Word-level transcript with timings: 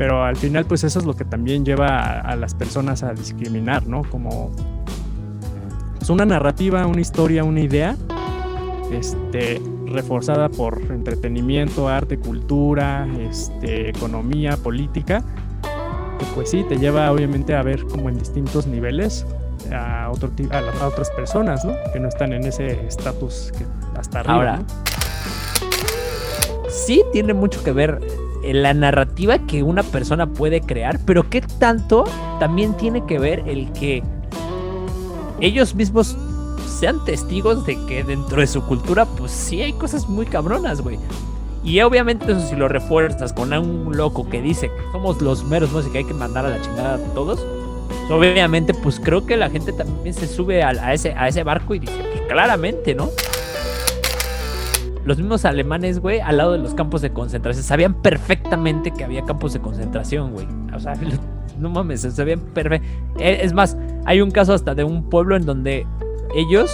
Pero 0.00 0.24
al 0.24 0.34
final, 0.34 0.64
pues 0.64 0.82
eso 0.82 0.98
es 0.98 1.04
lo 1.04 1.14
que 1.14 1.26
también 1.26 1.62
lleva 1.62 2.20
a, 2.20 2.34
las 2.34 2.54
personas 2.54 3.02
a 3.02 3.12
discriminar, 3.12 3.86
¿no? 3.86 4.00
Como 4.02 4.50
es 4.56 5.98
pues, 5.98 6.08
una 6.08 6.24
narrativa, 6.24 6.86
una 6.86 7.02
historia, 7.02 7.44
una 7.44 7.60
idea, 7.60 7.96
este, 8.90 9.60
reforzada 9.84 10.48
por 10.48 10.80
entretenimiento, 10.88 11.86
arte, 11.86 12.16
cultura, 12.16 13.06
este, 13.28 13.90
economía, 13.90 14.56
política, 14.56 15.22
que 16.18 16.24
pues 16.34 16.48
sí, 16.48 16.64
te 16.66 16.78
lleva 16.78 17.12
obviamente 17.12 17.54
a 17.54 17.62
ver 17.62 17.84
como 17.84 18.08
en 18.08 18.18
distintos 18.18 18.66
niveles 18.66 19.26
a, 19.70 20.08
otro, 20.10 20.30
a, 20.50 20.86
otras 20.86 21.10
personas, 21.10 21.62
¿no? 21.66 21.74
Que 21.92 22.00
no 22.00 22.08
están 22.08 22.32
en 22.32 22.44
ese 22.44 22.86
estatus 22.86 23.52
hasta 23.98 24.20
arriba. 24.20 24.34
Ahora, 24.34 24.62
sí 26.70 27.02
tiene 27.12 27.34
mucho 27.34 27.62
que 27.62 27.72
ver 27.72 28.00
la 28.42 28.74
narrativa 28.74 29.38
que 29.38 29.62
una 29.62 29.82
persona 29.82 30.26
puede 30.26 30.60
crear, 30.60 30.98
pero 31.04 31.28
qué 31.28 31.40
tanto 31.40 32.04
también 32.38 32.74
tiene 32.76 33.04
que 33.06 33.18
ver 33.18 33.42
el 33.46 33.70
que 33.72 34.02
ellos 35.40 35.74
mismos 35.74 36.16
sean 36.80 37.04
testigos 37.04 37.66
de 37.66 37.76
que 37.86 38.04
dentro 38.04 38.40
de 38.40 38.46
su 38.46 38.62
cultura, 38.62 39.04
pues 39.04 39.32
sí 39.32 39.60
hay 39.60 39.72
cosas 39.72 40.08
muy 40.08 40.26
cabronas, 40.26 40.80
güey. 40.80 40.98
Y 41.62 41.80
obviamente 41.82 42.32
eso 42.32 42.40
si 42.40 42.56
lo 42.56 42.68
refuerzas 42.68 43.32
con 43.32 43.52
un 43.52 43.96
loco 43.96 44.28
que 44.28 44.40
dice 44.40 44.68
que 44.68 44.92
somos 44.92 45.20
los 45.20 45.44
meros, 45.44 45.72
¿no? 45.72 45.80
Y 45.80 45.90
que 45.90 45.98
hay 45.98 46.04
que 46.04 46.14
mandar 46.14 46.46
a 46.46 46.50
la 46.50 46.62
chingada 46.62 46.94
a 46.94 47.14
todos. 47.14 47.40
Pues 47.88 48.10
obviamente, 48.10 48.72
pues 48.72 48.98
creo 48.98 49.26
que 49.26 49.36
la 49.36 49.50
gente 49.50 49.72
también 49.72 50.14
se 50.14 50.26
sube 50.26 50.62
a, 50.62 50.94
ese, 50.94 51.12
a 51.12 51.28
ese 51.28 51.42
barco 51.42 51.74
y 51.74 51.80
dice, 51.80 51.92
pues 52.12 52.22
claramente, 52.28 52.94
¿no? 52.94 53.10
Los 55.04 55.18
mismos 55.18 55.44
alemanes, 55.44 55.98
güey, 55.98 56.20
al 56.20 56.36
lado 56.36 56.52
de 56.52 56.58
los 56.58 56.74
campos 56.74 57.00
de 57.00 57.10
concentración, 57.12 57.64
sabían 57.64 57.94
perfectamente 57.94 58.90
que 58.90 59.04
había 59.04 59.24
campos 59.24 59.52
de 59.52 59.60
concentración, 59.60 60.32
güey. 60.32 60.46
O 60.74 60.80
sea, 60.80 60.94
no 61.58 61.70
mames, 61.70 62.02
sabían 62.02 62.40
perfecto. 62.40 62.86
Eh, 63.18 63.40
es 63.42 63.52
más, 63.52 63.76
hay 64.04 64.20
un 64.20 64.30
caso 64.30 64.52
hasta 64.52 64.74
de 64.74 64.84
un 64.84 65.08
pueblo 65.08 65.36
en 65.36 65.46
donde 65.46 65.86
ellos, 66.34 66.70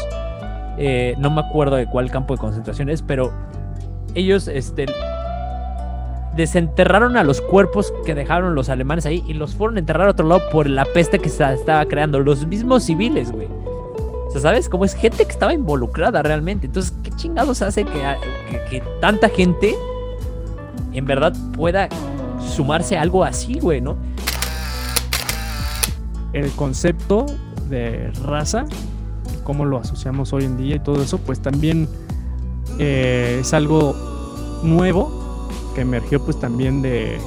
eh, 0.79 1.15
no 1.19 1.31
me 1.31 1.41
acuerdo 1.41 1.77
de 1.77 1.87
cuál 1.87 2.11
campo 2.11 2.35
de 2.35 2.41
concentración 2.41 2.89
es, 2.89 3.03
pero 3.03 3.33
ellos 4.15 4.49
este, 4.49 4.87
desenterraron 6.37 7.17
a 7.17 7.25
los 7.25 7.41
cuerpos 7.41 7.93
que 8.05 8.15
dejaron 8.15 8.55
los 8.55 8.69
alemanes 8.69 9.07
ahí 9.07 9.23
y 9.27 9.35
los 9.35 9.55
fueron 9.55 9.77
a 9.77 9.81
enterrar 9.81 10.09
a 10.09 10.11
otro 10.11 10.27
lado 10.27 10.43
por 10.51 10.69
la 10.69 10.85
peste 10.85 11.19
que 11.19 11.29
se 11.29 11.45
estaba 11.53 11.85
creando. 11.87 12.21
Los 12.21 12.47
mismos 12.47 12.85
civiles, 12.85 13.33
güey. 13.33 13.49
O 14.27 14.31
sea, 14.31 14.41
¿sabes? 14.41 14.69
Como 14.69 14.85
es 14.85 14.95
gente 14.95 15.25
que 15.25 15.33
estaba 15.33 15.53
involucrada 15.53 16.23
realmente. 16.23 16.67
Entonces, 16.67 16.93
¿qué 17.03 17.11
chingados 17.13 17.63
hace 17.63 17.85
que, 17.85 18.03
que 18.71 18.83
tanta 19.01 19.29
gente 19.29 19.75
en 20.93 21.05
verdad 21.05 21.35
pueda 21.55 21.89
sumarse 22.41 22.97
a 22.97 23.03
algo 23.03 23.25
así, 23.25 23.59
güey, 23.61 23.81
¿no? 23.81 23.97
El 26.33 26.51
concepto 26.53 27.27
de 27.69 28.11
raza 28.25 28.67
cómo 29.47 29.65
lo 29.65 29.79
asociamos 29.79 30.33
hoy 30.33 30.45
en 30.45 30.57
día 30.57 30.75
y 30.75 30.81
todo 30.81 31.01
eso, 31.01 31.19
pues 31.19 31.41
también 31.41 31.89
eh, 32.81 33.39
es 33.41 33.55
algo 33.55 33.95
nuevo 34.65 35.49
que 35.75 35.83
emergió 35.83 36.23
pues 36.23 36.39
también 36.41 36.83
de, 36.83 37.19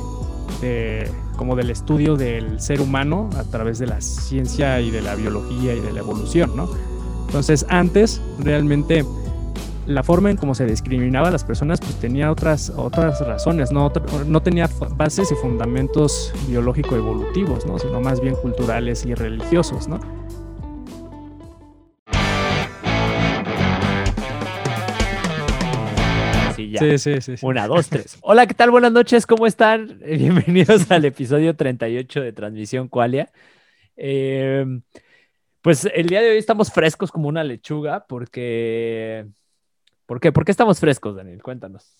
como 1.39 1.55
del 1.55 1.69
estudio 1.69 2.17
del 2.17 2.59
ser 2.59 2.81
humano 2.81 3.29
a 3.37 3.45
través 3.45 3.79
de 3.79 3.87
la 3.87 4.01
ciencia 4.01 4.81
y 4.81 4.91
de 4.91 5.01
la 5.01 5.15
biología 5.15 5.73
y 5.73 5.79
de 5.79 5.93
la 5.93 6.01
evolución, 6.01 6.53
¿no? 6.53 6.69
Entonces 7.27 7.65
antes 7.69 8.21
realmente 8.39 9.05
la 9.85 10.03
forma 10.03 10.31
en 10.31 10.35
cómo 10.35 10.53
se 10.53 10.65
discriminaba 10.65 11.29
a 11.29 11.31
las 11.31 11.45
personas 11.45 11.79
pues 11.79 11.95
tenía 11.95 12.29
otras, 12.29 12.73
otras 12.75 13.25
razones, 13.25 13.71
no, 13.71 13.89
no 14.27 14.41
tenía 14.41 14.69
bases 14.97 15.31
y 15.31 15.35
fundamentos 15.35 16.33
biológico-evolutivos, 16.49 17.65
¿no? 17.65 17.79
sino 17.79 18.01
más 18.01 18.19
bien 18.19 18.35
culturales 18.35 19.05
y 19.05 19.13
religiosos. 19.13 19.87
¿no? 19.87 20.18
Sí, 26.79 26.97
sí, 26.97 27.19
sí, 27.19 27.35
Una, 27.41 27.67
dos, 27.67 27.89
tres. 27.89 28.17
Hola, 28.21 28.47
¿qué 28.47 28.53
tal? 28.53 28.71
Buenas 28.71 28.93
noches, 28.93 29.25
¿cómo 29.25 29.45
están? 29.45 29.99
Bienvenidos 30.05 30.89
al 30.89 31.03
episodio 31.03 31.53
38 31.53 32.21
de 32.21 32.31
Transmisión 32.31 32.87
Qualia. 32.87 33.29
Em, 33.97 34.81
pues 35.61 35.89
el 35.93 36.07
día 36.07 36.21
de 36.21 36.31
hoy 36.31 36.37
estamos 36.37 36.71
frescos 36.71 37.11
como 37.11 37.27
una 37.27 37.43
lechuga 37.43 38.05
porque... 38.07 39.27
¿Por 40.05 40.21
qué? 40.21 40.31
¿Por 40.31 40.45
qué 40.45 40.51
estamos 40.51 40.79
frescos, 40.79 41.17
Daniel? 41.17 41.43
Cuéntanos. 41.43 41.93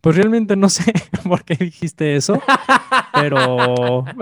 Pues 0.00 0.16
realmente 0.16 0.56
no 0.56 0.70
sé 0.70 0.94
por 1.28 1.44
qué 1.44 1.56
dijiste 1.56 2.16
eso, 2.16 2.40
pero... 3.12 4.04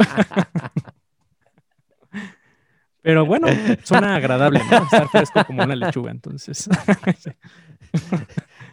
Pero 3.04 3.26
bueno, 3.26 3.48
suena 3.82 4.16
agradable, 4.16 4.62
¿no? 4.70 4.82
Estar 4.82 5.06
fresco 5.10 5.44
como 5.44 5.62
una 5.62 5.76
lechuga, 5.76 6.10
entonces. 6.10 6.70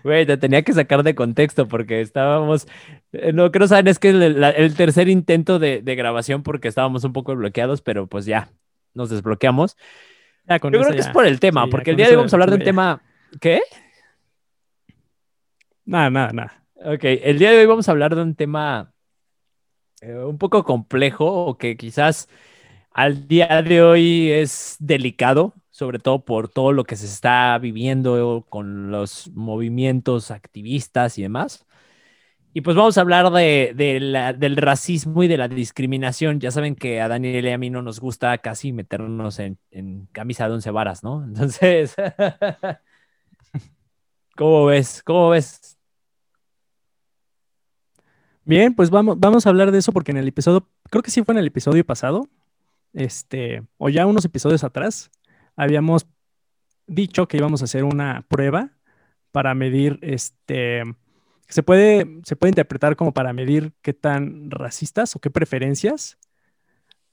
Güey, 0.03 0.25
te 0.25 0.37
tenía 0.37 0.63
que 0.63 0.73
sacar 0.73 1.03
de 1.03 1.15
contexto 1.15 1.67
porque 1.67 2.01
estábamos. 2.01 2.67
Eh, 3.11 3.33
no, 3.33 3.51
creo 3.51 3.67
saben, 3.67 3.87
es 3.87 3.99
que 3.99 4.09
el, 4.09 4.43
el 4.43 4.75
tercer 4.75 5.09
intento 5.09 5.59
de, 5.59 5.81
de, 5.81 5.95
grabación 5.95 6.43
porque 6.43 6.67
estábamos 6.67 7.03
un 7.03 7.13
poco 7.13 7.35
bloqueados, 7.35 7.81
pero 7.81 8.07
pues 8.07 8.25
ya 8.25 8.49
nos 8.93 9.09
desbloqueamos. 9.09 9.77
Yo 10.47 10.59
creo 10.59 10.89
que 10.89 10.97
es 10.97 11.09
por 11.09 11.25
el 11.25 11.39
tema, 11.39 11.67
porque 11.67 11.91
el 11.91 11.97
día 11.97 12.07
de 12.07 12.11
hoy 12.11 12.17
vamos 12.17 12.33
a 12.33 12.35
hablar 12.35 12.49
de 12.49 12.55
un 12.57 12.63
tema. 12.63 13.01
¿Qué? 13.39 13.61
Nada, 15.85 16.09
nada, 16.09 16.31
nada. 16.33 16.65
Ok, 16.75 17.03
el 17.03 17.39
día 17.39 17.51
de 17.51 17.59
hoy 17.59 17.65
vamos 17.65 17.87
a 17.87 17.91
hablar 17.91 18.15
de 18.15 18.21
un 18.21 18.35
tema 18.35 18.93
eh, 20.01 20.15
un 20.15 20.37
poco 20.37 20.63
complejo 20.63 21.25
o 21.25 21.57
que 21.57 21.77
quizás 21.77 22.27
al 22.91 23.27
día 23.27 23.61
de 23.61 23.81
hoy 23.81 24.31
es 24.31 24.75
delicado 24.79 25.53
sobre 25.81 25.97
todo 25.97 26.23
por 26.23 26.47
todo 26.47 26.73
lo 26.73 26.83
que 26.83 26.95
se 26.95 27.07
está 27.07 27.57
viviendo 27.57 28.45
con 28.49 28.91
los 28.91 29.31
movimientos 29.33 30.29
activistas 30.29 31.17
y 31.17 31.23
demás. 31.23 31.65
Y 32.53 32.61
pues 32.61 32.77
vamos 32.77 32.99
a 32.99 33.01
hablar 33.01 33.31
de, 33.31 33.73
del 34.37 34.57
racismo 34.57 35.23
y 35.23 35.27
de 35.27 35.37
la 35.37 35.47
discriminación. 35.47 36.39
Ya 36.39 36.51
saben 36.51 36.75
que 36.75 37.01
a 37.01 37.07
Daniel 37.07 37.45
y 37.47 37.49
a 37.49 37.57
mí 37.57 37.71
no 37.71 37.81
nos 37.81 37.99
gusta 37.99 38.37
casi 38.37 38.73
meternos 38.73 39.39
en, 39.39 39.57
camisa 40.11 40.47
de 40.47 40.53
once 40.53 40.69
varas, 40.69 41.03
¿no? 41.03 41.23
Entonces, 41.27 41.95
¿cómo 44.37 44.65
ves? 44.67 45.01
¿Cómo 45.03 45.29
ves? 45.29 45.79
Bien, 48.45 48.75
pues 48.75 48.91
vamos, 48.91 49.19
vamos 49.19 49.47
a 49.47 49.49
hablar 49.49 49.71
de 49.71 49.79
eso 49.79 49.91
porque 49.91 50.11
en 50.11 50.17
el 50.17 50.27
episodio, 50.27 50.67
creo 50.91 51.01
que 51.01 51.09
sí 51.09 51.23
fue 51.23 51.33
en 51.33 51.39
el 51.39 51.47
episodio 51.47 51.83
pasado, 51.83 52.29
este, 52.93 53.63
o 53.79 53.89
ya 53.89 54.05
unos 54.05 54.25
episodios 54.25 54.63
atrás, 54.63 55.09
habíamos 55.61 56.07
dicho 56.87 57.27
que 57.27 57.37
íbamos 57.37 57.61
a 57.61 57.65
hacer 57.65 57.83
una 57.83 58.25
prueba 58.27 58.71
para 59.31 59.53
medir 59.53 59.99
este 60.01 60.83
se 61.47 61.61
puede 61.61 62.19
se 62.23 62.35
puede 62.35 62.49
interpretar 62.49 62.95
como 62.95 63.13
para 63.13 63.31
medir 63.31 63.73
qué 63.83 63.93
tan 63.93 64.49
racistas 64.49 65.15
o 65.15 65.19
qué 65.19 65.29
preferencias 65.29 66.17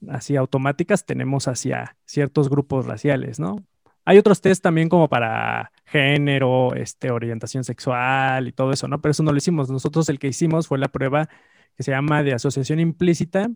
así 0.08 0.36
automáticas 0.36 1.04
tenemos 1.04 1.46
hacia 1.46 1.96
ciertos 2.06 2.48
grupos 2.48 2.86
raciales, 2.86 3.38
¿no? 3.38 3.56
Hay 4.04 4.16
otros 4.16 4.40
test 4.40 4.62
también 4.62 4.88
como 4.88 5.08
para 5.08 5.70
género, 5.84 6.74
este, 6.74 7.10
orientación 7.10 7.64
sexual 7.64 8.48
y 8.48 8.52
todo 8.52 8.72
eso, 8.72 8.88
¿no? 8.88 9.02
Pero 9.02 9.10
eso 9.10 9.22
no 9.22 9.32
lo 9.32 9.38
hicimos. 9.38 9.68
Nosotros 9.68 10.08
el 10.08 10.18
que 10.18 10.28
hicimos 10.28 10.68
fue 10.68 10.78
la 10.78 10.88
prueba 10.88 11.28
que 11.76 11.82
se 11.82 11.90
llama 11.90 12.22
de 12.22 12.32
asociación 12.32 12.80
implícita, 12.80 13.50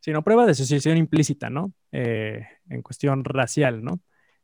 sino 0.00 0.22
prueba 0.22 0.46
de 0.46 0.52
asociación 0.52 0.96
implícita, 0.96 1.50
¿no? 1.50 1.74
Eh, 1.90 2.46
en 2.70 2.80
cuestión 2.80 3.24
racial, 3.24 3.84
¿no? 3.84 4.00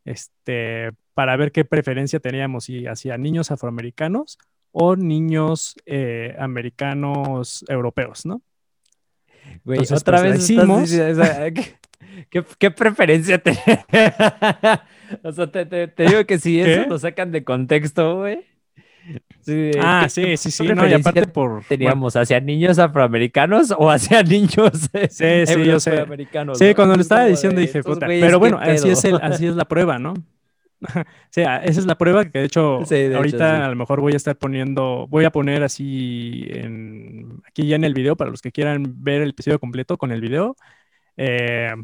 Este, 0.08 0.92
para 1.14 1.36
ver 1.36 1.52
qué 1.52 1.64
preferencia 1.64 2.20
teníamos, 2.20 2.64
si 2.64 2.86
hacia 2.86 3.18
niños 3.18 3.50
afroamericanos 3.50 4.38
o 4.72 4.96
niños 4.96 5.76
eh, 5.86 6.34
americanos 6.38 7.64
europeos, 7.68 8.26
¿no? 8.26 8.42
Güey, 9.64 9.80
otra 9.80 10.20
pues, 10.20 10.32
vez 10.32 10.50
hicimos. 10.50 10.90
¿qué, 12.30 12.70
preferencia 12.70 13.38
te... 13.38 13.52
o 15.22 15.32
sea, 15.32 15.50
te, 15.50 15.92
digo 15.96 16.24
que 16.26 16.38
si 16.38 16.60
eso 16.60 16.88
lo 16.88 16.98
sacan 16.98 17.32
de 17.32 17.44
contexto, 17.44 18.18
güey. 18.18 18.44
Ah, 19.80 20.06
sí, 20.08 20.36
sí, 20.36 20.50
sí. 20.50 20.68
No, 20.68 20.86
y 20.86 20.92
aparte 20.92 21.26
por. 21.26 21.64
Teníamos 21.64 22.16
hacia 22.16 22.40
niños 22.40 22.78
afroamericanos 22.78 23.72
o 23.76 23.90
hacia 23.90 24.22
niños 24.24 24.90
sí, 25.10 25.46
sí, 25.46 25.64
yo 25.64 25.80
sé. 25.80 26.04
Sí, 26.54 26.74
cuando 26.74 26.94
lo 26.94 27.00
estaba 27.00 27.24
diciendo 27.24 27.60
dije, 27.60 27.82
puta. 27.82 28.06
Pero 28.06 28.38
bueno, 28.38 28.58
así 28.60 28.88
es, 28.90 29.04
el, 29.04 29.16
así 29.22 29.46
es 29.46 29.56
la 29.56 29.66
prueba, 29.66 29.98
¿no? 29.98 30.14
o 30.94 31.04
sea, 31.30 31.56
esa 31.58 31.80
es 31.80 31.86
la 31.86 31.98
prueba 31.98 32.24
que 32.26 32.38
de 32.38 32.44
hecho 32.44 32.80
ahorita 33.16 33.66
a 33.66 33.68
lo 33.68 33.74
mejor 33.74 34.00
voy 34.00 34.12
a 34.12 34.16
estar 34.16 34.36
poniendo, 34.36 35.08
voy 35.08 35.24
a 35.24 35.30
poner 35.30 35.64
así 35.64 36.46
en, 36.50 37.42
aquí 37.48 37.66
ya 37.66 37.74
en 37.74 37.82
el 37.82 37.94
video 37.94 38.16
para 38.16 38.30
los 38.30 38.40
que 38.42 38.52
quieran 38.52 39.02
ver 39.02 39.22
el 39.22 39.30
episodio 39.30 39.58
completo 39.58 39.96
con 39.98 40.12
el 40.12 40.20
video. 40.20 40.56
Eh, 41.16 41.74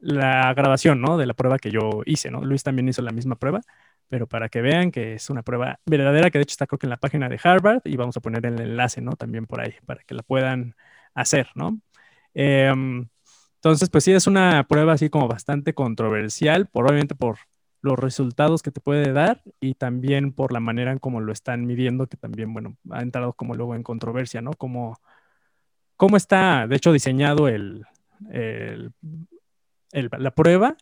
la 0.00 0.52
grabación, 0.54 1.00
¿no? 1.00 1.18
De 1.18 1.26
la 1.26 1.34
prueba 1.34 1.58
que 1.58 1.70
yo 1.70 2.02
hice, 2.06 2.30
¿no? 2.30 2.42
Luis 2.42 2.62
también 2.62 2.88
hizo 2.88 3.02
la 3.02 3.12
misma 3.12 3.36
prueba 3.36 3.60
pero 4.10 4.26
para 4.26 4.48
que 4.48 4.60
vean 4.60 4.90
que 4.90 5.14
es 5.14 5.30
una 5.30 5.42
prueba 5.42 5.80
verdadera, 5.86 6.30
que 6.30 6.38
de 6.38 6.42
hecho 6.42 6.52
está 6.52 6.66
creo 6.66 6.80
que 6.80 6.86
en 6.86 6.90
la 6.90 6.96
página 6.98 7.28
de 7.28 7.38
Harvard 7.42 7.82
y 7.84 7.96
vamos 7.96 8.16
a 8.16 8.20
poner 8.20 8.44
el 8.44 8.60
enlace, 8.60 9.00
¿no? 9.00 9.12
También 9.12 9.46
por 9.46 9.60
ahí, 9.60 9.72
para 9.86 10.02
que 10.02 10.14
la 10.14 10.24
puedan 10.24 10.74
hacer, 11.14 11.48
¿no? 11.54 11.80
Em, 12.34 13.08
entonces, 13.54 13.88
pues 13.88 14.04
sí, 14.04 14.12
es 14.12 14.26
una 14.26 14.66
prueba 14.66 14.94
así 14.94 15.10
como 15.10 15.28
bastante 15.28 15.74
controversial, 15.74 16.66
probablemente 16.66 17.14
por 17.14 17.38
los 17.82 17.98
resultados 17.98 18.62
que 18.62 18.72
te 18.72 18.80
puede 18.80 19.12
dar 19.12 19.42
y 19.60 19.74
también 19.74 20.32
por 20.32 20.52
la 20.52 20.60
manera 20.60 20.90
en 20.90 20.98
cómo 20.98 21.20
lo 21.20 21.32
están 21.32 21.64
midiendo, 21.64 22.08
que 22.08 22.16
también, 22.16 22.52
bueno, 22.52 22.76
ha 22.90 23.02
entrado 23.02 23.32
como 23.34 23.54
luego 23.54 23.76
en 23.76 23.84
controversia, 23.84 24.42
¿no? 24.42 24.52
Como, 24.54 24.98
cómo 25.96 26.16
está, 26.16 26.66
de 26.66 26.76
hecho, 26.76 26.92
diseñado 26.92 27.46
el, 27.48 27.86
la 29.92 30.30
prueba 30.32 30.76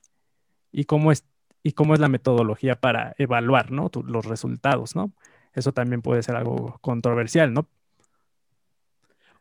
y 0.73 0.85
cómo 0.85 1.13
es 1.13 1.25
y 1.63 1.73
cómo 1.73 1.95
es 1.95 2.01
la 2.01 2.09
metodología 2.09 2.77
para 2.81 3.15
evaluar, 3.19 3.71
¿no? 3.71 3.91
los 4.05 4.27
resultados, 4.27 4.97
¿no? 4.97 5.13
Eso 5.55 5.73
también 5.73 6.03
puede 6.03 6.23
ser 6.23 6.37
algo 6.37 6.79
controversial, 6.81 7.53
¿no? 7.53 7.69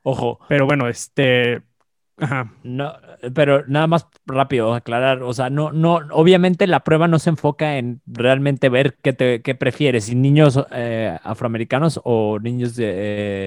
Ojo. 0.03 0.39
Pero 0.47 0.65
bueno, 0.65 0.87
este, 0.87 1.63
no, 2.63 2.93
pero 3.35 3.65
nada 3.67 3.87
más 3.87 4.07
rápido 4.25 4.73
aclarar, 4.73 5.21
o 5.21 5.33
sea, 5.33 5.49
no, 5.49 5.71
no, 5.71 5.99
obviamente 6.11 6.65
la 6.65 6.83
prueba 6.83 7.07
no 7.07 7.19
se 7.19 7.29
enfoca 7.29 7.77
en 7.77 8.01
realmente 8.07 8.69
ver 8.69 8.97
qué, 9.03 9.13
te, 9.13 9.41
qué 9.41 9.55
prefieres, 9.55 10.05
si 10.05 10.15
niños 10.15 10.59
eh, 10.71 11.17
afroamericanos 11.23 12.01
o 12.03 12.39
niños 12.39 12.75
de, 12.75 12.93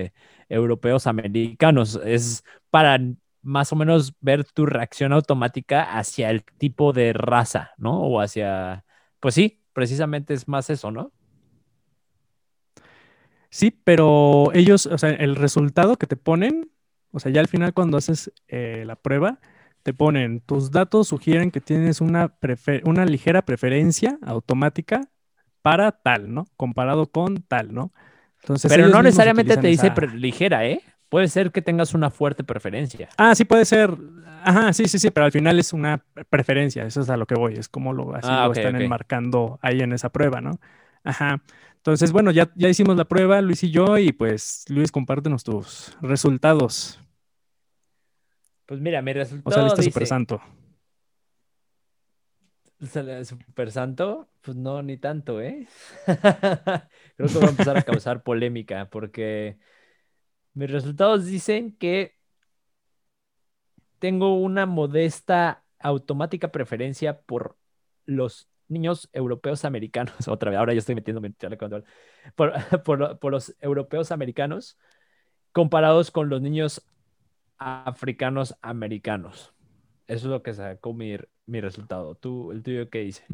eh, 0.06 0.12
europeos 0.48 1.06
americanos, 1.06 2.00
es 2.04 2.44
para 2.70 2.98
más 3.42 3.72
o 3.72 3.76
menos 3.76 4.14
ver 4.20 4.44
tu 4.44 4.66
reacción 4.66 5.12
automática 5.12 5.98
hacia 5.98 6.30
el 6.30 6.44
tipo 6.44 6.92
de 6.92 7.12
raza, 7.12 7.72
¿no? 7.78 8.00
O 8.00 8.20
hacia, 8.20 8.84
pues 9.20 9.34
sí, 9.34 9.62
precisamente 9.72 10.34
es 10.34 10.48
más 10.48 10.70
eso, 10.70 10.90
¿no? 10.90 11.12
Sí, 13.50 13.70
pero 13.70 14.52
ellos, 14.54 14.86
o 14.86 14.96
sea, 14.98 15.10
el 15.10 15.34
resultado 15.36 15.96
que 15.96 16.06
te 16.06 16.16
ponen 16.16 16.70
o 17.12 17.20
sea, 17.20 17.32
ya 17.32 17.40
al 17.40 17.48
final 17.48 17.74
cuando 17.74 17.96
haces 17.96 18.32
eh, 18.48 18.84
la 18.86 18.96
prueba, 18.96 19.40
te 19.82 19.94
ponen, 19.94 20.40
tus 20.40 20.70
datos 20.70 21.08
sugieren 21.08 21.50
que 21.50 21.60
tienes 21.60 22.00
una, 22.00 22.34
una 22.84 23.04
ligera 23.06 23.42
preferencia 23.42 24.18
automática 24.22 25.00
para 25.62 25.92
tal, 25.92 26.32
¿no? 26.32 26.46
Comparado 26.56 27.10
con 27.10 27.42
tal, 27.42 27.72
¿no? 27.74 27.92
Entonces, 28.42 28.70
Pero 28.72 28.88
no 28.88 29.02
necesariamente 29.02 29.56
te 29.56 29.66
dice 29.66 29.92
ligera, 30.14 30.66
¿eh? 30.66 30.80
Puede 31.10 31.26
ser 31.26 31.50
que 31.50 31.60
tengas 31.60 31.92
una 31.92 32.08
fuerte 32.10 32.44
preferencia. 32.44 33.08
Ah, 33.18 33.34
sí, 33.34 33.44
puede 33.44 33.64
ser. 33.64 33.90
Ajá, 34.44 34.72
sí, 34.72 34.86
sí, 34.86 34.98
sí, 34.98 35.10
pero 35.10 35.26
al 35.26 35.32
final 35.32 35.58
es 35.58 35.72
una 35.72 36.02
preferencia, 36.30 36.84
eso 36.84 37.00
es 37.00 37.10
a 37.10 37.16
lo 37.16 37.26
que 37.26 37.34
voy, 37.34 37.54
es 37.54 37.68
como 37.68 37.92
lo, 37.92 38.14
así 38.14 38.28
ah, 38.30 38.46
lo 38.46 38.52
están 38.52 38.80
enmarcando 38.80 39.58
ahí 39.60 39.80
en 39.80 39.92
esa 39.92 40.08
prueba, 40.08 40.40
¿no? 40.40 40.60
Ajá. 41.04 41.42
Entonces, 41.74 42.12
bueno, 42.12 42.30
ya, 42.30 42.50
ya 42.54 42.68
hicimos 42.68 42.96
la 42.96 43.06
prueba, 43.06 43.40
Luis 43.42 43.64
y 43.64 43.70
yo, 43.70 43.98
y 43.98 44.12
pues, 44.12 44.64
Luis, 44.68 44.92
compártenos 44.92 45.42
tus 45.42 45.96
resultados. 46.00 47.00
Pues 48.66 48.80
mira, 48.80 49.02
mi 49.02 49.12
resultado. 49.12 49.50
O 49.50 49.68
saliste 49.68 49.82
súper 49.82 50.06
santo. 50.06 50.40
¿Súper 52.78 53.72
santo? 53.72 54.28
Pues 54.40 54.56
no, 54.56 54.80
ni 54.82 54.96
tanto, 54.96 55.40
¿eh? 55.40 55.66
Creo 56.06 57.28
que 57.28 57.34
voy 57.34 57.44
a 57.44 57.50
empezar 57.50 57.76
a 57.76 57.82
causar 57.82 58.22
polémica 58.22 58.88
porque 58.88 59.58
mis 60.54 60.70
resultados 60.70 61.26
dicen 61.26 61.76
que 61.76 62.16
tengo 63.98 64.38
una 64.38 64.66
modesta 64.66 65.64
automática 65.78 66.50
preferencia 66.52 67.20
por 67.20 67.56
los 68.06 68.48
niños 68.68 69.08
europeos 69.12 69.64
americanos. 69.64 70.14
Otra 70.28 70.50
vez, 70.50 70.58
ahora 70.58 70.72
ya 70.72 70.78
estoy 70.78 70.94
metiendo 70.94 71.20
por, 72.34 72.52
por, 72.84 73.18
por 73.18 73.32
los 73.32 73.54
europeos 73.60 74.12
americanos 74.12 74.78
comparados 75.52 76.10
con 76.10 76.28
los 76.28 76.40
niños 76.40 76.86
africanos 77.58 78.56
americanos. 78.62 79.52
Eso 80.06 80.26
es 80.26 80.30
lo 80.30 80.42
que 80.42 80.54
sacó 80.54 80.94
mi, 80.94 81.16
mi 81.46 81.60
resultado. 81.60 82.14
¿Tú, 82.14 82.52
el 82.52 82.62
tuyo 82.62 82.88
qué 82.88 83.00
dice? 83.00 83.24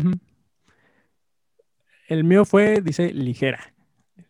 El 2.09 2.25
mío 2.25 2.45
fue, 2.45 2.81
dice, 2.81 3.13
ligera. 3.13 3.76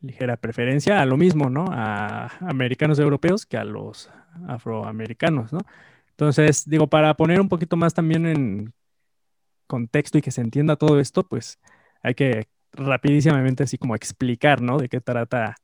Ligera 0.00 0.36
preferencia 0.36 1.00
a 1.00 1.06
lo 1.06 1.16
mismo, 1.16 1.50
¿no? 1.50 1.66
A 1.70 2.30
americanos 2.40 2.98
europeos 2.98 3.46
que 3.46 3.56
a 3.56 3.64
los 3.64 4.10
afroamericanos, 4.48 5.52
¿no? 5.52 5.60
Entonces, 6.10 6.68
digo, 6.68 6.86
para 6.86 7.14
poner 7.14 7.40
un 7.40 7.48
poquito 7.48 7.76
más 7.76 7.94
también 7.94 8.26
en 8.26 8.72
contexto 9.66 10.18
y 10.18 10.22
que 10.22 10.30
se 10.30 10.40
entienda 10.40 10.76
todo 10.76 11.00
esto, 11.00 11.26
pues 11.26 11.58
hay 12.02 12.14
que 12.14 12.48
rapidísimamente 12.72 13.64
así 13.64 13.78
como 13.78 13.94
explicar, 13.94 14.60
¿no? 14.60 14.78
De 14.78 14.88
qué 14.88 15.00
trata 15.00 15.56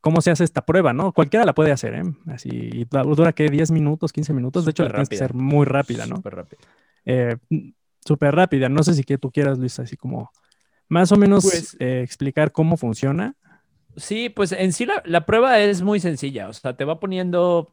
cómo 0.00 0.20
se 0.20 0.30
hace 0.30 0.44
esta 0.44 0.64
prueba, 0.64 0.92
¿no? 0.92 1.12
Cualquiera 1.12 1.44
la 1.44 1.54
puede 1.54 1.72
hacer, 1.72 1.94
¿eh? 1.94 2.02
Así, 2.26 2.86
dura 2.90 3.32
que 3.32 3.48
10 3.48 3.70
minutos, 3.70 4.12
15 4.12 4.32
minutos. 4.32 4.64
De 4.64 4.70
hecho, 4.70 4.84
la 4.84 4.90
tienes 4.90 5.08
que 5.08 5.16
ser 5.16 5.34
muy 5.34 5.66
rápida, 5.66 6.06
¿no? 6.06 6.16
Súper 6.16 6.34
rápida. 6.34 6.60
Eh, 7.04 7.36
súper 8.04 8.34
rápida. 8.34 8.68
No 8.68 8.82
sé 8.82 8.94
si 8.94 9.04
que 9.04 9.18
tú 9.18 9.30
quieras, 9.30 9.58
Luis, 9.58 9.78
así 9.78 9.96
como 9.96 10.30
más 10.88 11.12
o 11.12 11.16
menos 11.16 11.44
pues 11.44 11.76
eh, 11.78 12.02
explicar 12.02 12.52
cómo 12.52 12.76
funciona. 12.76 13.36
Sí, 13.96 14.28
pues 14.28 14.52
en 14.52 14.72
sí 14.72 14.86
la, 15.04 15.26
prueba 15.26 15.58
es 15.60 15.82
muy 15.82 16.00
sencilla. 16.00 16.48
O 16.48 16.52
sea, 16.52 16.76
te 16.76 16.84
va 16.84 17.00
poniendo 17.00 17.72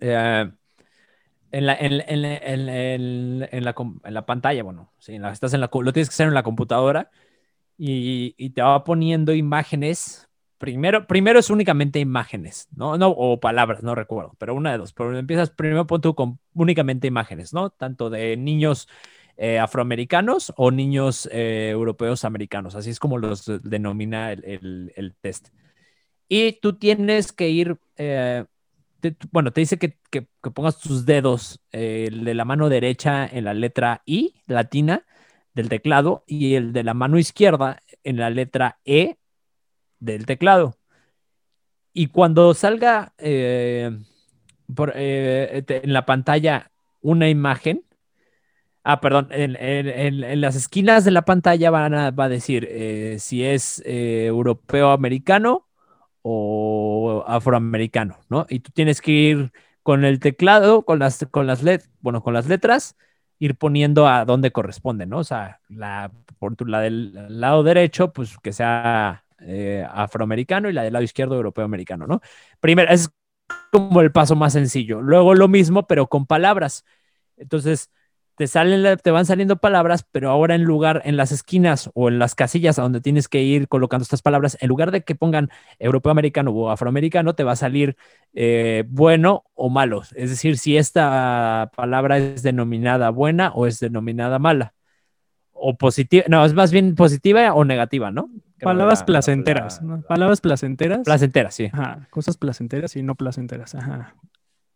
eh, 0.00 0.50
en, 1.50 1.66
la, 1.66 1.74
en, 1.74 2.14
la, 4.14 4.26
pantalla, 4.26 4.62
bueno, 4.62 4.92
estás 4.98 5.54
en 5.54 5.60
la, 5.60 5.70
lo 5.72 5.92
tienes 5.92 6.08
que 6.08 6.14
hacer 6.14 6.28
en 6.28 6.34
la 6.34 6.42
computadora 6.42 7.10
y, 7.78 8.34
y 8.36 8.50
te 8.50 8.62
va 8.62 8.84
poniendo 8.84 9.32
imágenes 9.34 10.26
Primero, 10.58 11.06
primero 11.06 11.38
es 11.38 11.50
únicamente 11.50 11.98
imágenes, 11.98 12.68
¿no? 12.74 12.96
no 12.96 13.10
o 13.10 13.38
palabras, 13.38 13.82
no 13.82 13.94
recuerdo, 13.94 14.34
pero 14.38 14.54
una 14.54 14.72
de 14.72 14.78
dos. 14.78 14.94
Pero 14.94 15.16
empiezas 15.18 15.50
primero 15.50 15.86
pon 15.86 16.00
tú 16.00 16.14
con 16.14 16.38
únicamente 16.54 17.06
imágenes, 17.06 17.52
¿no? 17.52 17.68
Tanto 17.70 18.08
de 18.08 18.38
niños 18.38 18.88
eh, 19.36 19.58
afroamericanos 19.58 20.52
o 20.56 20.70
niños 20.70 21.28
eh, 21.32 21.70
europeos 21.70 22.24
americanos. 22.24 22.74
Así 22.74 22.90
es 22.90 22.98
como 22.98 23.18
los 23.18 23.44
denomina 23.62 24.32
el, 24.32 25.14
test. 25.20 25.48
Y 26.28 26.52
tú 26.60 26.74
tienes 26.74 27.32
que 27.32 27.50
ir, 27.50 27.78
eh, 27.96 28.44
bueno, 29.30 29.52
te 29.52 29.60
dice 29.60 29.78
que, 29.78 29.98
que, 30.10 30.26
pongas 30.50 30.80
tus 30.80 31.06
dedos 31.06 31.60
el 31.70 32.24
de 32.24 32.34
la 32.34 32.44
mano 32.44 32.68
derecha 32.68 33.26
en 33.26 33.44
la 33.44 33.54
letra 33.54 34.02
I 34.06 34.34
latina 34.46 35.04
del 35.54 35.68
teclado 35.68 36.22
y 36.26 36.54
el 36.54 36.72
de 36.72 36.84
la 36.84 36.94
mano 36.94 37.18
izquierda 37.18 37.82
en 38.04 38.18
la 38.18 38.30
letra 38.30 38.78
E 38.84 39.16
del 39.98 40.26
teclado. 40.26 40.76
Y 41.92 42.08
cuando 42.08 42.52
salga 42.52 43.14
eh, 43.16 43.90
por, 44.74 44.92
eh, 44.94 45.64
en 45.66 45.92
la 45.94 46.04
pantalla 46.04 46.70
una 47.00 47.30
imagen, 47.30 47.84
ah, 48.86 49.00
perdón, 49.00 49.28
en, 49.30 50.40
las 50.40 50.56
esquinas 50.56 51.04
de 51.04 51.10
la 51.10 51.22
pantalla 51.22 51.70
van 51.70 51.94
a, 51.94 52.10
va 52.10 52.24
a 52.24 52.28
decir 52.28 52.66
eh, 52.70 53.16
si 53.18 53.44
es 53.44 53.82
europeo 53.84 54.90
americano 54.90 55.66
o 56.22 57.24
afroamericano, 57.26 58.18
¿no? 58.28 58.46
Y 58.48 58.60
tú 58.60 58.72
tienes 58.72 59.00
que 59.00 59.12
ir 59.12 59.52
con 59.82 60.04
el 60.04 60.18
teclado, 60.20 60.84
con 60.84 60.98
las, 60.98 61.26
con 61.30 61.46
las, 61.46 61.62
bueno, 62.00 62.22
con 62.22 62.34
las 62.34 62.46
letras, 62.48 62.96
ir 63.38 63.56
poniendo 63.56 64.08
a 64.08 64.24
dónde 64.24 64.50
corresponde, 64.50 65.06
¿no? 65.06 65.18
O 65.18 65.24
sea, 65.24 65.60
la, 65.68 66.10
por 66.38 66.68
la 66.68 66.80
del 66.80 67.40
lado 67.40 67.62
derecho, 67.62 68.12
pues 68.12 68.38
que 68.38 68.52
sea 68.52 69.24
eh, 69.40 69.86
afroamericano 69.88 70.68
y 70.68 70.72
la 70.72 70.82
del 70.82 70.92
lado 70.92 71.04
izquierdo 71.04 71.36
europeo 71.36 71.64
americano, 71.64 72.06
¿no? 72.06 72.20
Primero, 72.60 72.90
es 72.92 73.10
como 73.70 74.00
el 74.00 74.12
paso 74.12 74.36
más 74.36 74.54
sencillo. 74.54 75.00
Luego 75.02 75.34
lo 75.34 75.48
mismo, 75.48 75.86
pero 75.86 76.08
con 76.08 76.26
palabras. 76.26 76.84
Entonces, 77.36 77.90
te, 78.36 78.46
salen, 78.46 78.98
te 78.98 79.10
van 79.10 79.26
saliendo 79.26 79.56
palabras, 79.56 80.06
pero 80.12 80.30
ahora 80.30 80.54
en 80.54 80.64
lugar, 80.64 81.02
en 81.04 81.16
las 81.16 81.32
esquinas 81.32 81.90
o 81.94 82.08
en 82.08 82.18
las 82.18 82.34
casillas 82.34 82.78
a 82.78 82.82
donde 82.82 83.00
tienes 83.00 83.28
que 83.28 83.42
ir 83.42 83.68
colocando 83.68 84.02
estas 84.02 84.22
palabras, 84.22 84.56
en 84.60 84.68
lugar 84.68 84.90
de 84.90 85.02
que 85.02 85.14
pongan 85.14 85.50
europeo 85.78 86.12
americano 86.12 86.50
o 86.50 86.70
afroamericano, 86.70 87.34
te 87.34 87.44
va 87.44 87.52
a 87.52 87.56
salir 87.56 87.96
eh, 88.34 88.84
bueno 88.88 89.44
o 89.54 89.70
malo. 89.70 90.02
Es 90.14 90.30
decir, 90.30 90.58
si 90.58 90.76
esta 90.76 91.70
palabra 91.74 92.18
es 92.18 92.42
denominada 92.42 93.10
buena 93.10 93.52
o 93.52 93.66
es 93.66 93.80
denominada 93.80 94.38
mala. 94.38 94.74
O 95.52 95.78
positiva, 95.78 96.24
no, 96.28 96.44
es 96.44 96.52
más 96.52 96.70
bien 96.70 96.94
positiva 96.94 97.54
o 97.54 97.64
negativa, 97.64 98.10
¿no? 98.10 98.28
Palabras 98.60 99.02
placenteras, 99.02 99.80
Palabras 100.06 100.40
placenteras. 100.42 101.00
Placenteras, 101.04 101.54
sí. 101.54 101.70
Ajá, 101.72 102.06
cosas 102.10 102.36
placenteras 102.36 102.94
y 102.96 103.02
no 103.02 103.14
placenteras, 103.14 103.74
ajá. 103.74 104.14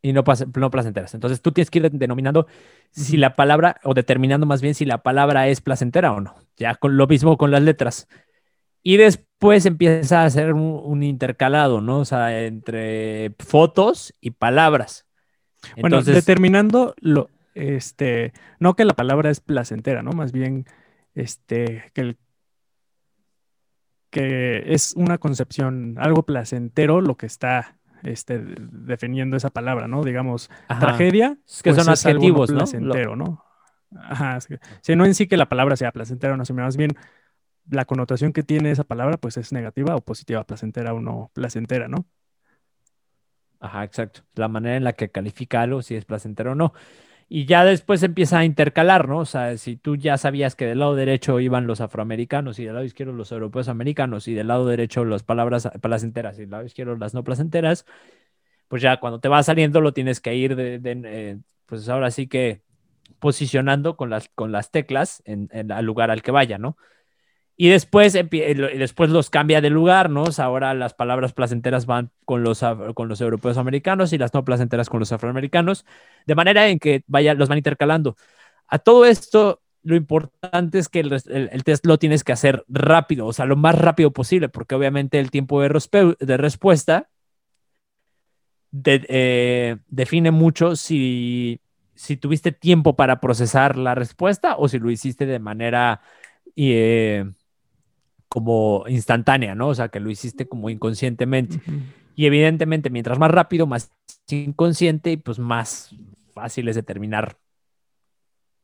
Y 0.03 0.13
no, 0.13 0.25
no 0.57 0.71
placenteras. 0.71 1.15
Entonces 1.15 1.43
tú 1.43 1.53
tienes 1.53 1.71
que 1.71 1.79
ir 1.79 1.91
denominando 1.91 2.47
si 2.91 3.17
la 3.17 3.37
palabra, 3.37 3.81
o 3.85 3.95
determinando 3.95 4.47
más 4.47 4.63
bien 4.63 4.75
si 4.75 4.85
la 4.85 5.03
palabra 5.03 5.49
es 5.49 5.61
placentera 5.61 6.13
o 6.13 6.21
no. 6.21 6.35
Ya 6.57 6.75
con 6.75 6.97
lo 6.97 7.07
mismo 7.07 7.37
con 7.37 7.51
las 7.51 7.63
letras. 7.63 8.09
Y 8.83 8.97
después 8.97 9.67
empieza 9.67 10.23
a 10.23 10.25
hacer 10.25 10.55
un, 10.55 11.03
intercalado, 11.03 11.83
¿no? 11.83 11.99
O 11.99 12.05
sea, 12.07 12.45
entre 12.45 13.35
fotos 13.39 14.15
y 14.21 14.31
palabras. 14.31 15.07
Bueno, 15.79 16.01
determinando 16.01 16.95
lo, 17.01 17.29
este, 17.55 18.33
no 18.59 18.75
que 18.75 18.87
la 18.87 18.95
palabra 18.95 19.31
es 19.31 19.41
placentera, 19.41 20.03
¿no? 20.03 20.13
Más 20.13 20.33
bien, 20.33 20.65
este, 21.15 21.85
que 21.93 22.01
el 22.01 22.17
que 24.11 24.75
es 24.75 24.93
una 24.97 25.19
concepción, 25.19 25.97
algo 25.99 26.25
placentero 26.25 27.01
lo 27.01 27.17
que 27.17 27.27
está 27.27 27.79
este, 28.03 28.39
definiendo 28.39 29.37
esa 29.37 29.51
palabra, 29.51 29.89
¿no? 29.89 30.03
Digamos, 30.05 30.51
Ajá. 30.69 30.81
tragedia. 30.81 31.39
Es 31.47 31.63
que 31.63 31.71
pues, 31.71 31.85
son 31.85 31.93
es 31.93 32.07
algo 32.07 32.19
adjetivos, 32.19 32.51
¿no? 32.51 32.59
placentero, 32.59 33.17
¿no? 33.17 33.45
Ajá. 33.97 34.37
es 34.37 34.47
que- 34.47 34.61
sí, 34.83 34.95
no 34.97 35.05
en 35.05 35.15
sí 35.15 35.27
que 35.27 35.37
la 35.37 35.49
palabra 35.49 35.77
sea 35.77 35.93
placentera 35.93 36.35
o 36.35 36.37
no, 36.37 36.45
sino 36.45 36.63
más 36.63 36.77
bien 36.77 36.93
la 37.69 37.85
connotación 37.85 38.33
que 38.33 38.43
tiene 38.43 38.71
esa 38.71 38.85
palabra, 38.85 39.17
pues 39.17 39.37
es 39.37 39.53
negativa 39.53 39.95
o 39.97 40.01
positiva, 40.01 40.45
placentera 40.45 40.93
o 40.95 41.01
no 41.01 41.31
placentera, 41.35 41.89
¿no? 41.89 42.07
Ajá, 43.61 43.85
exacto. 43.85 44.23
La 44.35 44.49
manera 44.49 44.77
en 44.77 44.85
la 44.85 44.95
que 44.95 45.11
califica 45.11 45.61
algo, 45.61 45.83
si 45.83 45.95
es 45.95 46.05
placentero 46.05 46.53
o 46.53 46.55
no. 46.55 46.73
Y 47.33 47.47
ya 47.47 47.65
después 47.65 48.03
empieza 48.03 48.41
a 48.41 48.45
intercalar, 48.45 49.09
¿no? 49.09 49.21
O 49.21 49.25
sea, 49.25 49.57
si 49.57 49.77
tú 49.77 49.95
ya 49.97 50.19
sabías 50.19 50.57
que 50.57 50.67
del 50.67 50.81
lado 50.81 50.97
derecho 50.97 51.39
iban 51.39 51.69
los 51.69 51.81
afroamericanos 51.81 52.59
y 52.59 52.65
del 52.65 52.75
lado 52.75 52.85
izquierdo 52.85 53.13
los 53.13 53.31
europeos 53.31 53.69
americanos 53.69 54.27
y 54.27 54.35
del 54.35 54.49
lado 54.49 54.67
derecho 54.67 55.05
las 55.05 55.23
palabras 55.23 55.69
placenteras 55.81 56.39
y 56.39 56.43
del 56.43 56.51
lado 56.51 56.65
izquierdo 56.65 56.97
las 56.97 57.15
no 57.15 57.23
placenteras, 57.23 57.87
pues 58.69 58.83
ya 58.83 59.01
cuando 59.01 59.21
te 59.21 59.29
va 59.29 59.43
saliendo 59.43 59.81
lo 59.81 59.93
tienes 59.95 60.21
que 60.21 60.35
ir 60.37 60.57
de, 60.57 60.79
de, 60.81 61.03
eh, 61.07 61.39
pues 61.67 61.89
ahora 61.89 62.11
sí 62.11 62.29
que 62.29 62.63
posicionando 63.21 63.97
con 63.97 64.11
las, 64.11 64.29
con 64.31 64.53
las 64.53 64.71
teclas 64.71 65.23
en, 65.27 65.49
en 65.53 65.73
al 65.73 65.85
lugar 65.87 66.11
al 66.11 66.23
que 66.23 66.33
vaya, 66.33 66.59
¿no? 66.59 66.77
Y 67.63 67.69
después, 67.69 68.15
y 68.15 68.79
después 68.79 69.11
los 69.11 69.29
cambia 69.29 69.61
de 69.61 69.69
lugar, 69.69 70.09
¿no? 70.09 70.25
Ahora 70.39 70.73
las 70.73 70.95
palabras 70.95 71.35
placenteras 71.35 71.85
van 71.85 72.11
con 72.25 72.43
los, 72.43 72.63
con 72.95 73.09
los 73.09 73.21
europeos 73.21 73.59
americanos 73.59 74.15
y 74.15 74.19
las 74.19 74.33
no 74.33 74.47
placenteras 74.47 74.89
con 74.89 74.99
los 75.01 75.13
afroamericanos, 75.13 75.85
de 76.27 76.35
manera 76.35 76.69
en 76.69 76.79
que 76.79 77.05
vaya, 77.07 77.35
los 77.35 77.51
van 77.51 77.59
intercalando. 77.59 78.17
A 78.69 78.79
todo 78.79 79.05
esto, 79.07 79.61
lo 79.83 79.95
importante 79.97 80.79
es 80.79 80.89
que 80.89 81.01
el, 81.01 81.13
el- 81.13 81.51
el 81.53 81.65
test 81.65 81.85
lo 81.85 81.99
tienes 81.99 82.25
que 82.25 82.33
hacer 82.33 82.65
rápido, 82.69 83.27
o 83.27 83.33
sea, 83.35 83.45
lo 83.45 83.57
más 83.57 83.75
rápido 83.75 84.11
posible, 84.13 84.49
porque 84.49 84.75
obviamente 84.75 85.19
el 85.19 85.31
tiempo 85.31 85.61
de, 85.61 86.17
de 86.21 86.37
respuesta 86.39 87.11
de- 88.71 89.07
eh, 89.09 89.77
define 89.89 90.31
mucho 90.31 90.77
si, 90.77 91.61
si 91.95 92.17
tuviste 92.17 92.53
tiempo 92.53 92.97
para 92.97 93.21
procesar 93.21 93.77
la 93.77 93.95
respuesta 93.95 94.57
o 94.57 94.69
si 94.69 94.79
lo 94.79 94.91
hiciste 94.91 95.27
de 95.27 95.39
manera 95.39 96.01
eh, 96.57 97.25
como 98.31 98.85
instantánea, 98.89 99.55
¿no? 99.57 99.69
O 99.69 99.75
sea, 99.75 99.89
que 99.89 99.99
lo 100.01 100.09
hiciste 100.09 100.47
como 100.49 100.71
inconscientemente. 100.71 101.61
Y 102.15 102.27
evidentemente, 102.27 102.89
mientras 102.89 103.19
más 103.19 103.31
rápido, 103.31 103.67
más 103.67 103.91
inconsciente 104.31 105.11
y 105.11 105.17
pues 105.17 105.39
más 105.41 105.91
fácil 106.33 106.69
es 106.69 106.77
determinar, 106.77 107.37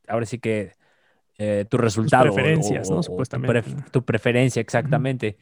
ahora 0.07 0.25
sí 0.25 0.39
que 0.39 0.71
eh, 1.37 1.65
tu 1.69 1.77
resultado. 1.77 2.29
o- 2.29 2.33
preferencias, 2.33 2.87
o- 2.87 2.91
¿no? 2.93 2.97
o 2.99 3.01
tu 3.01 3.03
Supuestamente. 3.07 3.61
pref- 3.61 3.91
Tu, 3.91 4.03
preferencia, 4.05 4.61
exactamente. 4.61 5.37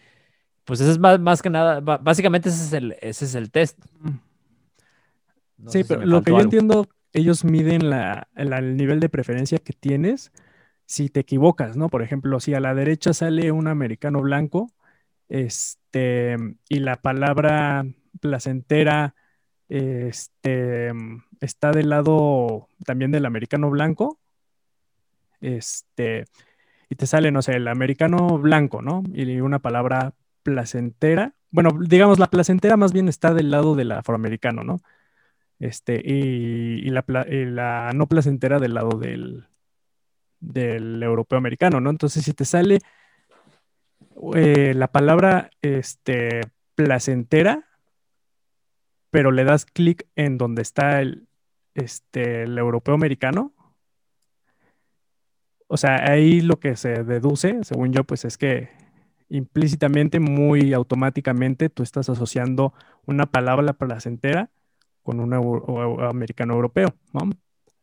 Pues 0.65 0.81
eso 0.81 0.89
es 0.91 0.97
más, 0.97 1.19
más 1.19 1.43
que 1.43 1.51
nada, 1.51 1.79
básicamente 1.79 2.49
ese 2.49 2.63
es 2.63 2.73
el, 2.73 2.95
ese 3.01 3.25
es 3.25 3.35
el 3.35 3.51
test. 3.51 3.77
No 5.57 5.71
sí, 5.71 5.83
si 5.83 5.89
pero 5.89 6.03
lo 6.05 6.21
que 6.23 6.31
yo 6.31 6.37
algo. 6.37 6.45
entiendo, 6.45 6.87
ellos 7.13 7.45
miden 7.45 7.89
la, 7.91 8.27
la- 8.35 8.57
el 8.57 8.75
nivel 8.75 8.99
de 8.99 9.09
preferencia 9.09 9.59
que 9.59 9.73
tienes 9.73 10.31
si 10.85 11.09
te 11.09 11.21
equivocas, 11.21 11.77
¿no? 11.77 11.89
Por 11.89 12.03
ejemplo, 12.03 12.39
si 12.39 12.53
a 12.53 12.59
la 12.59 12.73
derecha 12.75 13.13
sale 13.13 13.51
un 13.51 13.67
americano 13.67 14.21
blanco, 14.21 14.71
este, 15.29 16.37
y 16.69 16.79
la 16.79 17.01
palabra 17.01 17.85
placentera, 18.21 19.15
este, 19.69 20.91
está 21.41 21.71
del 21.71 21.89
lado 21.89 22.69
también 22.85 23.11
del 23.11 23.25
americano 23.25 23.69
blanco, 23.69 24.19
este, 25.41 26.25
y 26.89 26.95
te 26.95 27.07
sale, 27.07 27.31
no 27.31 27.41
sé, 27.41 27.53
el 27.55 27.67
americano 27.67 28.37
blanco, 28.37 28.81
¿no? 28.81 29.03
Y 29.13 29.39
una 29.41 29.59
palabra 29.59 30.13
placentera. 30.43 31.33
Bueno, 31.51 31.71
digamos, 31.79 32.19
la 32.19 32.27
placentera 32.29 32.77
más 32.77 32.93
bien 32.93 33.07
está 33.09 33.33
del 33.33 33.51
lado 33.51 33.75
del 33.75 33.91
afroamericano, 33.91 34.63
¿no? 34.63 34.79
Este, 35.59 36.01
y, 36.03 36.89
la, 36.89 37.05
y 37.29 37.45
la 37.45 37.91
no 37.95 38.07
placentera 38.07 38.59
del 38.59 38.73
lado 38.75 38.99
del, 38.99 39.47
del 40.45 41.01
europeo 41.01 41.37
americano, 41.37 41.79
¿no? 41.81 41.89
Entonces, 41.89 42.23
si 42.23 42.33
te 42.33 42.45
sale 42.45 42.79
eh, 44.35 44.73
la 44.75 44.91
palabra 44.91 45.49
este, 45.61 46.41
placentera, 46.75 47.65
pero 49.09 49.31
le 49.31 49.43
das 49.43 49.65
clic 49.65 50.07
en 50.15 50.37
donde 50.37 50.61
está 50.61 51.01
el, 51.01 51.27
este, 51.73 52.43
el 52.43 52.57
europeo 52.57 52.95
americano, 52.95 53.53
o 55.67 55.77
sea, 55.77 56.11
ahí 56.11 56.41
lo 56.41 56.59
que 56.59 56.75
se 56.75 57.03
deduce, 57.03 57.63
según 57.63 57.91
yo, 57.91 58.03
pues 58.03 58.25
es 58.25 58.37
que 58.37 58.69
implícitamente, 59.29 60.19
muy 60.19 60.73
automáticamente, 60.73 61.69
tú 61.69 61.83
estás 61.83 62.09
asociando 62.09 62.73
una 63.05 63.25
palabra 63.25 63.73
placentera 63.73 64.51
con 65.03 65.19
un 65.19 65.33
americano 66.03 66.53
europeo, 66.53 66.95
¿no? 67.13 67.29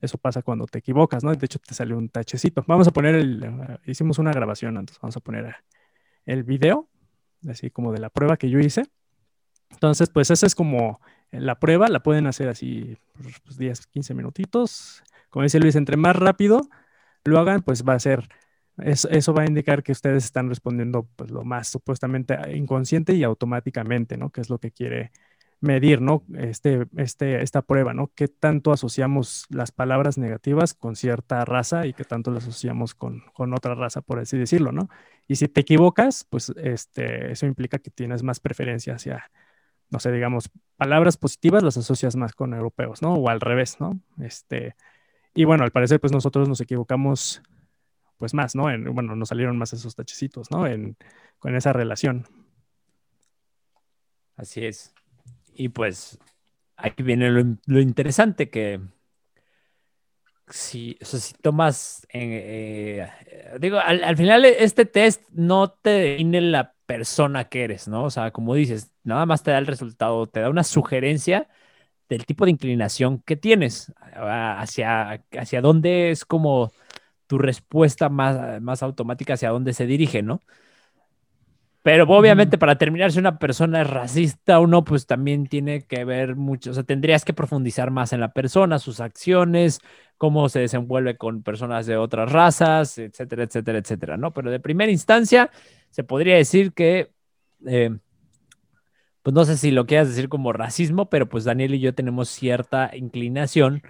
Eso 0.03 0.19
pasa 0.19 0.43
cuando 0.43 0.67
te 0.67 0.81
equivocas, 0.81 1.25
¿no? 1.25 1.35
De 1.35 1.47
hecho, 1.47 1.59
te 1.61 1.75
sale 1.75 1.95
un 1.95 2.11
tachecito. 2.11 2.65
Vamos 2.69 2.89
a 2.89 2.93
poner 2.93 3.15
el, 3.15 3.45
eh, 3.45 3.79
hicimos 3.87 4.19
una 4.19 4.33
grabación 4.33 4.77
antes, 4.77 4.99
vamos 5.01 5.17
a 5.17 5.21
poner 5.21 5.47
eh, 5.47 5.55
el 6.27 6.45
video, 6.45 6.89
así 7.49 7.71
como 7.71 7.93
de 7.93 8.01
la 8.01 8.11
prueba 8.11 8.37
que 8.37 8.51
yo 8.51 8.59
hice. 8.61 8.85
Entonces, 9.71 10.11
pues 10.11 10.31
esa 10.31 10.47
es 10.47 10.55
como 10.55 11.01
la 11.31 11.59
prueba, 11.59 11.89
la 11.89 12.03
pueden 12.03 12.27
hacer 12.27 12.49
así, 12.49 12.99
pues 13.45 13.57
10, 13.59 13.87
15 13.87 14.15
minutitos. 14.15 15.03
Como 15.31 15.45
dice 15.45 15.61
Luis, 15.61 15.77
entre 15.77 15.97
más 15.97 16.17
rápido 16.17 16.69
lo 17.25 17.39
hagan, 17.41 17.63
pues 17.63 17.85
va 17.85 17.95
a 17.95 17.99
ser, 18.01 18.29
es- 18.79 19.07
eso 19.11 19.33
va 19.35 19.43
a 19.43 19.47
indicar 19.47 19.83
que 19.83 19.93
ustedes 19.93 20.25
están 20.25 20.49
respondiendo 20.49 21.09
pues 21.17 21.31
lo 21.31 21.45
más 21.45 21.69
supuestamente 21.69 22.37
inconsciente 22.57 23.15
y 23.15 23.25
automáticamente, 23.25 24.17
¿no? 24.17 24.31
Que 24.31 24.41
es 24.43 24.51
lo 24.51 24.59
que 24.59 24.73
quiere 24.73 25.13
medir, 25.63 26.01
¿no? 26.03 26.25
Este, 26.37 26.87
este, 26.97 27.43
esta 27.43 27.63
prueba, 27.63 27.95
¿no? 27.95 28.11
¿Qué 28.15 28.27
tanto 28.27 28.73
asociamos 28.73 29.47
las 29.49 29.71
palabras 29.71 30.19
negativas 30.19 30.75
con 30.75 30.97
cierta 30.97 31.45
raza 31.45 31.87
y 31.87 31.95
qué 31.95 32.05
tanto 32.05 32.33
las 32.33 32.43
asociamos 32.43 32.95
con, 32.95 33.23
con 33.33 33.55
otra 33.55 33.75
raza, 33.77 34.03
por 34.03 34.19
así 34.19 34.37
decirlo, 34.37 34.73
¿no? 34.73 34.89
Y 35.29 35.37
si 35.37 35.47
te 35.49 35.61
equivocas, 35.61 36.27
pues 36.29 36.53
este, 36.57 37.31
eso 37.31 37.47
implica 37.47 37.79
que 37.79 37.91
tienes 37.91 38.25
más 38.25 38.41
preferencia 38.41 38.97
hacia, 38.97 39.31
no 39.89 40.01
sé, 40.01 40.11
digamos, 40.11 40.51
palabras 40.77 41.17
positivas 41.17 41.63
las 41.63 41.77
asocias 41.77 42.17
más 42.17 42.35
con 42.35 42.55
europeos, 42.55 43.01
¿no? 43.01 43.15
O 43.15 43.29
al 43.29 43.41
revés, 43.41 43.77
¿no? 43.81 44.01
Este, 44.21 44.75
y 45.33 45.45
bueno, 45.45 45.63
al 45.63 45.71
parecer, 45.71 46.01
pues 46.01 46.13
nosotros 46.13 46.49
nos 46.49 46.61
equivocamos, 46.61 47.41
pues 48.19 48.35
más, 48.35 48.57
¿no? 48.57 48.69
En, 48.69 48.93
bueno, 48.93 49.15
nos 49.15 49.29
salieron 49.29 49.57
más 49.57 49.73
esos 49.73 49.95
tachecitos, 49.95 50.51
¿no? 50.51 50.67
En, 50.67 50.97
con 51.39 51.55
esa 51.55 51.73
relación. 51.73 52.27
Así 54.37 54.65
es. 54.67 54.93
Y 55.55 55.69
pues 55.69 56.19
aquí 56.77 57.03
viene 57.03 57.31
lo, 57.31 57.81
interesante 57.81 58.51
que 58.51 58.81
si, 60.49 60.99
o 61.01 61.05
sea, 61.05 61.21
tomas, 61.41 62.07
eh, 62.13 63.09
digo, 63.61 63.79
al, 63.79 64.05
al 64.05 64.17
final 64.17 64.45
este 64.45 64.85
test 64.85 65.23
no 65.31 65.71
te 65.71 65.91
define 65.91 66.41
la 66.41 66.75
persona 66.87 67.49
que 67.49 67.65
eres, 67.65 67.89
¿no? 67.89 68.05
O 68.05 68.11
sea, 68.11 68.33
como 68.33 68.55
dices, 68.55 68.93
nada 69.05 69.25
más 69.27 69.43
te 69.43 69.51
da 69.51 69.59
el 69.59 69.67
resultado, 69.67 70.27
te 70.27 70.41
da 70.41 70.51
una 70.51 70.65
sugerencia 70.65 71.49
del 72.09 72.27
tipo 72.27 72.45
de 72.45 72.51
inclinación 72.51 73.23
que 73.23 73.37
tienes, 73.37 73.93
hacia, 74.15 75.25
hacia 75.39 75.61
dónde 75.63 76.11
es 76.11 76.25
como 76.27 76.73
tu 77.27 77.39
respuesta 77.39 78.11
más, 78.11 78.61
más 78.61 78.83
automática, 78.83 79.35
hacia 79.35 79.51
dónde 79.51 79.73
se 79.73 79.87
dirige, 79.87 80.23
¿no? 80.23 80.41
Pero 81.83 82.05
obviamente 82.05 82.59
para 82.59 82.79
terminar 82.79 83.11
si 83.11 83.19
una 83.19 83.39
persona 83.41 83.83
es 83.83 83.91
racista 83.91 84.61
o 84.61 84.69
no, 84.69 84.85
pues 84.85 85.07
también 85.07 85.49
tiene 85.49 85.83
que 85.83 86.05
ver 86.05 86.37
mucho, 86.37 86.71
o 86.71 86.75
sea, 86.75 86.85
tendrías 86.85 87.25
que 87.25 87.33
profundizar 87.33 87.91
más 87.91 88.13
en 88.13 88.21
la 88.21 88.33
persona, 88.33 88.79
sus 88.79 89.01
acciones, 89.01 89.81
cómo 90.17 90.49
se 90.49 90.61
desenvuelve 90.61 91.17
con 91.17 91.43
personas 91.43 91.87
de 91.87 91.97
otras 91.97 92.31
razas, 92.31 92.99
etcétera, 92.99 93.43
etcétera, 93.43 93.79
etcétera, 93.79 94.17
¿no? 94.17 94.33
Pero 94.33 94.53
de 94.53 94.61
primera 94.61 94.93
instancia 94.93 95.51
se 95.91 96.05
podría 96.05 96.37
decir 96.37 96.73
que, 96.73 97.11
eh, 97.67 97.91
pues 99.25 99.35
no 99.35 99.45
sé 99.45 99.57
si 99.57 99.73
lo 99.73 99.85
quieras 99.85 100.09
decir 100.09 100.29
como 100.29 100.53
racismo, 100.53 101.11
pero 101.11 101.29
pues 101.29 101.43
Daniel 101.43 101.75
y 101.75 101.81
yo 101.81 101.95
tenemos 101.95 102.29
cierta 102.29 102.91
inclinación 102.95 103.83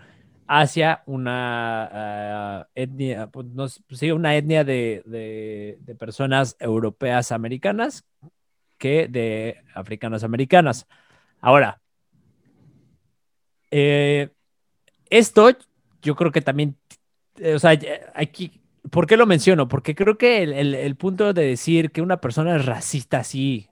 hacia 0.54 1.02
una 1.06 2.66
uh, 2.66 2.70
etnia, 2.74 3.26
pues, 3.28 3.46
no, 3.46 3.66
pues, 3.88 4.02
una 4.12 4.36
etnia 4.36 4.64
de, 4.64 5.02
de, 5.06 5.94
personas 5.94 6.56
europeas 6.58 7.32
americanas 7.32 8.04
que 8.76 9.08
de 9.08 9.62
africanas 9.74 10.24
americanas. 10.24 10.86
Ahora, 11.40 11.80
eh, 13.70 14.28
esto 15.08 15.50
yo 16.02 16.14
creo 16.16 16.32
que 16.32 16.42
también, 16.42 16.76
o 17.54 17.58
sea, 17.58 17.78
aquí, 18.14 18.60
¿por 18.90 19.06
qué 19.06 19.16
lo 19.16 19.24
menciono? 19.24 19.68
Porque 19.68 19.94
creo 19.94 20.18
que 20.18 20.42
el, 20.42 20.52
el, 20.52 20.74
el 20.74 20.96
punto 20.96 21.32
de 21.32 21.46
decir 21.46 21.92
que 21.92 22.02
una 22.02 22.20
persona 22.20 22.56
es 22.56 22.66
racista 22.66 23.20
así, 23.20 23.70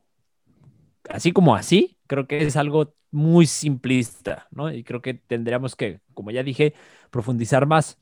así 1.11 1.33
como 1.33 1.55
así, 1.55 2.00
creo 2.11 2.27
que 2.27 2.43
es 2.43 2.57
algo 2.57 2.97
muy 3.13 3.47
simplista, 3.47 4.49
¿no? 4.51 4.73
Y 4.73 4.83
creo 4.83 5.01
que 5.01 5.15
tendríamos 5.15 5.77
que, 5.77 6.01
como 6.13 6.33
ya 6.33 6.43
dije, 6.43 6.75
profundizar 7.13 7.67
más. 7.67 8.01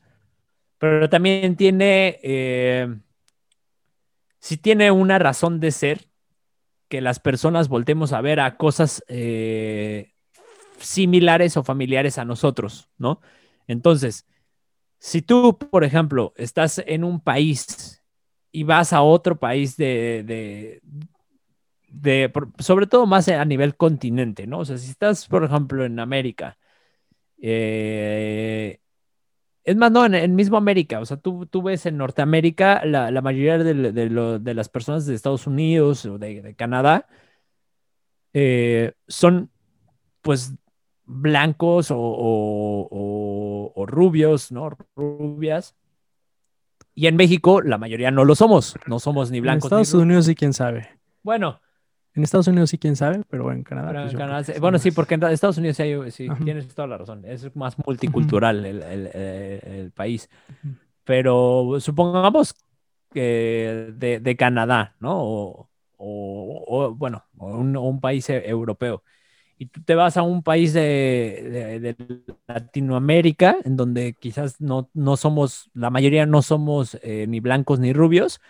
Pero 0.78 1.10
también 1.10 1.56
tiene, 1.56 2.18
eh, 2.22 2.88
sí 4.38 4.56
tiene 4.56 4.90
una 4.90 5.18
razón 5.18 5.60
de 5.60 5.72
ser 5.72 6.08
que 6.88 7.02
las 7.02 7.20
personas 7.20 7.68
voltemos 7.68 8.14
a 8.14 8.22
ver 8.22 8.40
a 8.40 8.56
cosas 8.56 9.04
eh, 9.08 10.14
similares 10.78 11.58
o 11.58 11.62
familiares 11.62 12.16
a 12.16 12.24
nosotros, 12.24 12.88
¿no? 12.96 13.20
Entonces, 13.66 14.26
si 14.98 15.20
tú, 15.20 15.58
por 15.58 15.84
ejemplo, 15.84 16.32
estás 16.38 16.82
en 16.86 17.04
un 17.04 17.20
país 17.20 18.02
y 18.52 18.62
vas 18.62 18.94
a 18.94 19.02
otro 19.02 19.38
país 19.38 19.76
de, 19.76 20.22
de, 20.24 20.80
sobre 22.58 22.86
todo 22.86 23.06
más 23.06 23.28
a 23.28 23.44
nivel 23.44 23.76
continente, 23.76 24.46
¿no? 24.46 24.60
O 24.60 24.64
sea, 24.64 24.78
si 24.78 24.90
estás, 24.90 25.26
por 25.26 25.44
ejemplo, 25.44 25.84
en 25.84 25.98
América, 25.98 26.58
eh, 27.40 28.80
es 29.64 29.76
más, 29.76 29.92
no, 29.92 30.06
en, 30.06 30.34
mismo 30.34 30.56
América, 30.56 31.00
o 31.00 31.04
sea, 31.04 31.18
tú, 31.18 31.46
tú 31.46 31.62
ves 31.62 31.86
en 31.86 31.98
Norteamérica 31.98 32.84
la, 32.84 33.10
mayoría 33.20 33.58
de, 33.58 34.54
las 34.54 34.68
personas 34.68 35.06
de 35.06 35.14
Estados 35.14 35.46
Unidos 35.46 36.04
o 36.06 36.18
de, 36.18 36.54
Canadá 36.56 37.06
eh, 38.32 38.92
son, 39.06 39.50
pues, 40.22 40.54
blancos 41.04 41.88
o, 41.90 43.84
rubios, 43.86 44.52
¿no? 44.52 44.70
Rubias. 44.96 45.74
Y 46.94 47.06
en 47.06 47.16
México 47.16 47.62
la 47.62 47.78
mayoría 47.78 48.10
no 48.10 48.24
lo 48.24 48.34
somos, 48.34 48.74
no 48.86 48.98
somos 48.98 49.30
ni 49.30 49.40
blancos. 49.40 49.70
En 49.70 49.78
Estados 49.80 50.02
Unidos 50.02 50.26
sí, 50.26 50.34
quién 50.34 50.52
sabe. 50.52 50.88
Bueno. 51.22 51.60
En 52.18 52.24
Estados 52.24 52.48
Unidos 52.48 52.70
sí, 52.70 52.78
quién 52.78 52.96
sabe, 52.96 53.22
pero 53.30 53.52
en 53.52 53.62
Canadá. 53.62 54.08
Pues, 54.10 54.58
bueno, 54.58 54.80
sí, 54.80 54.90
porque 54.90 55.14
en 55.14 55.22
Estados 55.22 55.56
Unidos 55.56 55.76
sí, 56.12 56.28
tienes 56.42 56.66
toda 56.74 56.88
la 56.88 56.98
razón. 56.98 57.22
Es 57.24 57.54
más 57.54 57.76
multicultural 57.86 58.66
el, 58.66 59.92
país. 59.94 60.28
Pero 61.04 61.76
supongamos 61.78 62.56
que 63.12 63.94
de, 63.96 64.36
Canadá, 64.36 64.96
¿no? 64.98 65.68
O, 65.96 66.94
bueno, 66.96 67.24
un, 67.36 67.76
un 67.76 68.00
país 68.00 68.28
e, 68.30 68.48
europeo 68.48 69.04
y 69.56 69.66
tú 69.66 69.80
te 69.84 69.94
vas 69.94 70.16
a 70.16 70.22
un 70.22 70.42
país 70.42 70.72
de, 70.72 71.94
Latinoamérica, 72.48 73.58
en 73.64 73.76
donde 73.76 74.14
quizás 74.14 74.60
no, 74.60 74.90
no, 74.92 75.16
somos, 75.16 75.70
la 75.72 75.90
mayoría 75.90 76.26
no 76.26 76.42
somos 76.42 76.98
eh, 77.02 77.26
ni 77.28 77.38
blancos 77.38 77.78
ni 77.78 77.92
rubios, 77.92 78.40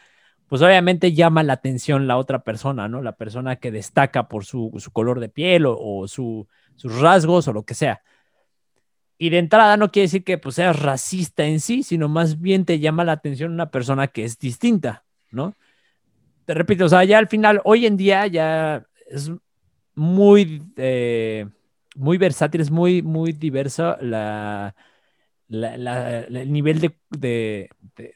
pues 0.49 0.63
obviamente 0.63 1.13
llama 1.13 1.43
la 1.43 1.53
atención 1.55 2.09
la 2.09 2.17
otra 2.17 2.43
persona, 2.43 2.89
¿no? 2.89 3.03
La 3.03 3.13
persona 3.13 3.57
que 3.57 3.71
destaca 3.71 4.29
por 4.29 4.47
su, 4.47 4.73
color 4.93 5.21
de 5.21 5.29
piel 5.29 5.65
o, 5.67 6.09
sus 6.09 6.47
rasgos 6.83 7.49
o 7.49 7.53
lo 7.53 7.65
que 7.65 7.75
sea. 7.75 8.03
Y 9.19 9.31
de 9.31 9.39
entrada 9.39 9.77
no 9.77 9.91
quiere 9.91 10.07
decir 10.07 10.25
que 10.25 10.39
pues, 10.39 10.55
seas 10.55 10.81
racista 10.81 11.45
en 11.45 11.61
sí, 11.61 11.83
sino 11.83 12.09
más 12.09 12.41
bien 12.41 12.65
te 12.65 12.79
llama 12.79 13.05
la 13.05 13.13
atención 13.13 13.53
una 13.53 13.71
persona 13.71 14.09
que 14.09 14.25
es 14.25 14.39
distinta, 14.39 15.05
¿no? 15.31 15.55
Te 16.47 16.55
repito, 16.55 16.87
o 16.87 16.89
sea, 16.89 17.05
ya 17.05 17.19
al 17.19 17.29
final, 17.29 17.61
hoy 17.65 17.85
en 17.85 17.99
día 17.99 18.27
ya 18.27 18.87
es 19.11 19.31
muy, 19.95 20.63
eh, 20.77 21.47
muy 21.95 22.17
versátil, 22.17 22.63
es 22.63 22.71
muy, 22.71 23.03
muy 23.03 23.33
diversa 23.33 23.99
la, 24.01 24.75
el 25.51 26.53
nivel 26.53 26.95
de, 27.11 27.71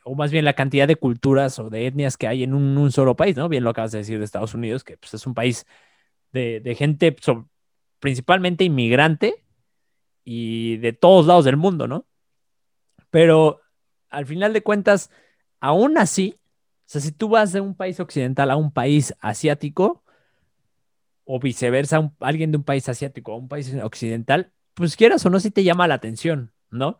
o 0.04 0.14
más 0.14 0.30
bien 0.30 0.44
la 0.44 0.52
cantidad 0.52 0.86
de 0.86 0.96
culturas 0.96 1.58
o 1.58 1.70
de 1.70 1.86
etnias 1.86 2.16
que 2.16 2.26
hay 2.26 2.42
en 2.42 2.54
un, 2.54 2.92
solo 2.92 3.16
país, 3.16 3.36
¿no? 3.36 3.48
Bien 3.48 3.64
lo 3.64 3.70
acabas 3.70 3.92
de 3.92 3.98
decir 3.98 4.18
de 4.18 4.24
Estados 4.24 4.54
Unidos, 4.54 4.84
que 4.84 4.96
pues, 4.98 5.14
es 5.14 5.26
un 5.26 5.34
país 5.34 5.66
de, 6.32 6.74
gente 6.76 7.16
principalmente 8.00 8.64
inmigrante 8.64 9.44
y 10.24 10.76
de 10.78 10.92
todos 10.92 11.26
lados 11.26 11.44
del 11.44 11.56
mundo, 11.56 11.88
¿no? 11.88 12.06
Pero 13.10 13.60
al 14.10 14.26
final 14.26 14.52
de 14.52 14.62
cuentas, 14.62 15.10
aún 15.60 15.98
así, 15.98 16.38
o 16.38 16.84
sea, 16.92 17.00
si 17.00 17.12
tú 17.12 17.30
vas 17.30 17.52
de 17.52 17.60
un 17.60 17.74
país 17.74 17.98
occidental 18.00 18.50
a 18.50 18.56
un 18.56 18.72
país 18.72 19.14
asiático, 19.20 20.02
o 21.24 21.38
viceversa, 21.38 22.12
alguien 22.20 22.50
de 22.50 22.58
un 22.58 22.64
país 22.64 22.88
asiático 22.88 23.32
a 23.32 23.36
un 23.36 23.48
país 23.48 23.72
occidental, 23.82 24.52
pues 24.74 24.96
quieras 24.96 25.24
o 25.24 25.30
no, 25.30 25.40
si 25.40 25.50
te 25.50 25.64
llama 25.64 25.88
la 25.88 25.94
atención, 25.94 26.52
¿no? 26.70 26.98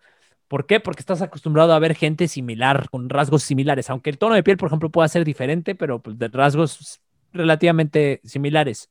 ¿Por 0.52 0.66
qué? 0.66 0.80
Porque 0.80 1.00
estás 1.00 1.23
acostumbrado 1.23 1.73
a 1.73 1.78
ver 1.78 1.94
gente 1.94 2.28
similar, 2.28 2.91
con 2.91 3.08
rasgos 3.08 3.43
similares, 3.43 3.88
aunque 3.88 4.10
el 4.10 4.19
tono 4.19 4.34
de 4.34 4.43
piel, 4.43 4.58
por 4.58 4.67
ejemplo, 4.67 4.91
pueda 4.91 5.08
ser 5.08 5.25
diferente, 5.25 5.75
pero 5.75 6.02
pues, 6.02 6.19
de 6.19 6.28
rasgos 6.28 7.00
relativamente 7.32 8.21
similares. 8.23 8.91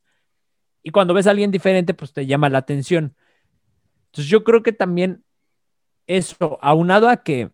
Y 0.82 0.90
cuando 0.90 1.14
ves 1.14 1.28
a 1.28 1.30
alguien 1.30 1.52
diferente, 1.52 1.94
pues 1.94 2.12
te 2.12 2.26
llama 2.26 2.48
la 2.48 2.58
atención. 2.58 3.14
Entonces 4.06 4.28
yo 4.28 4.42
creo 4.42 4.64
que 4.64 4.72
también 4.72 5.22
eso, 6.08 6.58
aunado 6.62 7.08
a 7.08 7.22
que 7.22 7.52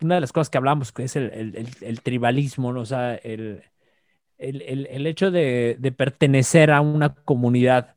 una 0.00 0.16
de 0.16 0.22
las 0.22 0.32
cosas 0.32 0.50
que 0.50 0.58
hablamos, 0.58 0.90
que 0.90 1.04
es 1.04 1.14
el, 1.14 2.00
tribalismo, 2.02 2.72
¿no? 2.72 2.80
o 2.80 2.86
sea, 2.86 3.14
el, 3.14 3.62
el, 4.36 5.06
hecho 5.06 5.30
de, 5.30 5.94
pertenecer 5.96 6.72
a 6.72 6.80
una 6.80 7.14
comunidad, 7.14 7.94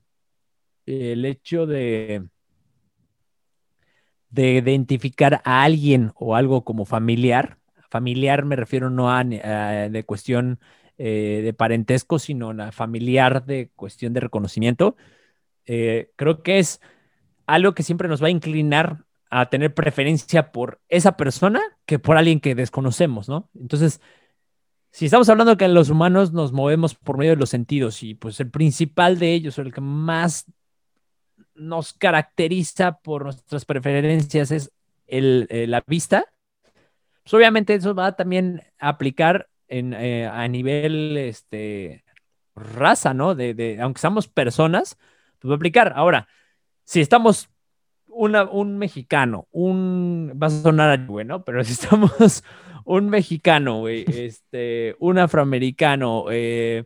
el 0.85 1.25
hecho 1.25 1.65
de, 1.65 2.27
de 4.35 4.55
identificar 4.55 5.41
a 5.45 5.63
alguien 5.63 6.11
o 6.15 6.35
algo 6.35 6.65
como 6.65 6.85
familiar, 6.85 7.57
familiar 7.89 8.43
me 8.43 8.57
refiero 8.57 8.89
no 8.89 9.09
a, 9.09 9.23
de 9.23 10.03
cuestión 10.05 10.59
eh, 10.97 11.41
de 11.43 11.53
parentesco, 11.53 12.19
sino 12.19 12.51
a 12.51 12.71
familiar 12.73 13.45
de 13.45 13.71
cuestión 13.75 14.13
de 14.13 14.19
reconocimiento, 14.19 14.97
eh, 15.65 16.11
creo 16.17 16.43
que 16.43 16.59
es 16.59 16.81
algo 17.47 17.73
que 17.73 17.83
siempre 17.83 18.09
nos 18.09 18.21
va 18.21 18.27
a 18.27 18.31
inclinar 18.31 19.05
a 19.29 19.49
tener 19.49 19.73
preferencia 19.73 20.51
por 20.51 20.81
esa 20.89 21.15
persona 21.17 21.61
que 21.85 21.97
por 21.97 22.17
alguien 22.17 22.39
que 22.41 22.55
desconocemos, 22.55 23.29
¿no? 23.29 23.49
Entonces, 23.57 24.01
si 24.91 25.05
estamos 25.05 25.29
hablando 25.29 25.57
que 25.57 25.67
los 25.67 25.89
humanos 25.89 26.33
nos 26.33 26.51
movemos 26.51 26.95
por 26.95 27.17
medio 27.17 27.31
de 27.31 27.37
los 27.37 27.49
sentidos 27.49 28.03
y 28.03 28.15
pues 28.15 28.39
el 28.39 28.49
principal 28.51 29.17
de 29.19 29.33
ellos, 29.33 29.57
o 29.57 29.61
el 29.61 29.73
que 29.73 29.81
más 29.81 30.45
nos 31.55 31.93
caracteriza 31.93 32.99
por 32.99 33.23
nuestras 33.23 33.65
preferencias 33.65 34.51
es 34.51 34.71
el, 35.07 35.47
eh, 35.49 35.67
la 35.67 35.83
vista, 35.87 36.25
pues 37.23 37.33
obviamente 37.33 37.73
eso 37.73 37.95
va 37.95 38.15
también 38.15 38.61
a 38.79 38.89
aplicar 38.89 39.49
en, 39.67 39.93
eh, 39.93 40.27
a 40.27 40.47
nivel 40.47 41.17
este, 41.17 42.03
raza, 42.55 43.13
¿no? 43.13 43.35
De, 43.35 43.79
aunque 43.81 44.01
seamos 44.01 44.27
personas, 44.27 44.97
pues 45.39 45.49
va 45.49 45.55
a 45.55 45.57
aplicar. 45.57 45.93
Ahora, 45.95 46.27
si 46.83 47.01
estamos 47.01 47.49
un 48.07 48.77
mexicano, 48.77 49.47
un, 49.51 50.39
va 50.41 50.47
a 50.47 50.49
sonar 50.49 51.05
bueno, 51.05 51.43
pero 51.43 51.63
si 51.63 51.73
estamos 51.73 52.43
un 52.85 53.09
mexicano, 53.09 53.87
este, 53.87 54.95
un 54.99 55.17
afroamericano, 55.17 56.25
eh, 56.31 56.85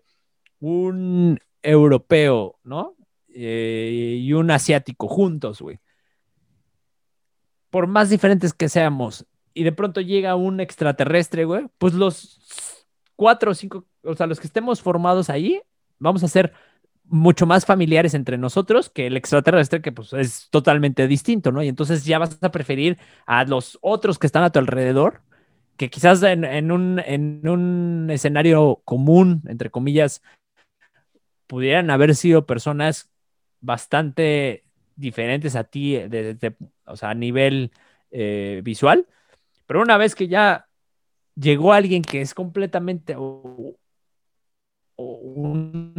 un 0.60 1.40
europeo, 1.62 2.60
¿no? 2.64 2.96
Eh, 3.34 4.18
y 4.22 4.34
un 4.34 4.52
asiático 4.52 5.08
juntos, 5.08 5.62
güey. 5.62 5.80
Por 7.70 7.88
más 7.88 8.10
diferentes 8.10 8.54
que 8.54 8.70
seamos, 8.70 9.26
y 9.54 9.64
de 9.64 9.72
pronto 9.72 10.02
llega 10.02 10.36
un 10.36 10.60
extraterrestre, 10.60 11.46
güey, 11.46 11.68
pues 11.78 11.94
los 11.94 12.88
cuatro 13.16 13.52
o 13.52 13.54
cinco, 13.54 13.86
o 14.04 14.16
sea, 14.16 14.26
los 14.26 14.40
que 14.40 14.48
estemos 14.48 14.82
formados 14.82 15.30
ahí, 15.30 15.62
vamos 16.00 16.24
a 16.24 16.28
ser 16.28 16.54
mucho 17.04 17.46
más 17.46 17.66
familiares 17.66 18.14
entre 18.14 18.38
nosotros 18.38 18.90
que 18.90 19.08
el 19.08 19.18
extraterrestre, 19.18 19.82
que 19.82 19.92
pues 19.92 20.14
es 20.14 20.48
totalmente 20.52 21.08
distinto, 21.08 21.52
¿no? 21.52 21.62
Y 21.64 21.68
entonces 21.68 22.06
ya 22.06 22.20
vas 22.20 22.38
a 22.42 22.52
preferir 22.52 22.98
a 23.26 23.44
los 23.46 23.78
otros 23.82 24.20
que 24.20 24.28
están 24.28 24.44
a 24.44 24.52
tu 24.52 24.60
alrededor 24.60 25.22
que 25.80 25.90
quizás 25.90 26.22
en, 26.24 26.72
un, 26.72 28.08
escenario 28.12 28.82
común, 28.84 29.44
entre 29.48 29.72
comillas, 29.72 30.22
pudieran 31.48 31.90
haber 31.90 32.16
sido 32.16 32.46
personas 32.46 33.10
bastante 33.62 34.64
diferentes 34.96 35.56
a 35.56 35.64
ti, 35.64 35.98
o 36.86 36.96
sea, 36.96 37.10
a 37.12 37.16
nivel 37.16 37.72
eh, 38.12 38.62
visual, 38.64 39.08
pero 39.66 39.82
una 39.82 39.98
vez 39.98 40.16
que 40.16 40.28
ya 40.28 40.68
llegó 41.36 41.74
alguien 41.74 42.02
que 42.02 42.22
es 42.22 42.34
completamente 42.34 43.16
un 43.18 43.78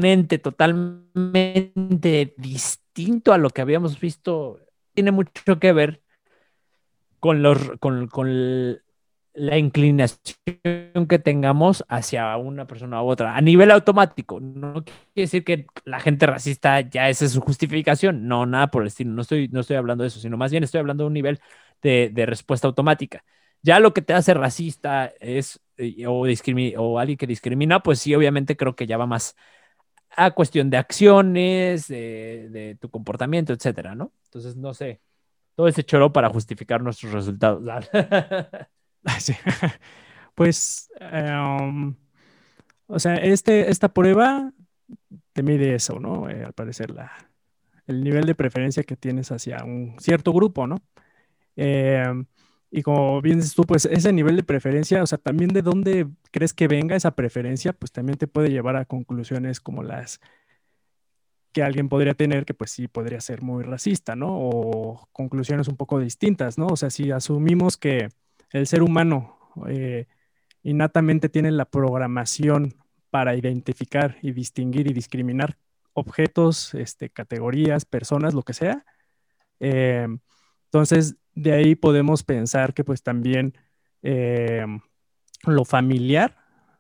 ente 0.03 0.39
totalmente 0.39 2.35
distinto 2.37 3.33
a 3.33 3.39
lo 3.39 3.51
que 3.51 3.63
habíamos 3.63 3.99
visto, 3.99 4.61
tiene 4.93 5.11
mucho 5.13 5.59
que 5.59 5.73
ver 5.73 6.03
con, 7.21 7.43
los, 7.43 7.59
con 7.79 8.11
la 9.33 9.59
inclinación 9.59 10.37
que 11.09 11.19
tengamos 11.19 11.85
hacia 11.89 12.37
una 12.37 12.67
persona 12.67 13.03
u 13.03 13.09
otra 13.09 13.37
a 13.37 13.41
nivel 13.41 13.71
automático. 13.71 14.41
No 14.41 14.85
quiere 14.85 14.95
decir 15.15 15.45
que 15.45 15.67
la 15.85 16.01
gente 16.01 16.27
racista 16.27 16.81
ya 16.81 17.09
esa 17.09 17.25
es 17.25 17.33
su 17.33 17.41
justificación. 17.41 18.27
No, 18.29 18.47
nada 18.47 18.71
por 18.71 18.83
el 18.83 18.89
estilo. 18.89 19.13
No 19.13 19.23
estoy, 19.23 19.49
no 19.49 19.61
estoy 19.61 19.77
hablando 19.77 20.03
de 20.03 20.09
eso, 20.09 20.21
sino 20.21 20.37
más 20.37 20.51
bien 20.51 20.65
estoy 20.65 20.81
hablando 20.81 21.05
de 21.05 21.09
un 21.09 21.15
nivel 21.15 21.41
de, 21.83 22.13
respuesta 22.27 22.67
automática. 22.67 23.25
Ya 23.63 23.81
lo 23.81 23.93
que 23.95 24.03
te 24.03 24.15
hace 24.15 24.35
racista 24.35 25.13
es 25.21 25.61
eh, 25.77 26.07
o, 26.07 26.25
o 26.79 26.99
alguien 26.99 27.19
que 27.19 27.27
discrimina, 27.27 27.83
pues 27.83 28.01
sí, 28.01 28.15
obviamente 28.15 28.57
creo 28.57 28.75
que 28.77 28.87
ya 28.87 28.97
va 28.97 29.07
más 29.07 29.37
a 30.17 30.33
cuestión 30.33 30.71
de 30.71 30.77
acciones, 30.79 31.89
de, 31.89 32.49
de 32.51 32.75
tu 32.77 32.91
comportamiento, 32.91 33.53
etcétera, 33.53 33.95
¿no? 33.95 34.13
Entonces, 34.25 34.57
no 34.57 34.75
sé, 34.75 35.01
todo 35.55 35.69
ese 35.69 35.85
choro 35.85 36.13
para 36.13 36.31
justificar 36.31 36.83
nuestros 36.83 37.13
resultados. 37.13 37.63
Pues, 40.35 40.91
em, 41.01 41.95
o 42.87 42.99
sea, 42.99 43.17
este, 43.17 43.71
esta 43.71 43.93
prueba 43.93 44.53
te 45.33 45.43
mide 45.43 45.75
eso, 45.75 46.01
¿no? 46.01 46.31
Eh, 46.31 46.45
al 46.45 46.55
parecer, 46.55 46.91
la, 46.91 47.13
el 47.87 48.03
nivel 48.03 48.25
de 48.27 48.35
preferencia 48.35 48.83
que 48.85 48.97
tienes 48.97 49.33
hacia 49.33 49.65
un 49.65 49.97
cierto 50.01 50.33
grupo, 50.33 50.67
¿no? 50.67 50.83
Em, 51.57 52.27
y 52.71 52.83
como 52.83 53.21
bien 53.23 53.39
dices 53.39 53.55
tú, 53.55 53.65
pues 53.65 53.85
ese 53.87 54.13
nivel 54.13 54.37
de 54.37 54.45
preferencia, 54.45 55.03
o 55.03 55.07
sea, 55.07 55.19
también 55.19 55.51
de 55.53 55.63
dónde 55.63 56.09
crees 56.31 56.55
que 56.55 56.69
venga 56.69 56.97
esa 56.97 57.15
preferencia, 57.17 57.73
pues 57.73 57.93
también 57.93 58.19
te 58.19 58.29
puede 58.29 58.51
llevar 58.51 58.77
a 58.77 58.85
conclusiones 58.87 59.61
como 59.61 59.83
las 59.83 60.21
que 61.53 61.63
alguien 61.63 61.89
podría 61.89 62.15
tener, 62.15 62.45
que 62.45 62.55
pues 62.55 62.71
sí 62.71 62.89
podría 62.89 63.21
ser 63.21 63.43
muy 63.43 63.65
racista, 63.65 64.15
¿no? 64.17 64.29
O 64.31 65.09
conclusiones 65.13 65.69
un 65.69 65.77
poco 65.77 65.99
distintas, 65.99 66.59
¿no? 66.59 66.69
O 66.69 66.77
sea, 66.77 66.91
si 66.91 67.11
asumimos 67.11 67.77
que 67.77 68.09
el 68.53 68.67
ser 68.67 68.83
humano 68.83 69.39
eh, 69.69 70.07
innatamente 70.63 71.29
tiene 71.29 71.51
la 71.51 71.65
programación 71.65 72.75
para 73.11 73.35
identificar 73.37 74.17
y 74.23 74.33
distinguir 74.33 74.91
y 74.91 74.93
discriminar 74.93 75.57
objetos, 75.93 76.75
este, 76.75 77.11
categorías, 77.11 77.85
personas, 77.85 78.35
lo 78.35 78.43
que 78.43 78.55
sea, 78.55 78.85
eh, 79.59 80.07
entonces 80.67 81.17
de 81.35 81.53
ahí 81.53 81.75
podemos 81.75 82.23
pensar 82.23 82.75
que 82.75 82.85
pues 82.85 83.03
también 83.03 83.55
eh, 84.03 84.65
lo 85.45 85.65
familiar, 85.65 86.37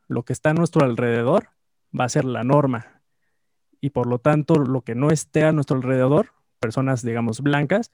lo 0.08 0.24
que 0.24 0.32
está 0.32 0.50
a 0.50 0.54
nuestro 0.54 0.84
alrededor, 0.84 1.50
va 1.98 2.04
a 2.04 2.08
ser 2.08 2.24
la 2.24 2.44
norma 2.44 3.02
y 3.80 3.90
por 3.90 4.06
lo 4.06 4.18
tanto 4.18 4.54
lo 4.54 4.82
que 4.82 4.94
no 4.94 5.10
esté 5.10 5.44
a 5.44 5.52
nuestro 5.52 5.76
alrededor, 5.76 6.32
personas, 6.58 7.02
digamos, 7.02 7.40
blancas, 7.40 7.90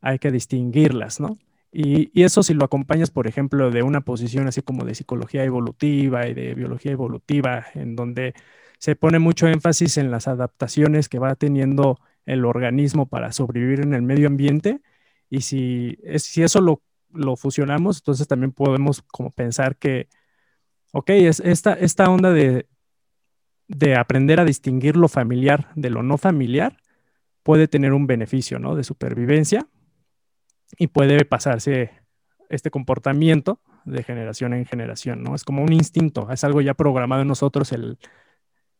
hay 0.00 0.18
que 0.18 0.30
distinguirlas, 0.30 1.20
¿no? 1.20 1.38
Y, 1.72 2.22
eso 2.22 2.42
si 2.42 2.54
lo 2.54 2.64
acompañas, 2.64 3.10
por 3.10 3.26
ejemplo, 3.26 3.70
de 3.70 3.82
una 3.82 4.00
posición 4.02 4.48
así 4.48 4.62
como 4.62 4.84
de 4.84 4.94
psicología 4.94 5.44
evolutiva 5.44 6.26
y 6.26 6.34
de 6.34 6.54
biología 6.54 6.92
evolutiva, 6.92 7.66
en 7.74 7.96
donde 7.96 8.34
se 8.78 8.96
pone 8.96 9.18
mucho 9.18 9.48
énfasis 9.48 9.98
en 9.98 10.10
las 10.10 10.28
adaptaciones 10.28 11.08
que 11.08 11.18
va 11.18 11.34
teniendo 11.34 11.98
el 12.26 12.44
organismo 12.44 13.06
para 13.06 13.32
sobrevivir 13.32 13.80
en 13.80 13.94
el 13.94 14.02
medio 14.02 14.28
ambiente, 14.28 14.80
y 15.30 15.42
si, 15.42 15.98
si 16.16 16.42
eso 16.42 16.60
lo, 16.60 16.82
lo 17.12 17.36
fusionamos, 17.36 17.98
entonces 17.98 18.28
también 18.28 18.52
podemos 18.52 19.02
como 19.02 19.30
pensar 19.32 19.76
que, 19.76 20.08
ok, 20.92 21.10
es 21.10 21.40
esta, 21.40 21.74
esta 21.74 22.10
onda 22.10 22.32
de 22.32 22.66
de 23.68 23.96
aprender 23.96 24.40
a 24.40 24.44
distinguir 24.44 24.96
lo 24.96 25.08
familiar 25.08 25.68
de 25.74 25.90
lo 25.90 26.02
no 26.02 26.18
familiar 26.18 26.76
puede 27.42 27.68
tener 27.68 27.92
un 27.92 28.06
beneficio, 28.06 28.58
¿no? 28.58 28.74
De 28.74 28.84
supervivencia 28.84 29.66
y 30.78 30.88
puede 30.88 31.24
pasarse 31.24 31.90
este 32.48 32.70
comportamiento 32.70 33.60
de 33.84 34.02
generación 34.02 34.52
en 34.54 34.66
generación, 34.66 35.22
¿no? 35.22 35.34
Es 35.34 35.44
como 35.44 35.62
un 35.62 35.72
instinto, 35.72 36.28
es 36.30 36.44
algo 36.44 36.60
ya 36.60 36.74
programado 36.74 37.22
en 37.22 37.28
nosotros 37.28 37.72
el, 37.72 37.98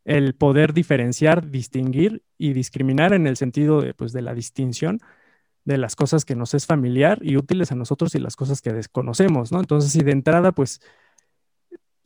el 0.05 0.35
poder 0.35 0.73
diferenciar, 0.73 1.51
distinguir 1.51 2.23
y 2.39 2.53
discriminar 2.53 3.13
en 3.13 3.27
el 3.27 3.37
sentido 3.37 3.81
de, 3.81 3.95
pues, 3.95 4.13
de 4.13 4.23
la 4.23 4.35
distinción 4.35 5.01
de 5.65 5.79
las 5.79 5.97
cosas 5.97 6.25
que 6.25 6.37
nos 6.37 6.55
es 6.55 6.65
familiar 6.65 7.19
y 7.23 7.37
útiles 7.37 7.73
a 7.73 7.75
nosotros 7.75 8.15
y 8.15 8.21
las 8.21 8.37
cosas 8.37 8.63
que 8.63 8.73
desconocemos, 8.73 9.51
¿no? 9.51 9.59
Entonces, 9.59 9.91
si 9.91 10.01
de 10.03 10.13
entrada, 10.13 10.53
pues, 10.53 10.81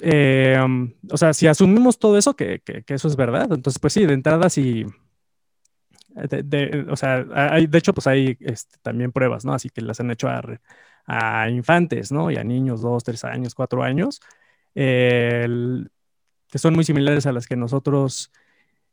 eh, 0.01 0.59
o 1.11 1.17
sea, 1.19 1.35
si 1.35 1.47
asumimos 1.47 1.99
todo 1.99 2.17
eso, 2.17 2.35
que, 2.35 2.63
eso 2.87 3.09
es 3.09 3.17
verdad, 3.17 3.53
entonces 3.53 3.79
pues 3.79 3.93
sí, 3.93 4.07
de 4.07 4.15
entrada 4.15 4.49
sí, 4.49 4.87
de, 6.15 6.87
o 6.91 6.97
sea, 6.97 7.25
hay, 7.35 7.67
de 7.67 7.79
hecho 7.79 7.95
pues 7.95 8.07
hay 8.07 8.37
este, 8.41 8.79
también 8.83 9.13
pruebas, 9.13 9.45
¿no? 9.45 9.55
Así 9.55 9.71
que 9.71 9.81
las 9.81 10.01
han 10.01 10.11
hecho 10.11 10.29
a, 10.29 11.49
infantes, 11.51 12.13
¿no? 12.13 12.31
Y 12.31 12.37
a 12.37 12.45
niños, 12.45 12.83
dos, 12.83 13.03
tres 13.05 13.25
años, 13.25 13.55
cuatro 13.55 13.83
años, 13.83 14.21
que 14.75 16.59
son 16.59 16.75
muy 16.75 16.85
similares 16.85 17.27
a 17.27 17.33
las 17.33 17.47
que 17.47 17.57
nosotros 17.57 18.31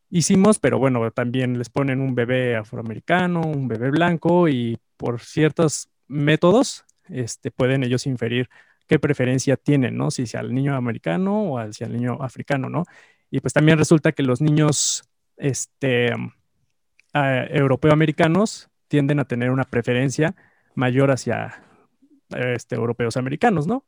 hicimos, 0.09 0.59
pero 0.59 0.79
bueno, 0.79 1.11
también 1.11 1.57
les 1.57 1.69
ponen 1.69 2.01
un 2.01 2.15
bebé 2.15 2.55
afroamericano, 2.55 3.41
un 3.41 3.67
bebé 3.67 3.91
blanco 3.91 4.47
y 4.47 4.79
por 4.97 5.19
ciertos 5.21 5.89
métodos, 6.07 6.85
este, 7.09 7.51
pueden 7.51 7.83
ellos 7.83 8.05
inferir 8.05 8.49
qué 8.87 8.99
preferencia 8.99 9.57
tienen, 9.57 9.97
¿no? 9.97 10.11
Si 10.11 10.23
hacia 10.23 10.39
el 10.39 10.53
niño 10.53 10.75
americano 10.75 11.43
o 11.43 11.59
hacia 11.59 11.87
el 11.87 11.93
niño 11.93 12.17
africano, 12.21 12.69
¿no? 12.69 12.85
Y 13.29 13.41
pues 13.41 13.53
también 13.53 13.77
resulta 13.77 14.13
que 14.13 14.23
los 14.23 14.41
niños 14.41 15.03
este, 15.35 16.13
europeo-americanos 17.49 18.69
tienden 18.87 19.19
a 19.19 19.25
tener 19.25 19.51
una 19.51 19.63
preferencia 19.63 20.35
mayor 20.75 21.11
hacia 21.11 21.63
este, 22.29 22.75
europeos 22.75 23.17
americanos, 23.17 23.67
¿no? 23.67 23.85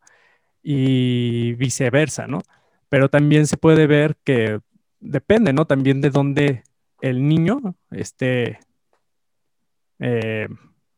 Y 0.62 1.54
viceversa, 1.54 2.28
¿no? 2.28 2.42
Pero 2.89 3.10
también 3.10 3.48
se 3.48 3.58
puede 3.58 3.88
ver 3.88 4.18
que 4.24 4.60
depende, 5.00 5.54
¿no? 5.54 5.65
También 5.65 6.02
de 6.02 6.10
dónde 6.10 6.63
el 7.02 7.28
niño 7.28 7.76
esté, 7.92 8.60
eh, 10.00 10.48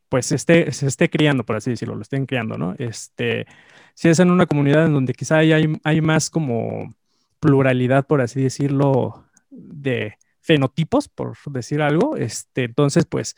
pues 0.10 0.32
esté, 0.32 0.72
se 0.72 0.88
esté 0.88 1.10
criando, 1.10 1.46
por 1.46 1.56
así 1.58 1.72
decirlo, 1.72 1.96
lo 1.96 2.02
estén 2.02 2.26
criando, 2.26 2.58
¿no? 2.58 2.76
Este, 2.78 3.46
si 3.94 4.10
es 4.10 4.20
en 4.20 4.32
una 4.32 4.46
comunidad 4.46 4.86
en 4.86 4.94
donde 4.94 5.14
quizá 5.14 5.38
hay, 5.38 5.80
hay 5.84 6.02
más 6.02 6.30
como 6.30 6.96
pluralidad, 7.40 8.08
por 8.08 8.22
así 8.22 8.42
decirlo, 8.42 9.26
de 9.50 10.18
fenotipos, 10.42 11.08
por 11.10 11.38
decir 11.52 11.82
algo, 11.82 12.18
este, 12.18 12.66
entonces 12.66 13.06
pues 13.06 13.36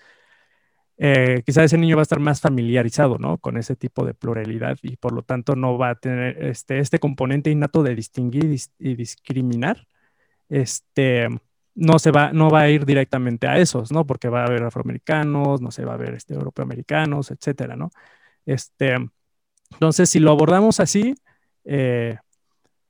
eh, 0.97 1.41
quizá 1.45 1.63
ese 1.63 1.77
niño 1.77 1.95
va 1.95 2.01
a 2.01 2.03
estar 2.03 2.19
más 2.19 2.39
familiarizado, 2.41 3.17
¿no? 3.17 3.37
Con 3.39 3.57
ese 3.57 3.75
tipo 3.75 4.05
de 4.05 4.13
pluralidad 4.13 4.77
y 4.83 4.95
por 4.97 5.11
lo 5.13 5.23
tanto 5.23 5.55
no 5.55 5.77
va 5.77 5.89
a 5.91 5.95
tener 5.95 6.43
este, 6.45 6.79
este 6.79 6.99
componente 6.99 7.49
innato 7.49 7.83
de 7.83 7.95
distinguir 7.95 8.45
y, 8.79 8.95
discriminar, 8.95 9.87
este, 10.49 11.27
no 11.75 11.99
se 11.99 12.11
va, 12.11 12.31
no 12.33 12.49
va 12.49 12.61
a 12.61 12.69
ir 12.69 12.85
directamente 12.85 13.47
a 13.47 13.57
esos, 13.57 13.91
¿no? 13.91 14.05
Porque 14.05 14.29
va 14.29 14.43
a 14.43 14.45
haber 14.47 14.63
afroamericanos, 14.63 15.61
no 15.61 15.71
se 15.71 15.85
va 15.85 15.95
a 15.95 15.97
ver 15.97 16.13
este, 16.15 16.35
europeoamericanos, 16.35 17.31
etcétera, 17.31 17.75
¿no? 17.75 17.91
Este, 18.45 18.95
entonces, 19.71 20.09
si 20.09 20.19
lo 20.19 20.31
abordamos 20.31 20.79
así, 20.79 21.15
eh, 21.65 22.17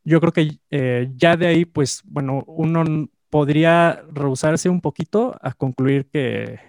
yo 0.04 0.20
creo 0.22 0.34
que 0.34 0.60
eh, 0.72 1.10
ya 1.16 1.38
de 1.38 1.48
ahí, 1.48 1.66
pues, 1.66 2.02
bueno, 2.06 2.44
uno 2.48 3.10
podría 3.34 4.04
rehusarse 4.12 4.70
un 4.70 4.80
poquito 4.80 5.36
a 5.42 5.54
concluir 5.54 6.06
que 6.06 6.60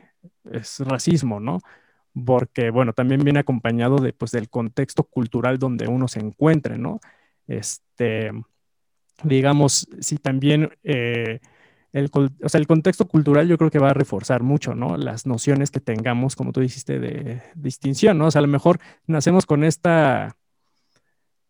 es 0.50 0.80
racismo, 0.80 1.38
¿no? 1.38 1.60
Porque, 2.24 2.70
bueno, 2.70 2.94
también 2.94 3.22
viene 3.22 3.40
acompañado 3.40 3.98
de, 3.98 4.14
pues, 4.14 4.30
del 4.30 4.48
contexto 4.48 5.04
cultural 5.04 5.58
donde 5.58 5.88
uno 5.88 6.08
se 6.08 6.20
encuentre, 6.20 6.78
¿no? 6.78 7.00
Este, 7.46 8.30
digamos, 9.24 9.86
si 10.00 10.16
también 10.16 10.70
eh, 10.84 11.40
el, 11.92 12.10
o 12.14 12.48
sea, 12.48 12.58
el 12.58 12.66
contexto 12.66 13.06
cultural 13.08 13.46
yo 13.46 13.58
creo 13.58 13.70
que 13.70 13.78
va 13.78 13.90
a 13.90 13.94
reforzar 13.94 14.42
mucho, 14.42 14.74
¿no? 14.74 14.96
Las 14.96 15.26
nociones 15.26 15.70
que 15.70 15.80
tengamos, 15.80 16.34
como 16.34 16.52
tú 16.52 16.60
dijiste, 16.60 16.98
de 16.98 17.42
distinción, 17.54 18.16
¿no? 18.16 18.28
O 18.28 18.30
sea, 18.30 18.38
a 18.38 18.46
lo 18.46 18.48
mejor 18.48 18.78
nacemos 19.06 19.44
con 19.44 19.64
esta, 19.64 20.38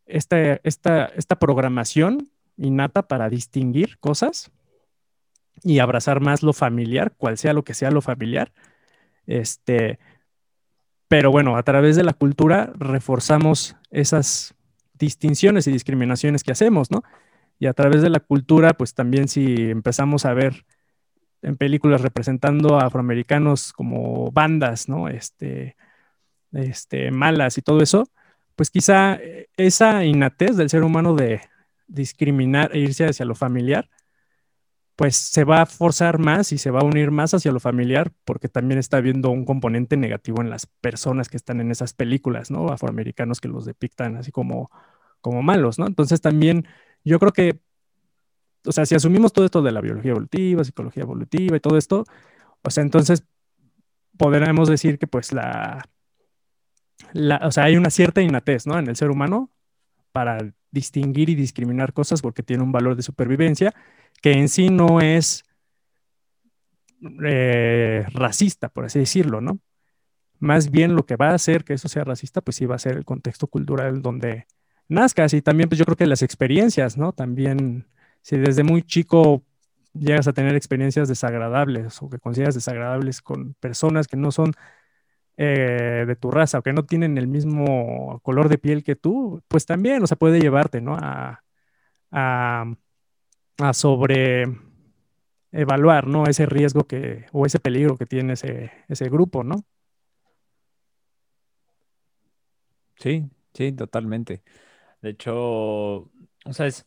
esta, 0.06 0.54
esta, 0.64 1.04
esta 1.06 1.38
programación 1.38 2.30
innata 2.56 3.06
para 3.06 3.30
distinguir 3.30 3.96
cosas 4.00 4.50
y 5.62 5.78
abrazar 5.78 6.20
más 6.20 6.42
lo 6.42 6.52
familiar, 6.52 7.14
cual 7.16 7.38
sea 7.38 7.52
lo 7.52 7.64
que 7.64 7.74
sea 7.74 7.90
lo 7.90 8.00
familiar. 8.00 8.52
Este, 9.26 9.98
pero 11.08 11.30
bueno, 11.30 11.56
a 11.56 11.62
través 11.62 11.96
de 11.96 12.04
la 12.04 12.12
cultura 12.12 12.72
reforzamos 12.76 13.76
esas 13.90 14.54
distinciones 14.94 15.66
y 15.66 15.72
discriminaciones 15.72 16.42
que 16.42 16.52
hacemos, 16.52 16.90
¿no? 16.90 17.02
Y 17.58 17.66
a 17.66 17.72
través 17.72 18.02
de 18.02 18.10
la 18.10 18.20
cultura, 18.20 18.74
pues 18.74 18.94
también 18.94 19.28
si 19.28 19.70
empezamos 19.70 20.24
a 20.24 20.34
ver 20.34 20.64
en 21.42 21.56
películas 21.56 22.00
representando 22.00 22.78
a 22.78 22.86
afroamericanos 22.86 23.72
como 23.72 24.30
bandas, 24.32 24.88
¿no? 24.88 25.08
Este, 25.08 25.76
este, 26.52 27.10
malas 27.10 27.58
y 27.58 27.62
todo 27.62 27.80
eso, 27.82 28.08
pues 28.56 28.70
quizá 28.70 29.18
esa 29.56 30.04
innatez 30.04 30.56
del 30.56 30.70
ser 30.70 30.84
humano 30.84 31.14
de 31.14 31.40
discriminar 31.86 32.70
e 32.74 32.78
irse 32.80 33.06
hacia 33.06 33.26
lo 33.26 33.34
familiar, 33.34 33.88
pues 34.96 35.16
se 35.16 35.44
va 35.44 35.62
a 35.62 35.66
forzar 35.66 36.18
más 36.18 36.52
y 36.52 36.58
se 36.58 36.70
va 36.70 36.80
a 36.80 36.84
unir 36.84 37.10
más 37.10 37.34
hacia 37.34 37.52
lo 37.52 37.60
familiar 37.60 38.12
porque 38.24 38.48
también 38.48 38.78
está 38.78 39.00
viendo 39.00 39.30
un 39.30 39.44
componente 39.44 39.96
negativo 39.96 40.40
en 40.40 40.50
las 40.50 40.66
personas 40.66 41.28
que 41.28 41.36
están 41.36 41.60
en 41.60 41.70
esas 41.70 41.94
películas, 41.94 42.50
¿no? 42.50 42.68
Afroamericanos 42.68 43.40
que 43.40 43.48
los 43.48 43.64
depictan 43.64 44.16
así 44.16 44.30
como, 44.30 44.70
como 45.20 45.42
malos, 45.42 45.78
¿no? 45.78 45.86
Entonces 45.86 46.20
también 46.20 46.66
yo 47.04 47.18
creo 47.18 47.32
que, 47.32 47.60
o 48.66 48.72
sea, 48.72 48.86
si 48.86 48.94
asumimos 48.94 49.32
todo 49.32 49.44
esto 49.44 49.62
de 49.62 49.72
la 49.72 49.80
biología 49.80 50.12
evolutiva, 50.12 50.62
psicología 50.64 51.02
evolutiva 51.02 51.56
y 51.56 51.60
todo 51.60 51.76
esto, 51.76 52.04
o 52.62 52.70
sea, 52.70 52.82
entonces 52.82 53.24
podremos 54.16 54.68
decir 54.68 54.98
que 54.98 55.08
pues 55.08 55.32
la, 55.32 55.88
la, 57.12 57.40
o 57.44 57.50
sea, 57.50 57.64
hay 57.64 57.76
una 57.76 57.90
cierta 57.90 58.22
innatez, 58.22 58.66
¿no? 58.66 58.78
En 58.78 58.88
el 58.88 58.96
ser 58.96 59.10
humano 59.10 59.50
para 60.12 60.38
distinguir 60.70 61.30
y 61.30 61.34
discriminar 61.34 61.92
cosas 61.92 62.22
porque 62.22 62.42
tiene 62.42 62.62
un 62.62 62.72
valor 62.72 62.96
de 62.96 63.02
supervivencia 63.02 63.74
que 64.22 64.32
en 64.32 64.48
sí 64.48 64.70
no 64.70 65.00
es 65.00 65.44
eh, 67.24 68.06
racista, 68.12 68.68
por 68.68 68.84
así 68.86 68.98
decirlo, 68.98 69.40
¿no? 69.40 69.58
Más 70.38 70.70
bien 70.70 70.94
lo 70.94 71.06
que 71.06 71.16
va 71.16 71.30
a 71.30 71.34
hacer 71.34 71.64
que 71.64 71.74
eso 71.74 71.88
sea 71.88 72.04
racista, 72.04 72.40
pues 72.40 72.56
sí 72.56 72.66
va 72.66 72.76
a 72.76 72.78
ser 72.78 72.96
el 72.96 73.04
contexto 73.04 73.46
cultural 73.46 74.02
donde 74.02 74.46
nazcas 74.88 75.34
y 75.34 75.42
también 75.42 75.68
pues 75.68 75.78
yo 75.78 75.84
creo 75.84 75.96
que 75.96 76.06
las 76.06 76.22
experiencias, 76.22 76.96
¿no? 76.96 77.12
También 77.12 77.86
si 78.22 78.36
desde 78.38 78.62
muy 78.62 78.82
chico 78.82 79.42
llegas 79.94 80.28
a 80.28 80.32
tener 80.32 80.54
experiencias 80.56 81.08
desagradables 81.08 82.02
o 82.02 82.10
que 82.10 82.18
consideras 82.18 82.54
desagradables 82.54 83.22
con 83.22 83.54
personas 83.54 84.08
que 84.08 84.16
no 84.16 84.32
son 84.32 84.52
eh, 85.36 86.04
de 86.06 86.16
tu 86.16 86.30
raza 86.30 86.58
o 86.58 86.62
que 86.62 86.72
no 86.72 86.84
tienen 86.84 87.18
el 87.18 87.26
mismo 87.26 88.20
color 88.22 88.48
de 88.48 88.58
piel 88.58 88.84
que 88.84 88.96
tú, 88.96 89.42
pues 89.48 89.66
también, 89.66 90.02
o 90.02 90.06
sea, 90.06 90.16
puede 90.16 90.40
llevarte, 90.40 90.80
¿no? 90.80 90.96
A, 90.96 91.42
a, 92.12 92.64
a 93.58 93.72
sobre 93.72 94.44
evaluar, 95.52 96.06
¿no? 96.06 96.24
Ese 96.26 96.46
riesgo 96.46 96.86
que, 96.86 97.26
o 97.32 97.46
ese 97.46 97.60
peligro 97.60 97.96
que 97.96 98.06
tiene 98.06 98.34
ese, 98.34 98.72
ese 98.88 99.08
grupo, 99.08 99.44
¿no? 99.44 99.64
Sí, 102.96 103.28
sí, 103.52 103.72
totalmente. 103.72 104.42
De 105.02 105.10
hecho, 105.10 105.34
o 105.34 106.52
sea, 106.52 106.66
es, 106.66 106.86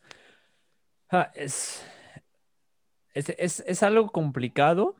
ah, 1.09 1.31
es, 1.35 1.83
es, 3.13 3.83
algo 3.83 4.09
complicado 4.11 4.95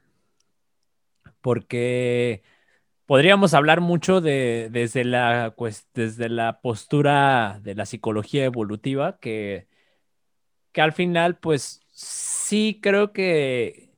porque 1.41 2.43
podríamos 3.06 3.53
hablar 3.53 3.82
mucho 3.82 4.21
de, 4.21 4.69
desde, 4.71 5.06
la, 5.06 5.56
pues, 5.58 5.88
desde 5.93 6.30
la 6.30 6.62
postura 6.62 7.60
de 7.63 7.75
la 7.75 7.86
psicología 7.86 8.45
evolutiva, 8.45 9.19
que, 9.19 9.67
que 10.77 10.81
al 10.83 10.93
final, 10.93 11.37
pues 11.37 11.81
sí 11.91 12.79
creo 12.83 13.11
que 13.11 13.89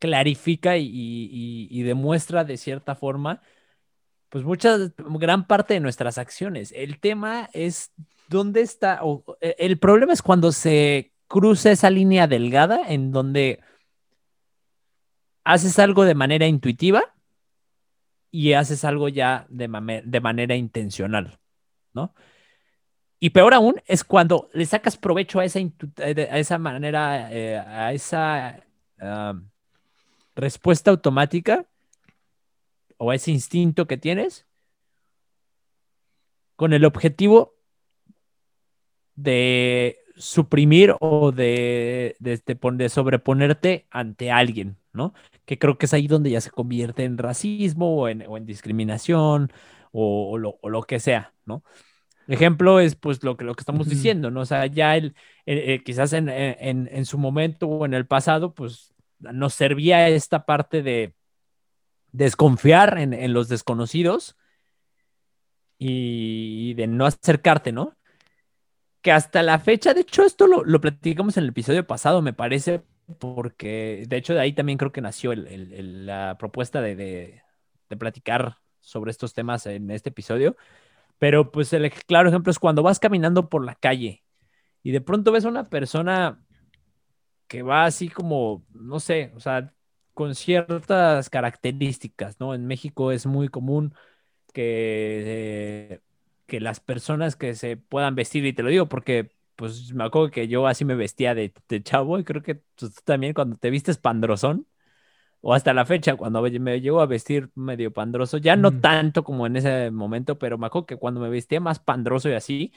clarifica 0.00 0.76
y, 0.76 1.82
demuestra 1.84 2.42
de 2.42 2.56
cierta 2.56 2.96
forma, 2.96 3.40
pues 4.28 4.42
mucha, 4.42 4.78
gran 4.96 5.46
parte 5.46 5.74
de 5.74 5.80
nuestras 5.80 6.18
acciones. 6.18 6.72
El 6.74 6.98
tema 6.98 7.48
es 7.52 7.92
dónde 8.26 8.62
está, 8.62 9.00
e, 9.40 9.54
el 9.60 9.78
problema 9.78 10.12
es 10.12 10.22
cuando 10.22 10.50
se 10.50 11.12
cruza 11.28 11.70
esa 11.70 11.88
línea 11.88 12.26
delgada 12.26 12.80
en 12.88 13.12
donde 13.12 13.60
haces 15.44 15.78
algo 15.78 16.02
de 16.02 16.16
manera 16.16 16.48
intuitiva 16.48 17.14
y 18.32 18.54
haces 18.54 18.84
algo 18.84 19.08
ya 19.08 19.46
de, 19.50 20.02
de 20.04 20.20
manera 20.20 20.56
intencional, 20.56 21.38
¿no? 21.94 22.12
Y 23.24 23.30
peor 23.30 23.54
aún 23.54 23.76
es 23.86 24.02
cuando 24.02 24.50
le 24.52 24.66
sacas 24.66 24.96
provecho 24.96 25.38
a 25.38 25.44
esa, 25.44 25.60
a 25.60 26.38
esa 26.40 26.58
manera, 26.58 27.32
eh, 27.32 27.56
a 27.56 27.92
esa 27.92 28.58
respuesta 30.34 30.90
automática 30.90 31.64
o 32.96 33.12
a 33.12 33.14
ese 33.14 33.30
instinto 33.30 33.86
que 33.86 33.96
tienes 33.96 34.44
con 36.56 36.72
el 36.72 36.84
objetivo 36.84 37.54
de 39.14 40.00
suprimir 40.16 40.96
o 40.98 41.30
de, 41.30 42.16
de, 42.18 42.88
sobreponerte 42.88 43.86
ante 43.92 44.32
alguien, 44.32 44.78
¿no? 44.92 45.14
Que 45.44 45.60
creo 45.60 45.78
que 45.78 45.86
es 45.86 45.94
ahí 45.94 46.08
donde 46.08 46.30
ya 46.30 46.40
se 46.40 46.50
convierte 46.50 47.04
en 47.04 47.18
racismo 47.18 47.98
o 47.98 48.08
en, 48.08 48.46
discriminación 48.46 49.52
o, 49.92 50.36
lo, 50.38 50.58
o, 50.60 50.68
lo, 50.68 50.82
que 50.82 50.98
sea, 50.98 51.34
¿no? 51.46 51.62
Ejemplo 52.28 52.80
es 52.80 52.94
pues 52.94 53.22
lo 53.24 53.36
que, 53.36 53.44
lo 53.44 53.54
que 53.54 53.62
estamos 53.62 53.88
diciendo, 53.88 54.30
¿no? 54.30 54.40
O 54.40 54.46
sea, 54.46 54.66
ya 54.66 54.96
el, 54.96 55.14
eh, 55.46 55.82
quizás 55.84 56.12
en, 56.12 56.28
en, 56.28 57.04
su 57.04 57.18
momento 57.18 57.66
o 57.66 57.84
en 57.84 57.94
el 57.94 58.06
pasado, 58.06 58.54
pues 58.54 58.94
nos 59.18 59.54
servía 59.54 60.08
esta 60.08 60.46
parte 60.46 60.82
de 60.82 61.14
desconfiar 62.12 62.98
en, 62.98 63.32
los 63.32 63.48
desconocidos 63.48 64.36
y 65.78 66.74
de 66.74 66.86
no 66.86 67.06
acercarte, 67.06 67.72
¿no? 67.72 67.96
Que 69.00 69.10
hasta 69.10 69.42
la 69.42 69.58
fecha, 69.58 69.94
de 69.94 70.02
hecho, 70.02 70.24
esto 70.24 70.46
lo, 70.46 70.64
lo 70.64 70.80
platicamos 70.80 71.36
en 71.36 71.44
el 71.44 71.50
episodio 71.50 71.86
pasado, 71.86 72.22
me 72.22 72.32
parece, 72.32 72.82
porque 73.18 74.04
de 74.06 74.16
hecho 74.16 74.34
de 74.34 74.40
ahí 74.40 74.52
también 74.52 74.78
creo 74.78 74.92
que 74.92 75.00
nació 75.00 75.34
la 75.34 76.36
propuesta 76.38 76.80
de, 76.80 76.94
de, 76.94 77.42
de 77.88 77.96
platicar 77.96 78.58
sobre 78.78 79.10
estos 79.10 79.34
temas 79.34 79.66
en 79.66 79.90
este 79.90 80.10
episodio 80.10 80.56
pero 81.22 81.52
pues 81.52 81.72
el 81.72 81.88
claro 81.92 82.28
ejemplo 82.28 82.50
es 82.50 82.58
cuando 82.58 82.82
vas 82.82 82.98
caminando 82.98 83.48
por 83.48 83.64
la 83.64 83.76
calle 83.76 84.24
y 84.82 84.92
de 84.92 85.00
pronto 85.00 85.32
ves 85.32 85.44
a 85.44 85.50
una 85.50 85.70
persona 85.70 86.44
que 87.46 87.62
va 87.62 87.84
así 87.84 88.08
como, 88.08 88.66
no 88.72 89.00
sé, 89.00 89.32
o 89.36 89.40
sea, 89.40 89.74
con 90.14 90.34
ciertas 90.34 91.30
características, 91.30 92.40
¿no? 92.40 92.54
En 92.54 92.66
México 92.66 93.12
es 93.12 93.26
muy 93.26 93.48
común 93.48 93.94
que, 94.54 96.02
que 96.46 96.60
las 96.60 96.80
personas 96.80 97.36
que 97.36 97.54
se 97.54 97.76
puedan 97.76 98.14
vestir, 98.16 98.46
y 98.46 98.52
te 98.54 98.62
lo 98.62 98.70
digo 98.70 98.88
porque 98.88 99.32
pues 99.56 99.92
me 99.94 100.04
acuerdo 100.04 100.30
que 100.30 100.48
yo 100.48 100.66
así 100.66 100.84
me 100.84 100.94
vestía 100.96 101.34
de, 101.34 101.52
de 101.68 101.82
chavo 101.82 102.18
y 102.18 102.24
creo 102.24 102.42
que 102.42 102.56
tú 102.76 102.90
también 103.04 103.34
cuando 103.34 103.56
te 103.56 103.70
vistes 103.70 103.98
pandrosón, 103.98 104.66
o 105.42 105.54
hasta 105.54 105.74
la 105.74 105.84
fecha, 105.86 106.16
cuando 106.16 106.42
me 106.42 106.80
llego 106.80 107.00
a 107.00 107.06
vestir 107.06 107.50
medio 107.54 107.92
pandroso, 107.92 108.38
ya 108.38 108.56
no 108.56 108.80
tanto 108.80 109.24
como 109.24 109.46
en 109.46 109.56
ese 109.56 109.90
momento, 109.90 110.38
pero 110.38 110.58
me 110.58 110.66
acuerdo 110.66 110.86
que 110.86 110.96
cuando 110.96 111.20
me 111.20 111.28
vestía 111.30 111.60
más 111.60 111.80
pandroso 111.80 112.28
y 112.30 112.34
así, 112.34 112.72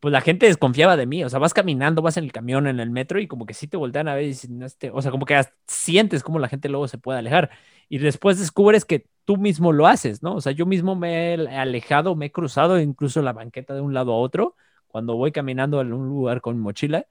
pues 0.00 0.10
la 0.12 0.20
gente 0.20 0.46
desconfiaba 0.46 0.96
de 0.96 1.06
mí, 1.06 1.22
o 1.24 1.28
sea, 1.28 1.38
vas 1.38 1.54
caminando, 1.54 2.02
vas 2.02 2.16
en 2.16 2.24
el 2.24 2.32
camión, 2.32 2.66
en 2.66 2.80
el 2.80 2.90
metro 2.90 3.20
y 3.20 3.28
como 3.28 3.46
que 3.46 3.54
sí 3.54 3.68
te 3.68 3.76
voltean 3.76 4.08
a 4.08 4.14
ver 4.14 4.24
y 4.24 4.28
dicen, 4.28 4.62
este, 4.62 4.90
o 4.90 5.00
sea, 5.02 5.10
como 5.12 5.26
que 5.26 5.40
sientes 5.66 6.22
como 6.24 6.38
la 6.40 6.48
gente 6.48 6.68
luego 6.68 6.88
se 6.88 6.98
puede 6.98 7.18
alejar 7.20 7.50
y 7.88 7.98
después 7.98 8.38
descubres 8.38 8.84
que 8.84 9.06
tú 9.24 9.36
mismo 9.36 9.72
lo 9.72 9.86
haces, 9.86 10.22
¿no? 10.22 10.34
O 10.34 10.40
sea, 10.40 10.52
yo 10.52 10.66
mismo 10.66 10.96
me 10.96 11.34
he 11.34 11.48
alejado, 11.56 12.16
me 12.16 12.26
he 12.26 12.32
cruzado 12.32 12.80
incluso 12.80 13.22
la 13.22 13.32
banqueta 13.32 13.74
de 13.74 13.80
un 13.80 13.94
lado 13.94 14.12
a 14.12 14.16
otro 14.18 14.56
cuando 14.88 15.16
voy 15.16 15.32
caminando 15.32 15.80
en 15.80 15.92
un 15.92 16.08
lugar 16.08 16.40
con 16.40 16.56
mi 16.56 16.62
mochila. 16.62 17.06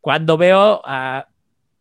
Cuando 0.00 0.36
veo 0.36 0.82
a 0.84 1.28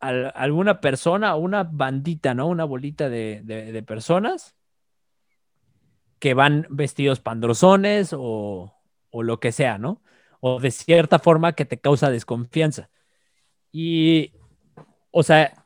alguna 0.08 0.82
persona 0.82 1.36
una 1.36 1.64
bandita, 1.64 2.34
¿no? 2.34 2.48
Una 2.48 2.66
bolita 2.66 3.10
de, 3.10 3.84
personas 3.88 4.56
que 6.20 6.34
van 6.34 6.68
vestidos 6.70 7.20
pandrosones 7.20 8.14
o, 8.14 8.74
o, 9.12 9.24
lo 9.24 9.40
que 9.40 9.52
sea, 9.52 9.78
¿no? 9.78 10.02
O 10.40 10.60
de 10.60 10.72
cierta 10.72 11.20
forma 11.20 11.54
que 11.54 11.66
te 11.66 11.80
causa 11.80 12.10
desconfianza. 12.10 12.90
Y, 13.72 14.34
o 15.12 15.24
sea, 15.24 15.66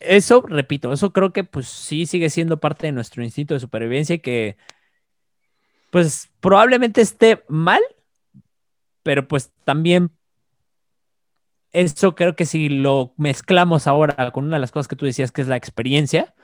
eso, 0.00 0.42
repito, 0.42 0.92
eso 0.92 1.12
creo 1.12 1.32
que 1.32 1.44
pues 1.44 1.66
sí 1.68 2.06
sigue 2.06 2.30
siendo 2.30 2.60
parte 2.60 2.86
de 2.86 2.92
nuestro 2.92 3.22
instinto 3.22 3.54
de 3.54 3.60
supervivencia 3.60 4.14
y 4.16 4.20
que 4.20 4.56
pues 5.90 6.30
probablemente 6.40 7.00
esté 7.00 7.44
mal, 7.48 7.82
pero 9.02 9.26
pues 9.26 9.52
también 9.64 10.10
eso 11.72 12.14
creo 12.14 12.36
que 12.36 12.46
si 12.46 12.68
lo 12.68 13.14
mezclamos 13.16 13.86
ahora 13.86 14.30
con 14.32 14.44
una 14.46 14.56
de 14.56 14.60
las 14.60 14.72
cosas 14.72 14.88
que 14.88 14.96
tú 14.96 15.06
decías, 15.06 15.32
que 15.32 15.42
es 15.42 15.48
la 15.48 15.56
experiencia, 15.56 16.34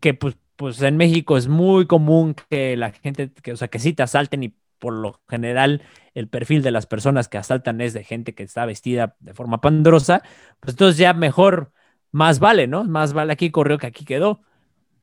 que 0.00 0.14
pues, 0.14 0.36
pues 0.56 0.82
en 0.82 0.96
México 0.96 1.36
es 1.36 1.48
muy 1.48 1.86
común 1.86 2.34
que 2.50 2.76
la 2.76 2.92
gente, 2.92 3.30
que, 3.42 3.52
o 3.52 3.56
sea, 3.56 3.68
que 3.68 3.78
sí 3.78 3.92
te 3.92 4.02
asalten 4.02 4.42
y 4.44 4.54
por 4.78 4.94
lo 4.94 5.20
general 5.28 5.82
el 6.14 6.28
perfil 6.28 6.62
de 6.62 6.72
las 6.72 6.86
personas 6.86 7.28
que 7.28 7.38
asaltan 7.38 7.80
es 7.80 7.92
de 7.94 8.04
gente 8.04 8.34
que 8.34 8.42
está 8.42 8.66
vestida 8.66 9.16
de 9.20 9.34
forma 9.34 9.60
pandrosa, 9.60 10.22
pues 10.60 10.74
entonces 10.74 10.98
ya 10.98 11.14
mejor, 11.14 11.72
más 12.10 12.40
vale, 12.40 12.66
¿no? 12.66 12.84
Más 12.84 13.12
vale 13.12 13.32
aquí 13.32 13.50
corrió 13.50 13.78
que 13.78 13.86
aquí 13.86 14.04
quedó. 14.04 14.42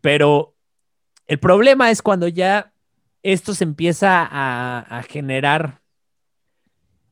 Pero 0.01 0.55
el 1.27 1.39
problema 1.39 1.91
es 1.91 2.01
cuando 2.01 2.27
ya 2.27 2.73
esto 3.23 3.53
se 3.53 3.63
empieza 3.63 4.27
a 4.31 5.03
generar 5.03 5.78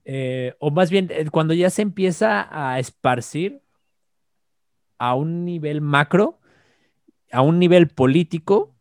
eh, 0.10 0.56
o 0.60 0.72
más 0.72 0.89
bien 0.89 1.10
eh, 1.12 1.26
cuando 1.30 1.54
ya 1.54 1.70
se 1.70 1.82
empieza 1.82 2.48
a 2.50 2.80
esparcir 2.80 3.62
a 4.98 5.15
un 5.15 5.43
nivel 5.43 5.82
macro, 5.82 6.39
a 7.30 7.41
un 7.41 7.60
nivel 7.60 7.89
político, 7.89 8.74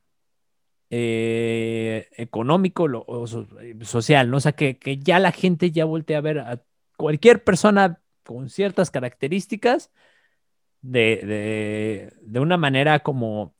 eh, 0.89 2.07
económico 2.17 2.85
o 2.85 3.27
social, 3.83 4.31
¿no? 4.31 4.37
O 4.37 4.41
sea, 4.41 4.53
que, 4.53 4.79
ya 5.03 5.19
la 5.19 5.33
gente 5.33 5.73
ya 5.73 5.85
voltea 5.85 6.19
a 6.19 6.21
ver 6.21 6.39
a 6.39 6.62
cualquier 6.97 7.43
persona 7.43 8.01
con 8.23 8.49
ciertas 8.49 8.93
características 8.93 9.91
de, 10.81 12.12
una 12.37 12.57
manera 12.57 13.01
como 13.01 13.57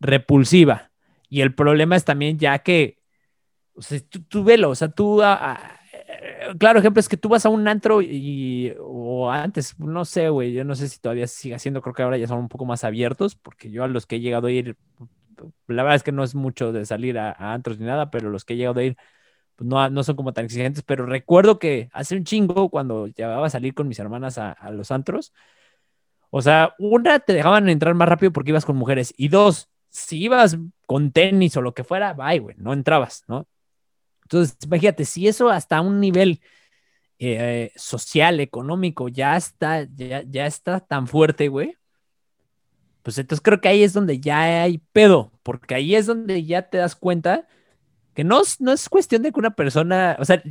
repulsiva. 0.00 0.90
Y 1.30 1.40
el 1.40 1.54
problema 1.54 1.96
es 1.96 2.04
también 2.04 2.38
ya 2.38 2.58
que, 2.58 2.98
o 3.74 3.80
sea, 3.80 4.00
tú, 4.28 4.44
velo, 4.44 4.68
o 4.68 4.74
sea, 4.74 4.88
tú 4.88 5.22
claro 6.58 6.78
ejemplo 6.78 7.00
es 7.00 7.08
que 7.08 7.16
tú 7.16 7.28
vas 7.28 7.46
a 7.46 7.48
un 7.48 7.66
antro 7.68 8.02
y, 8.02 8.74
o 8.80 9.30
antes, 9.30 9.78
no 9.78 10.04
sé, 10.04 10.28
güey, 10.28 10.52
yo 10.52 10.64
no 10.64 10.74
sé 10.74 10.88
si 10.88 10.98
todavía 10.98 11.26
sigue 11.26 11.54
haciendo, 11.54 11.82
creo 11.82 11.94
que 11.94 12.02
ahora 12.02 12.18
ya 12.18 12.26
son 12.28 12.38
un 12.38 12.48
poco 12.48 12.64
más 12.64 12.84
abiertos, 12.84 13.34
porque 13.36 13.70
yo 13.70 13.84
a 13.84 13.88
los 13.88 14.06
que 14.06 14.16
he 14.16 14.20
llegado 14.20 14.48
a 14.48 14.50
ir, 14.52 14.76
la 15.66 15.82
verdad 15.82 15.96
es 15.96 16.02
que 16.02 16.12
no 16.12 16.24
es 16.24 16.34
mucho 16.34 16.72
de 16.72 16.86
salir 16.86 17.18
a, 17.18 17.32
antros 17.54 17.78
ni 17.78 17.86
nada, 17.86 18.10
pero 18.10 18.30
los 18.30 18.44
que 18.44 18.54
he 18.54 18.56
llegado 18.56 18.80
a 18.80 18.84
ir, 18.84 18.96
pues 19.56 19.68
no, 19.68 19.88
no 19.90 20.02
son 20.04 20.16
como 20.16 20.32
tan 20.32 20.46
exigentes, 20.46 20.82
pero 20.82 21.06
recuerdo 21.06 21.58
que 21.58 21.90
hace 21.92 22.16
un 22.16 22.24
chingo, 22.24 22.70
cuando 22.70 23.08
llevaba 23.08 23.46
a 23.46 23.50
salir 23.50 23.74
con 23.74 23.88
mis 23.88 23.98
hermanas 23.98 24.38
a, 24.38 24.52
a 24.52 24.70
los 24.70 24.90
antros, 24.90 25.32
o 26.30 26.42
sea, 26.42 26.74
una, 26.78 27.20
te 27.20 27.32
dejaban 27.32 27.68
entrar 27.68 27.94
más 27.94 28.08
rápido 28.08 28.32
porque 28.32 28.50
ibas 28.50 28.66
con 28.66 28.76
mujeres, 28.76 29.14
y 29.16 29.28
dos, 29.28 29.70
si 29.88 30.22
ibas 30.22 30.58
con 30.86 31.12
tenis 31.12 31.56
o 31.56 31.62
lo 31.62 31.74
que 31.74 31.84
fuera, 31.84 32.12
bye, 32.14 32.38
güey, 32.40 32.56
no 32.58 32.72
entrabas, 32.72 33.24
¿no? 33.28 33.46
Entonces, 34.26 34.56
imagínate, 34.64 35.04
si 35.04 35.28
eso 35.28 35.50
hasta 35.50 35.80
un 35.80 36.00
nivel 36.00 36.40
eh, 37.18 37.70
social, 37.76 38.40
económico, 38.40 39.08
ya 39.08 39.36
está, 39.36 39.84
ya, 39.94 40.22
ya 40.28 40.46
está 40.46 40.80
tan 40.80 41.06
fuerte, 41.06 41.48
güey. 41.48 41.76
Pues 43.02 43.18
entonces 43.18 43.40
creo 43.40 43.60
que 43.60 43.68
ahí 43.68 43.84
es 43.84 43.92
donde 43.92 44.18
ya 44.18 44.62
hay 44.62 44.78
pedo, 44.92 45.30
porque 45.44 45.76
ahí 45.76 45.94
es 45.94 46.06
donde 46.06 46.44
ya 46.44 46.62
te 46.68 46.78
das 46.78 46.96
cuenta 46.96 47.46
que 48.14 48.24
no, 48.24 48.42
no 48.58 48.72
es 48.72 48.88
cuestión 48.88 49.22
de 49.22 49.30
que 49.30 49.38
una 49.38 49.54
persona, 49.54 50.16
o 50.18 50.24
sea, 50.24 50.42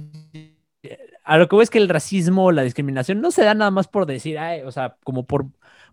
a 1.25 1.37
lo 1.37 1.49
que 1.49 1.55
veo 1.57 1.63
es 1.63 1.69
que 1.69 1.79
el 1.79 1.89
racismo 1.89 2.45
o 2.45 2.51
la 2.53 2.63
discriminación 2.63 3.19
no 3.19 3.31
se 3.31 3.43
da 3.43 3.53
nada 3.55 3.71
más 3.71 3.87
por 3.89 4.05
decir, 4.05 4.37
o 4.65 4.71
sea, 4.71 4.97
como 5.03 5.25
por, 5.25 5.47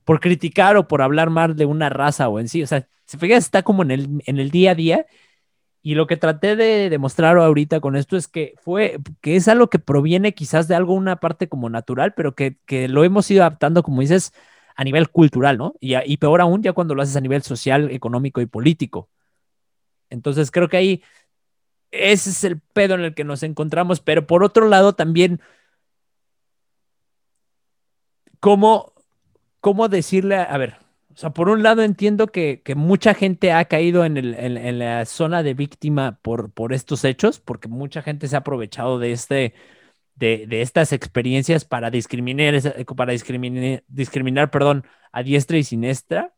por 0.04 0.20
criticar 0.20 0.76
o 0.76 0.86
por 0.86 1.02
hablar 1.02 1.30
mal 1.30 1.56
de 1.56 1.66
una 1.66 1.88
raza 1.88 2.28
o 2.28 2.38
en 2.38 2.48
sí, 2.48 2.62
o 2.62 2.66
sea, 2.68 2.86
si 3.06 3.18
fijas, 3.18 3.44
está 3.44 3.62
como 3.64 3.82
en 3.82 3.90
el, 3.90 4.22
en 4.26 4.38
el 4.38 4.50
día 4.50 4.70
a 4.72 4.74
día 4.76 5.06
y 5.82 5.96
lo 5.96 6.06
que 6.06 6.16
traté 6.16 6.54
de 6.54 6.90
demostrar 6.90 7.36
ahorita 7.38 7.80
con 7.80 7.96
esto 7.96 8.16
es 8.16 8.28
que 8.28 8.54
fue, 8.62 8.98
que 9.20 9.34
es 9.36 9.48
algo 9.48 9.68
que 9.68 9.80
proviene 9.80 10.32
quizás 10.32 10.68
de 10.68 10.76
algo, 10.76 10.94
una 10.94 11.16
parte 11.16 11.48
como 11.48 11.68
natural, 11.70 12.14
pero 12.14 12.34
que, 12.36 12.56
lo 12.88 13.04
hemos 13.04 13.28
ido 13.30 13.42
adaptando, 13.42 13.82
como 13.82 14.00
dices, 14.00 14.32
a 14.76 14.84
nivel 14.84 15.10
cultural, 15.10 15.58
¿no? 15.58 15.74
Y, 15.80 16.16
peor 16.18 16.40
aún 16.40 16.62
ya 16.62 16.72
cuando 16.72 16.94
lo 16.94 17.02
haces 17.02 17.16
a 17.16 17.20
nivel 17.20 17.42
social, 17.42 17.90
económico 17.90 18.40
y 18.40 18.46
político. 18.46 19.10
Entonces 20.08 20.50
creo 20.50 20.68
que 20.68 20.76
ahí 20.76 21.02
ese 21.90 22.30
es 22.30 22.44
el 22.44 22.60
pedo 22.60 22.94
en 22.94 23.02
el 23.02 23.14
que 23.14 23.24
nos 23.24 23.42
encontramos, 23.42 24.00
pero 24.00 24.26
por 24.26 24.44
otro 24.44 24.68
lado 24.68 24.94
también, 24.94 25.40
¿cómo, 28.40 28.92
cómo 29.60 29.88
decirle, 29.88 30.36
a 30.36 30.56
ver, 30.58 30.76
o 31.14 31.16
sea, 31.16 31.30
por 31.30 31.48
un 31.48 31.62
lado 31.62 31.82
entiendo 31.82 32.28
que, 32.28 32.62
mucha 32.76 33.14
gente 33.14 33.52
ha 33.52 33.64
caído 33.66 34.04
en, 34.04 34.16
el, 34.16 34.34
en, 34.34 34.78
la 34.78 35.04
zona 35.04 35.42
de 35.42 35.54
víctima 35.54 36.18
por, 36.22 36.52
por 36.52 36.72
estos 36.72 37.04
hechos, 37.04 37.40
porque 37.40 37.68
mucha 37.68 38.02
gente 38.02 38.28
se 38.28 38.36
ha 38.36 38.40
aprovechado 38.40 38.98
de, 38.98 39.12
este, 39.12 39.54
de, 40.14 40.46
estas 40.62 40.92
experiencias 40.92 41.64
para 41.64 41.90
discriminar, 41.90 42.54
para 42.96 43.12
discriminar, 43.12 43.82
discriminar 43.88 44.50
perdón, 44.50 44.84
a 45.12 45.22
diestra 45.22 45.58
y 45.58 45.64
siniestra. 45.64 46.34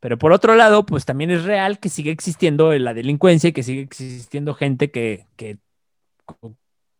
Pero 0.00 0.18
por 0.18 0.32
otro 0.32 0.56
lado, 0.56 0.84
pues 0.84 1.04
también 1.04 1.30
es 1.30 1.44
real 1.44 1.78
que 1.78 1.88
sigue 1.88 2.10
existiendo 2.10 2.72
la 2.74 2.94
delincuencia 2.94 3.48
y 3.48 3.52
que 3.52 3.62
sigue 3.62 3.82
existiendo 3.82 4.54
gente 4.54 4.90
que, 4.90 5.26
que, 5.36 5.58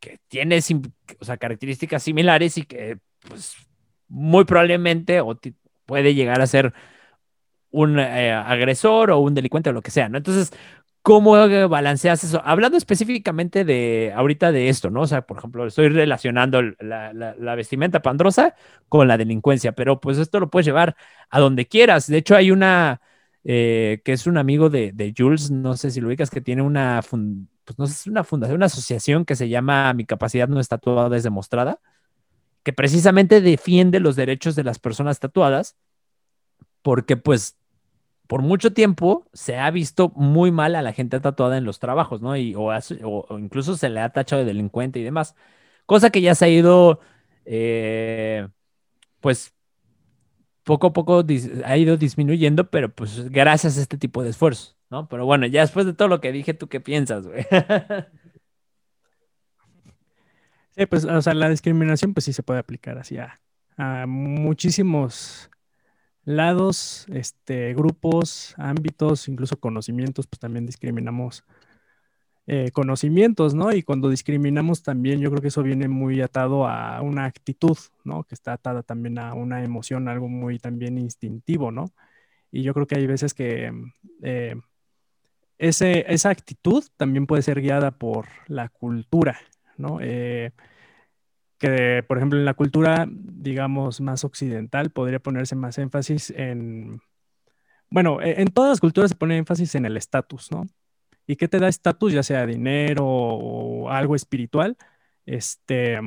que 0.00 0.18
tiene 0.28 0.60
o 1.18 1.24
sea, 1.24 1.36
características 1.36 2.02
similares 2.02 2.58
y 2.58 2.62
que 2.62 2.98
pues 3.28 3.56
muy 4.08 4.44
probablemente 4.44 5.20
o 5.20 5.36
puede 5.86 6.14
llegar 6.14 6.40
a 6.40 6.46
ser 6.46 6.72
un 7.70 7.98
eh, 7.98 8.32
agresor 8.32 9.10
o 9.10 9.18
un 9.18 9.34
delincuente 9.34 9.70
o 9.70 9.72
lo 9.72 9.82
que 9.82 9.90
sea, 9.90 10.08
¿no? 10.08 10.18
Entonces, 10.18 10.52
¿cómo 11.02 11.32
balanceas 11.68 12.24
eso? 12.24 12.42
Hablando 12.44 12.78
específicamente 12.78 13.64
de 13.64 14.12
ahorita 14.14 14.52
de 14.52 14.68
esto, 14.68 14.90
¿no? 14.90 15.02
O 15.02 15.06
sea, 15.06 15.22
por 15.22 15.38
ejemplo, 15.38 15.66
estoy 15.66 15.88
relacionando 15.88 16.62
la, 16.62 17.54
vestimenta 17.56 18.02
pandrosa 18.02 18.54
con 18.88 19.08
la 19.08 19.18
delincuencia, 19.18 19.72
pero 19.72 20.00
pues 20.00 20.18
esto 20.18 20.40
lo 20.40 20.50
puedes 20.50 20.66
llevar 20.66 20.96
a 21.30 21.40
donde 21.40 21.66
quieras. 21.66 22.06
De 22.06 22.18
hecho, 22.18 22.36
hay 22.36 22.50
una 22.50 23.00
eh, 23.44 24.02
que 24.04 24.12
es 24.12 24.26
un 24.26 24.38
amigo 24.38 24.70
de, 24.70 25.14
Jules, 25.16 25.50
no 25.50 25.76
sé 25.76 25.90
si 25.90 26.00
lo 26.00 26.08
ubicas, 26.08 26.30
que 26.30 26.40
tiene 26.40 26.62
una, 26.62 27.00
pues 27.64 27.78
no 27.78 27.86
sé, 27.86 28.10
una 28.10 28.24
fundación, 28.24 28.56
una 28.56 28.66
asociación 28.66 29.24
que 29.24 29.36
se 29.36 29.48
llama 29.48 29.92
Mi 29.94 30.04
capacidad 30.06 30.48
no 30.48 30.60
está 30.60 30.78
tatuada 30.78 31.16
es 31.16 31.22
demostrada 31.24 31.80
que 32.62 32.72
precisamente 32.72 33.40
defiende 33.40 34.01
los 34.01 34.16
derechos 34.16 34.55
de 34.55 34.64
las 34.64 34.79
personas 34.79 35.18
tatuadas, 35.20 35.77
porque 36.83 37.16
pues 37.16 37.57
por 38.27 38.42
mucho 38.42 38.72
tiempo 38.72 39.27
se 39.33 39.59
ha 39.59 39.70
visto 39.70 40.11
muy 40.14 40.51
mal 40.53 40.75
a 40.75 40.83
la 40.83 40.92
gente 40.92 41.20
tatuada 41.20 41.59
en 41.59 41.64
los 41.64 41.79
trabajos, 41.79 42.22
¿no? 42.22 42.37
Y, 42.37 42.55
o, 42.57 42.72
incluso 43.38 43.77
se 43.77 43.90
le 43.90 44.01
ha 44.01 44.11
tachado 44.11 44.40
de 44.40 44.46
delincuente 44.46 45.01
y 45.01 45.03
demás, 45.03 45.35
cosa 45.87 46.11
que 46.11 46.22
ya 46.22 46.35
se 46.35 46.46
ha 46.46 46.48
ido, 46.48 47.01
eh, 47.44 48.48
pues 49.20 49.55
poco 50.64 50.88
a 50.88 50.92
poco 50.92 51.25
ha 51.64 51.77
ido 51.77 51.96
disminuyendo, 51.96 52.70
pero 52.70 52.94
pues 52.94 53.29
gracias 53.31 53.77
a 53.79 53.83
este 53.83 53.98
tipo 53.98 54.22
de 54.22 54.31
esfuerzos, 54.31 54.79
¿no? 54.90 55.09
Pero 55.09 55.27
bueno, 55.27 55.46
ya 55.46 55.62
después 55.62 55.87
de 55.87 55.92
todo 55.94 56.09
lo 56.09 56.20
que 56.20 56.33
dije, 56.33 56.55
¿tú 56.55 56.68
qué 56.68 56.81
piensas, 56.81 57.27
güey? 57.27 57.44
Sí, 60.76 60.87
pues, 60.87 61.04
o 61.04 61.20
sea, 61.20 61.35
la 61.35 61.50
discriminación, 61.50 62.14
pues 62.14 62.24
sí 62.24 62.32
se 62.32 62.42
puede 62.42 62.61
aplicar 62.61 62.98
así 62.98 63.18
a, 63.18 63.38
muchísimos 64.06 65.50
lados, 66.24 67.06
este, 67.12 67.74
grupos, 67.74 68.54
ámbitos, 68.58 69.28
incluso 69.28 69.58
conocimientos, 69.58 70.26
pues 70.26 70.40
también 70.40 70.66
discriminamos 70.66 71.44
eh, 72.46 72.70
conocimientos, 72.72 73.54
¿no? 73.54 73.72
Y 73.72 73.82
cuando 73.82 74.08
discriminamos 74.08 74.82
también, 74.82 75.20
yo 75.20 75.30
creo 75.30 75.42
que 75.42 75.48
eso 75.48 75.62
viene 75.62 75.88
muy 75.88 76.20
atado 76.20 76.66
a 76.66 77.00
una 77.02 77.24
actitud, 77.26 77.76
¿no? 78.04 78.24
Que 78.24 78.35
está 78.35 78.54
atada 78.54 78.82
también 78.82 79.18
a 79.18 79.35
una 79.35 79.64
emoción, 79.64 80.08
algo 80.08 80.28
muy 80.28 80.58
también 80.58 80.98
instintivo, 80.98 81.70
¿no? 81.70 81.92
Y 82.50 82.62
yo 82.62 82.74
creo 82.74 82.87
que 82.87 82.96
hay 82.96 83.06
veces 83.06 83.35
que 83.35 83.72
eh, 84.22 84.56
ese, 85.58 86.04
esa 86.12 86.30
actitud 86.30 86.85
también 86.96 87.26
puede 87.26 87.42
ser 87.42 87.61
guiada 87.61 87.92
por 87.92 88.26
la 88.48 88.68
cultura, 88.68 89.38
¿no? 89.76 89.98
Eh, 90.00 90.52
que, 91.58 92.04
por 92.08 92.18
ejemplo, 92.18 92.38
en 92.38 92.44
la 92.44 92.54
cultura, 92.54 93.06
digamos, 93.08 94.00
más 94.00 94.24
occidental, 94.24 94.90
podría 94.90 95.20
ponerse 95.20 95.54
más 95.56 95.78
énfasis 95.78 96.30
en, 96.30 97.00
bueno, 97.90 98.20
e, 98.22 98.40
en 98.40 98.48
todas 98.48 98.70
las 98.70 98.80
culturas 98.80 99.11
se 99.11 99.16
pone 99.16 99.37
énfasis 99.37 99.74
en 99.74 99.87
el 99.87 99.96
estatus, 99.96 100.50
¿no? 100.50 100.66
¿Y 101.26 101.37
qué 101.37 101.48
te 101.48 101.58
da 101.58 101.68
estatus, 101.68 102.12
ya 102.12 102.22
sea 102.22 102.46
dinero 102.46 103.04
o 103.06 103.90
algo 103.90 104.16
espiritual? 104.16 104.76
Este, 105.26 106.00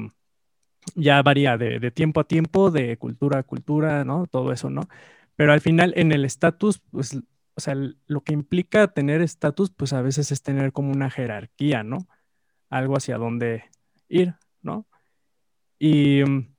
ya 0.95 1.21
varía 1.21 1.57
de, 1.57 1.79
de, 1.79 1.91
tiempo 1.91 2.21
a 2.21 2.25
tiempo, 2.25 2.71
de 2.71 2.97
cultura 2.97 3.39
a 3.39 3.43
cultura, 3.43 4.03
¿no? 4.05 4.27
Todo 4.27 4.51
eso, 4.51 4.69
¿no? 4.69 4.81
Pero 5.35 5.53
al 5.53 5.61
final, 5.61 5.93
en 5.97 6.11
el 6.11 6.25
estatus, 6.25 6.79
pues, 6.91 7.15
o 7.55 7.61
sea, 7.61 7.75
lo 7.75 8.21
que 8.23 8.33
implica 8.33 8.87
tener 8.89 9.21
estatus, 9.21 9.71
pues 9.71 9.93
a 9.93 10.01
veces 10.01 10.31
es 10.31 10.41
tener 10.43 10.73
como 10.73 10.91
una 10.91 11.09
jerarquía, 11.09 11.83
¿no? 11.83 12.07
Algo 12.69 12.97
hacia 12.97 13.17
dónde 13.17 13.65
ir, 14.09 14.35
¿no? 14.61 14.87
Y 15.79 16.23
mm, 16.23 16.55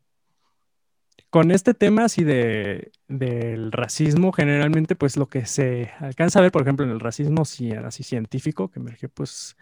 con 1.31 1.51
este 1.51 1.75
tema 1.75 2.05
así 2.05 2.25
de, 2.25 2.93
del 3.09 3.73
racismo, 3.73 4.33
generalmente 4.33 4.97
pues 4.97 5.17
lo 5.17 5.29
que 5.29 5.47
se 5.47 5.91
alcanza 6.01 6.39
a 6.39 6.43
ver, 6.43 6.53
por 6.53 6.63
ejemplo, 6.63 6.85
en 6.87 6.93
el 6.93 7.01
racismo 7.01 7.43
así 7.43 8.03
científico, 8.03 8.71
que 8.71 8.81
emergió 8.81 9.09
pues 9.09 9.57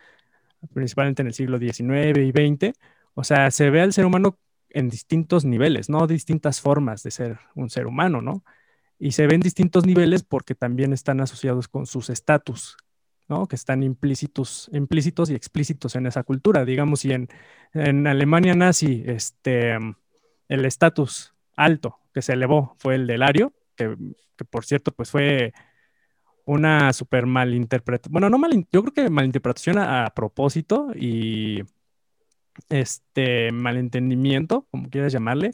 principalmente 0.72 1.22
en 1.22 1.28
el 1.28 1.34
siglo 1.34 1.58
XIX 1.58 2.18
y 2.18 2.30
XX, 2.30 2.72
o 3.14 3.24
sea, 3.24 3.50
se 3.50 3.70
ve 3.70 3.80
al 3.80 3.92
ser 3.92 4.06
humano 4.06 4.38
en 4.70 4.88
distintos 4.88 5.44
niveles, 5.44 5.88
¿no? 5.88 6.06
Distintas 6.06 6.60
formas 6.60 7.02
de 7.02 7.10
ser 7.10 7.38
un 7.54 7.70
ser 7.70 7.86
humano, 7.86 8.20
¿no? 8.20 8.44
Y 8.98 9.12
se 9.12 9.26
ven 9.26 9.40
distintos 9.40 9.86
niveles 9.86 10.22
porque 10.22 10.54
también 10.54 10.92
están 10.92 11.20
asociados 11.20 11.68
con 11.68 11.86
sus 11.86 12.10
estatus, 12.10 12.76
que 13.48 13.56
están 13.56 13.82
implícitos, 13.82 14.70
implícitos 14.72 15.30
y 15.30 15.34
explícitos 15.34 15.96
en 15.96 16.06
esa 16.06 16.22
cultura. 16.22 16.64
Digamos, 16.64 17.00
si 17.00 17.12
en, 17.12 18.06
Alemania 18.06 18.54
nazi 18.54 19.02
este, 19.06 19.76
el 20.48 20.64
estatus 20.64 21.34
alto 21.56 21.98
que 22.12 22.22
se 22.22 22.34
elevó 22.34 22.76
fue 22.78 22.94
el 22.96 23.06
del 23.06 23.22
ario, 23.22 23.52
que, 23.76 23.96
por 24.50 24.64
cierto, 24.64 24.92
pues 24.92 25.10
fue 25.10 25.52
una 26.44 26.92
súper 26.92 27.26
malinterpretación, 27.26 28.12
bueno, 28.12 28.30
no 28.30 28.38
mal, 28.38 28.52
yo 28.70 28.82
creo 28.82 28.92
que 28.94 29.10
malinterpretación 29.10 29.78
a, 29.78 30.12
propósito 30.14 30.92
y 30.94 31.62
este 32.68 33.50
malentendimiento, 33.50 34.66
como 34.70 34.90
quieras 34.90 35.12
llamarle, 35.12 35.52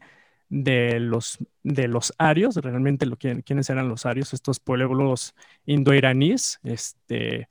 de 0.50 0.98
los, 1.00 1.38
de 1.62 1.88
los 1.88 2.12
arios, 2.18 2.56
realmente 2.56 3.06
lo, 3.06 3.16
quiénes 3.16 3.70
eran 3.70 3.88
los 3.88 4.04
arios, 4.04 4.35
estos 4.35 4.61
pueblos 4.61 5.35
indoiraníes, 5.64 6.59
este, 6.64 7.48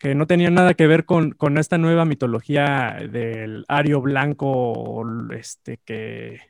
que 0.00 0.14
no 0.14 0.26
tenía 0.26 0.50
nada 0.50 0.72
que 0.74 0.86
ver 0.86 1.04
con, 1.04 1.36
esta 1.58 1.76
nueva 1.76 2.06
mitología 2.06 2.96
del 3.12 3.66
ario 3.68 4.00
blanco, 4.00 5.04
este, 5.32 5.78
que, 5.84 6.40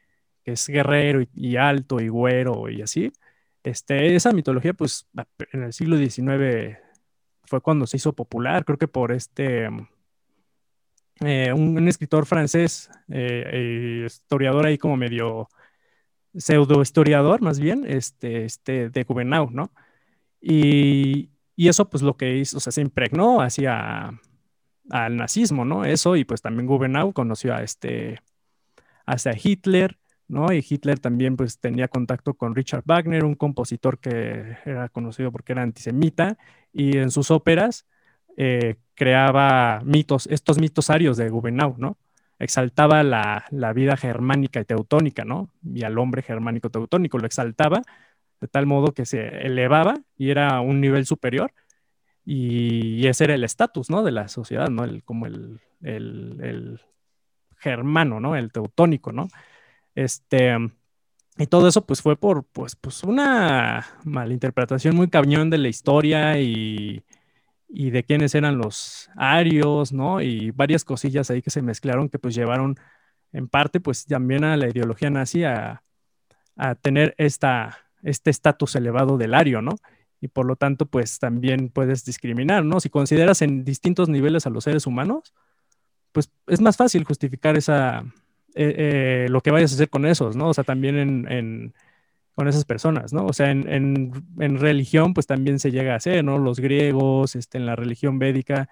es 0.44 0.68
guerrero 0.68 1.20
y, 1.34 1.56
alto 1.56 2.00
y 2.00 2.08
güero 2.08 2.68
y 2.70 2.82
así. 2.82 3.12
Este, 3.64 4.14
esa 4.14 4.32
mitología, 4.32 4.72
pues, 4.72 5.08
en 5.52 5.64
el 5.64 5.72
siglo 5.72 5.96
XIX 5.96 6.78
fue 7.44 7.60
cuando 7.60 7.86
se 7.88 7.96
hizo 7.96 8.12
popular, 8.14 8.64
creo 8.64 8.78
que 8.78 8.88
por 8.88 9.10
este, 9.10 9.68
eh, 11.20 11.52
un, 11.52 11.88
escritor 11.88 12.26
francés, 12.26 12.88
eh, 13.08 14.04
historiador 14.06 14.66
ahí 14.66 14.78
como 14.78 14.96
medio 14.96 15.48
pseudo 16.34 16.82
historiador, 16.82 17.42
más 17.42 17.58
bien, 17.58 17.84
este, 17.84 18.44
este, 18.44 18.90
de 18.90 19.04
Juvenau, 19.04 19.50
¿no? 19.50 19.72
Y, 20.40 21.30
y 21.60 21.68
eso, 21.68 21.90
pues 21.90 22.02
lo 22.02 22.16
que 22.16 22.38
hizo, 22.38 22.56
o 22.56 22.60
sea, 22.60 22.72
se 22.72 22.80
impregnó 22.80 23.42
hacia 23.42 24.18
al 24.88 25.16
nazismo, 25.16 25.66
¿no? 25.66 25.84
Eso, 25.84 26.16
y 26.16 26.24
pues 26.24 26.40
también 26.40 26.66
Gubenau 26.66 27.12
conoció 27.12 27.54
a 27.54 27.62
este, 27.62 28.18
hacia 29.04 29.34
Hitler, 29.36 29.98
¿no? 30.26 30.54
Y 30.54 30.64
Hitler 30.66 30.98
también 30.98 31.36
pues 31.36 31.58
tenía 31.58 31.86
contacto 31.88 32.32
con 32.32 32.54
Richard 32.54 32.84
Wagner, 32.86 33.26
un 33.26 33.34
compositor 33.34 33.98
que 33.98 34.56
era 34.64 34.88
conocido 34.88 35.32
porque 35.32 35.52
era 35.52 35.60
antisemita, 35.60 36.38
y 36.72 36.96
en 36.96 37.10
sus 37.10 37.30
óperas 37.30 37.86
eh, 38.38 38.76
creaba 38.94 39.82
mitos, 39.84 40.28
estos 40.28 40.58
mitos 40.58 40.88
arios 40.88 41.18
de 41.18 41.28
Gubenau, 41.28 41.74
¿no? 41.76 41.98
exaltaba 42.38 43.02
la, 43.02 43.44
la, 43.50 43.74
vida 43.74 43.98
germánica 43.98 44.60
y 44.60 44.64
teutónica, 44.64 45.26
¿no? 45.26 45.50
Y 45.62 45.82
al 45.82 45.98
hombre 45.98 46.22
germánico 46.22 46.70
teutónico 46.70 47.18
lo 47.18 47.26
exaltaba 47.26 47.82
de 48.40 48.48
tal 48.48 48.66
modo 48.66 48.92
que 48.94 49.06
se 49.06 49.28
elevaba 49.46 49.94
y 50.16 50.30
era 50.30 50.60
un 50.60 50.80
nivel 50.80 51.06
superior 51.06 51.52
y, 52.24 53.06
ese 53.08 53.24
era 53.24 53.34
el 53.34 53.44
estatus, 53.44 53.90
¿no? 53.90 54.02
De 54.02 54.12
la 54.12 54.28
sociedad, 54.28 54.68
¿no? 54.68 54.84
El, 54.84 55.02
como 55.04 55.26
el, 55.26 55.60
el, 55.82 56.38
el, 56.42 56.80
germano, 57.58 58.20
¿no? 58.20 58.36
El 58.36 58.52
teutónico, 58.52 59.12
¿no? 59.12 59.28
Este, 59.94 60.56
y 61.38 61.46
todo 61.46 61.68
eso 61.68 61.86
pues 61.86 62.02
fue 62.02 62.16
por, 62.16 62.44
pues, 62.44 62.76
pues 62.76 63.04
una 63.04 63.86
malinterpretación 64.04 64.96
muy 64.96 65.08
cañón 65.10 65.50
de 65.50 65.58
la 65.58 65.68
historia 65.68 66.40
y, 66.40 67.04
y 67.68 67.90
de 67.90 68.04
quiénes 68.04 68.34
eran 68.34 68.58
los 68.58 69.10
arios, 69.16 69.92
¿no? 69.92 70.20
Y 70.22 70.50
varias 70.52 70.84
cosillas 70.84 71.30
ahí 71.30 71.42
que 71.42 71.50
se 71.50 71.62
mezclaron 71.62 72.08
que 72.08 72.18
pues 72.18 72.34
llevaron 72.34 72.76
en 73.32 73.48
parte 73.48 73.80
pues 73.80 74.06
también 74.06 74.44
a 74.44 74.56
la 74.56 74.68
ideología 74.68 75.10
nazi 75.10 75.44
a, 75.44 75.82
a 76.56 76.74
tener 76.76 77.14
esta, 77.18 77.89
este 78.02 78.30
estatus 78.30 78.76
elevado 78.76 79.18
del 79.18 79.34
ario, 79.34 79.62
¿no? 79.62 79.76
Y 80.20 80.28
por 80.28 80.46
lo 80.46 80.56
tanto 80.56 80.86
pues 80.86 81.18
también 81.18 81.70
puedes 81.70 82.04
discriminar, 82.04 82.64
¿no? 82.64 82.80
Si 82.80 82.90
consideras 82.90 83.42
en 83.42 83.64
distintos 83.64 84.08
niveles 84.08 84.46
a 84.46 84.50
los 84.50 84.64
seres 84.64 84.86
humanos, 84.86 85.34
pues 86.12 86.30
es 86.46 86.60
más 86.60 86.76
fácil 86.76 87.04
justificar 87.04 87.56
esa, 87.56 88.00
eh, 88.54 89.24
eh, 89.24 89.26
lo 89.30 89.40
que 89.40 89.50
vayas 89.50 89.72
a 89.72 89.74
hacer 89.76 89.88
con 89.90 90.06
esos, 90.06 90.36
¿no? 90.36 90.48
O 90.48 90.54
sea, 90.54 90.64
también 90.64 90.96
en 90.96 91.74
con 92.40 92.48
esas 92.48 92.64
personas, 92.64 93.12
¿no? 93.12 93.26
O 93.26 93.34
sea, 93.34 93.50
en, 93.50 93.68
en, 93.68 94.58
religión, 94.58 95.12
pues 95.12 95.26
también 95.26 95.58
se 95.58 95.70
llega 95.70 95.92
a 95.92 95.96
hacer, 95.96 96.24
¿no? 96.24 96.38
Los 96.38 96.58
griegos, 96.58 97.36
este, 97.36 97.58
en 97.58 97.66
la 97.66 97.76
religión 97.76 98.18
védica, 98.18 98.70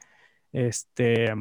este, 0.52 1.34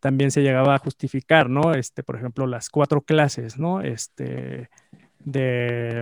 también 0.00 0.32
se 0.32 0.42
llegaba 0.42 0.74
a 0.74 0.78
justificar, 0.78 1.48
¿no? 1.48 1.74
Este, 1.74 2.02
por 2.02 2.16
ejemplo, 2.16 2.48
las 2.48 2.68
cuatro 2.68 3.02
clases, 3.02 3.58
¿no? 3.58 3.80
Este, 3.80 4.70
de, 5.24 6.00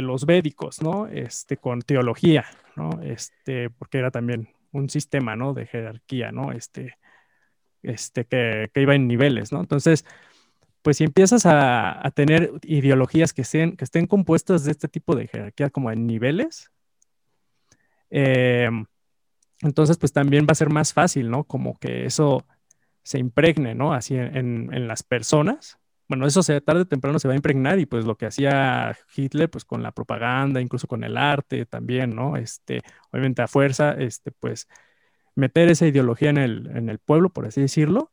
los 0.00 0.26
védicos, 0.26 0.82
¿no? 0.82 1.06
Este, 1.06 1.56
con 1.56 1.82
teología, 1.82 2.46
¿no? 2.76 2.90
Este, 3.02 3.70
porque 3.70 3.98
era 3.98 4.10
también 4.10 4.48
un 4.72 4.88
sistema, 4.88 5.36
¿no? 5.36 5.54
De 5.54 5.66
jerarquía, 5.66 6.32
¿no? 6.32 6.52
Este, 6.52 6.96
este, 7.82 8.24
que, 8.24 8.70
que 8.72 8.82
iba 8.82 8.94
en 8.94 9.08
niveles, 9.08 9.52
¿no? 9.52 9.60
Entonces, 9.60 10.04
pues 10.82 10.96
si 10.96 11.04
empiezas 11.04 11.44
a, 11.44 12.10
tener 12.14 12.52
ideologías 12.62 13.32
que 13.32 13.42
estén, 13.42 13.76
que 13.76 13.84
estén 13.84 14.06
compuestas 14.06 14.64
de 14.64 14.72
este 14.72 14.88
tipo 14.88 15.14
de 15.14 15.28
jerarquía 15.28 15.70
como 15.70 15.90
en 15.90 16.06
niveles, 16.06 16.70
em, 18.10 18.86
entonces 19.60 19.98
pues 19.98 20.12
también 20.12 20.46
va 20.46 20.52
a 20.52 20.54
ser 20.54 20.70
más 20.70 20.92
fácil, 20.92 21.30
¿no? 21.30 21.44
Como 21.44 21.78
que 21.78 22.06
eso 22.06 22.46
se 23.02 23.18
impregne, 23.18 23.74
¿no? 23.74 23.92
Así 23.92 24.16
en, 24.16 24.88
las 24.88 25.02
personas. 25.02 25.78
Bueno, 26.08 26.26
eso 26.26 26.42
se, 26.42 26.60
tarde 26.62 26.82
o 26.82 26.86
temprano 26.86 27.18
se 27.18 27.28
va 27.28 27.34
a 27.34 27.36
impregnar 27.36 27.78
y 27.78 27.86
pues 27.86 28.04
lo 28.06 28.16
que 28.16 28.26
hacía 28.26 28.96
Hitler 29.14 29.50
pues 29.50 29.64
con 29.64 29.82
la 29.82 29.92
propaganda, 29.92 30.60
incluso 30.60 30.86
con 30.86 31.04
el 31.04 31.18
arte 31.18 31.66
también, 31.66 32.14
¿no? 32.16 32.36
Este, 32.36 32.80
obviamente 33.10 33.42
a 33.42 33.48
fuerza, 33.48 33.92
este, 33.92 34.32
pues 34.32 34.68
meter 35.34 35.68
esa 35.68 35.86
ideología 35.86 36.30
en 36.30 36.38
el, 36.38 36.70
en 36.74 36.88
el 36.88 36.98
pueblo, 36.98 37.30
por 37.30 37.46
así 37.46 37.60
decirlo, 37.60 38.10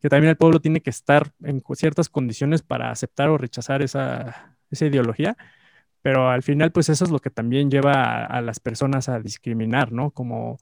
que 0.00 0.08
también 0.08 0.30
el 0.30 0.36
pueblo 0.36 0.60
tiene 0.60 0.80
que 0.80 0.90
estar 0.90 1.32
en 1.42 1.62
ciertas 1.74 2.08
condiciones 2.08 2.62
para 2.62 2.90
aceptar 2.90 3.28
o 3.30 3.38
rechazar 3.38 3.82
esa, 3.82 4.56
ideología, 4.70 5.36
pero 6.02 6.30
al 6.30 6.42
final 6.42 6.72
pues 6.72 6.88
eso 6.88 7.04
es 7.04 7.10
lo 7.10 7.18
que 7.18 7.30
también 7.30 7.70
lleva 7.70 8.24
a, 8.24 8.40
las 8.42 8.60
personas 8.60 9.08
a 9.08 9.20
discriminar, 9.20 9.92
¿no? 9.92 10.10
Como 10.12 10.58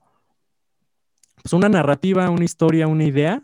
pues 1.43 1.53
una 1.53 1.69
narrativa, 1.69 2.31
una 2.31 2.45
historia, 2.45 2.87
una 2.89 3.05
idea, 3.05 3.43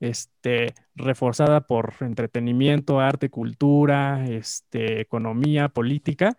este, 0.00 0.74
reforzada 0.94 1.62
por 1.62 1.94
entretenimiento, 2.00 3.00
arte, 3.00 3.30
cultura, 3.30 4.24
este, 4.26 5.00
economía, 5.00 5.68
política, 5.68 6.36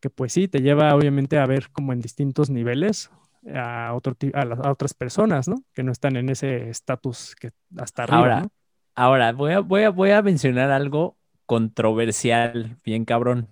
que 0.00 0.10
pues 0.10 0.32
sí, 0.32 0.48
te 0.48 0.60
lleva 0.60 0.94
obviamente 0.94 1.38
a 1.38 1.46
ver 1.46 1.70
como 1.70 1.92
en 1.92 2.00
distintos 2.00 2.50
niveles 2.50 3.10
a, 3.54 3.94
otro, 3.94 4.16
a, 4.34 4.70
otras 4.70 4.94
personas, 4.94 5.48
¿no? 5.48 5.62
Que 5.72 5.82
no 5.82 5.92
están 5.92 6.16
en 6.16 6.28
ese 6.28 6.68
estatus 6.68 7.34
que 7.36 7.52
hasta 7.76 8.04
arriba. 8.04 8.18
Ahora, 8.18 8.48
ahora 8.94 9.32
voy, 9.32 9.52
a, 9.52 9.60
voy, 9.60 9.82
a, 9.84 9.90
voy 9.90 10.10
a 10.10 10.22
mencionar 10.22 10.70
algo 10.70 11.16
controversial, 11.46 12.76
bien 12.84 13.04
cabrón. 13.04 13.48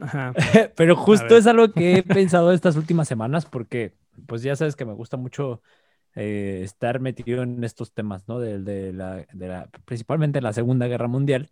Ajá. 0.00 0.32
Pero 0.76 0.96
justo 0.96 1.36
es 1.36 1.46
algo 1.46 1.72
que 1.72 1.96
he 1.96 2.02
pensado 2.04 2.52
estas 2.52 2.76
últimas 2.76 3.08
semanas 3.08 3.46
porque, 3.46 3.94
pues 4.26 4.42
ya 4.42 4.56
sabes 4.56 4.76
que 4.76 4.84
me 4.84 4.94
gusta 4.94 5.16
mucho 5.16 5.62
eh, 6.20 6.62
estar 6.64 6.98
metido 6.98 7.44
en 7.44 7.62
estos 7.62 7.92
temas, 7.92 8.26
¿no? 8.26 8.40
De, 8.40 8.58
de, 8.58 8.92
la, 8.92 9.24
de 9.32 9.46
la, 9.46 9.68
principalmente 9.84 10.38
en 10.38 10.44
la 10.44 10.52
Segunda 10.52 10.88
Guerra 10.88 11.06
Mundial. 11.06 11.48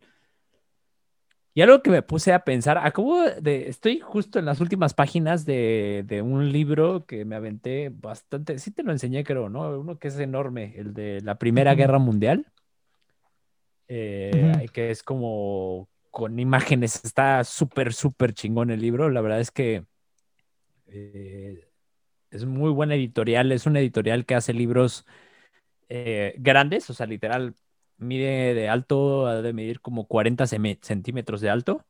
Y 1.55 1.63
algo 1.63 1.83
que 1.83 1.91
me 1.91 2.03
puse 2.03 2.33
a 2.33 2.41
pensar, 2.41 2.77
acabo 2.77 3.23
de, 3.23 3.69
estoy 3.69 4.01
justo 4.01 4.41
en 4.41 4.45
las 4.45 4.61
últimas 4.61 4.93
páginas 4.93 5.47
de, 5.47 6.21
un 6.21 6.51
libro 6.53 7.07
que 7.07 7.25
me 7.25 7.37
aventé 7.37 7.91
bastante, 7.91 8.59
sí 8.59 8.73
te 8.73 8.83
lo 8.83 8.91
enseñé 8.91 9.23
creo, 9.23 9.49
¿no? 9.49 9.79
Uno 9.79 10.01
que 10.01 10.09
es 10.09 10.19
enorme, 10.19 10.75
el 10.77 10.93
de 10.93 11.21
la 11.23 11.39
Primera 11.39 11.77
Guerra 11.77 12.01
Mundial, 12.01 12.53
eh, 13.87 14.67
que 14.73 14.91
es 14.91 15.05
como 15.05 15.89
con 16.11 16.41
imágenes, 16.41 17.05
está 17.05 17.45
súper, 17.45 17.95
súper 17.95 18.35
chingón 18.35 18.71
el 18.71 18.81
libro, 18.81 19.11
la 19.11 19.21
verdad 19.21 19.39
es 19.39 19.53
que 19.53 19.85
eh, 20.89 21.69
es 22.37 22.45
muy 22.45 22.71
buena 22.71 22.95
editorial, 22.95 23.51
es 23.53 23.67
una 23.67 23.81
editorial 23.81 24.25
que 24.25 24.35
hace 24.35 24.53
libros 24.53 25.05
eh, 25.89 26.35
grandes, 26.39 26.89
o 26.91 26.95
sea, 26.95 27.07
literal, 27.07 27.55
mide 27.99 28.55
de 28.55 28.69
alto, 28.69 29.27
ha 29.27 29.43
de 29.43 29.53
medir 29.53 29.81
como 29.81 30.07
40 30.07 30.47
centímetros 30.47 31.41
de 31.41 31.51
alto. 31.51 31.85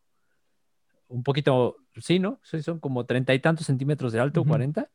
Un 1.09 1.23
poquito, 1.23 1.77
sí, 1.97 2.19
¿no? 2.19 2.41
Sí, 2.43 2.63
son 2.63 2.81
como 2.81 3.07
treinta 3.07 3.35
y 3.35 3.39
tantos 3.39 3.67
centímetros 3.67 4.13
de 4.13 4.21
alto, 4.21 4.45
40, 4.45 4.91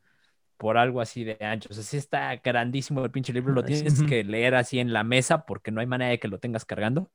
por 0.56 0.76
algo 0.76 1.00
así 1.00 1.24
de 1.24 1.38
ancho. 1.40 1.68
O 1.70 1.74
sea, 1.74 1.82
sí 1.82 1.96
está 1.96 2.36
grandísimo 2.36 3.04
el 3.04 3.10
pinche 3.10 3.32
libro, 3.32 3.52
lo 3.52 3.64
tienes 3.64 4.02
que 4.02 4.24
leer 4.24 4.54
así 4.54 4.78
en 4.78 4.92
la 4.92 5.04
mesa 5.04 5.46
porque 5.46 5.70
no 5.70 5.80
hay 5.80 5.86
manera 5.86 6.10
de 6.10 6.18
que 6.18 6.28
lo 6.28 6.38
tengas 6.38 6.64
cargando. 6.64 7.10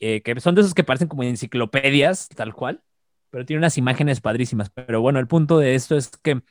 Eh, 0.00 0.20
que 0.22 0.40
son 0.40 0.56
de 0.56 0.62
esos 0.62 0.74
que 0.74 0.82
parecen 0.82 1.06
como 1.06 1.22
enciclopedias, 1.22 2.28
tal 2.28 2.54
cual, 2.54 2.82
pero 3.30 3.46
tiene 3.46 3.58
unas 3.58 3.78
imágenes 3.78 4.20
padrísimas. 4.20 4.68
Pero 4.70 5.00
bueno, 5.00 5.20
el 5.20 5.28
punto 5.28 5.58
de 5.58 5.76
esto 5.76 5.96
es 5.96 6.10
que, 6.22 6.42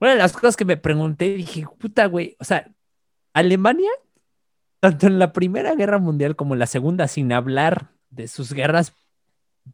una 0.00 0.12
de 0.12 0.18
las 0.18 0.32
cosas 0.32 0.56
que 0.56 0.64
me 0.64 0.76
pregunté, 0.76 1.34
dije, 1.34 1.66
puta, 1.78 2.06
güey, 2.06 2.36
o 2.40 2.44
sea, 2.44 2.70
Alemania 3.32 3.90
tanto 4.80 5.06
en 5.06 5.18
la 5.18 5.32
Primera 5.32 5.74
Guerra 5.74 5.98
Mundial 5.98 6.34
como 6.36 6.54
en 6.54 6.58
la 6.58 6.66
Segunda, 6.66 7.06
sin 7.06 7.32
hablar 7.32 7.90
de 8.08 8.26
sus 8.26 8.52
guerras 8.52 8.94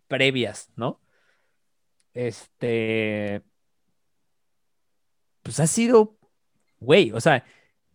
previas, 0.08 0.70
¿no? 0.76 1.00
Este, 2.12 3.42
pues 5.42 5.60
ha 5.60 5.66
sido, 5.68 6.18
güey, 6.80 7.12
o 7.12 7.20
sea, 7.20 7.44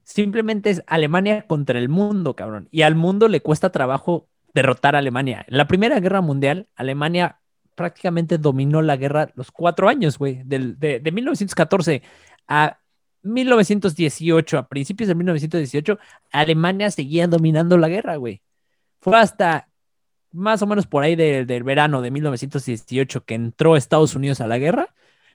simplemente 0.03 0.69
es 0.69 0.84
Alemania 0.88 1.45
contra 1.47 1.77
el 1.77 1.89
mundo, 1.89 2.36
cabrón. 2.36 2.69
Y 2.71 2.84
al 2.84 2.95
mundo 2.95 3.27
le 3.27 3.41
cuesta 3.41 3.71
trabajo 3.71 4.29
derrotar 4.53 4.95
a 4.95 4.99
Alemania. 4.99 5.45
En 5.47 5.57
la 5.57 5.67
Primera 5.67 5.99
Guerra 5.99 6.21
Mundial, 6.21 6.69
Alemania 6.75 7.40
prácticamente 7.82 8.38
dominó 8.38 8.82
la 8.82 8.95
guerra 8.95 9.32
los 9.36 9.51
cuatro 9.51 9.89
años, 9.89 10.17
güey, 10.17 10.41
de, 10.45 10.99
de 10.99 11.11
1914 11.11 12.03
a 12.47 12.77
1918, 13.23 14.57
a 14.57 14.67
principios 14.67 15.07
de 15.07 15.15
1918, 15.15 15.99
Alemania 16.32 16.91
seguía 16.91 17.27
dominando 17.27 17.77
la 17.77 17.89
guerra, 17.89 18.17
güey. 18.17 18.41
Fue 18.99 19.17
hasta 19.17 19.67
más 20.32 20.61
o 20.61 20.67
menos 20.67 20.88
por 20.88 21.03
ahí 21.03 21.15
del 21.15 21.63
verano 21.63 22.01
de 22.01 22.11
1918 22.11 23.25
que 23.25 23.34
entró 23.36 23.75
Estados 23.75 24.15
Unidos 24.15 24.41
a 24.41 24.47
la 24.47 24.57
guerra, 24.59 24.93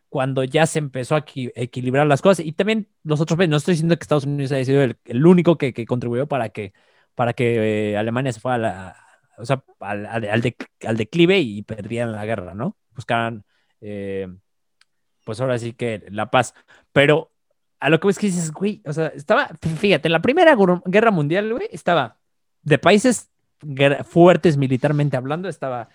cuando 0.09 0.45
ya 0.45 0.67
se 0.67 0.79
empezó 0.79 1.17
a 1.17 1.25
equilibrar 1.27 2.07
las 2.07 2.23
cosas. 2.23 2.47
Y 2.47 2.53
también 2.53 2.89
los 3.03 3.21
otros 3.21 3.39
no 3.49 3.57
estoy 3.57 3.73
diciendo 3.73 3.97
que 3.97 4.05
Estados 4.05 4.25
Unidos 4.25 4.53
haya 4.53 4.65
sido 4.65 4.83
el, 4.83 5.27
único 5.27 5.59
que, 5.59 5.73
contribuyó 5.87 6.27
para 6.29 6.51
que, 6.51 6.73
para 7.15 7.33
que 7.35 7.93
eh, 7.93 7.97
Alemania 7.99 8.33
se 8.33 8.41
fuera 8.41 9.06
al, 9.81 10.97
declive 10.97 11.39
y 11.41 11.63
perdieran 11.63 12.13
la 12.13 12.27
guerra, 12.27 12.55
¿no? 12.55 12.77
Buscaran, 12.95 13.45
eh, 13.81 14.29
pues 15.25 15.41
ahora 15.41 15.59
sí 15.59 15.73
que 15.73 16.05
la 16.11 16.31
paz. 16.31 16.55
Pero 16.93 17.33
a 17.81 17.91
lo 17.91 18.01
que 18.01 18.07
ves 18.07 18.19
que 18.19 18.27
dices, 18.27 18.53
güey, 18.53 18.83
o 18.87 18.93
sea, 18.93 19.09
estaba, 19.09 19.51
fíjate, 19.61 20.09
en 20.09 20.13
la 20.13 20.23
Primera 20.23 20.57
Guerra 20.87 21.11
Mundial, 21.11 21.53
güey, 21.53 21.69
estaba 21.71 22.19
de 22.63 22.79
países 22.79 23.31
fuertes 24.05 24.57
militarmente 24.57 25.17
hablando, 25.17 25.49
estaba 25.49 25.89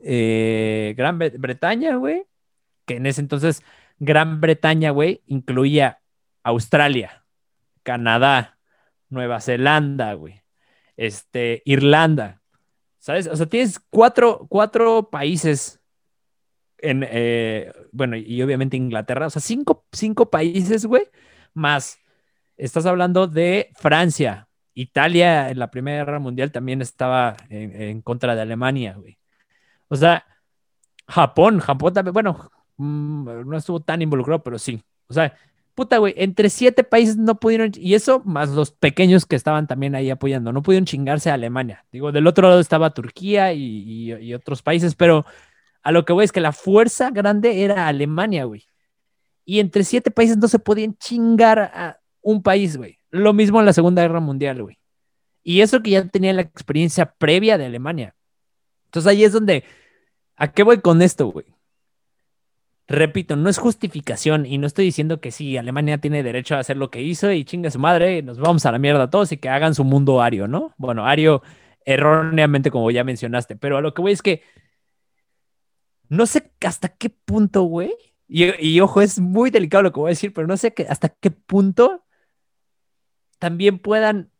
eh, 0.00 0.94
Gran 0.96 1.18
Bretaña, 1.18 1.96
güey, 1.96 2.26
que 2.84 2.96
en 2.96 3.06
ese 3.06 3.20
entonces 3.20 3.62
Gran 3.98 4.40
Bretaña, 4.40 4.90
güey, 4.90 5.22
incluía 5.26 6.00
Australia, 6.42 7.24
Canadá, 7.82 8.58
Nueva 9.08 9.40
Zelanda, 9.40 10.14
güey, 10.14 10.42
este, 10.96 11.62
Irlanda, 11.64 12.42
¿sabes? 13.06 13.28
O 13.28 13.36
sea, 13.36 13.46
tienes 13.46 13.78
cuatro, 13.88 14.46
cuatro 14.48 15.10
países 15.10 15.80
en, 16.78 17.06
eh, 17.08 17.72
bueno, 17.92 18.16
y 18.16 18.42
obviamente 18.42 18.76
Inglaterra, 18.76 19.28
o 19.28 19.30
sea, 19.30 19.40
cinco, 19.40 19.86
cinco 19.92 20.28
países, 20.28 20.86
güey, 20.86 21.04
más 21.54 22.00
estás 22.56 22.84
hablando 22.84 23.28
de 23.28 23.70
Francia, 23.76 24.48
Italia 24.74 25.50
en 25.50 25.60
la 25.60 25.70
Primera 25.70 25.98
Guerra 26.04 26.18
Mundial 26.18 26.50
también 26.50 26.82
estaba 26.82 27.36
en, 27.48 28.02
contra 28.02 28.34
de 28.34 28.42
Alemania, 28.42 28.94
güey. 28.98 29.18
O 29.86 29.94
sea, 29.94 30.24
Japón, 31.06 31.60
Japón 31.60 31.94
también, 31.94 32.12
bueno, 32.12 32.50
mm, 32.76 33.48
no 33.48 33.56
estuvo 33.56 33.78
tan 33.80 34.02
involucrado, 34.02 34.42
pero 34.42 34.58
sí. 34.58 34.82
O 35.06 35.14
sea, 35.14 35.32
puta, 35.76 35.98
güey, 35.98 36.14
entre 36.16 36.48
siete 36.48 36.82
países 36.84 37.18
no 37.18 37.38
pudieron, 37.38 37.70
y 37.76 37.94
eso 37.94 38.22
más 38.24 38.48
los 38.48 38.72
pequeños 38.72 39.26
que 39.26 39.36
estaban 39.36 39.66
también 39.66 39.94
ahí 39.94 40.10
apoyando, 40.10 40.50
no 40.50 40.62
pudieron 40.62 40.86
chingarse 40.86 41.30
a 41.30 41.34
Alemania. 41.34 41.84
Digo, 41.92 42.12
del 42.12 42.26
otro 42.26 42.48
lado 42.48 42.60
estaba 42.60 42.94
Turquía 42.94 43.52
y, 43.52 44.34
otros 44.34 44.62
países, 44.62 44.94
pero 44.94 45.26
a 45.82 45.92
lo 45.92 46.04
que 46.04 46.14
voy 46.14 46.24
es 46.24 46.32
que 46.32 46.40
la 46.40 46.52
fuerza 46.52 47.10
grande 47.10 47.62
era 47.62 47.86
Alemania, 47.86 48.44
güey. 48.44 48.64
Y 49.44 49.60
entre 49.60 49.84
siete 49.84 50.10
países 50.10 50.38
no 50.38 50.48
se 50.48 50.58
podían 50.58 50.96
chingar 50.96 51.58
a 51.58 52.00
un 52.22 52.42
país, 52.42 52.76
güey. 52.76 52.98
Lo 53.10 53.34
mismo 53.34 53.60
en 53.60 53.66
la 53.66 53.72
Segunda 53.72 54.02
Guerra 54.02 54.20
Mundial, 54.20 54.62
güey. 54.62 54.78
Y 55.44 55.60
eso 55.60 55.82
que 55.82 55.90
ya 55.90 56.08
tenía 56.08 56.32
la 56.32 56.42
experiencia 56.42 57.06
previa 57.06 57.58
de 57.58 57.66
Alemania. 57.66 58.16
Entonces 58.86 59.08
ahí 59.08 59.24
es 59.24 59.32
donde, 59.32 59.62
¿a 60.36 60.50
qué 60.50 60.62
voy 60.62 60.80
con 60.80 61.02
esto, 61.02 61.26
güey? 61.26 61.46
Repito, 62.88 63.34
no 63.34 63.48
es 63.48 63.58
justificación 63.58 64.46
y 64.46 64.58
no 64.58 64.66
estoy 64.66 64.84
diciendo 64.84 65.20
que 65.20 65.32
sí, 65.32 65.56
Alemania 65.56 65.98
tiene 65.98 66.22
derecho 66.22 66.54
a 66.54 66.60
hacer 66.60 66.76
lo 66.76 66.90
que 66.90 67.02
hizo 67.02 67.32
y 67.32 67.44
chinga 67.44 67.70
su 67.70 67.80
madre, 67.80 68.22
nos 68.22 68.38
vamos 68.38 68.64
a 68.64 68.72
la 68.72 68.78
mierda 68.78 69.10
todos 69.10 69.32
y 69.32 69.38
que 69.38 69.48
hagan 69.48 69.74
su 69.74 69.82
mundo 69.82 70.22
ario, 70.22 70.46
¿no? 70.46 70.72
Bueno, 70.78 71.04
ario 71.04 71.42
erróneamente 71.84 72.70
como 72.70 72.90
ya 72.90 73.02
mencionaste, 73.02 73.56
pero 73.56 73.76
a 73.76 73.80
lo 73.80 73.92
que 73.92 74.02
voy 74.02 74.12
es 74.12 74.22
que 74.22 74.42
no 76.08 76.26
sé 76.26 76.52
hasta 76.60 76.88
qué 76.88 77.10
punto, 77.10 77.62
güey, 77.62 77.92
y, 78.28 78.80
ojo, 78.80 79.02
es 79.02 79.20
muy 79.20 79.50
delicado 79.50 79.84
lo 79.84 79.92
que 79.92 80.00
voy 80.00 80.08
a 80.08 80.10
decir, 80.10 80.32
pero 80.32 80.48
no 80.48 80.56
sé 80.56 80.74
hasta 80.88 81.08
qué 81.08 81.30
punto 81.30 82.04
también 83.38 83.78
puedan, 83.78 84.30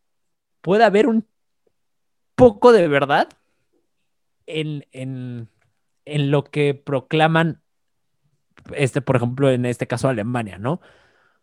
pueda 0.61 0.87
haber 0.87 1.07
un 1.07 1.27
poco 2.35 2.73
de 2.73 2.89
verdad 2.89 3.29
en, 4.47 4.87
en, 4.91 5.49
en 6.05 6.31
lo 6.31 6.45
que 6.45 6.75
proclaman, 6.75 7.63
este, 8.75 9.01
por 9.01 9.17
ejemplo, 9.17 9.51
en 9.51 9.67
este 9.67 9.87
caso 9.87 10.09
Alemania, 10.09 10.59
¿no? 10.59 10.81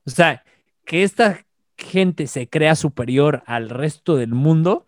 O 0.05 0.09
sea, 0.09 0.43
que 0.85 1.03
esta 1.03 1.45
gente 1.77 2.27
se 2.27 2.49
crea 2.49 2.75
superior 2.75 3.43
al 3.45 3.69
resto 3.69 4.15
del 4.15 4.33
mundo, 4.33 4.85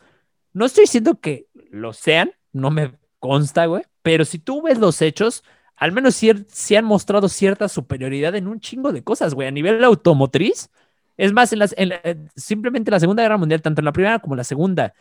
no 0.54 0.66
estoy 0.66 0.84
diciendo 0.84 1.20
que 1.20 1.48
lo 1.72 1.94
sean, 1.94 2.32
no 2.54 2.72
me 2.72 2.94
consta, 3.20 3.66
güey, 3.66 3.84
pero 4.02 4.26
si 4.26 4.40
tú 4.40 4.62
ves 4.62 4.78
los 4.78 5.02
hechos, 5.02 5.44
al 5.76 5.92
menos 5.92 6.16
sí, 6.16 6.76
han 6.76 6.86
mostrado 6.86 7.28
cierta 7.28 7.68
superioridad 7.68 8.36
en 8.36 8.48
un 8.48 8.60
chingo 8.60 8.94
de 8.94 9.04
cosas, 9.04 9.34
güey, 9.34 9.48
a 9.48 9.52
nivel 9.52 9.84
automotriz. 9.84 10.70
Es 11.18 11.34
más, 11.34 11.52
en 11.54 11.60
las, 11.60 11.76
simplemente 12.36 12.92
la 12.92 13.00
Segunda 13.00 13.24
Guerra 13.24 13.38
Mundial, 13.38 13.62
tanto 13.62 13.82
en 13.82 13.86
la 13.86 13.94
primera 13.94 14.20
como 14.20 14.36
en 14.36 14.38
la 14.38 14.44
segunda, 14.44 14.94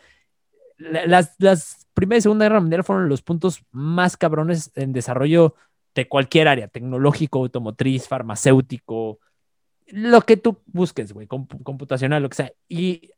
las, 0.77 1.35
las 1.37 1.87
primera 1.93 2.17
y 2.17 2.21
Segunda 2.21 2.45
Guerra 2.45 2.59
Mundial 2.59 2.83
fueron 2.83 3.09
los 3.09 3.21
puntos 3.21 3.63
más 3.71 4.17
cabrones 4.17 4.71
en 4.75 4.93
desarrollo 4.93 5.55
de 5.95 6.07
cualquier 6.07 6.47
área, 6.49 6.67
tecnológico, 6.67 7.39
automotriz, 7.39 8.07
farmacéutico, 8.07 9.19
lo 9.87 10.21
que 10.21 10.37
tú 10.37 10.61
busques, 10.67 11.13
güey, 11.13 11.27
computacional, 11.27 12.21
lo 12.21 12.29
que 12.29 12.35
sea. 12.35 12.51
Y 12.67 13.11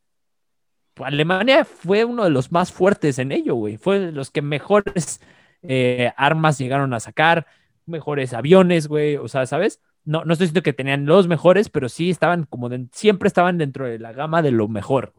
Alemania 0.96 1.64
fue 1.64 2.04
uno 2.04 2.24
de 2.24 2.30
los 2.30 2.52
más 2.52 2.72
fuertes 2.72 3.18
en 3.18 3.32
ello, 3.32 3.54
güey. 3.54 3.76
Fue 3.76 3.98
de 3.98 4.12
los 4.12 4.30
que 4.30 4.42
mejores 4.42 5.20
eh, 5.62 6.12
armas 6.16 6.58
llegaron 6.58 6.94
a 6.94 7.00
sacar, 7.00 7.46
mejores 7.86 8.32
aviones, 8.32 8.86
güey, 8.86 9.16
o 9.16 9.28
sea, 9.28 9.46
¿sabes? 9.46 9.80
No, 10.04 10.24
no 10.24 10.32
estoy 10.32 10.46
diciendo 10.46 10.62
que 10.62 10.72
tenían 10.72 11.06
los 11.06 11.26
mejores, 11.26 11.68
pero 11.70 11.88
sí 11.88 12.10
estaban 12.10 12.44
como, 12.44 12.70
siempre 12.92 13.26
estaban 13.26 13.58
dentro 13.58 13.86
de 13.86 13.98
la 13.98 14.12
gama 14.12 14.42
de 14.42 14.52
lo 14.52 14.68
mejor, 14.68 15.14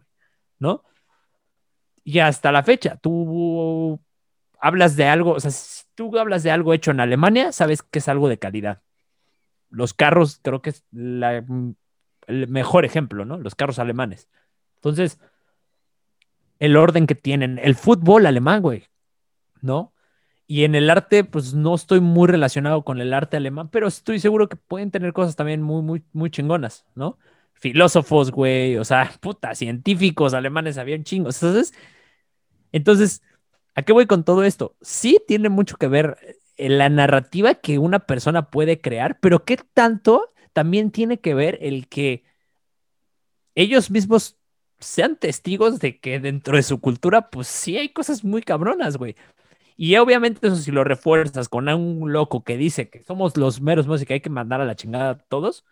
¿no? 0.59 0.83
Y 2.03 2.19
hasta 2.19 2.51
la 2.51 2.63
fecha, 2.63 2.97
tú 2.97 3.99
hablas 4.59 4.95
de 4.95 5.05
algo, 5.05 5.33
o 5.33 5.39
sea, 5.39 5.51
tú 5.99 6.17
hablas 6.17 6.43
de 6.43 6.51
algo 6.51 6.73
hecho 6.73 6.91
en 6.91 7.01
Alemania, 7.01 7.51
sabes 7.51 7.83
que 7.83 7.99
es 7.99 8.07
algo 8.07 8.29
de 8.29 8.39
calidad. 8.39 8.81
Los 9.69 9.93
carros, 9.93 10.39
creo 10.41 10.61
que 10.61 10.69
es 10.69 10.85
el 10.93 11.75
mejor 12.47 12.85
ejemplo, 12.85 13.25
¿no? 13.25 13.37
Los 13.37 13.53
carros 13.53 13.79
alemanes. 13.79 14.29
Entonces, 14.75 15.19
el 16.59 16.77
orden 16.77 17.05
que 17.05 17.15
tienen, 17.15 17.59
el 17.61 17.75
fútbol 17.75 18.27
alemán, 18.27 18.61
güey, 18.61 18.85
¿no? 19.61 19.93
Y 20.47 20.63
en 20.63 20.73
el 20.73 20.89
arte, 20.89 21.25
pues 21.25 21.53
no 21.53 21.75
estoy 21.75 21.99
muy 21.99 22.29
relacionado 22.29 22.85
con 22.85 23.01
el 23.01 23.13
arte 23.13 23.35
alemán, 23.35 23.67
pero 23.67 23.85
estoy 23.85 24.19
seguro 24.21 24.47
que 24.47 24.55
pueden 24.55 24.91
tener 24.91 25.11
cosas 25.11 25.35
también 25.35 25.61
muy, 25.61 25.81
muy, 25.81 26.05
muy 26.13 26.31
chingonas, 26.31 26.85
¿no? 26.95 27.17
Filósofos, 27.55 28.31
güey, 28.31 28.77
o 28.77 28.85
sea, 28.85 29.11
puta, 29.19 29.53
científicos 29.53 30.33
alemanes 30.33 30.77
habían 30.77 31.03
chingos. 31.03 31.43
Entonces, 31.43 31.73
entonces, 32.71 33.21
¿a 33.75 33.83
qué 33.83 33.93
voy 33.93 34.05
con 34.07 34.23
todo 34.23 34.43
esto? 34.43 34.75
Sí 34.81 35.19
tiene 35.27 35.49
mucho 35.49 35.77
que 35.77 35.87
ver 35.87 36.17
eh, 36.57 36.69
la 36.69 36.89
narrativa 36.89 37.55
que 37.55 37.79
una 37.79 37.99
persona 37.99 38.49
puede 38.49 38.81
crear, 38.81 39.19
pero 39.19 39.45
¿qué 39.45 39.57
tanto 39.57 40.33
también 40.53 40.91
tiene 40.91 41.19
que 41.19 41.33
ver 41.33 41.57
el 41.61 41.87
que 41.87 42.23
ellos 43.55 43.91
mismos 43.91 44.37
sean 44.79 45.17
testigos 45.17 45.79
de 45.79 45.99
que 45.99 46.19
dentro 46.19 46.55
de 46.55 46.63
su 46.63 46.79
cultura, 46.79 47.29
pues 47.29 47.47
sí 47.47 47.77
hay 47.77 47.89
cosas 47.89 48.23
muy 48.23 48.41
cabronas, 48.41 48.97
güey. 48.97 49.15
Y 49.77 49.95
obviamente 49.97 50.47
eso 50.47 50.57
si 50.57 50.71
lo 50.71 50.83
refuerzas 50.83 51.49
con 51.49 51.69
un 51.69 52.11
loco 52.13 52.43
que 52.43 52.57
dice 52.57 52.89
que 52.89 53.03
somos 53.03 53.37
los 53.37 53.61
meros 53.61 53.87
músicos 53.87 54.07
que 54.07 54.13
hay 54.15 54.21
que 54.21 54.29
mandar 54.29 54.61
a 54.61 54.65
la 54.65 54.75
chingada 54.75 55.11
a 55.11 55.17
todos, 55.17 55.65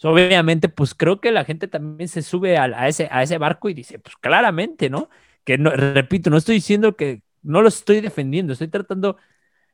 pues, 0.00 0.04
obviamente 0.04 0.68
pues 0.68 0.94
creo 0.94 1.20
que 1.20 1.32
la 1.32 1.44
gente 1.44 1.68
también 1.68 2.08
se 2.08 2.22
sube 2.22 2.58
a, 2.58 2.88
ese, 2.88 3.08
a 3.10 3.22
ese 3.22 3.38
barco 3.38 3.68
y 3.68 3.74
dice, 3.74 3.98
pues 3.98 4.16
claramente, 4.16 4.90
¿no? 4.90 5.08
Que 5.44 5.58
no, 5.58 5.70
repito, 5.70 6.30
no 6.30 6.36
estoy 6.36 6.56
diciendo 6.56 6.96
que 6.96 7.22
no 7.42 7.62
lo 7.62 7.68
estoy 7.68 8.00
defendiendo, 8.00 8.52
estoy 8.52 8.68
tratando 8.68 9.16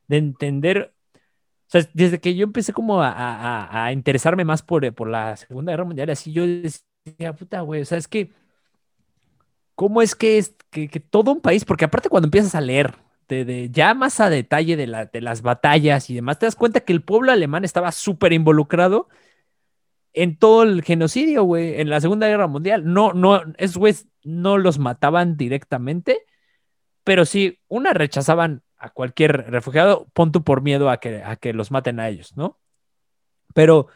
de 0.08 0.18
entender, 0.18 0.94
o 1.14 1.70
sea, 1.70 1.88
desde 1.94 2.20
que 2.20 2.34
yo 2.34 2.44
empecé 2.44 2.72
como 2.72 3.02
a, 3.02 3.90
interesarme 3.92 4.44
más 4.44 4.62
por, 4.62 4.92
por 4.94 5.08
la 5.08 5.36
Segunda 5.36 5.72
Guerra 5.72 5.84
Mundial, 5.84 6.10
así 6.10 6.32
yo 6.32 6.46
decía, 6.46 7.32
puta, 7.34 7.60
güey, 7.62 7.82
o 7.82 7.84
sea, 7.84 7.98
es 7.98 8.08
que, 8.08 8.32
¿cómo 9.74 10.02
es 10.02 10.14
que, 10.14 10.38
es 10.38 10.54
que, 10.70 10.88
todo 11.00 11.32
un 11.32 11.40
país, 11.40 11.64
porque 11.64 11.84
aparte 11.84 12.08
cuando 12.08 12.26
empiezas 12.26 12.54
a 12.54 12.60
leer, 12.60 12.94
de, 13.28 13.70
ya 13.70 13.94
más 13.94 14.20
a 14.20 14.30
detalle 14.30 14.76
de, 14.76 15.08
de 15.12 15.20
las 15.20 15.42
batallas 15.42 16.10
y 16.10 16.14
demás, 16.14 16.38
te 16.38 16.46
das 16.46 16.56
cuenta 16.56 16.80
que 16.80 16.92
el 16.92 17.02
pueblo 17.02 17.32
alemán 17.32 17.64
estaba 17.64 17.90
súper 17.92 18.32
involucrado 18.32 19.08
en 20.14 20.38
todo 20.38 20.62
el 20.62 20.82
genocidio, 20.82 21.44
güey, 21.44 21.80
en 21.80 21.90
la 21.90 22.00
Segunda 22.00 22.28
Guerra 22.28 22.46
Mundial. 22.46 22.84
No, 22.84 23.12
no, 23.12 23.42
esos 23.58 23.76
güeyes 23.76 24.06
no 24.22 24.58
los 24.58 24.78
mataban 24.78 25.36
directamente, 25.36 26.24
pero 27.05 27.24
sí, 27.26 27.61
una 27.68 27.92
rechazaban 27.92 28.62
a 28.78 28.90
cualquier 28.90 29.50
refugiado, 29.50 30.09
punto 30.12 30.42
por 30.42 30.62
miedo 30.62 30.90
a 30.90 30.98
que, 30.98 31.22
a 31.22 31.36
que 31.36 31.52
los 31.52 31.70
maten 31.70 32.00
a 32.00 32.09
ellos, 32.09 32.36
¿no? 32.36 32.59
Pero, 33.55 33.88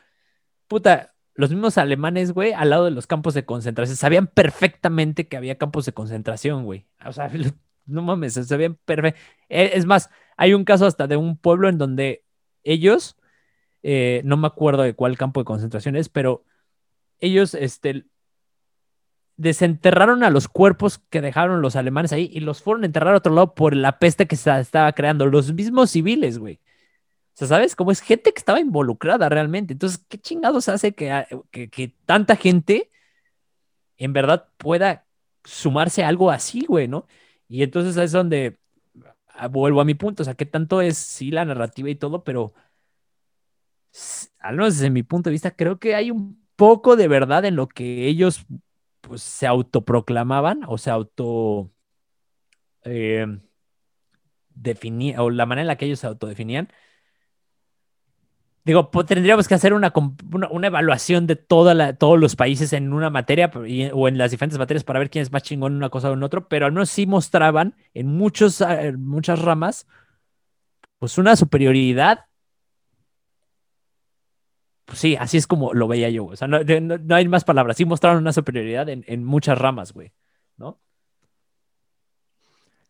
puta, 0.69 1.15
los 1.35 1.51
mismos 1.51 1.79
alemanes, 1.79 2.33
güey, 2.33 2.53
al 2.53 2.71
lado 2.71 2.85
de 2.85 2.91
los 2.91 3.07
campos 3.07 3.35
de 3.35 3.45
concentración, 3.45 3.97
sabían 3.97 4.27
perfectamente 4.27 5.29
que 5.29 5.37
había 5.37 5.59
campos 5.59 5.87
de 5.87 5.93
concentración, 5.93 6.65
güey. 6.65 6.87
O 7.05 7.13
sea, 7.13 7.31
no 7.87 8.03
mames, 8.03 8.49
ven 8.49 8.77
perfecto. 8.85 9.21
E, 9.49 9.73
es 9.75 9.87
más, 9.87 10.11
hay 10.37 10.55
un 10.55 10.65
caso 10.65 10.87
hasta 10.87 11.07
de 11.07 11.17
un 11.17 11.37
pueblo 11.37 11.69
en 11.69 11.79
donde 11.79 12.25
ellos, 12.65 13.17
eh, 13.83 14.23
no 14.25 14.37
me 14.37 14.47
acuerdo 14.47 14.83
de 14.83 14.95
cuál 14.95 15.17
campo 15.17 15.41
de 15.41 15.45
concentración 15.45 15.97
es, 15.97 16.09
pero 16.09 16.45
ellos, 17.21 17.55
este, 17.55 18.07
desenterraron 19.39 20.25
a 20.25 20.31
los 20.31 20.49
cuerpos 20.49 20.99
que 21.11 21.23
dejaron 21.23 21.63
los 21.63 21.77
alemanes 21.77 22.13
ahí 22.13 22.29
y 22.33 22.41
los 22.41 22.61
fueron 22.61 22.83
a 22.83 22.87
enterrar 22.87 23.15
a 23.15 23.19
otro 23.19 23.33
lado 23.35 23.55
por 23.55 23.75
la 23.75 23.99
peste 23.99 24.27
que 24.27 24.37
se 24.37 24.61
estaba 24.61 24.93
creando. 24.93 25.27
Los 25.27 25.53
mismos 25.55 25.93
civiles, 25.93 26.39
güey. 26.39 26.57
O 26.57 27.39
sea, 27.39 27.49
¿sabes? 27.49 27.77
Como 27.77 27.93
es 27.93 28.01
gente 28.01 28.33
que 28.33 28.39
estaba 28.39 28.61
involucrada 28.61 29.29
realmente. 29.29 29.73
Entonces, 29.73 30.05
¿qué 30.09 30.19
chingados 30.19 30.69
hace 30.69 30.93
que, 30.93 31.13
ah, 31.13 31.27
que, 31.51 31.95
tanta 32.05 32.37
gente 32.37 32.91
en 33.97 34.13
verdad 34.13 34.49
pueda 34.59 35.07
sumarse 35.45 36.05
a 36.05 36.09
algo 36.09 36.31
así, 36.31 36.67
güey, 36.67 36.89
¿no? 36.89 37.07
Y 37.49 37.63
entonces 37.63 37.97
es 37.97 38.13
donde 38.13 38.59
ah, 39.29 39.49
vuelvo 39.49 39.81
a 39.81 39.85
mi 39.85 39.95
punto, 39.95 40.23
o 40.23 40.25
sea, 40.25 40.35
qué 40.35 40.47
tanto 40.47 40.83
es 40.83 40.99
sí 40.99 41.31
la 41.31 41.45
narrativa 41.45 41.91
y 41.91 41.95
todo, 41.97 42.25
pero 42.25 42.55
al 44.41 44.57
menos 44.57 44.75
desde 44.75 44.91
mi 44.91 45.03
punto 45.03 45.31
de 45.31 45.33
vista, 45.33 45.53
creo 45.53 45.79
que 45.79 45.95
hay 45.95 46.11
un 46.11 46.45
poco 46.57 46.97
de 46.97 47.09
verdad 47.09 47.45
en 47.45 47.57
lo 47.57 47.69
que 47.69 48.07
ellos 48.09 48.47
pues 49.09 49.23
se 49.23 49.47
autoproclamaban 49.47 50.63
o 50.67 50.79
se 50.79 50.91
auto 50.91 51.71
eh, 52.85 53.27
o 55.19 55.31
la 55.31 55.47
manera 55.47 55.63
en 55.63 55.69
la 55.69 55.77
que 55.77 55.87
ellos 55.87 56.01
se 56.01 56.07
autodefinían 56.07 56.69
Digo, 58.69 58.91
tendríamos 59.07 59.49
que 59.49 59.55
hacer 59.55 59.73
una, 59.73 59.95
una, 60.51 60.67
evaluación 60.67 61.27
de 61.27 61.37
todos 61.37 62.21
los 62.21 62.37
países 62.37 62.75
en 62.75 62.93
una 62.93 63.09
materia 63.09 63.51
o 63.95 64.09
en 64.09 64.19
las 64.19 64.31
diferentes 64.31 64.59
materias 64.59 64.85
para 64.85 64.99
ver 64.99 65.09
quién 65.09 65.23
es 65.23 65.33
más 65.33 65.43
chingón 65.43 65.73
en 65.73 65.79
una 65.79 65.89
cosa 65.89 66.11
o 66.11 66.13
en 66.13 66.23
otro, 66.23 66.49
pero 66.49 66.67
al 66.67 66.73
menos 66.73 66.91
sí 66.91 67.07
mostraban 67.07 67.77
en, 67.95 68.09
muchos, 68.09 68.61
ah, 68.61 68.93
muchas 68.95 69.41
ramas 69.41 69.87
pues 70.99 71.17
una 71.17 71.35
superioridad. 71.37 72.27
Pues 74.89 75.01
sí, 75.01 75.17
así 75.17 75.37
es 75.37 75.47
como 75.47 75.75
lo 75.75 75.87
veía 75.87 76.09
yo. 76.09 76.25
O 76.25 76.35
sea, 76.35 76.49
no, 76.49 77.15
hay 77.15 77.29
más 77.29 77.45
palabras. 77.45 77.77
Sí 77.77 77.85
mostraron 77.85 78.23
una 78.23 78.33
superioridad 78.33 78.89
en, 78.89 79.25
muchas 79.25 79.59
ramas, 79.59 79.93
güey. 79.93 80.13
¿no? 80.57 80.81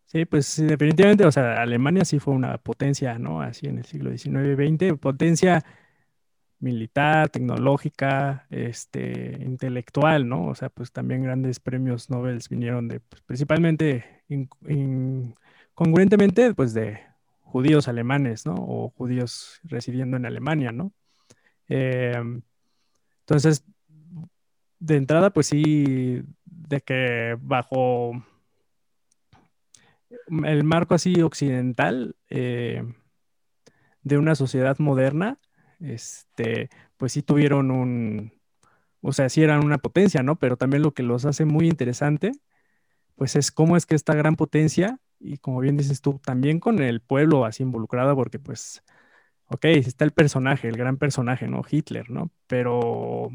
Sí, 0.06 0.24
pues 0.24 0.64
definitivamente, 0.64 1.26
o 1.26 1.32
sea, 1.32 1.60
Alemania 1.60 2.04
sí 2.04 2.20
fue 2.20 2.34
una 2.34 2.56
potencia, 2.58 3.18
¿no? 3.18 3.42
Así 3.42 3.66
en 3.66 3.78
el 3.78 3.84
siglo 3.84 4.16
XIX 4.16 4.46
y 4.46 4.76
XX, 4.76 4.98
potencia 5.00 5.64
militar, 6.60 7.30
tecnológica, 7.30 8.46
este, 8.50 9.36
intelectual, 9.44 10.28
¿no? 10.28 10.46
O 10.46 10.54
sea, 10.54 10.68
pues 10.68 10.92
también 10.92 11.24
grandes 11.24 11.58
premios 11.58 12.10
Nobel 12.10 12.38
vinieron 12.48 12.86
de, 12.86 13.00
pues, 13.00 13.22
principalmente, 13.22 14.22
congruentemente, 15.74 16.54
pues 16.54 16.74
de 16.74 17.00
judíos 17.40 17.88
alemanes, 17.88 18.46
¿no? 18.46 18.54
O 18.56 18.90
judíos 18.90 19.60
residiendo 19.64 20.16
en 20.16 20.26
Alemania, 20.26 20.70
¿no? 20.70 20.92
Em, 21.68 22.42
entonces, 23.20 23.64
de 24.78 24.96
entrada, 24.96 25.30
pues 25.30 25.48
sí, 25.48 26.22
de 26.44 26.80
que 26.80 27.36
bajo 27.40 28.12
el 30.44 30.64
marco 30.64 30.94
así 30.94 31.20
occidental 31.22 32.16
eh, 32.30 32.82
de 34.02 34.18
una 34.18 34.34
sociedad 34.34 34.78
moderna, 34.78 35.38
este, 35.80 36.70
pues 36.96 37.12
sí 37.12 37.22
tuvieron 37.22 37.70
un, 37.70 38.32
o 39.00 39.12
sea, 39.12 39.28
sí 39.28 39.42
eran 39.42 39.64
una 39.64 39.78
potencia, 39.78 40.22
¿no? 40.22 40.36
Pero 40.36 40.56
también 40.56 40.82
lo 40.82 40.92
que 40.92 41.02
los 41.02 41.24
hace 41.24 41.44
muy 41.44 41.68
interesante, 41.68 42.32
pues 43.14 43.36
es 43.36 43.50
cómo 43.50 43.76
es 43.76 43.86
que 43.86 43.94
esta 43.94 44.14
gran 44.14 44.36
potencia, 44.36 44.98
y 45.20 45.38
como 45.38 45.60
bien 45.60 45.76
dices 45.76 46.00
tú, 46.00 46.20
también 46.24 46.60
con 46.60 46.80
el 46.80 47.00
pueblo 47.00 47.44
así 47.44 47.62
involucrado, 47.62 48.14
porque 48.16 48.38
pues, 48.38 48.82
ok, 49.48 49.64
está 49.64 50.04
el 50.04 50.12
personaje, 50.12 50.68
el 50.68 50.76
gran 50.76 50.96
personaje, 50.98 51.48
¿no? 51.48 51.62
Hitler, 51.68 52.10
¿no? 52.10 52.30
Pero 52.46 53.30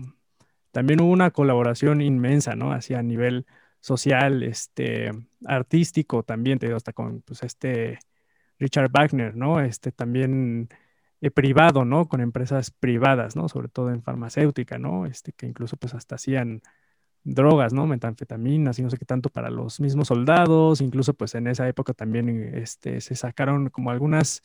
también 0.71 1.01
hubo 1.01 1.11
una 1.11 1.31
colaboración 1.31 2.01
inmensa, 2.01 2.55
¿no? 2.55 2.71
Así 2.73 2.93
a 2.93 3.03
nivel 3.03 3.45
social, 3.79 4.43
este, 4.43 5.11
artístico 5.45 6.23
también, 6.23 6.59
te 6.59 6.67
digo, 6.67 6.77
hasta 6.77 6.93
con 6.93 7.21
pues, 7.21 7.43
este 7.43 7.99
Richard 8.59 8.89
Wagner, 8.91 9.35
¿no? 9.35 9.59
Este 9.61 9.91
también 9.91 10.69
eh, 11.21 11.31
privado, 11.31 11.85
¿no? 11.85 12.07
Con 12.07 12.21
empresas 12.21 12.71
privadas, 12.71 13.35
¿no? 13.35 13.49
Sobre 13.49 13.67
todo 13.69 13.89
en 13.91 14.03
farmacéutica, 14.03 14.77
¿no? 14.77 15.05
Este, 15.05 15.33
que 15.33 15.47
incluso 15.47 15.77
pues 15.77 15.93
hasta 15.93 16.15
hacían 16.15 16.61
drogas, 17.23 17.73
¿no? 17.73 17.87
Metanfetaminas 17.87 18.79
y 18.79 18.83
no 18.83 18.89
sé 18.89 18.97
qué 18.97 19.05
tanto 19.05 19.29
para 19.29 19.49
los 19.49 19.79
mismos 19.79 20.09
soldados, 20.09 20.81
incluso 20.81 21.13
pues 21.13 21.35
en 21.35 21.47
esa 21.47 21.67
época 21.67 21.93
también 21.93 22.29
este, 22.55 23.01
se 23.01 23.15
sacaron 23.15 23.69
como 23.69 23.91
algunas 23.91 24.43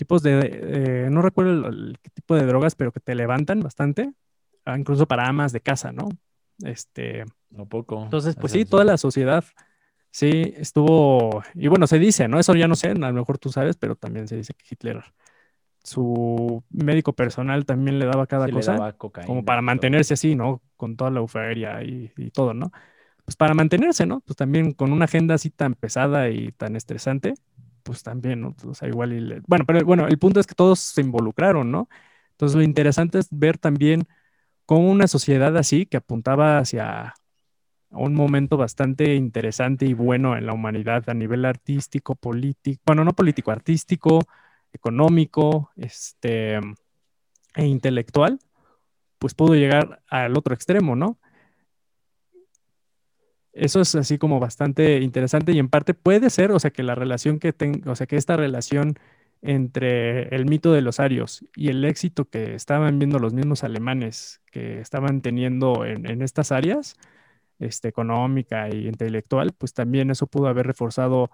tipos 0.00 0.22
de, 0.22 1.08
no 1.10 1.20
recuerdo 1.20 1.68
el, 1.68 1.98
tipo 2.14 2.34
de 2.34 2.46
drogas, 2.46 2.74
pero 2.74 2.90
que 2.90 3.00
te 3.00 3.14
levantan 3.14 3.60
bastante, 3.60 4.10
ah, 4.64 4.78
incluso 4.78 5.06
para 5.06 5.26
amas 5.26 5.52
de 5.52 5.60
casa, 5.60 5.92
¿no? 5.92 6.08
Este, 6.64 7.26
no 7.50 7.66
poco. 7.66 8.02
Entonces, 8.02 8.34
pues 8.34 8.52
sí, 8.52 8.64
toda 8.64 8.84
la 8.84 8.96
sociedad, 8.96 9.44
sí, 10.10 10.54
estuvo, 10.56 11.42
y 11.54 11.68
bueno, 11.68 11.86
se 11.86 11.98
dice, 11.98 12.28
¿no? 12.28 12.40
Eso 12.40 12.54
ya 12.54 12.66
no 12.66 12.76
sé, 12.76 12.88
a 12.88 12.94
lo 12.94 13.12
mejor 13.12 13.36
tú 13.36 13.50
sabes, 13.50 13.76
pero 13.76 13.94
también 13.94 14.26
se 14.26 14.36
dice 14.36 14.54
que 14.54 14.64
Hitler, 14.70 15.02
su 15.84 16.64
médico 16.70 17.12
personal 17.12 17.66
también 17.66 17.98
le 17.98 18.06
daba 18.06 18.26
cada 18.26 18.48
cosa, 18.48 18.96
como 19.26 19.44
para 19.44 19.60
mantenerse 19.60 20.14
así, 20.14 20.34
¿no? 20.34 20.62
Con 20.78 20.96
toda 20.96 21.10
la 21.10 21.20
euforia 21.20 21.82
y, 21.82 22.10
y, 22.16 22.30
todo, 22.30 22.54
¿no? 22.54 22.72
Pues 23.26 23.36
para 23.36 23.52
mantenerse, 23.52 24.06
¿no? 24.06 24.20
Pues 24.20 24.34
también 24.34 24.72
con 24.72 24.92
una 24.92 25.04
agenda 25.04 25.34
así 25.34 25.50
tan 25.50 25.74
pesada 25.74 26.30
y 26.30 26.52
tan 26.52 26.74
estresante, 26.74 27.34
pues 27.82 28.02
también, 28.02 28.40
¿no? 28.40 28.54
O 28.66 28.74
sea, 28.74 28.88
igual, 28.88 29.12
y 29.12 29.42
bueno, 29.46 29.64
pero 29.66 29.84
bueno, 29.84 30.06
el 30.08 30.18
punto 30.18 30.40
es 30.40 30.46
que 30.46 30.54
todos 30.54 30.80
se 30.80 31.00
involucraron, 31.00 31.70
¿no? 31.70 31.88
Entonces 32.32 32.56
lo 32.56 32.62
interesante 32.62 33.18
es 33.18 33.28
ver 33.30 33.58
también 33.58 34.06
con 34.66 34.84
una 34.84 35.06
sociedad 35.08 35.56
así 35.56 35.86
que 35.86 35.96
apuntaba 35.98 36.58
hacia 36.58 37.14
un 37.90 38.14
momento 38.14 38.56
bastante 38.56 39.14
interesante 39.16 39.86
y 39.86 39.94
bueno 39.94 40.36
en 40.36 40.46
la 40.46 40.52
humanidad 40.52 41.08
a 41.08 41.14
nivel 41.14 41.44
artístico, 41.44 42.14
político, 42.14 42.80
bueno, 42.86 43.04
no 43.04 43.12
político, 43.12 43.50
artístico, 43.50 44.20
económico, 44.72 45.70
este, 45.76 46.60
e 47.54 47.66
intelectual, 47.66 48.38
pues 49.18 49.34
pudo 49.34 49.54
llegar 49.54 50.02
al 50.08 50.36
otro 50.36 50.54
extremo, 50.54 50.96
¿no? 50.96 51.18
Eso 53.52 53.80
es 53.80 53.94
así 53.96 54.18
como 54.18 54.38
bastante 54.40 55.00
interesante 55.00 55.52
y 55.52 55.58
en 55.58 55.68
parte 55.68 55.94
puede 55.94 56.30
ser, 56.30 56.52
o 56.52 56.60
sea, 56.60 56.70
que 56.70 56.82
la 56.82 56.94
relación 56.94 57.38
que 57.40 57.52
tenga, 57.52 57.90
o 57.90 57.96
sea, 57.96 58.06
que 58.06 58.16
esta 58.16 58.36
relación 58.36 58.94
entre 59.42 60.34
el 60.34 60.46
mito 60.46 60.72
de 60.72 60.82
los 60.82 61.00
arios 61.00 61.44
y 61.56 61.68
el 61.68 61.84
éxito 61.84 62.26
que 62.28 62.54
estaban 62.54 62.98
viendo 62.98 63.18
los 63.18 63.32
mismos 63.32 63.64
alemanes 63.64 64.40
que 64.52 64.80
estaban 64.80 65.22
teniendo 65.22 65.84
en, 65.84 66.22
estas 66.22 66.52
áreas, 66.52 66.96
este, 67.58 67.88
económica 67.88 68.68
e 68.68 68.76
intelectual, 68.88 69.52
pues 69.56 69.74
también 69.74 70.10
eso 70.10 70.26
pudo 70.26 70.48
haber 70.48 70.66
reforzado 70.66 71.30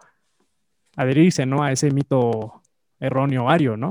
adherirse, 0.96 1.46
¿no? 1.46 1.62
A 1.62 1.72
ese 1.72 1.90
mito 1.90 2.62
erróneo 3.00 3.50
ario, 3.50 3.76
¿no? 3.76 3.90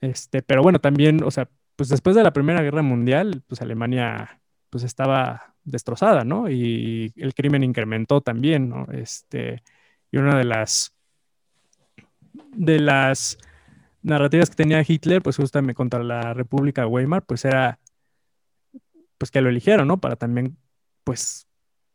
Este, 0.00 0.42
pero 0.42 0.62
bueno, 0.62 0.80
también, 0.80 1.22
o 1.24 1.30
sea, 1.30 1.48
pues 1.76 1.88
después 1.88 2.16
de 2.16 2.22
la 2.22 2.32
Primera 2.32 2.62
Guerra 2.62 2.82
Mundial, 2.82 3.42
pues 3.46 3.60
Alemania 3.62 4.40
pues 4.70 4.84
estaba 4.84 5.54
destrozada, 5.64 6.24
¿no? 6.24 6.50
Y 6.50 7.12
el 7.16 7.34
crimen 7.34 7.64
incrementó 7.64 8.20
también, 8.20 8.68
¿no? 8.68 8.86
Este, 8.92 9.62
y 10.10 10.18
una 10.18 10.36
de 10.36 10.44
las 10.44 10.92
de 12.52 12.78
las 12.78 13.38
narrativas 14.02 14.50
que 14.50 14.56
tenía 14.56 14.84
Hitler, 14.86 15.22
pues 15.22 15.36
justamente 15.36 15.74
contra 15.74 16.02
la 16.02 16.32
República 16.34 16.86
Weimar, 16.86 17.24
pues 17.24 17.44
era, 17.44 17.78
pues 19.18 19.30
que 19.30 19.40
lo 19.40 19.48
eligieron, 19.48 19.88
¿no? 19.88 19.98
Para 19.98 20.16
también, 20.16 20.56
pues, 21.04 21.46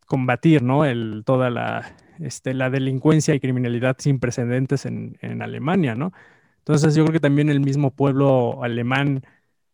combatir, 0.05 0.61
¿no? 0.61 0.85
El, 0.85 1.23
toda 1.25 1.49
la, 1.49 1.95
este, 2.19 2.53
la 2.53 2.69
delincuencia 2.69 3.33
y 3.33 3.39
criminalidad 3.39 3.95
sin 3.99 4.19
precedentes 4.19 4.85
en, 4.85 5.17
en 5.21 5.41
Alemania, 5.41 5.95
¿no? 5.95 6.11
Entonces 6.59 6.95
yo 6.95 7.03
creo 7.05 7.13
que 7.13 7.19
también 7.19 7.49
el 7.49 7.61
mismo 7.61 7.91
pueblo 7.91 8.63
alemán 8.63 9.23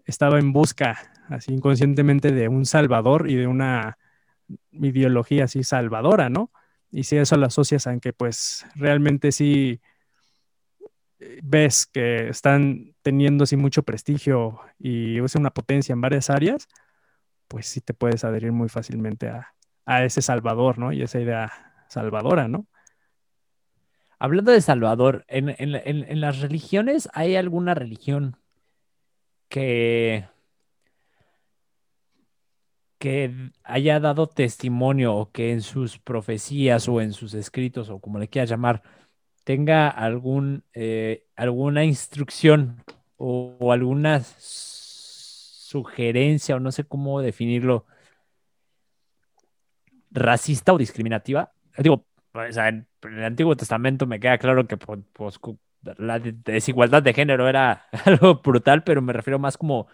estaba 0.05 0.39
en 0.39 0.53
busca, 0.53 1.11
así 1.29 1.53
inconscientemente, 1.53 2.31
de 2.31 2.47
un 2.47 2.65
salvador 2.65 3.29
y 3.29 3.35
de 3.35 3.47
una 3.47 3.97
ideología 4.71 5.45
así 5.45 5.63
salvadora, 5.63 6.29
¿no? 6.29 6.51
Y 6.91 7.03
si 7.03 7.17
eso 7.17 7.37
lo 7.37 7.47
asocias 7.47 7.87
a 7.87 7.97
que 7.99 8.13
pues 8.13 8.65
realmente 8.75 9.31
sí 9.31 9.81
ves 11.43 11.85
que 11.85 12.29
están 12.29 12.95
teniendo 13.01 13.43
así 13.43 13.57
mucho 13.57 13.83
prestigio 13.83 14.59
y 14.79 15.19
es 15.19 15.35
una 15.35 15.51
potencia 15.51 15.93
en 15.93 16.01
varias 16.01 16.29
áreas, 16.29 16.67
pues 17.47 17.67
sí 17.67 17.81
te 17.81 17.93
puedes 17.93 18.23
adherir 18.23 18.51
muy 18.51 18.69
fácilmente 18.69 19.29
a, 19.29 19.53
ese 20.03 20.21
Salvador, 20.21 20.79
¿no? 20.79 20.91
Y 20.91 21.01
esa 21.01 21.19
idea 21.19 21.49
salvadora, 21.87 22.49
¿no? 22.49 22.67
Hablando 24.19 24.51
de 24.51 24.59
Salvador, 24.59 25.23
en, 25.29 26.19
las 26.19 26.41
religiones, 26.41 27.07
¿hay 27.13 27.37
alguna 27.37 27.73
religión 27.73 28.35
que, 29.47 30.27
que 32.97 33.51
haya 33.63 33.99
dado 33.99 34.27
testimonio 34.27 35.15
o 35.15 35.31
que 35.31 35.51
en 35.51 35.61
sus 35.61 35.99
profecías 35.99 36.87
o 36.89 37.01
en 37.01 37.13
sus 37.13 37.33
escritos 37.33 37.89
o 37.89 37.99
como 37.99 38.19
le 38.19 38.27
quieras 38.27 38.49
llamar, 38.49 38.81
tenga 39.43 39.89
algún, 39.89 40.63
eh, 40.73 41.25
alguna 41.35 41.83
instrucción 41.85 42.83
o, 43.17 43.71
alguna 43.71 44.21
sugerencia 45.69 46.55
o 46.55 46.59
no 46.59 46.71
sé 46.71 46.83
cómo 46.85 47.21
definirlo, 47.21 47.85
racista 50.11 50.73
o 50.73 50.77
discriminativa. 50.77 51.53
Digo, 51.77 52.05
en 52.33 52.87
el 53.03 53.23
Antiguo 53.23 53.55
Testamento 53.55 54.05
me 54.05 54.19
queda 54.19 54.37
claro 54.37 54.67
que 54.67 54.77
pues, 54.77 54.99
pues 55.13 55.39
la 55.97 56.19
desigualdad 56.19 57.03
de 57.03 57.13
género 57.13 57.47
era 57.47 57.87
algo 58.05 58.41
brutal, 58.41 58.83
pero 58.83 59.01
me 59.01 59.13
refiero 59.13 59.39
más 59.39 59.57
como 59.57 59.87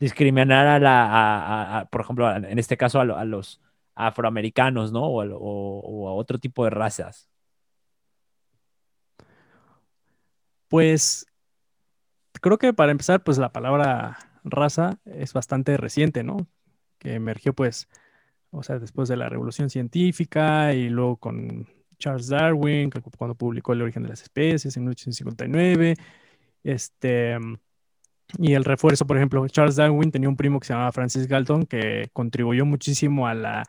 discriminar 0.00 0.66
a 0.66 0.78
la, 0.80 1.88
por 1.92 2.00
ejemplo, 2.00 2.34
en 2.34 2.58
este 2.58 2.76
caso 2.76 3.00
a, 3.00 3.24
los 3.24 3.60
afroamericanos, 3.94 4.92
¿no? 4.92 5.04
o 5.06 6.08
a 6.08 6.14
otro 6.14 6.38
tipo 6.38 6.64
de 6.64 6.70
razas. 6.70 7.28
Pues 10.68 11.26
creo 12.40 12.58
que 12.58 12.72
para 12.72 12.92
empezar, 12.92 13.22
pues 13.22 13.38
la 13.38 13.52
palabra 13.52 14.18
raza 14.44 14.98
es 15.04 15.32
bastante 15.32 15.76
reciente, 15.76 16.22
¿no? 16.22 16.46
Que 16.98 17.14
emergió 17.14 17.54
pues, 17.54 17.88
o 18.50 18.62
sea, 18.62 18.78
después 18.78 19.08
de 19.08 19.16
la 19.16 19.28
revolución 19.28 19.70
científica 19.70 20.74
y 20.74 20.88
luego 20.88 21.16
con 21.16 21.68
Charles 21.98 22.28
Darwin, 22.28 22.90
cuando 23.18 23.34
publicó 23.34 23.72
El 23.72 23.82
origen 23.82 24.02
de 24.02 24.10
las 24.10 24.22
especies 24.22 24.76
en 24.76 24.84
1859. 24.84 25.96
Este, 26.62 27.38
y 28.38 28.54
el 28.54 28.64
refuerzo, 28.64 29.06
por 29.06 29.16
ejemplo, 29.16 29.46
Charles 29.48 29.76
Darwin 29.76 30.10
tenía 30.10 30.28
un 30.28 30.36
primo 30.36 30.60
que 30.60 30.66
se 30.66 30.72
llamaba 30.72 30.92
Francis 30.92 31.26
Galton 31.26 31.66
que 31.66 32.10
contribuyó 32.12 32.64
muchísimo 32.66 33.26
a 33.26 33.34
la 33.34 33.64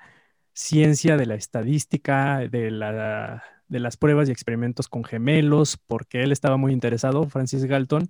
ciencia 0.53 1.17
de 1.17 1.25
la 1.25 1.35
estadística, 1.35 2.39
de 2.39 2.71
la 2.71 3.43
las 3.79 3.97
pruebas 3.97 4.27
y 4.27 4.31
experimentos 4.31 4.89
con 4.89 5.03
gemelos, 5.03 5.77
porque 5.77 6.23
él 6.23 6.31
estaba 6.31 6.57
muy 6.57 6.73
interesado, 6.73 7.27
Francis 7.29 7.65
Galton, 7.65 8.09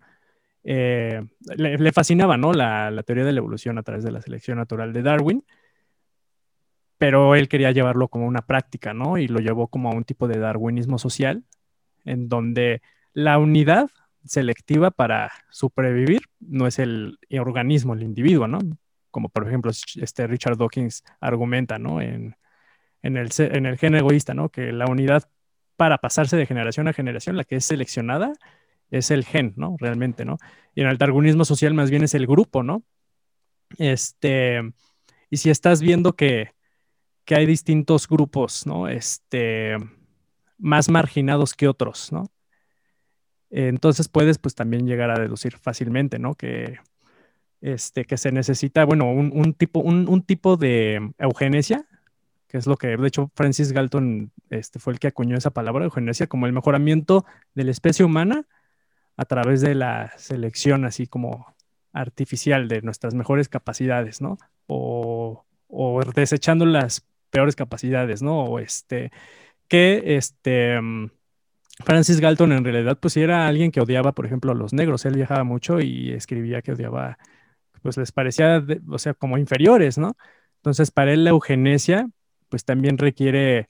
eh, 0.64 1.24
le, 1.56 1.92
fascinaba 1.92 2.38
¿no? 2.38 2.54
La, 2.54 3.04
teoría 3.06 3.26
de 3.26 3.32
la 3.32 3.40
evolución 3.40 3.78
a 3.78 3.84
través 3.84 4.04
de 4.04 4.12
la 4.12 4.22
selección 4.22 4.58
natural 4.58 4.94
de 4.94 5.04
Darwin, 5.04 5.46
pero 6.98 7.36
él 7.36 7.48
quería 7.48 7.72
llevarlo 7.72 8.08
como 8.08 8.28
una 8.28 8.42
práctica, 8.42 8.94
¿no? 8.94 9.18
Y 9.18 9.28
lo 9.28 9.40
llevó 9.40 9.68
como 9.68 9.90
a 9.90 9.96
un 9.96 10.04
tipo 10.04 10.28
de 10.28 10.40
darwinismo 10.40 10.98
social, 10.98 11.44
en 12.06 12.30
donde 12.30 12.82
la 13.14 13.38
unidad 13.38 13.90
selectiva 14.26 14.92
para 14.92 15.32
sobrevivir 15.50 16.22
no 16.40 16.68
es 16.68 16.80
el 16.80 17.18
organismo, 17.40 17.94
el 17.94 18.04
individuo, 18.04 18.48
¿no? 18.48 18.60
Como 19.10 19.30
por 19.30 19.48
ejemplo 19.48 19.72
este 19.96 20.28
Richard 20.28 20.58
Dawkins 20.58 21.04
argumenta, 21.20 21.80
¿no? 21.80 22.02
En, 22.02 22.36
en, 23.02 23.18
el, 23.18 23.30
en 23.38 23.66
el 23.66 23.78
gen 23.78 23.96
egoísta, 23.96 24.34
¿no? 24.34 24.50
Que 24.50 24.72
la 24.72 24.86
unidad 24.86 25.30
para 25.76 25.98
pasarse 25.98 26.38
de 26.38 26.46
generación 26.46 26.88
a 26.88 26.94
generación, 26.94 27.38
la 27.38 27.44
que 27.44 27.56
es 27.56 27.66
seleccionada, 27.66 28.34
es 28.92 29.10
el 29.10 29.26
gen, 29.26 29.54
¿no? 29.56 29.76
Realmente, 29.80 30.26
¿no? 30.26 30.38
Y 30.76 30.82
en 30.82 30.88
el 30.88 30.98
darwinismo 30.98 31.46
social 31.46 31.74
más 31.74 31.90
bien 31.90 32.04
es 32.04 32.14
el 32.14 32.28
grupo, 32.28 32.62
¿no? 32.62 32.84
Este, 33.78 34.62
y 35.30 35.38
si 35.38 35.50
estás 35.50 35.82
viendo 35.82 36.14
que, 36.14 36.52
que 37.26 37.36
hay 37.36 37.46
distintos 37.46 38.08
grupos, 38.08 38.68
¿no? 38.68 38.88
Este, 38.88 39.78
más 40.58 40.90
marginados 40.90 41.54
que 41.54 41.68
otros, 41.68 42.12
¿no? 42.12 42.32
Entonces 43.52 44.08
puedes 44.08 44.38
pues 44.38 44.56
también 44.56 44.88
llegar 44.88 45.12
a 45.12 45.20
deducir 45.20 45.58
fácilmente, 45.58 46.20
¿no? 46.20 46.36
Que, 46.36 46.80
este, 47.60 48.06
que 48.06 48.18
se 48.18 48.32
necesita, 48.32 48.86
bueno, 48.86 49.12
un, 49.12 49.54
tipo, 49.54 49.82
un, 49.82 50.24
tipo 50.24 50.58
de 50.58 51.14
eugenesia, 51.20 51.86
que 52.48 52.58
es 52.58 52.66
lo 52.66 52.78
que, 52.78 52.98
de 52.98 53.08
hecho, 53.08 53.30
Francis 53.36 53.74
Galton 53.74 54.32
este, 54.50 54.80
fue 54.80 54.94
el 54.94 55.00
que 55.00 55.08
acuñó 55.08 55.38
esa 55.38 55.52
palabra, 55.52 55.86
eugenesia, 55.86 56.28
como 56.28 56.48
el 56.48 56.54
mejoramiento 56.54 57.26
de 57.54 57.66
la 57.66 57.72
especie 57.72 58.06
humana 58.06 58.48
a 59.18 59.26
través 59.26 59.62
de 59.62 59.76
la 59.76 60.14
selección 60.18 60.86
así 60.86 61.06
como 61.08 61.54
artificial 61.94 62.70
de 62.70 62.82
nuestras 62.82 63.14
mejores 63.14 63.50
capacidades, 63.50 64.22
¿no? 64.22 64.38
O, 64.68 65.46
o 65.68 66.02
desechando 66.16 66.66
las 66.66 67.06
peores 67.30 67.56
capacidades, 67.58 68.22
¿no? 68.22 68.46
O 68.46 68.60
este, 68.60 69.12
que 69.68 70.16
este 70.18 70.80
Francis 71.82 72.20
Galton 72.20 72.52
en 72.52 72.64
realidad 72.64 72.98
pues 73.00 73.18
era 73.18 73.48
alguien 73.48 73.72
que 73.72 73.82
odiaba, 73.82 74.14
por 74.14 74.26
ejemplo, 74.26 74.52
a 74.52 74.56
los 74.56 74.74
negros. 74.74 75.06
Él 75.06 75.16
viajaba 75.16 75.44
mucho 75.44 75.80
y 75.80 76.12
escribía 76.12 76.62
que 76.62 76.74
odiaba, 76.74 77.18
pues 77.82 77.98
les 77.98 78.12
parecía, 78.12 78.64
o 78.90 78.98
sea, 78.98 79.14
como 79.14 79.38
inferiores, 79.38 79.98
¿no? 79.98 80.16
Entonces, 80.58 80.92
para 80.92 81.14
él 81.14 81.24
la 81.24 81.32
eugenesia 81.32 82.10
pues 82.50 82.66
también 82.66 82.98
requiere 82.98 83.70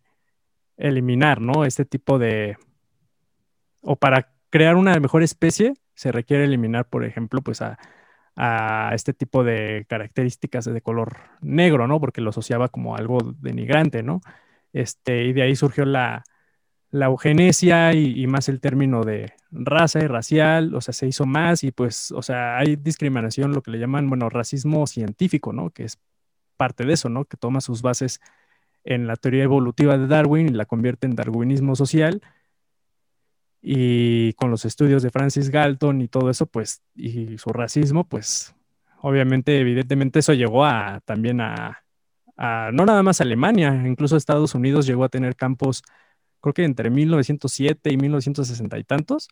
eliminar, 0.77 1.39
¿no? 1.41 1.65
Este 1.65 1.85
tipo 1.85 2.17
de, 2.19 2.57
o 3.81 3.95
para 3.95 4.33
crear 4.49 4.75
una 4.75 4.99
mejor 4.99 5.23
especie 5.23 5.75
se 5.93 6.11
requiere 6.11 6.45
eliminar, 6.45 6.89
por 6.89 7.05
ejemplo, 7.05 7.41
pues 7.41 7.61
a, 7.61 7.77
a 8.35 8.91
este 8.95 9.13
tipo 9.13 9.43
de 9.43 9.85
características 9.87 10.65
de 10.65 10.81
color 10.81 11.17
negro, 11.41 11.87
¿no? 11.87 11.99
Porque 11.99 12.21
lo 12.21 12.31
asociaba 12.31 12.69
como 12.69 12.95
algo 12.95 13.19
denigrante, 13.39 14.03
¿no? 14.03 14.21
Este, 14.73 15.25
y 15.25 15.33
de 15.33 15.43
ahí 15.43 15.55
surgió 15.55 15.85
la, 15.85 16.23
la 16.91 17.05
eugenesia 17.05 17.93
y, 17.93 18.27
más 18.27 18.49
el 18.49 18.59
término 18.59 19.03
de 19.03 19.33
raza 19.49 19.99
y 19.99 20.07
racial, 20.07 20.75
o 20.75 20.81
sea, 20.81 20.93
se 20.93 21.07
hizo 21.07 21.25
más 21.25 21.63
y 21.63 21.71
pues, 21.71 22.11
o 22.11 22.21
sea, 22.21 22.57
hay 22.57 22.75
discriminación, 22.75 23.53
lo 23.53 23.61
que 23.61 23.71
le 23.71 23.79
llaman, 23.79 24.09
bueno, 24.09 24.29
racismo 24.29 24.85
científico, 24.87 25.53
¿no? 25.53 25.69
Que 25.69 25.85
es 25.85 25.99
parte 26.57 26.85
de 26.85 26.93
eso, 26.93 27.07
¿no? 27.09 27.25
Que 27.25 27.37
toma 27.37 27.61
sus 27.61 27.81
bases 27.81 28.19
en 28.83 29.07
la 29.07 29.15
teoría 29.15 29.43
evolutiva 29.43 29.97
de 29.97 30.07
Darwin 30.07 30.49
y 30.49 30.51
la 30.53 30.65
convierte 30.65 31.07
en 31.07 31.15
darwinismo 31.15 31.75
social. 31.75 32.21
Y 33.61 34.33
con 34.33 34.51
los 34.51 34.65
estudios 34.65 35.01
de 35.03 35.11
Francis 35.11 35.49
Galton 35.49 36.01
y 36.01 36.07
todo 36.09 36.29
eso, 36.29 36.45
pues, 36.45 36.81
y 36.95 37.37
su 37.37 37.51
racismo, 37.51 38.03
pues, 38.03 38.53
obviamente, 39.01 39.59
evidentemente 39.59 40.19
eso 40.19 40.33
llegó 40.33 40.65
a 40.65 40.99
también 41.05 41.39
a, 41.41 41.83
a 42.37 42.71
no 42.73 42.85
nada 42.85 43.03
más 43.03 43.21
Alemania, 43.21 43.83
incluso 43.87 44.17
Estados 44.17 44.55
Unidos 44.55 44.87
llegó 44.87 45.05
a 45.05 45.09
tener 45.09 45.35
campos 45.35 45.83
creo 46.41 46.53
que 46.53 46.63
entre 46.63 46.89
1907 46.89 47.91
y 47.91 47.97
1960 47.97 48.77
y 48.77 48.83
tantos, 48.83 49.29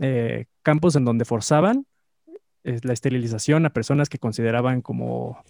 eh, 0.00 0.46
campos 0.62 0.96
en 0.96 1.04
donde 1.04 1.24
forzaban 1.24 1.86
eh, 2.64 2.80
la 2.82 2.92
esterilización 2.92 3.66
a 3.66 3.70
personas 3.70 4.08
que 4.08 4.18
consideraban 4.18 4.82
como, 4.82 5.42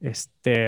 este, 0.00 0.66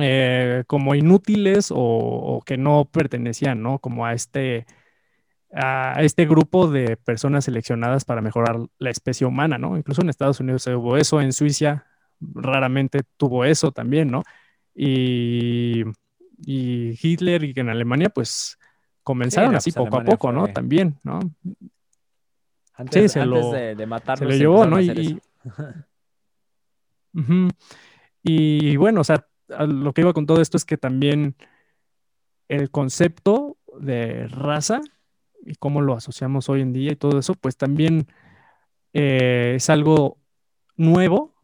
eh, 0.00 0.64
como 0.66 0.94
inútiles 0.94 1.68
o, 1.74 2.42
que 2.44 2.56
no 2.56 2.86
pertenecían, 2.90 3.62
¿no? 3.62 3.78
Como 3.78 4.06
a 4.06 4.14
este, 4.14 4.66
a 5.52 6.02
este 6.02 6.26
grupo 6.26 6.68
de 6.68 6.96
personas 6.96 7.44
seleccionadas 7.44 8.04
para 8.04 8.20
mejorar 8.22 8.58
la 8.78 8.90
especie 8.90 9.26
humana, 9.26 9.58
¿no? 9.58 9.76
Incluso 9.76 10.02
en 10.02 10.10
Estados 10.10 10.40
Unidos 10.40 10.66
hubo 10.66 10.96
eso, 10.96 11.20
en 11.20 11.32
Suiza 11.32 11.86
raramente 12.20 13.02
tuvo 13.16 13.44
eso 13.44 13.72
también, 13.72 14.10
¿no? 14.10 14.22
Y 14.74 15.84
y 16.38 16.98
Hitler 17.00 17.44
y 17.44 17.52
en 17.56 17.68
Alemania, 17.68 18.10
pues 18.10 18.58
comenzaron 19.02 19.54
así 19.54 19.70
pues, 19.72 19.84
poco 19.84 19.98
a 19.98 20.04
poco, 20.04 20.32
¿no? 20.32 20.48
También, 20.48 20.98
¿no? 21.02 21.20
Antes, 22.74 23.12
sí, 23.12 23.20
de, 23.20 23.74
de 23.74 24.00
Se 24.16 24.24
lo 24.24 24.30
llevó, 24.32 24.66
¿no? 24.66 24.78
Y, 28.22 28.76
bueno, 28.76 29.00
o 29.00 29.04
sea, 29.04 29.26
lo 29.48 29.92
que 29.92 30.00
iba 30.00 30.12
con 30.12 30.26
todo 30.26 30.42
esto 30.42 30.56
es 30.56 30.64
que 30.64 30.76
también 30.76 31.36
el 32.48 32.70
concepto 32.70 33.56
de 33.78 34.26
raza 34.26 34.80
y 35.44 35.54
cómo 35.54 35.80
lo 35.80 35.94
asociamos 35.94 36.48
hoy 36.48 36.62
en 36.62 36.72
día 36.72 36.92
y 36.92 36.96
todo 36.96 37.20
eso, 37.20 37.34
pues 37.34 37.56
también 37.56 38.08
eh, 38.92 39.54
es 39.56 39.70
algo 39.70 40.18
nuevo 40.76 41.34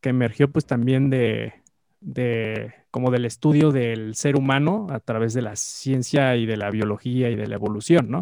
que 0.00 0.10
emergió 0.10 0.50
pues 0.50 0.64
también 0.64 1.10
de, 1.10 1.57
de 2.00 2.74
como 2.90 3.10
del 3.10 3.24
estudio 3.24 3.72
del 3.72 4.14
ser 4.14 4.36
humano 4.36 4.86
a 4.90 5.00
través 5.00 5.34
de 5.34 5.42
la 5.42 5.56
ciencia 5.56 6.36
y 6.36 6.46
de 6.46 6.56
la 6.56 6.70
biología 6.70 7.30
y 7.30 7.36
de 7.36 7.46
la 7.46 7.56
evolución, 7.56 8.10
¿no? 8.10 8.20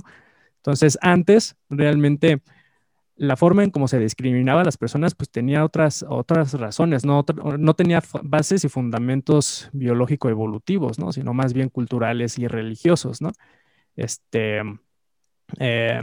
Entonces, 0.57 0.99
antes 1.03 1.57
realmente 1.71 2.43
la 3.17 3.37
forma 3.37 3.65
en 3.65 3.71
cómo 3.71 3.89
se 3.89 3.99
discriminaba 3.99 4.61
a 4.61 4.65
las 4.65 4.77
personas 4.77 5.15
pues 5.15 5.31
tenía 5.31 5.65
otras, 5.65 6.05
otras 6.09 6.53
razones, 6.55 7.05
no, 7.05 7.25
no 7.59 7.75
tenía 7.75 8.03
bases 8.23 8.65
y 8.65 8.69
fundamentos 8.69 9.71
biológico-evolutivos, 9.73 10.99
¿no? 10.99 11.13
Sino 11.13 11.33
más 11.33 11.55
bien 11.55 11.71
culturales 11.71 12.39
y 12.39 12.47
religiosos, 12.47 13.23
¿no? 13.23 13.33
Este, 13.97 14.61
eh, 15.59 16.03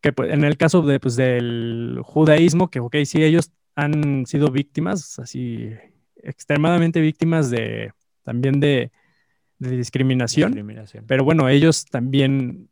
que 0.00 0.12
pues, 0.12 0.32
en 0.32 0.44
el 0.44 0.56
caso 0.56 0.82
de, 0.82 1.00
pues, 1.00 1.16
del 1.16 2.00
judaísmo, 2.04 2.70
que 2.70 2.80
ok, 2.80 2.96
sí, 3.04 3.22
ellos 3.22 3.52
han 3.74 4.26
sido 4.26 4.50
víctimas 4.50 5.18
así 5.18 5.70
extremadamente 6.24 7.00
víctimas 7.00 7.50
de 7.50 7.92
también 8.24 8.58
de, 8.58 8.90
discriminación, 9.58 10.52
Pero 11.06 11.24
bueno, 11.24 11.48
ellos 11.48 11.86
también, 11.86 12.68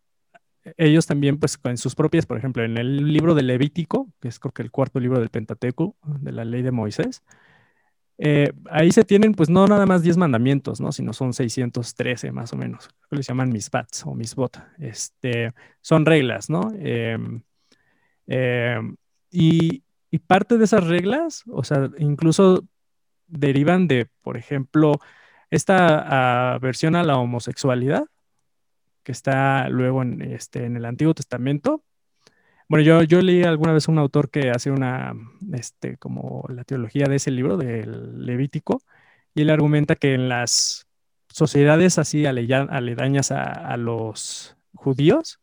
ellos 0.76 1.06
también, 1.06 1.38
pues 1.38 1.56
con 1.56 1.76
sus 1.78 1.94
propias, 1.94 2.26
por 2.26 2.36
ejemplo, 2.36 2.64
en 2.64 2.76
el 2.76 3.12
libro 3.12 3.34
de 3.34 3.42
Levítico, 3.42 4.08
que 4.20 4.28
es 4.28 4.38
creo 4.38 4.52
que 4.52 4.62
el 4.62 4.70
cuarto 4.70 5.00
libro 5.00 5.18
del 5.18 5.30
Pentateuco, 5.30 5.96
de 6.04 6.32
la 6.32 6.44
ley 6.44 6.60
de 6.62 6.70
Moisés, 6.70 7.22
eh, 8.18 8.52
ahí 8.70 8.92
se 8.92 9.04
tienen, 9.04 9.32
pues 9.32 9.48
no 9.48 9.66
nada 9.66 9.86
más 9.86 10.02
10 10.02 10.16
mandamientos, 10.16 10.80
¿no? 10.80 10.92
Sino 10.92 11.12
son 11.12 11.32
613 11.32 12.30
más 12.30 12.52
o 12.52 12.56
menos. 12.56 12.90
Que 13.08 13.16
les 13.16 13.26
llaman 13.26 13.50
misbats 13.50 14.04
o 14.06 14.14
misbot. 14.14 14.58
Este, 14.78 15.52
son 15.80 16.04
reglas, 16.04 16.50
¿no? 16.50 16.72
Em, 16.78 17.42
em, 18.26 18.96
y, 19.30 19.82
y, 20.10 20.18
parte 20.18 20.58
de 20.58 20.64
esas 20.64 20.86
reglas, 20.86 21.42
o 21.48 21.64
sea, 21.64 21.90
incluso 21.98 22.64
derivan 23.32 23.88
de, 23.88 24.08
por 24.22 24.36
ejemplo, 24.36 25.00
esta 25.50 26.58
versión 26.60 26.96
a 26.96 27.02
la 27.02 27.16
homosexualidad, 27.16 28.04
que 29.02 29.12
está 29.12 29.68
luego 29.68 30.02
en, 30.02 30.22
este, 30.22 30.64
en 30.64 30.76
el 30.76 30.84
Antiguo 30.84 31.14
Testamento. 31.14 31.82
Bueno, 32.68 32.84
yo, 32.84 33.02
yo 33.02 33.20
leí 33.20 33.42
alguna 33.42 33.72
vez 33.72 33.88
un 33.88 33.98
autor 33.98 34.30
que 34.30 34.50
hace 34.50 34.70
una, 34.70 35.14
este, 35.52 35.98
como 35.98 36.44
la 36.48 36.64
teología 36.64 37.06
de 37.06 37.16
ese 37.16 37.30
libro, 37.30 37.56
del 37.56 38.24
Levítico, 38.24 38.82
y 39.34 39.42
él 39.42 39.50
argumenta 39.50 39.96
que 39.96 40.14
en 40.14 40.28
las 40.28 40.86
sociedades 41.28 41.98
así 41.98 42.26
aledañas 42.26 43.32
a, 43.32 43.76
los 43.76 44.56
judíos, 44.74 45.38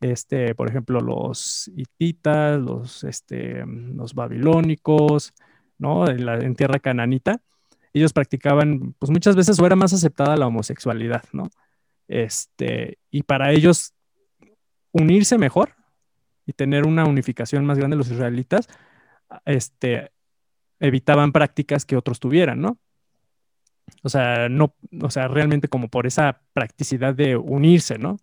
este, 0.00 0.54
por 0.54 0.68
ejemplo, 0.68 1.00
los 1.00 1.70
hititas, 1.76 2.60
los, 2.60 3.04
este, 3.04 3.64
los 3.66 4.14
babilónicos, 4.14 5.34
¿no? 5.78 6.08
En, 6.08 6.54
tierra 6.54 6.78
cananita, 6.78 7.40
ellos 7.92 8.12
practicaban, 8.12 8.94
pues 8.98 9.10
muchas 9.10 9.36
veces 9.36 9.58
o 9.58 9.66
era 9.66 9.76
más 9.76 9.92
aceptada 9.92 10.36
la 10.36 10.46
homosexualidad, 10.46 11.24
¿no? 11.32 11.50
Este, 12.08 12.98
y 13.10 13.22
para 13.22 13.52
ellos 13.52 13.94
unirse 14.92 15.38
mejor 15.38 15.74
y 16.46 16.52
tener 16.52 16.86
una 16.86 17.04
unificación 17.04 17.64
más 17.64 17.78
grande 17.78 17.96
los 17.96 18.10
israelitas, 18.10 18.68
este, 19.44 20.12
evitaban 20.80 21.32
prácticas 21.32 21.84
que 21.84 21.96
otros 21.96 22.20
tuvieran, 22.20 22.60
¿no? 22.60 22.78
O 24.02 24.08
sea, 24.08 24.48
no, 24.48 24.74
o 25.00 25.10
sea, 25.10 25.28
realmente 25.28 25.68
como 25.68 25.88
por 25.88 26.06
esa 26.06 26.40
practicidad 26.52 27.14
de 27.14 27.36
unirse, 27.36 27.98
¿no? 27.98 28.18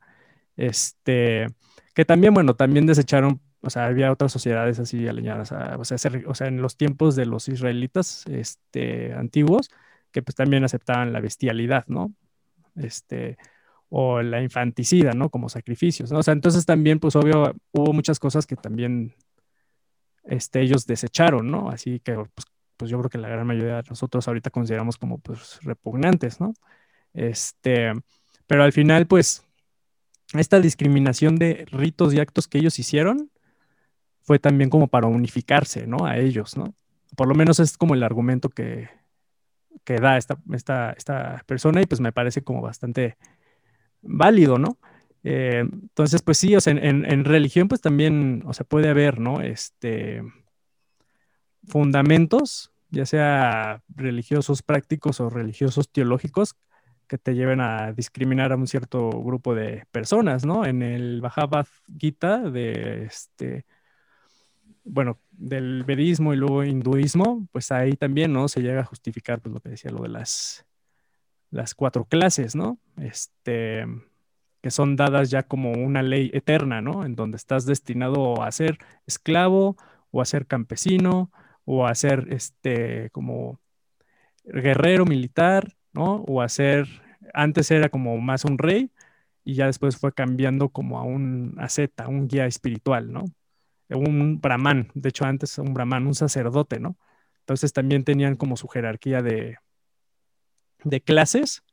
Este, 0.55 1.47
que 1.93 2.05
también, 2.05 2.33
bueno, 2.33 2.55
también 2.55 2.85
desecharon 2.85 3.41
o 3.64 3.70
sea, 3.70 3.86
había 3.86 4.11
otras 4.11 4.32
sociedades 4.32 4.78
así 4.80 5.07
alineadas, 5.07 5.51
o, 5.53 5.86
sea, 5.86 6.11
o 6.28 6.36
sea, 6.36 6.47
en 6.47 6.61
los 6.61 6.76
tiempos 6.76 7.16
de 7.16 7.26
los 7.26 7.47
israelitas 7.47 8.26
este, 8.28 9.14
antiguos, 9.14 9.70
que 10.11 10.22
pues 10.22 10.36
también 10.36 10.66
aceptaban 10.66 11.14
la 11.14 11.22
bestialidad, 11.22 11.86
¿no? 11.88 12.14
Este, 12.76 13.38
o 13.89 14.22
la 14.22 14.41
infanticida, 14.41 15.14
¿no? 15.14 15.30
Como 15.30 15.47
sacrificios. 15.47 16.11
O 16.11 16.22
sea, 16.24 16.34
entonces 16.34 16.66
también, 16.66 16.99
pues 16.99 17.16
obvio, 17.16 17.55
hubo 17.72 17.93
muchas 17.93 18.20
cosas 18.20 18.45
que 18.45 18.57
también 18.57 19.16
este, 20.26 20.61
ellos 20.61 20.86
desecharon, 20.86 21.49
¿no? 21.49 21.70
Así 21.70 21.99
que, 22.01 22.16
pues, 22.16 22.47
pues 22.76 22.91
yo 22.91 22.99
creo 22.99 23.09
que 23.09 23.18
la 23.18 23.30
gran 23.30 23.47
mayoría 23.47 23.78
de 23.78 23.89
nosotros 23.89 24.28
ahorita 24.28 24.49
consideramos 24.49 24.97
como, 24.97 25.20
pues, 25.20 25.59
repugnantes, 25.61 26.41
¿no? 26.41 26.53
Este, 27.14 27.93
pero 28.45 28.64
al 28.64 28.74
final, 28.74 29.07
pues, 29.07 29.45
esta 30.34 30.59
discriminación 30.59 31.38
de 31.38 31.66
ritos 31.72 32.14
y 32.14 32.20
actos 32.20 32.47
que 32.47 32.57
ellos 32.57 32.78
hicieron 32.80 33.30
fue 34.24 34.39
también 34.39 34.69
como 34.69 34.88
para 34.88 35.07
unificarse, 35.07 35.86
¿no? 35.86 36.05
A 36.05 36.17
ellos, 36.17 36.57
¿no? 36.57 36.74
Por 37.15 37.28
lo 37.28 37.36
menos 37.36 37.59
es 37.59 37.78
como 37.78 37.93
el 37.93 38.03
argumento 38.03 38.49
que, 38.49 38.89
que 39.84 39.95
da 39.95 40.17
esta, 40.17 40.38
esta, 40.51 40.93
esta 40.93 41.43
persona 41.45 41.82
y 41.82 41.86
pues 41.86 42.01
me 42.01 42.11
parece 42.11 42.43
como 42.43 42.61
bastante 42.61 43.17
válido, 44.01 44.57
¿no? 44.57 44.78
Eh, 45.24 45.59
entonces, 45.59 46.21
pues 46.21 46.38
sí, 46.38 46.55
o 46.55 46.61
sea, 46.61 46.74
en, 46.74 47.26
religión 47.26 47.67
pues 47.67 47.82
también, 47.82 48.43
o 48.45 48.53
sea, 48.53 48.65
puede 48.65 48.89
haber, 48.89 49.19
¿no? 49.19 49.41
Este, 49.41 50.21
fundamentos, 51.65 52.71
ya 52.89 53.05
sea 53.05 53.82
religiosos 53.88 54.61
prácticos 54.61 55.19
o 55.19 55.30
religiosos 55.30 55.89
teológicos, 55.89 56.55
que 57.07 57.17
te 57.17 57.36
lleven 57.36 57.61
a 57.61 57.93
discriminar 57.93 58.51
a 58.51 58.55
un 58.55 58.67
cierto 58.67 59.09
grupo 59.09 59.55
de 59.55 59.86
personas, 59.91 60.45
¿no? 60.45 60.65
En 60.65 60.82
el 60.82 61.21
Bhagavad 61.21 61.67
Gita 61.97 62.39
de 62.39 63.05
este, 63.05 63.65
bueno, 64.84 65.19
del 65.31 65.84
vedismo 65.84 66.34
y 66.34 66.38
luego 66.38 66.63
hinduismo, 66.63 67.47
pues 67.51 67.71
ahí 67.71 67.93
también, 67.93 68.34
¿no? 68.34 68.47
Se 68.47 68.61
llega 68.61 68.81
a 68.81 68.86
justificar, 68.86 69.39
pues 69.41 69.53
lo 69.53 69.61
que 69.61 69.69
decía, 69.69 69.91
lo 69.91 70.03
de 70.03 70.09
las, 70.09 70.65
las 71.51 71.75
cuatro 71.75 72.05
clases, 72.05 72.55
¿no? 72.55 72.79
Este, 72.97 73.86
que 74.61 74.71
son 74.71 74.95
dadas 74.95 75.29
ya 75.29 75.43
como 75.43 75.71
una 75.73 76.01
ley 76.03 76.31
eterna, 76.34 76.81
¿no? 76.81 77.05
En 77.05 77.15
donde 77.15 77.38
estás 77.38 77.65
destinado 77.65 78.41
a 78.43 78.51
ser 78.51 78.77
esclavo 79.07 79.77
o 80.11 80.21
a 80.21 80.25
ser 80.25 80.47
campesino 80.47 81.31
o 81.65 81.88
a 81.88 81.95
ser, 81.95 82.27
este, 82.31 83.09
como 83.11 83.59
guerrero 84.43 85.05
militar, 85.05 85.75
¿no? 85.93 86.23
O 86.27 86.41
a 86.41 86.49
ser, 86.49 86.88
antes 87.34 87.71
era 87.71 87.89
como 87.89 88.17
más 88.17 88.45
un 88.45 88.57
rey 88.57 88.91
y 89.45 89.55
ya 89.55 89.67
después 89.67 89.97
fue 89.97 90.13
cambiando 90.13 90.69
como 90.69 90.99
a 90.99 91.03
un 91.03 91.55
asceta, 91.59 92.07
un 92.07 92.27
guía 92.27 92.45
espiritual, 92.45 93.11
¿no? 93.11 93.25
Un 93.93 94.39
brahman, 94.41 94.91
de 94.93 95.09
hecho 95.09 95.25
antes 95.25 95.57
un 95.57 95.73
brahman, 95.73 96.07
un 96.07 96.15
sacerdote, 96.15 96.79
¿no? 96.79 96.97
Entonces 97.39 97.73
también 97.73 98.03
tenían 98.03 98.35
como 98.35 98.55
su 98.57 98.67
jerarquía 98.67 99.21
de, 99.21 99.57
de 100.83 101.01
clases 101.01 101.63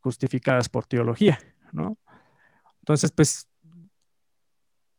justificadas 0.00 0.68
por 0.68 0.86
teología, 0.86 1.38
¿no? 1.72 1.96
Entonces, 2.80 3.10
pues 3.10 3.48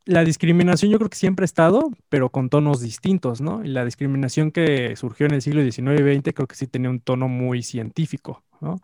la 0.06 0.24
discriminación 0.24 0.92
yo 0.92 0.98
creo 0.98 1.10
que 1.10 1.18
siempre 1.18 1.44
ha 1.44 1.46
estado, 1.46 1.92
pero 2.10 2.30
con 2.30 2.50
tonos 2.50 2.82
distintos, 2.82 3.42
¿no? 3.42 3.64
Y 3.64 3.68
la 3.68 3.86
discriminación 3.86 4.52
que 4.52 4.96
surgió 4.96 5.26
en 5.26 5.34
el 5.34 5.42
siglo 5.42 5.62
XIX 5.62 6.00
y 6.00 6.18
XX 6.18 6.34
creo 6.34 6.48
que 6.48 6.56
sí 6.56 6.68
tenía 6.68 6.90
un 6.90 7.02
tono 7.02 7.28
muy 7.28 7.62
científico, 7.62 8.44
¿no? 8.62 8.80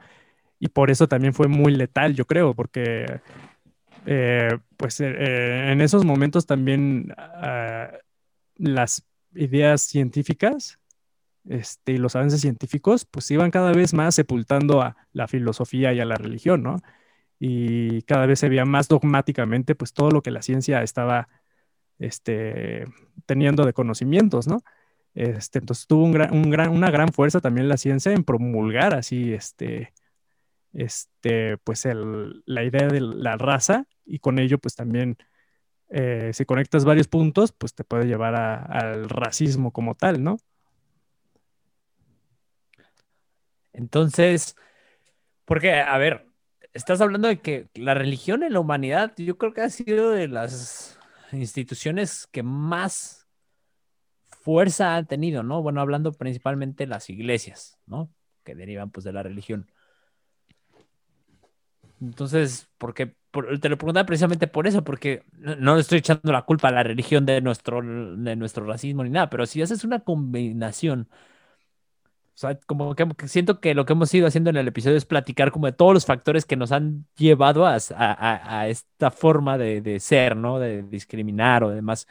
Y 0.60 0.70
por 0.70 0.92
eso 0.92 1.08
también 1.08 1.34
fue 1.34 1.48
muy 1.48 1.76
letal, 1.76 2.14
yo 2.16 2.26
creo, 2.26 2.54
porque 2.54 3.22
eh, 4.06 4.58
pues 4.78 5.00
eh, 5.00 5.14
eh, 5.18 5.72
en 5.72 5.82
esos 5.82 6.06
momentos 6.06 6.46
también 6.46 7.14
ah, 7.18 7.92
las 8.58 9.06
ideas 9.36 9.82
científicas 9.82 10.80
este, 11.50 11.94
y 11.94 11.98
los 11.98 12.16
avances 12.16 12.42
científicos 12.42 13.06
pues 13.06 13.30
iban 13.32 13.52
cada 13.52 13.72
vez 13.72 13.94
más 13.94 14.16
sepultando 14.16 14.82
a 14.82 14.98
la 15.14 15.28
filosofía 15.28 15.94
y 15.94 16.00
a 16.00 16.06
la 16.06 16.16
religión, 16.16 16.64
¿no? 16.64 16.82
Y 17.40 18.04
cada 18.04 18.26
vez 18.26 18.40
se 18.40 18.50
veía 18.50 18.66
más 18.66 18.88
dogmáticamente 18.88 19.76
pues 19.76 19.94
todo 19.94 20.12
lo 20.12 20.22
que 20.22 20.32
la 20.32 20.42
ciencia 20.42 20.84
estaba 20.84 21.28
este, 22.00 22.86
teniendo 23.26 23.66
de 23.66 23.74
conocimientos, 23.74 24.48
¿no? 24.48 24.64
Este, 25.16 25.60
entonces 25.60 25.88
tuvo 25.88 26.06
una 26.06 26.92
gran 26.92 27.14
fuerza 27.14 27.40
también 27.40 27.70
la 27.70 27.78
ciencia 27.78 28.14
en 28.14 28.24
promulgar 28.24 28.96
así 28.96 29.34
este, 29.34 29.94
este, 30.74 31.58
pues 31.60 31.86
la 31.86 32.64
idea 32.64 32.88
de 32.88 33.02
la 33.02 33.38
raza 33.38 33.86
y 34.06 34.20
con 34.20 34.40
ello 34.40 34.58
pues 34.58 34.76
también 34.76 35.18
eh, 35.90 36.32
si 36.34 36.46
conectas 36.46 36.86
varios 36.86 37.08
puntos 37.08 37.52
pues 37.52 37.74
te 37.76 37.84
puede 37.84 38.06
llevar 38.06 38.36
al 38.36 39.10
racismo 39.10 39.72
como 39.72 39.96
tal, 39.96 40.24
¿no? 40.24 40.38
Entonces, 43.74 44.56
porque, 45.46 45.74
a 45.74 45.98
ver, 45.98 46.28
estás 46.74 47.02
hablando 47.02 47.28
de 47.28 47.40
que 47.42 47.70
la 47.76 47.94
religión 47.94 48.44
en 48.44 48.54
la 48.54 48.60
humanidad 48.60 49.14
yo 49.18 49.38
creo 49.38 49.54
que 49.54 49.62
ha 49.62 49.70
sido 49.70 50.12
de 50.12 50.28
las 50.28 51.00
instituciones 51.32 52.28
que 52.28 52.44
más 52.44 53.28
fuerza 54.30 54.96
han 54.96 55.08
tenido, 55.08 55.44
¿no? 55.44 55.62
Bueno, 55.62 55.82
hablando 55.82 56.12
principalmente 56.12 56.84
de 56.84 56.88
las 56.90 57.10
iglesias, 57.10 57.80
¿no? 57.86 58.12
Que 58.44 58.56
derivan 58.56 58.92
pues 58.92 59.04
de 59.04 59.14
la 59.14 59.24
religión. 59.24 59.72
Entonces, 62.04 62.70
porque 62.78 63.16
te 63.62 63.70
lo 63.70 63.78
preguntaba 63.78 64.06
precisamente 64.06 64.48
por 64.48 64.68
eso, 64.68 64.84
porque 64.84 65.24
no, 65.38 65.76
le 65.76 65.82
estoy 65.82 66.00
echando 66.00 66.32
la 66.32 66.44
culpa 66.44 66.68
a 66.68 66.72
la 66.72 66.84
religión 66.84 67.26
de 67.26 67.42
nuestro, 67.42 67.82
de 67.82 68.36
nuestro 68.36 68.66
racismo 68.66 69.04
ni 69.04 69.10
nada, 69.10 69.30
pero 69.30 69.46
si 69.46 69.62
haces 69.62 69.84
una 69.86 70.02
combinación, 70.02 71.08
o 72.36 72.38
sea, 72.38 72.60
como 72.66 72.96
que, 72.96 73.28
siento 73.28 73.60
que 73.62 73.74
lo 73.76 73.86
que 73.86 73.94
hemos 73.94 74.14
ido 74.14 74.28
haciendo 74.28 74.50
en 74.50 74.58
el 74.58 74.68
episodio 74.68 74.98
es 74.98 75.06
platicar 75.06 75.52
como 75.52 75.68
de 75.68 75.72
todos 75.74 75.94
los 75.94 76.06
factores 76.06 76.46
que 76.46 76.56
nos 76.58 76.72
han 76.72 77.06
llevado 77.16 77.66
a, 77.66 77.78
a, 77.96 78.68
esta 78.68 79.12
forma 79.12 79.58
de, 79.58 79.82
de, 79.82 80.00
ser, 80.00 80.36
¿no? 80.36 80.60
De 80.60 80.84
discriminar 80.84 81.64
o 81.64 81.70
demás. 81.70 82.08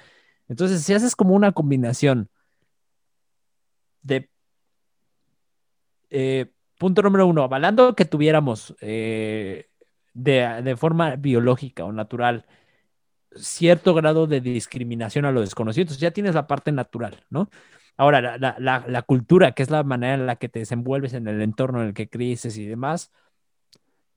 Entonces, 0.49 0.83
si 0.83 0.95
haces 0.95 1.17
como 1.17 1.35
una 1.35 1.53
combinación 1.53 2.31
de... 4.03 4.29
Eh, 6.11 6.53
punto 6.79 7.03
número 7.03 7.27
uno, 7.27 7.43
avalando 7.43 7.95
que 7.95 8.05
tuviéramos... 8.05 8.75
Eh, 8.81 9.72
de, 10.15 10.77
forma 10.77 11.17
biológica 11.17 11.85
o 11.85 11.93
natural 11.93 12.47
cierto 13.35 13.95
grado 13.95 14.27
de 14.27 14.41
discriminación 14.41 15.25
a 15.25 15.33
lo 15.33 15.41
desconocido. 15.41 15.83
Entonces 15.83 16.01
ya 16.01 16.11
tienes 16.13 16.35
la 16.35 16.47
parte 16.47 16.73
natural, 16.73 17.25
¿no? 17.31 17.51
Ahora, 17.97 18.39
la, 18.39 19.03
cultura, 19.03 19.53
que 19.53 19.63
es 19.63 19.71
la 19.71 19.83
manera 19.85 20.15
en 20.15 20.27
la 20.27 20.37
que 20.37 20.49
te 20.49 20.61
desenvuelves 20.61 21.15
en 21.15 21.29
el 21.29 21.43
entorno 21.43 21.83
en 21.83 21.89
el 21.89 21.95
que 21.95 22.09
creces 22.09 22.57
y 22.59 22.67
demás, 22.67 23.13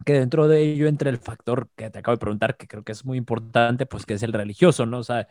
que 0.06 0.14
dentro 0.14 0.48
de 0.48 0.62
ello 0.62 0.88
entra 0.88 1.10
el 1.10 1.18
factor 1.18 1.70
que 1.76 1.90
te 1.90 2.00
acabo 2.00 2.16
de 2.16 2.20
preguntar, 2.20 2.58
que 2.58 2.68
creo 2.68 2.84
que 2.84 2.92
es 2.92 3.06
muy 3.06 3.18
importante, 3.18 3.86
pues 3.86 4.06
que 4.06 4.16
es 4.16 4.24
el 4.24 4.34
religioso, 4.34 4.86
¿no? 4.86 5.00
O 5.00 5.04
sea, 5.04 5.28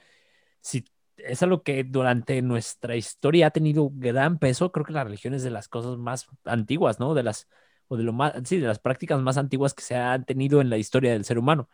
si 0.60 0.84
es 1.16 1.42
algo 1.42 1.62
que 1.62 1.84
durante 1.84 2.40
nuestra 2.42 2.96
historia 2.96 3.48
ha 3.48 3.50
tenido 3.50 3.90
gran 3.92 4.38
peso, 4.38 4.72
creo 4.72 4.84
que 4.86 4.92
la 4.92 5.04
religión 5.04 5.34
es 5.34 5.42
de 5.44 5.50
las 5.50 5.68
cosas 5.68 5.98
más 5.98 6.28
antiguas, 6.44 7.00
¿no? 7.00 7.14
De 7.14 7.22
las 7.22 7.48
o 7.88 7.96
de 7.96 8.02
lo 8.04 8.12
más, 8.12 8.34
sí, 8.44 8.58
de 8.58 8.66
las 8.68 8.78
prácticas 8.78 9.20
más 9.20 9.36
antiguas 9.36 9.74
que 9.74 9.82
se 9.82 9.96
han 9.96 10.24
tenido 10.24 10.60
en 10.60 10.70
la 10.70 10.78
historia 10.78 11.12
del 11.12 11.24
ser 11.24 11.38
humano. 11.38 11.68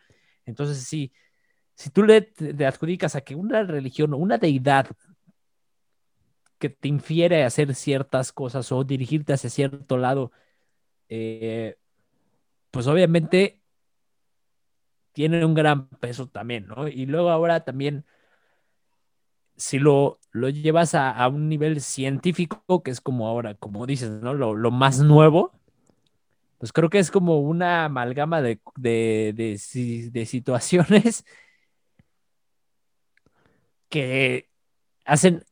Entonces, 0.46 0.78
sí, 0.84 1.12
si 1.74 1.90
tú 1.90 2.02
le 2.04 2.32
adjudicas 2.66 3.16
a 3.16 3.22
que 3.22 3.34
una 3.34 3.62
religión 3.64 4.12
o 4.14 4.18
una 4.18 4.38
deidad 4.38 4.88
que 6.60 6.68
te 6.68 6.88
infiere 6.88 7.42
a 7.42 7.46
hacer 7.46 7.74
ciertas 7.74 8.32
cosas 8.32 8.70
o 8.70 8.84
dirigirte 8.84 9.32
hacia 9.32 9.50
cierto 9.50 9.96
lado, 9.96 10.30
eh, 11.08 11.78
pues 12.70 12.86
obviamente 12.86 13.62
tiene 15.12 15.44
un 15.44 15.54
gran 15.54 15.88
peso 15.88 16.28
también, 16.28 16.66
¿no? 16.68 16.86
Y 16.86 17.06
luego 17.06 17.30
ahora 17.30 17.64
también, 17.64 18.04
si 19.56 19.78
lo, 19.78 20.20
lo 20.32 20.50
llevas 20.50 20.94
a, 20.94 21.26
un 21.28 21.48
nivel 21.48 21.80
científico, 21.80 22.82
que 22.82 22.90
es 22.90 23.00
como 23.00 23.26
ahora, 23.26 23.54
como 23.54 23.86
dices, 23.86 24.10
¿no? 24.10 24.34
Lo, 24.34 24.54
lo 24.54 24.70
más 24.70 25.00
nuevo, 25.00 25.52
pues 26.60 26.72
creo 26.74 26.90
que 26.90 26.98
es 26.98 27.10
como 27.10 27.40
una 27.40 27.86
amalgama 27.86 28.42
de, 28.42 28.60
de, 28.76 30.26
situaciones 30.26 31.24
que 33.88 34.50
hacen 35.06 35.44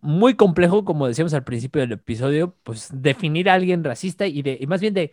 muy 0.00 0.36
complejo, 0.36 0.86
como 0.86 1.06
decíamos 1.06 1.34
al 1.34 1.44
principio 1.44 1.82
del 1.82 1.92
episodio, 1.92 2.56
pues 2.62 2.88
definir 2.94 3.50
a 3.50 3.54
alguien 3.54 3.84
racista 3.84 4.26
y, 4.26 4.40
de, 4.40 4.58
más 4.66 4.80
bien 4.80 4.94
de, 4.94 5.12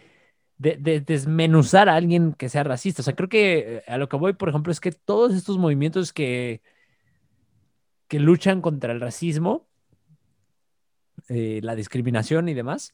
de, 0.58 1.02
desmenuzar 1.02 1.90
a 1.90 1.96
alguien 1.96 2.34
que 2.34 2.48
sea 2.48 2.64
racista. 2.64 3.02
O 3.02 3.04
sea, 3.04 3.16
creo 3.16 3.28
que 3.28 3.84
a 3.88 3.98
lo 3.98 4.08
que 4.08 4.16
voy, 4.16 4.34
por 4.34 4.48
ejemplo, 4.48 4.72
es 4.72 4.80
que 4.80 4.94
todos 4.94 5.36
estos 5.36 5.58
movimientos 5.58 6.14
que, 6.14 6.62
que 8.08 8.20
luchan 8.22 8.62
contra 8.62 8.94
el 8.94 9.02
racismo, 9.02 9.68
eh, 11.28 11.60
la 11.62 11.76
discriminación 11.76 12.48
y 12.48 12.54
demás, 12.54 12.94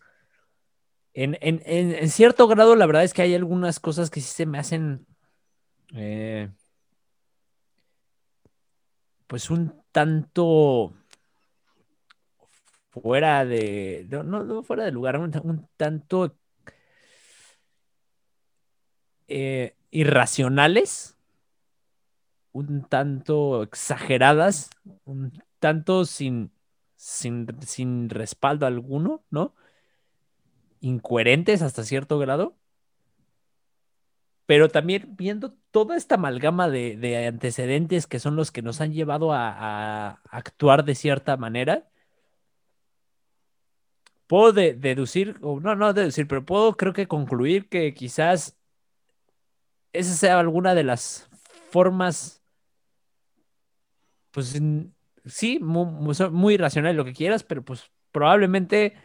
en, 1.13 2.09
cierto 2.09 2.47
grado, 2.47 2.75
la 2.75 2.85
verdad 2.85 3.03
es 3.03 3.13
que 3.13 3.21
hay 3.21 3.35
algunas 3.35 3.79
cosas 3.79 4.09
que 4.09 4.21
sí 4.21 4.27
se 4.33 4.45
me 4.45 4.59
hacen, 4.59 5.05
eh, 5.93 6.49
pues 9.27 9.49
un 9.49 9.81
tanto 9.91 10.93
fuera 12.91 13.45
de, 13.45 14.07
no, 14.09 14.23
no, 14.23 14.63
fuera 14.63 14.83
de 14.83 14.91
lugar, 14.91 15.17
un, 15.17 15.67
tanto 15.77 16.37
eh, 19.27 19.75
irracionales, 19.91 21.17
un 22.51 22.83
tanto 22.83 23.63
exageradas, 23.63 24.69
un 25.05 25.31
tanto 25.59 26.05
sin, 26.05 26.51
sin, 26.95 27.47
sin 27.65 28.09
respaldo 28.09 28.65
alguno, 28.65 29.23
¿no? 29.29 29.55
Incoherentes 30.81 31.61
hasta 31.61 31.83
cierto 31.83 32.19
grado. 32.19 32.57
Pero 34.45 34.67
también 34.67 35.15
viendo 35.15 35.53
toda 35.71 35.95
esta 35.95 36.15
amalgama 36.15 36.69
de, 36.69 37.25
antecedentes 37.27 38.05
que 38.05 38.19
son 38.19 38.35
los 38.35 38.51
que 38.51 38.61
nos 38.61 38.81
han 38.81 38.91
llevado 38.91 39.31
a, 39.33 40.21
actuar 40.29 40.83
de 40.83 40.95
cierta 40.95 41.37
manera, 41.37 41.89
puedo 44.27 44.51
deducir, 44.51 45.37
o 45.41 45.59
no, 45.59 45.75
no 45.75 45.93
deducir, 45.93 46.27
pero 46.27 46.45
puedo 46.45 46.75
creo 46.75 46.93
que 46.93 47.07
concluir 47.07 47.69
que 47.69 47.93
quizás 47.93 48.57
esa 49.93 50.13
sea 50.15 50.39
alguna 50.39 50.75
de 50.75 50.83
las 50.83 51.29
formas, 51.69 52.41
pues 54.31 54.59
sí, 55.25 55.59
muy, 55.59 56.15
muy, 56.31 56.57
racional 56.57 56.95
lo 56.95 57.05
que 57.05 57.13
quieras, 57.13 57.43
pero 57.43 57.63
pues 57.63 57.91
probablemente 58.11 58.95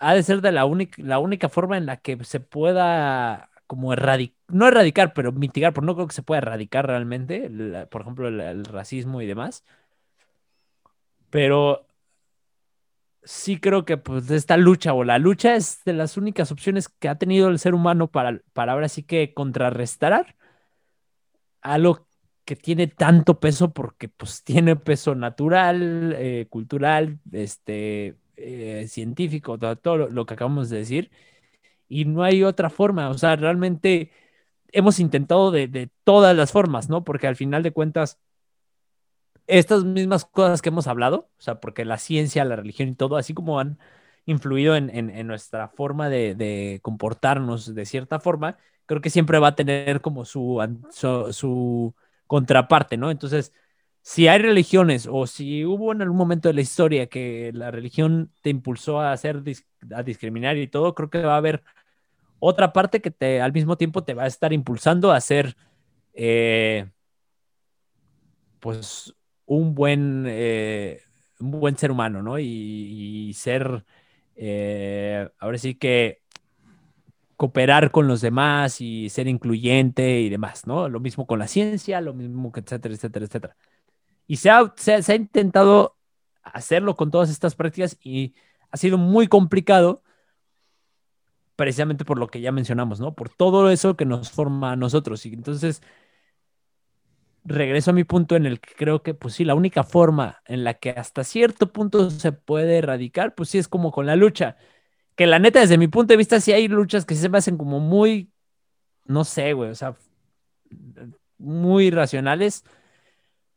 ha 0.00 0.14
de 0.14 0.22
ser 0.22 0.40
de 0.40 0.52
la 0.52 0.64
única, 0.64 1.02
la 1.02 1.18
única 1.18 1.48
forma 1.48 1.76
en 1.76 1.86
la 1.86 1.98
que 1.98 2.22
se 2.24 2.40
pueda 2.40 3.50
como 3.66 3.92
erradicar, 3.92 4.36
no 4.48 4.68
erradicar, 4.68 5.14
pero 5.14 5.32
mitigar, 5.32 5.72
porque 5.72 5.86
no 5.86 5.94
creo 5.94 6.06
que 6.08 6.14
se 6.14 6.22
pueda 6.22 6.38
erradicar 6.38 6.86
realmente, 6.86 7.50
por 7.90 8.02
ejemplo, 8.02 8.28
el, 8.28 8.64
racismo 8.64 9.22
y 9.22 9.26
demás. 9.26 9.64
Pero 11.30 11.86
sí 13.22 13.58
creo 13.58 13.84
que 13.84 13.96
pues 13.96 14.30
esta 14.30 14.56
lucha 14.56 14.92
o 14.94 15.04
la 15.04 15.18
lucha 15.18 15.54
es 15.56 15.82
de 15.84 15.94
las 15.94 16.16
únicas 16.16 16.52
opciones 16.52 16.88
que 16.88 17.08
ha 17.08 17.16
tenido 17.16 17.48
el 17.48 17.58
ser 17.58 17.74
humano 17.74 18.08
para, 18.08 18.40
para 18.52 18.72
ahora 18.72 18.88
sí 18.88 19.02
que 19.02 19.32
contrarrestar 19.34 20.36
algo 21.62 22.06
que 22.44 22.56
tiene 22.56 22.86
tanto 22.88 23.40
peso 23.40 23.72
porque 23.72 24.08
pues 24.08 24.44
tiene 24.44 24.76
peso 24.76 25.14
natural, 25.14 26.14
eh, 26.18 26.46
cultural, 26.50 27.18
este, 27.32 28.16
eh, 28.36 28.86
científico, 28.88 29.58
todo, 29.58 30.08
lo, 30.08 30.26
que 30.26 30.34
acabamos 30.34 30.70
de 30.70 30.78
decir 30.78 31.10
y 31.88 32.04
no 32.06 32.22
hay 32.24 32.42
otra 32.44 32.70
forma. 32.70 33.10
O 33.10 33.18
sea, 33.18 33.36
realmente 33.36 34.12
hemos 34.72 35.00
intentado 35.00 35.50
de, 35.50 35.90
todas 36.04 36.36
las 36.36 36.52
formas, 36.52 36.88
¿no? 36.88 37.04
Porque 37.04 37.26
al 37.28 37.36
final 37.36 37.62
de 37.62 37.72
cuentas, 37.72 38.18
estas 39.46 39.84
mismas 39.84 40.24
cosas 40.24 40.62
que 40.62 40.70
hemos 40.70 40.86
hablado, 40.86 41.30
o 41.38 41.42
sea, 41.42 41.60
porque 41.60 41.84
la 41.84 41.98
ciencia, 41.98 42.44
la 42.44 42.56
religión 42.56 42.88
y 42.88 42.94
todo, 42.94 43.16
así 43.16 43.34
como 43.34 43.60
han 43.60 43.78
influido 44.26 44.74
en, 44.76 45.26
nuestra 45.26 45.68
forma 45.68 46.08
de, 46.08 46.80
comportarnos 46.82 47.74
de 47.74 47.86
cierta 47.86 48.20
forma, 48.20 48.58
creo 48.86 49.00
que 49.00 49.10
siempre 49.10 49.38
va 49.38 49.48
a 49.48 49.56
tener 49.56 50.00
como 50.00 50.24
su, 50.24 50.60
su 50.90 51.94
contraparte, 52.26 52.96
¿no? 52.96 53.10
Entonces, 53.10 53.52
si 54.06 54.28
hay 54.28 54.38
religiones 54.38 55.08
o 55.10 55.26
si 55.26 55.64
hubo 55.64 55.90
en 55.90 56.02
algún 56.02 56.18
momento 56.18 56.48
de 56.48 56.54
la 56.54 56.60
historia 56.60 57.06
que 57.06 57.50
la 57.54 57.70
religión 57.70 58.30
te 58.42 58.50
impulsó 58.50 59.00
a 59.00 59.12
hacer 59.12 59.42
a 59.94 60.02
discriminar 60.02 60.58
y 60.58 60.66
todo, 60.68 60.94
creo 60.94 61.08
que 61.08 61.22
va 61.22 61.34
a 61.34 61.38
haber 61.38 61.64
otra 62.38 62.74
parte 62.74 63.00
que 63.00 63.10
te 63.10 63.40
al 63.40 63.54
mismo 63.54 63.78
tiempo 63.78 64.04
te 64.04 64.12
va 64.12 64.24
a 64.24 64.26
estar 64.26 64.52
impulsando 64.52 65.10
a 65.10 65.20
ser 65.22 65.56
eh, 66.12 66.90
pues 68.60 69.14
un 69.46 69.74
buen 69.74 70.26
eh, 70.28 71.00
un 71.40 71.52
buen 71.52 71.78
ser 71.78 71.90
humano, 71.90 72.22
¿no? 72.22 72.38
Y, 72.38 73.32
ser 73.34 73.86
eh, 74.36 75.30
ahora 75.38 75.56
sí 75.56 75.76
que 75.76 76.20
cooperar 77.36 77.90
con 77.90 78.06
los 78.06 78.20
demás 78.20 78.80
y 78.82 79.08
ser 79.08 79.28
incluyente 79.28 80.20
y 80.20 80.28
demás, 80.28 80.66
¿no? 80.66 80.90
Lo 80.90 81.00
mismo 81.00 81.26
con 81.26 81.38
la 81.38 81.48
ciencia, 81.48 82.02
lo 82.02 82.12
mismo 82.12 82.52
que 82.52 82.60
etcétera, 82.60 82.94
etcétera, 82.94 83.26
etcétera. 83.26 83.56
Y 84.26 84.36
se 84.36 84.50
ha, 84.50 84.72
se, 84.76 84.94
ha, 84.94 85.14
intentado 85.14 85.96
hacerlo 86.42 86.96
con 86.96 87.10
todas 87.10 87.30
estas 87.30 87.54
prácticas 87.54 87.98
y 88.02 88.34
ha 88.70 88.76
sido 88.76 88.98
muy 88.98 89.28
complicado 89.28 90.02
precisamente 91.56 92.04
por 92.04 92.18
lo 92.18 92.28
que 92.28 92.40
ya 92.40 92.52
mencionamos, 92.52 93.00
¿no? 93.00 93.14
Por 93.14 93.28
todo 93.28 93.70
eso 93.70 93.96
que 93.96 94.04
nos 94.04 94.30
forma 94.30 94.72
a 94.72 94.76
nosotros. 94.76 95.24
Y 95.26 95.34
entonces, 95.34 95.82
regreso 97.44 97.90
a 97.90 97.94
mi 97.94 98.04
punto 98.04 98.36
en 98.36 98.46
el 98.46 98.60
que 98.60 98.74
creo 98.74 99.02
que, 99.02 99.14
pues 99.14 99.34
sí, 99.34 99.44
la 99.44 99.54
única 99.54 99.84
forma 99.84 100.42
en 100.46 100.64
la 100.64 100.74
que 100.74 100.90
hasta 100.90 101.22
cierto 101.24 101.72
punto 101.72 102.10
se 102.10 102.32
puede 102.32 102.78
erradicar, 102.78 103.34
pues 103.34 103.50
sí, 103.50 103.58
es 103.58 103.68
como 103.68 103.92
con 103.92 104.06
la 104.06 104.16
lucha. 104.16 104.56
Que 105.16 105.26
la 105.26 105.38
neta, 105.38 105.60
desde 105.60 105.78
mi 105.78 105.88
punto 105.88 106.12
de 106.12 106.18
vista, 106.18 106.40
sí 106.40 106.52
hay 106.52 106.68
luchas 106.68 107.04
que 107.06 107.14
se 107.14 107.28
me 107.28 107.38
hacen 107.38 107.56
como 107.58 107.80
muy, 107.80 108.32
no 109.04 109.24
sé, 109.24 109.52
güey, 109.52 109.70
o 109.70 109.74
sea, 109.74 109.96
muy 111.38 111.90
racionales 111.90 112.64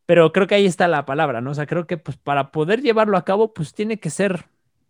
pero 0.07 0.31
creo 0.31 0.47
que 0.47 0.55
ahí 0.55 0.65
está 0.65 0.87
la 0.87 1.05
palabra, 1.05 1.41
¿no? 1.41 1.51
O 1.51 1.53
sea, 1.53 1.67
creo 1.67 1.85
que 1.85 1.97
pues 1.97 2.17
para 2.17 2.51
poder 2.51 2.81
llevarlo 2.81 3.17
a 3.17 3.25
cabo, 3.25 3.53
pues 3.53 3.73
tiene 3.73 3.99
que 3.99 4.09
ser 4.09 4.45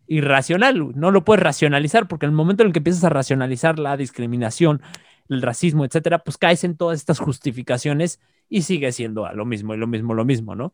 irracional, 0.06 0.92
no 0.94 1.10
lo 1.10 1.24
puedes 1.24 1.42
racionalizar, 1.42 2.06
porque 2.06 2.24
en 2.24 2.30
el 2.30 2.36
momento 2.36 2.62
en 2.62 2.68
el 2.68 2.72
que 2.72 2.78
empiezas 2.78 3.02
a 3.02 3.10
racionalizar 3.10 3.80
la 3.80 3.96
discriminación, 3.96 4.80
el 5.28 5.42
racismo, 5.42 5.84
etcétera, 5.84 6.20
pues 6.20 6.38
caes 6.38 6.62
en 6.62 6.76
todas 6.76 7.00
estas 7.00 7.18
justificaciones 7.18 8.20
y 8.48 8.62
sigue 8.62 8.92
siendo 8.92 9.28
lo 9.34 9.44
mismo 9.44 9.74
y 9.74 9.76
lo 9.76 9.88
mismo, 9.88 10.14
lo 10.14 10.24
mismo, 10.24 10.54
¿no? 10.54 10.72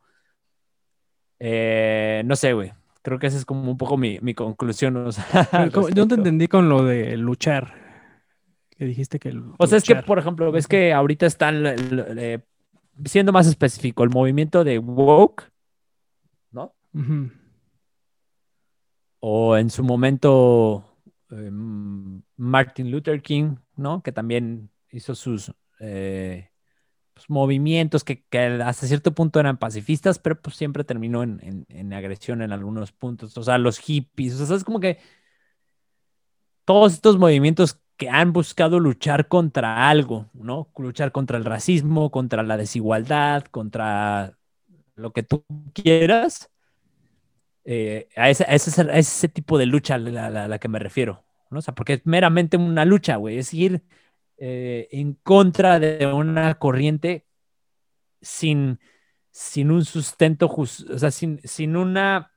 Eh, 1.40 2.22
no 2.26 2.36
sé, 2.36 2.52
güey. 2.52 2.72
Creo 3.00 3.18
que 3.18 3.26
esa 3.26 3.38
es 3.38 3.46
como 3.46 3.70
un 3.70 3.78
poco 3.78 3.96
mi, 3.96 4.34
conclusión. 4.34 4.96
O 4.96 5.10
yo 5.94 6.06
te 6.06 6.14
entendí 6.14 6.48
con 6.48 6.68
lo 6.68 6.84
de 6.84 7.16
luchar. 7.16 7.74
Que 8.70 8.84
dijiste 8.84 9.18
que. 9.18 9.34
o 9.58 9.66
sea, 9.66 9.78
es 9.78 9.84
que, 9.84 9.96
por 9.96 10.18
ejemplo, 10.18 10.52
ves 10.52 10.66
que 10.66 10.92
ahorita 10.92 11.26
están 11.26 11.64
eh, 11.66 12.40
siendo 13.04 13.32
más 13.32 13.46
específico, 13.46 14.04
el 14.04 14.10
movimiento 14.10 14.64
de 14.64 14.78
woke, 14.78 15.50
¿no? 16.50 16.74
O 19.20 19.56
en 19.56 19.70
su 19.70 19.82
momento 19.82 20.84
em, 21.30 22.22
Martin 22.36 22.90
Luther 22.90 23.22
King, 23.22 23.56
¿no? 23.76 24.02
Que 24.02 24.12
también 24.12 24.70
hizo 24.90 25.14
sus 25.14 25.52
eh, 25.80 26.50
pues, 27.14 27.30
movimientos 27.30 28.04
que, 28.04 28.24
hasta 28.64 28.86
cierto 28.86 29.14
punto 29.14 29.40
eran 29.40 29.58
pacifistas, 29.58 30.18
pero 30.18 30.40
pues 30.40 30.56
siempre 30.56 30.84
terminó 30.84 31.22
en, 31.22 31.92
agresión 31.92 32.42
en 32.42 32.52
algunos 32.52 32.92
puntos. 32.92 33.36
O 33.38 33.42
sea, 33.42 33.58
los 33.58 33.78
hippies, 33.78 34.40
o 34.40 34.46
sea, 34.46 34.56
es 34.56 34.64
como 34.64 34.80
que 34.80 34.98
todos 36.64 36.94
estos 36.94 37.18
movimientos 37.18 37.80
que 37.96 38.08
han 38.08 38.32
buscado 38.32 38.80
luchar 38.80 39.28
contra 39.28 39.88
algo, 39.88 40.30
¿no? 40.34 40.68
Luchar 40.76 41.12
contra 41.12 41.38
el 41.38 41.44
racismo, 41.44 42.10
contra 42.10 42.42
la 42.42 42.56
desigualdad, 42.56 43.44
contra 43.44 44.36
lo 44.96 45.12
que 45.12 45.22
tú 45.22 45.44
quieras. 45.72 46.50
Eh, 47.64 48.08
a, 48.16 48.30
ese, 48.30 49.28
tipo 49.28 49.56
de 49.58 49.66
lucha 49.66 49.94
a 49.94 49.98
la, 49.98 50.58
que 50.58 50.68
me 50.68 50.78
refiero, 50.78 51.24
¿no? 51.50 51.60
O 51.60 51.62
sea, 51.62 51.74
porque 51.74 51.94
es 51.94 52.00
meramente 52.04 52.56
una 52.56 52.84
lucha, 52.84 53.16
güey, 53.16 53.38
es 53.38 53.54
ir 53.54 53.82
eh, 54.36 54.88
en 54.90 55.14
contra 55.14 55.78
de 55.78 56.06
una 56.06 56.58
corriente 56.58 57.26
sin, 58.20 58.80
sin 59.30 59.70
un 59.70 59.84
sustento, 59.84 60.50
o 60.54 60.66
sea, 60.66 61.10
sin, 61.10 61.40
sin 61.44 61.76
una 61.76 62.32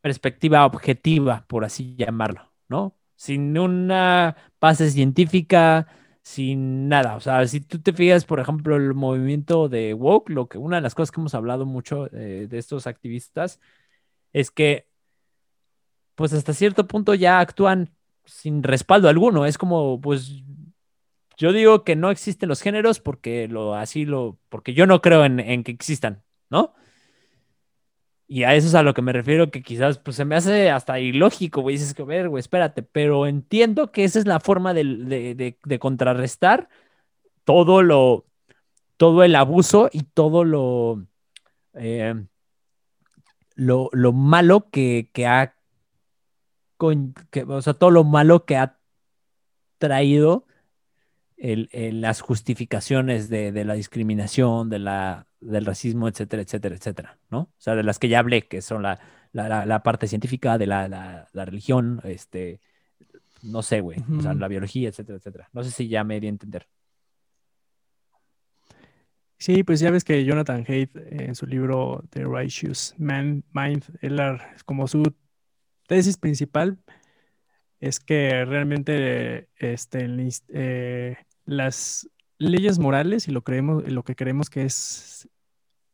perspectiva 0.00 0.66
objetiva, 0.66 1.46
por 1.48 1.64
así 1.64 1.96
llamarlo, 1.96 2.52
¿no? 2.68 2.96
Sin 3.22 3.56
una 3.56 4.36
base 4.60 4.90
científica, 4.90 5.86
sin 6.22 6.88
nada. 6.88 7.14
O 7.14 7.20
sea, 7.20 7.46
si 7.46 7.60
tú 7.60 7.80
te 7.80 7.92
fijas, 7.92 8.24
por 8.24 8.40
ejemplo, 8.40 8.74
el 8.74 8.94
movimiento 8.94 9.68
de 9.68 9.94
woke, 9.94 10.30
lo 10.30 10.48
que 10.48 10.58
una 10.58 10.76
de 10.78 10.82
las 10.82 10.96
cosas 10.96 11.12
que 11.12 11.20
hemos 11.20 11.34
hablado 11.36 11.64
mucho 11.64 12.08
eh, 12.12 12.48
de 12.50 12.58
estos 12.58 12.88
activistas 12.88 13.60
es 14.32 14.50
que, 14.50 14.88
pues 16.16 16.32
hasta 16.32 16.52
cierto 16.52 16.88
punto 16.88 17.14
ya 17.14 17.38
actúan 17.38 17.94
sin 18.24 18.64
respaldo 18.64 19.08
alguno. 19.08 19.46
Es 19.46 19.56
como, 19.56 20.00
pues, 20.00 20.42
yo 21.36 21.52
digo 21.52 21.84
que 21.84 21.94
no 21.94 22.10
existen 22.10 22.48
los 22.48 22.60
géneros 22.60 22.98
porque 22.98 23.46
lo 23.46 23.76
así 23.76 24.04
lo, 24.04 24.40
porque 24.48 24.74
yo 24.74 24.88
no 24.88 25.00
creo 25.00 25.24
en, 25.24 25.38
en 25.38 25.62
que 25.62 25.70
existan, 25.70 26.24
¿no? 26.50 26.74
Y 28.32 28.44
a 28.44 28.54
eso 28.54 28.66
es 28.66 28.74
a 28.74 28.82
lo 28.82 28.94
que 28.94 29.02
me 29.02 29.12
refiero, 29.12 29.50
que 29.50 29.62
quizás 29.62 29.98
pues 29.98 30.16
se 30.16 30.24
me 30.24 30.34
hace 30.36 30.70
hasta 30.70 30.98
ilógico, 30.98 31.60
güey. 31.60 31.76
Dices 31.76 31.92
que, 31.92 32.02
ver, 32.02 32.30
güey, 32.30 32.40
espérate, 32.40 32.82
pero 32.82 33.26
entiendo 33.26 33.92
que 33.92 34.04
esa 34.04 34.18
es 34.18 34.26
la 34.26 34.40
forma 34.40 34.72
de, 34.72 35.58
contrarrestar 35.78 36.70
todo 37.44 37.82
lo, 37.82 38.24
todo 38.96 39.22
el 39.22 39.34
abuso 39.34 39.90
y 39.92 40.04
todo 40.04 40.44
lo, 40.44 41.06
eh, 41.74 42.24
lo, 43.54 43.90
malo 44.14 44.70
que, 44.70 45.10
ha, 45.26 45.54
o 46.78 47.60
sea, 47.60 47.74
todo 47.74 47.90
lo 47.90 48.04
malo 48.04 48.46
que 48.46 48.56
ha 48.56 48.78
traído 49.76 50.46
las 51.36 52.22
justificaciones 52.22 53.28
de, 53.28 53.64
la 53.66 53.74
discriminación, 53.74 54.70
de 54.70 54.78
la, 54.78 55.26
del 55.42 55.66
racismo, 55.66 56.08
etcétera, 56.08 56.42
etcétera, 56.42 56.74
etcétera, 56.76 57.18
¿no? 57.30 57.40
O 57.40 57.54
sea, 57.58 57.74
de 57.74 57.82
las 57.82 57.98
que 57.98 58.08
ya 58.08 58.20
hablé, 58.20 58.42
que 58.42 58.62
son 58.62 58.82
la, 58.82 59.00
la, 59.32 59.82
parte 59.82 60.06
científica 60.06 60.58
de 60.58 60.66
la, 60.66 60.88
la, 60.88 61.44
religión, 61.44 62.00
este, 62.04 62.60
no 63.42 63.62
sé, 63.62 63.80
güey, 63.80 63.98
o 64.18 64.22
sea, 64.22 64.34
la 64.34 64.48
biología, 64.48 64.88
etcétera, 64.88 65.18
etcétera. 65.18 65.48
No 65.52 65.62
sé 65.64 65.70
si 65.70 65.88
ya 65.88 66.04
me 66.04 66.20
di 66.20 66.26
a 66.26 66.30
entender. 66.30 66.66
Sí, 69.38 69.64
pues 69.64 69.80
ya 69.80 69.90
ves 69.90 70.04
que 70.04 70.24
Jonathan 70.24 70.64
Haidt 70.68 70.96
en 70.96 71.34
su 71.34 71.46
libro 71.46 72.04
The 72.10 72.24
Righteous 72.24 72.94
Man, 72.96 73.42
Mind, 73.52 73.84
él, 74.00 74.20
como 74.64 74.86
su 74.86 75.02
tesis 75.88 76.16
principal 76.16 76.78
es 77.80 77.98
que 77.98 78.44
realmente 78.44 79.48
este, 79.56 80.06
eh, 80.54 81.16
las 81.44 82.08
leyes 82.38 82.78
morales 82.78 83.26
y 83.26 83.32
lo, 83.32 83.42
creemos, 83.42 83.82
lo 83.90 84.04
que 84.04 84.14
creemos 84.14 84.48
que 84.48 84.62
es 84.62 85.28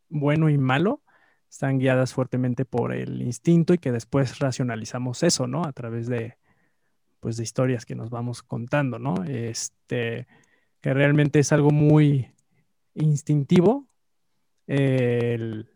bueno 0.08 0.48
y 0.48 0.58
malo 0.58 1.02
están 1.50 1.78
guiadas 1.78 2.12
fuertemente 2.12 2.64
por 2.64 2.92
el 2.92 3.22
instinto 3.22 3.72
y 3.74 3.78
que 3.78 3.92
después 3.92 4.38
racionalizamos 4.38 5.22
eso, 5.22 5.46
¿no? 5.46 5.64
A 5.64 5.72
través 5.72 6.06
de, 6.06 6.36
pues, 7.20 7.36
de 7.36 7.44
historias 7.44 7.86
que 7.86 7.94
nos 7.94 8.10
vamos 8.10 8.42
contando, 8.42 8.98
¿no? 8.98 9.24
Este, 9.24 10.26
que 10.80 10.94
realmente 10.94 11.38
es 11.38 11.52
algo 11.52 11.70
muy 11.70 12.32
instintivo 12.94 13.88
el, 14.68 15.66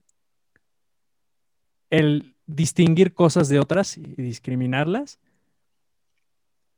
distinguir 2.46 3.14
cosas 3.14 3.48
de 3.48 3.58
otras 3.58 3.96
y 3.96 4.02
discriminarlas 4.02 5.18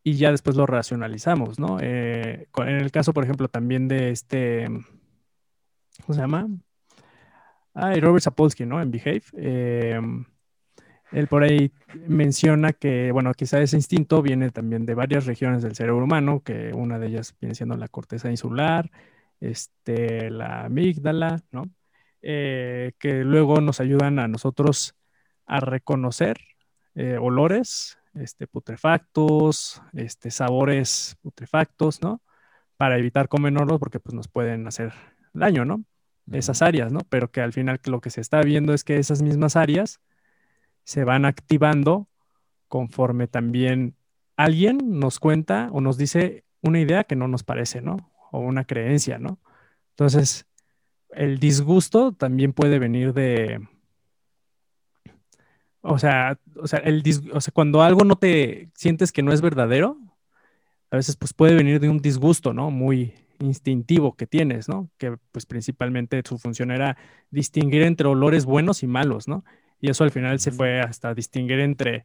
y 0.05 0.15
ya 0.17 0.31
después 0.31 0.57
lo 0.57 0.67
racionalizamos, 0.67 1.59
¿no? 1.59 1.79
Eh, 1.81 2.49
en 2.57 2.77
el 2.77 2.91
caso, 2.93 3.13
por 3.13 3.25
ejemplo, 3.25 3.49
también 3.49 3.89
de 3.89 4.11
este, 4.11 4.67
¿cómo 4.67 6.15
se 6.15 6.21
llama? 6.21 6.47
Ah, 7.75 7.93
Robert 7.97 8.22
Sapolsky, 8.22 8.64
¿no? 8.66 8.81
En 8.81 8.91
Behave. 8.91 9.22
Eh, 9.37 10.01
él 11.12 11.29
por 11.29 11.45
ahí 11.45 11.72
menciona 12.07 12.72
que, 12.72 13.12
bueno, 13.12 13.33
quizá 13.35 13.61
ese 13.61 13.77
instinto 13.77 14.22
viene 14.22 14.51
también 14.51 14.87
de 14.87 14.95
varias 14.95 15.27
regiones 15.27 15.62
del 15.62 15.75
cerebro 15.77 16.05
humano, 16.05 16.43
que 16.45 16.72
una 16.72 16.99
de 16.99 17.09
ellas 17.09 17.37
viene 17.41 17.55
siendo 17.55 17.77
la 17.77 17.89
corteza 17.89 18.31
insular, 18.31 18.91
este, 19.41 20.31
la 20.31 20.64
amígdala, 20.64 21.43
¿no? 21.53 21.70
Eh, 22.22 22.93
que 22.99 23.22
luego 23.25 23.61
nos 23.61 23.81
ayudan 23.81 24.18
a 24.18 24.29
nosotros 24.29 24.95
a 25.47 25.61
reconocer 25.61 26.39
eh, 26.95 27.18
olores 27.20 27.99
este, 28.14 28.47
putrefactos, 28.47 29.83
este, 29.93 30.31
sabores 30.31 31.16
putrefactos, 31.22 32.03
¿no? 32.03 32.22
Para 32.77 32.99
evitar 32.99 33.29
comerlos 33.29 33.79
porque 33.79 34.01
pues, 34.01 34.14
nos 34.14 34.29
pueden 34.29 34.66
hacer 34.66 34.93
daño, 35.33 35.64
¿no? 35.64 35.85
Esas 36.33 36.62
áreas, 36.62 36.93
¿no? 36.93 37.01
Pero 37.09 37.31
que 37.31 37.41
al 37.41 37.53
final 37.53 37.81
lo 37.85 38.01
que 38.01 38.11
se 38.11 38.20
está 38.20 38.41
viendo 38.43 38.75
es 38.75 38.85
que 38.85 38.97
esas 38.97 39.22
mismas 39.22 39.57
áreas 39.57 40.01
se 40.85 41.05
van 41.05 41.25
activando 41.25 42.09
conforme 42.68 43.27
también 43.29 43.97
alguien 44.37 44.99
nos 44.99 45.20
cuenta 45.20 45.68
o 45.72 45.81
nos 45.81 45.97
dice 45.99 46.45
una 46.61 46.81
idea 46.81 47.05
que 47.05 47.16
no 47.16 47.29
nos 47.29 47.45
parece, 47.45 47.83
¿no? 47.83 48.11
O 48.33 48.41
una 48.41 48.64
creencia, 48.64 49.18
¿no? 49.18 49.39
Entonces, 49.91 50.47
el 51.11 51.39
disgusto 51.39 52.12
también 52.12 52.53
puede 52.53 52.79
venir 52.79 53.12
de, 53.12 53.61
o 55.83 55.99
sea, 55.99 56.39
o 56.57 56.66
sea, 56.66 56.79
el 56.81 57.03
o 57.33 57.41
sea, 57.41 57.53
cuando 57.53 57.83
algo 57.83 58.05
no 58.05 58.16
te 58.16 58.70
sientes 58.75 59.12
que 59.12 59.22
no 59.22 59.33
es 59.33 59.43
verdadero, 59.43 59.99
a 60.91 60.97
veces 60.97 61.16
pues 61.16 61.35
puede 61.35 61.55
venir 61.55 61.79
de 61.81 61.91
un 61.91 61.99
disgusto, 61.99 62.55
¿no? 62.55 62.70
Muy, 62.70 63.14
instintivo 63.41 64.16
que 64.16 64.26
tienes, 64.26 64.68
¿no? 64.68 64.91
Que 64.99 65.16
pues 65.32 65.47
principalmente 65.47 66.22
su 66.24 66.39
función 66.39 66.70
era 66.70 66.97
distinguir 67.30 67.82
entre 67.82 68.09
olores 68.09 68.45
buenos 68.45 68.82
y 68.82 68.87
malos, 68.87 69.28
¿no? 69.28 69.45
Y 69.80 69.91
eso 69.91 70.05
al 70.05 70.11
final 70.11 70.41
se 70.41 70.51
fue 70.51 70.80
hasta 70.80 71.14
distinguir 71.14 71.61
entre 71.61 72.05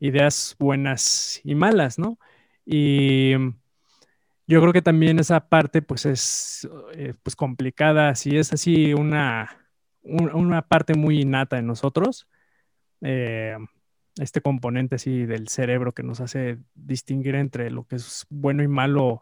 ideas 0.00 0.56
buenas 0.58 1.40
y 1.44 1.54
malas, 1.54 1.98
¿no? 1.98 2.18
Y 2.64 3.32
yo 4.46 4.60
creo 4.60 4.72
que 4.72 4.82
también 4.82 5.18
esa 5.18 5.48
parte 5.48 5.82
pues 5.82 6.06
es 6.06 6.68
eh, 6.94 7.14
pues 7.22 7.36
complicada, 7.36 8.14
si 8.14 8.36
es 8.36 8.52
así 8.52 8.94
una, 8.94 9.68
una 10.02 10.62
parte 10.62 10.94
muy 10.94 11.20
innata 11.20 11.58
en 11.58 11.66
nosotros, 11.66 12.28
eh, 13.02 13.56
este 14.16 14.40
componente 14.40 14.96
así 14.96 15.26
del 15.26 15.48
cerebro 15.48 15.92
que 15.92 16.02
nos 16.02 16.20
hace 16.20 16.58
distinguir 16.74 17.34
entre 17.34 17.70
lo 17.70 17.84
que 17.86 17.96
es 17.96 18.26
bueno 18.30 18.62
y 18.62 18.68
malo 18.68 19.20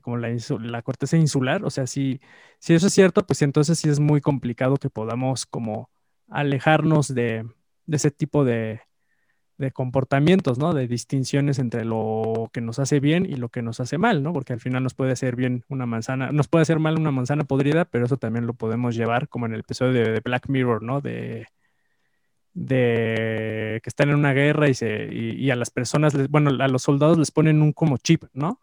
como 0.00 0.16
la, 0.16 0.28
la, 0.60 0.82
corteza 0.82 1.16
insular. 1.16 1.64
O 1.64 1.70
sea, 1.70 1.86
si, 1.86 2.20
si 2.58 2.74
eso 2.74 2.86
es 2.88 2.92
cierto, 2.92 3.26
pues 3.26 3.42
entonces 3.42 3.78
sí 3.78 3.88
es 3.88 4.00
muy 4.00 4.20
complicado 4.20 4.76
que 4.76 4.90
podamos 4.90 5.46
como 5.46 5.90
alejarnos 6.28 7.14
de, 7.14 7.46
ese 7.88 8.10
tipo 8.10 8.44
de, 8.44 8.80
comportamientos, 9.72 10.58
¿no? 10.58 10.74
De 10.74 10.86
distinciones 10.86 11.58
entre 11.58 11.84
lo 11.86 12.50
que 12.52 12.60
nos 12.60 12.78
hace 12.78 13.00
bien 13.00 13.24
y 13.24 13.36
lo 13.36 13.48
que 13.48 13.62
nos 13.62 13.80
hace 13.80 13.96
mal, 13.96 14.22
¿no? 14.22 14.32
Porque 14.34 14.52
al 14.52 14.60
final 14.60 14.82
nos 14.82 14.94
puede 14.94 15.12
hacer 15.12 15.34
bien 15.34 15.64
una 15.68 15.86
manzana, 15.86 16.30
nos 16.30 16.48
puede 16.48 16.62
hacer 16.62 16.78
mal 16.78 16.98
una 16.98 17.10
manzana 17.10 17.44
podrida, 17.44 17.86
pero 17.86 18.04
eso 18.04 18.18
también 18.18 18.46
lo 18.46 18.52
podemos 18.52 18.94
llevar 18.94 19.28
como 19.28 19.46
en 19.46 19.54
el 19.54 19.60
episodio 19.60 19.92
de, 19.92 20.20
Black 20.20 20.48
Mirror, 20.48 20.82
¿no? 20.82 21.00
De, 21.00 21.46
de 22.52 23.80
que 23.82 23.88
están 23.88 24.10
en 24.10 24.16
una 24.16 24.34
guerra 24.34 24.66
y, 24.68 25.50
a 25.50 25.56
las 25.56 25.70
personas, 25.70 26.28
bueno, 26.28 26.50
a 26.62 26.68
los 26.68 26.82
soldados 26.82 27.18
les 27.18 27.30
ponen 27.30 27.62
un 27.62 27.72
como 27.72 27.96
chip, 27.96 28.24
¿no? 28.34 28.60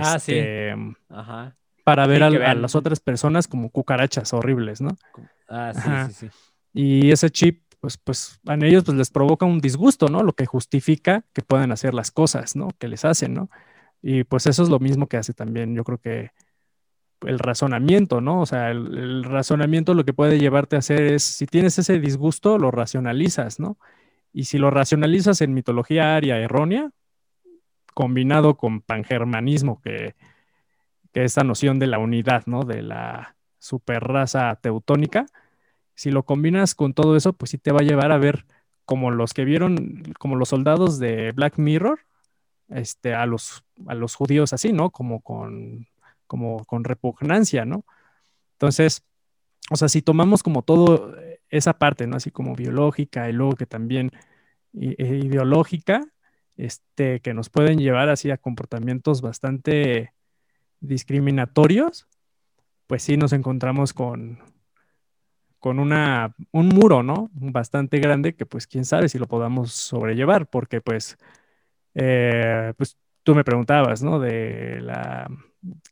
Ah, 0.00 0.18
sí. 0.18 0.32
Este, 0.32 0.74
Ajá. 1.08 1.56
Para 1.84 2.06
ver 2.06 2.22
a, 2.22 2.54
las 2.54 2.74
otras 2.76 3.00
personas 3.00 3.48
como 3.48 3.70
cucarachas 3.70 4.32
horribles, 4.32 4.80
¿no? 4.80 4.96
Ah, 5.48 5.72
sí, 5.74 6.14
sí, 6.14 6.28
sí. 6.28 6.38
Y 6.72 7.10
ese 7.10 7.28
chip, 7.30 7.62
pues, 7.80 7.98
pues 7.98 8.40
a 8.46 8.54
ellos 8.54 8.84
pues, 8.84 8.96
les 8.96 9.10
provoca 9.10 9.46
un 9.46 9.60
disgusto, 9.60 10.08
¿no? 10.08 10.22
Lo 10.22 10.32
que 10.32 10.46
justifica 10.46 11.24
que 11.32 11.42
puedan 11.42 11.72
hacer 11.72 11.92
las 11.92 12.12
cosas, 12.12 12.54
¿no? 12.54 12.68
Que 12.78 12.86
les 12.86 13.04
hacen, 13.04 13.34
¿no? 13.34 13.50
Y 14.00 14.24
pues 14.24 14.46
eso 14.46 14.62
es 14.62 14.68
lo 14.68 14.78
mismo 14.78 15.08
que 15.08 15.16
hace 15.16 15.34
también, 15.34 15.74
yo 15.74 15.84
creo 15.84 15.98
que 15.98 16.30
el 17.26 17.38
razonamiento, 17.38 18.20
¿no? 18.20 18.40
O 18.40 18.46
sea, 18.46 18.70
el, 18.70 18.98
el, 18.98 19.24
razonamiento 19.24 19.94
lo 19.94 20.04
que 20.04 20.12
puede 20.12 20.38
llevarte 20.38 20.76
a 20.76 20.80
hacer 20.80 21.02
es, 21.02 21.22
si 21.22 21.46
tienes 21.46 21.78
ese 21.78 21.98
disgusto, 22.00 22.58
lo 22.58 22.70
racionalizas, 22.70 23.60
¿no? 23.60 23.78
Y 24.32 24.44
si 24.44 24.58
lo 24.58 24.70
racionalizas 24.70 25.40
en 25.40 25.54
mitología 25.54 26.16
aria 26.16 26.38
errónea, 26.38 26.90
combinado 27.94 28.56
con 28.56 28.80
pangermanismo, 28.80 29.80
que, 29.80 30.14
que 31.12 31.24
esta 31.24 31.44
noción 31.44 31.78
de 31.78 31.86
la 31.86 31.98
unidad, 31.98 32.44
¿no? 32.46 32.64
De 32.64 32.82
la 32.82 33.36
superraza 33.58 34.56
teutónica, 34.56 35.26
si 35.94 36.10
lo 36.10 36.24
combinas 36.24 36.74
con 36.74 36.94
todo 36.94 37.16
eso, 37.16 37.32
pues 37.32 37.50
sí 37.50 37.58
te 37.58 37.72
va 37.72 37.80
a 37.80 37.84
llevar 37.84 38.12
a 38.12 38.18
ver 38.18 38.46
como 38.84 39.10
los 39.10 39.34
que 39.34 39.44
vieron, 39.44 40.02
como 40.18 40.36
los 40.36 40.48
soldados 40.48 40.98
de 40.98 41.32
Black 41.32 41.58
Mirror, 41.58 42.00
este, 42.68 43.14
a 43.14 43.26
los, 43.26 43.64
a 43.86 43.94
los 43.94 44.14
judíos 44.14 44.52
así, 44.52 44.72
¿no? 44.72 44.90
Como 44.90 45.20
con, 45.20 45.86
como 46.26 46.64
con 46.64 46.84
repugnancia, 46.84 47.64
¿no? 47.64 47.84
Entonces, 48.54 49.04
o 49.70 49.76
sea, 49.76 49.88
si 49.88 50.02
tomamos 50.02 50.42
como 50.42 50.62
todo 50.62 51.14
esa 51.48 51.78
parte, 51.78 52.06
¿no? 52.06 52.16
Así 52.16 52.30
como 52.30 52.54
biológica 52.54 53.28
y 53.28 53.32
luego 53.32 53.54
que 53.54 53.66
también 53.66 54.10
e 54.74 55.16
ideológica, 55.16 56.06
este, 56.56 57.20
que 57.20 57.34
nos 57.34 57.50
pueden 57.50 57.78
llevar 57.78 58.08
así 58.08 58.30
a 58.30 58.38
comportamientos 58.38 59.20
bastante 59.22 60.12
discriminatorios, 60.80 62.08
pues 62.86 63.02
sí 63.02 63.16
nos 63.16 63.32
encontramos 63.32 63.92
con, 63.92 64.40
con 65.58 65.78
una, 65.78 66.34
un 66.50 66.68
muro, 66.68 67.02
¿no? 67.02 67.30
Bastante 67.32 67.98
grande 68.00 68.34
que 68.34 68.46
pues 68.46 68.66
quién 68.66 68.84
sabe 68.84 69.08
si 69.08 69.18
lo 69.18 69.26
podamos 69.26 69.72
sobrellevar, 69.72 70.48
porque 70.48 70.80
pues, 70.80 71.16
eh, 71.94 72.74
pues 72.76 72.98
tú 73.22 73.34
me 73.34 73.44
preguntabas, 73.44 74.02
¿no? 74.02 74.18
De 74.18 74.80
la, 74.80 75.28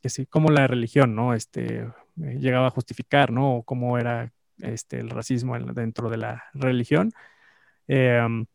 que 0.01 0.09
sí, 0.09 0.25
cómo 0.25 0.49
la 0.49 0.67
religión, 0.67 1.15
¿no? 1.15 1.33
Este, 1.33 1.87
llegaba 2.15 2.67
a 2.67 2.71
justificar, 2.71 3.31
¿no? 3.31 3.57
O 3.57 3.63
cómo 3.63 3.97
era 3.97 4.31
este, 4.59 4.99
el 4.99 5.09
racismo 5.09 5.57
dentro 5.57 6.09
de 6.09 6.17
la 6.17 6.43
religión. 6.53 7.11
Em, 7.87 8.45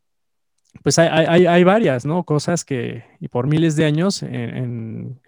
pues 0.83 0.99
hay, 0.99 1.65
varias, 1.65 2.07
¿no? 2.07 2.25
Cosas 2.25 2.65
que, 2.65 3.05
y 3.21 3.29
por 3.29 3.47
miles 3.47 3.77
de 3.77 3.85
años 3.85 4.23
en, 4.23 5.21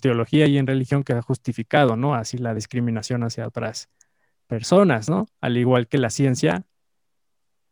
teología 0.00 0.46
y 0.46 0.58
en 0.58 0.66
religión 0.66 1.04
que 1.04 1.12
ha 1.12 1.22
justificado, 1.22 1.96
¿no? 1.96 2.14
Así 2.14 2.38
la 2.38 2.54
discriminación 2.54 3.22
hacia 3.22 3.46
otras 3.46 3.88
personas, 4.46 5.08
¿no? 5.08 5.26
Al 5.40 5.56
igual 5.56 5.88
que 5.88 5.98
la 5.98 6.10
ciencia 6.10 6.64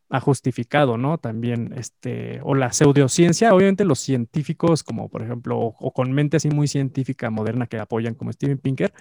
ha 0.09 0.19
justificado, 0.19 0.97
¿no? 0.97 1.17
También, 1.17 1.73
este, 1.75 2.39
o 2.43 2.55
la 2.55 2.71
pseudociencia, 2.71 3.53
obviamente 3.53 3.85
los 3.85 3.99
científicos, 3.99 4.83
como 4.83 5.09
por 5.09 5.23
ejemplo, 5.23 5.57
o, 5.59 5.91
con 5.91 6.11
mente 6.11 6.37
así 6.37 6.49
muy 6.49 6.67
científica 6.67 7.29
moderna 7.29 7.67
que 7.67 7.79
apoyan, 7.79 8.13
como 8.15 8.31
Steven 8.31 8.59
Pinker, 8.59 8.93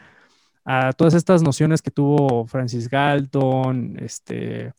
a 0.65 0.93
todas 0.93 1.15
estas 1.15 1.43
nociones 1.43 1.82
que 1.82 1.90
tuvo 1.90 2.47
Francis 2.47 2.89
Galton, 2.89 3.99
este, 4.01 4.73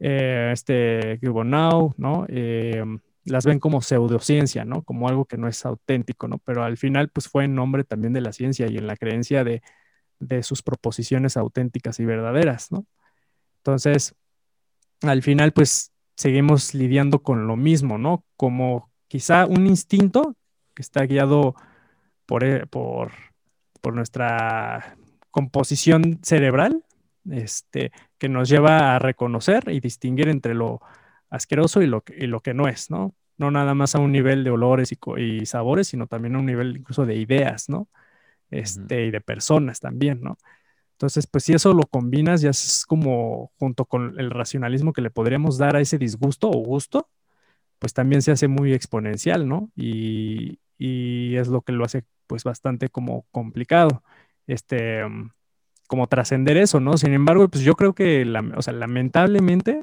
eh, 0.00 0.50
este 0.52 1.18
Now, 1.22 1.94
¿no? 1.96 2.26
Eh, 2.28 2.84
las 3.24 3.44
ven 3.44 3.58
como 3.60 3.82
pseudociencia, 3.82 4.64
¿no? 4.64 4.82
Como 4.82 5.08
algo 5.08 5.24
que 5.26 5.36
no 5.36 5.48
es 5.48 5.64
auténtico, 5.66 6.28
¿no? 6.28 6.38
Pero 6.38 6.64
al 6.64 6.76
final, 6.76 7.10
pues 7.10 7.28
fue 7.28 7.44
en 7.44 7.54
nombre 7.54 7.84
también 7.84 8.12
de 8.12 8.20
la 8.20 8.32
ciencia 8.32 8.68
y 8.68 8.78
en 8.78 8.86
la 8.86 8.96
creencia 8.96 9.44
de, 9.44 9.62
sus 10.42 10.62
proposiciones 10.62 11.36
auténticas 11.36 12.00
y 12.00 12.04
verdaderas, 12.04 12.72
¿no? 12.72 12.86
Entonces, 13.58 14.16
al 15.02 15.22
final 15.22 15.52
pues 15.52 15.92
seguimos 16.16 16.74
lidiando 16.74 17.22
con 17.22 17.46
lo 17.46 17.56
mismo, 17.56 17.98
¿no? 17.98 18.24
Como 18.36 18.90
quizá 19.06 19.46
un 19.46 19.66
instinto 19.68 20.34
que 20.74 20.82
está 20.82 21.04
guiado 21.04 21.54
por, 22.26 22.42
eh, 22.42 22.66
por, 22.66 23.12
por 23.80 23.94
nuestra 23.94 24.96
composición 25.30 26.18
cerebral, 26.22 26.84
este, 27.30 27.92
que 28.18 28.28
nos 28.28 28.48
lleva 28.48 28.96
a 28.96 28.98
reconocer 28.98 29.64
y 29.68 29.80
distinguir 29.80 30.28
entre 30.28 30.54
lo 30.54 30.80
asqueroso 31.30 31.82
y 31.82 31.86
lo, 31.86 32.04
y 32.16 32.26
lo 32.26 32.40
que 32.40 32.54
no 32.54 32.68
es, 32.68 32.90
¿no? 32.90 33.14
No 33.36 33.50
nada 33.50 33.74
más 33.74 33.94
a 33.94 34.00
un 34.00 34.12
nivel 34.12 34.44
de 34.44 34.50
olores 34.50 34.92
y, 34.92 34.98
y 35.20 35.46
sabores, 35.46 35.88
sino 35.88 36.06
también 36.06 36.36
a 36.36 36.38
un 36.40 36.46
nivel 36.46 36.76
incluso 36.78 37.06
de 37.06 37.16
ideas, 37.16 37.68
¿no? 37.68 37.88
Este, 38.50 39.06
y 39.06 39.10
de 39.10 39.20
personas 39.20 39.80
también, 39.80 40.20
¿no? 40.22 40.38
Entonces, 40.92 41.28
pues 41.28 41.44
si 41.44 41.54
eso 41.54 41.74
lo 41.74 41.84
combinas, 41.84 42.40
ya 42.42 42.50
es 42.50 42.84
como 42.86 43.52
junto 43.58 43.84
con 43.84 44.18
el 44.18 44.30
racionalismo 44.30 44.92
que 44.92 45.02
le 45.02 45.10
podríamos 45.10 45.58
dar 45.58 45.76
a 45.76 45.80
ese 45.80 45.98
disgusto 45.98 46.50
o 46.50 46.58
gusto, 46.58 47.08
pues 47.78 47.94
también 47.94 48.22
se 48.22 48.32
hace 48.32 48.48
muy 48.48 48.72
exponencial, 48.74 49.48
¿no? 49.48 49.70
Y, 49.76 50.60
es 51.36 51.48
lo 51.48 51.62
que 51.62 51.72
lo 51.72 51.84
hace 51.84 52.04
pues 52.26 52.44
bastante 52.44 52.88
como 52.88 53.26
complicado, 53.30 54.02
este, 54.46 55.04
mm, 55.06 55.30
como 55.88 56.06
trascender 56.06 56.56
eso, 56.56 56.78
¿no? 56.80 56.96
Sin 56.96 57.14
embargo, 57.14 57.48
pues 57.48 57.64
yo 57.64 57.74
creo 57.74 57.94
que, 57.94 58.24
o 58.56 58.62
sea, 58.62 58.72
lamentablemente, 58.74 59.82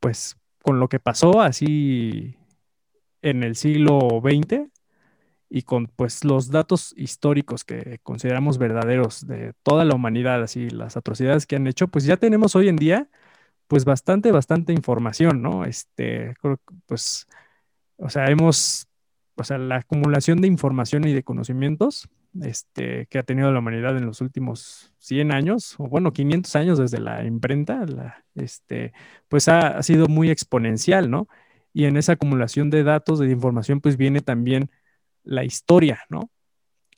pues 0.00 0.36
con 0.62 0.80
lo 0.80 0.88
que 0.88 1.00
pasó 1.00 1.40
así 1.40 2.36
en 3.22 3.42
el 3.44 3.56
siglo 3.56 4.20
XX, 4.22 4.68
y 5.48 5.62
con 5.62 5.86
pues 5.86 6.24
los 6.24 6.50
datos 6.50 6.92
históricos 6.96 7.64
que 7.64 8.00
consideramos 8.02 8.58
verdaderos 8.58 9.26
de 9.26 9.52
toda 9.62 9.84
la 9.84 9.94
humanidad, 9.94 10.42
así 10.42 10.70
las 10.70 10.96
atrocidades 10.96 11.46
que 11.46 11.56
han 11.56 11.66
hecho, 11.66 11.88
pues 11.88 12.04
ya 12.04 12.16
tenemos 12.16 12.56
hoy 12.56 12.68
en 12.68 12.76
día 12.76 13.08
pues 13.68 13.84
bastante, 13.84 14.32
bastante 14.32 14.72
información, 14.72 15.42
¿no? 15.42 15.64
Este, 15.64 16.34
pues, 16.86 17.26
o 17.96 18.10
sea, 18.10 18.26
hemos, 18.26 18.88
o 19.36 19.44
sea, 19.44 19.58
la 19.58 19.76
acumulación 19.78 20.40
de 20.40 20.48
información 20.48 21.06
y 21.06 21.12
de 21.12 21.24
conocimientos 21.24 22.08
este, 22.42 23.06
que 23.06 23.18
ha 23.18 23.22
tenido 23.22 23.52
la 23.52 23.58
humanidad 23.58 23.96
en 23.96 24.06
los 24.06 24.20
últimos 24.20 24.92
100 24.98 25.32
años, 25.32 25.74
o 25.78 25.88
bueno, 25.88 26.12
500 26.12 26.56
años 26.56 26.78
desde 26.78 27.00
la 27.00 27.24
imprenta, 27.24 27.84
este, 28.34 28.92
pues 29.28 29.48
ha, 29.48 29.78
ha 29.78 29.82
sido 29.82 30.06
muy 30.08 30.30
exponencial, 30.30 31.10
¿no? 31.10 31.28
Y 31.72 31.84
en 31.84 31.96
esa 31.96 32.12
acumulación 32.12 32.70
de 32.70 32.84
datos, 32.84 33.18
de 33.18 33.30
información, 33.30 33.80
pues 33.80 33.96
viene 33.96 34.20
también 34.20 34.70
la 35.26 35.44
historia, 35.44 36.00
¿no? 36.08 36.30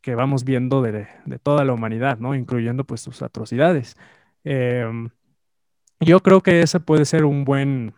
Que 0.00 0.14
vamos 0.14 0.44
viendo 0.44 0.82
de, 0.82 1.08
toda 1.42 1.64
la 1.64 1.72
humanidad, 1.72 2.18
¿no? 2.18 2.34
Incluyendo 2.34 2.84
pues 2.84 3.00
sus 3.00 3.22
atrocidades. 3.22 3.96
Em, 4.44 5.10
yo 6.00 6.20
creo 6.20 6.42
que 6.42 6.60
ese 6.62 6.78
puede 6.80 7.04
ser 7.04 7.24
un 7.24 7.44
buen, 7.44 7.94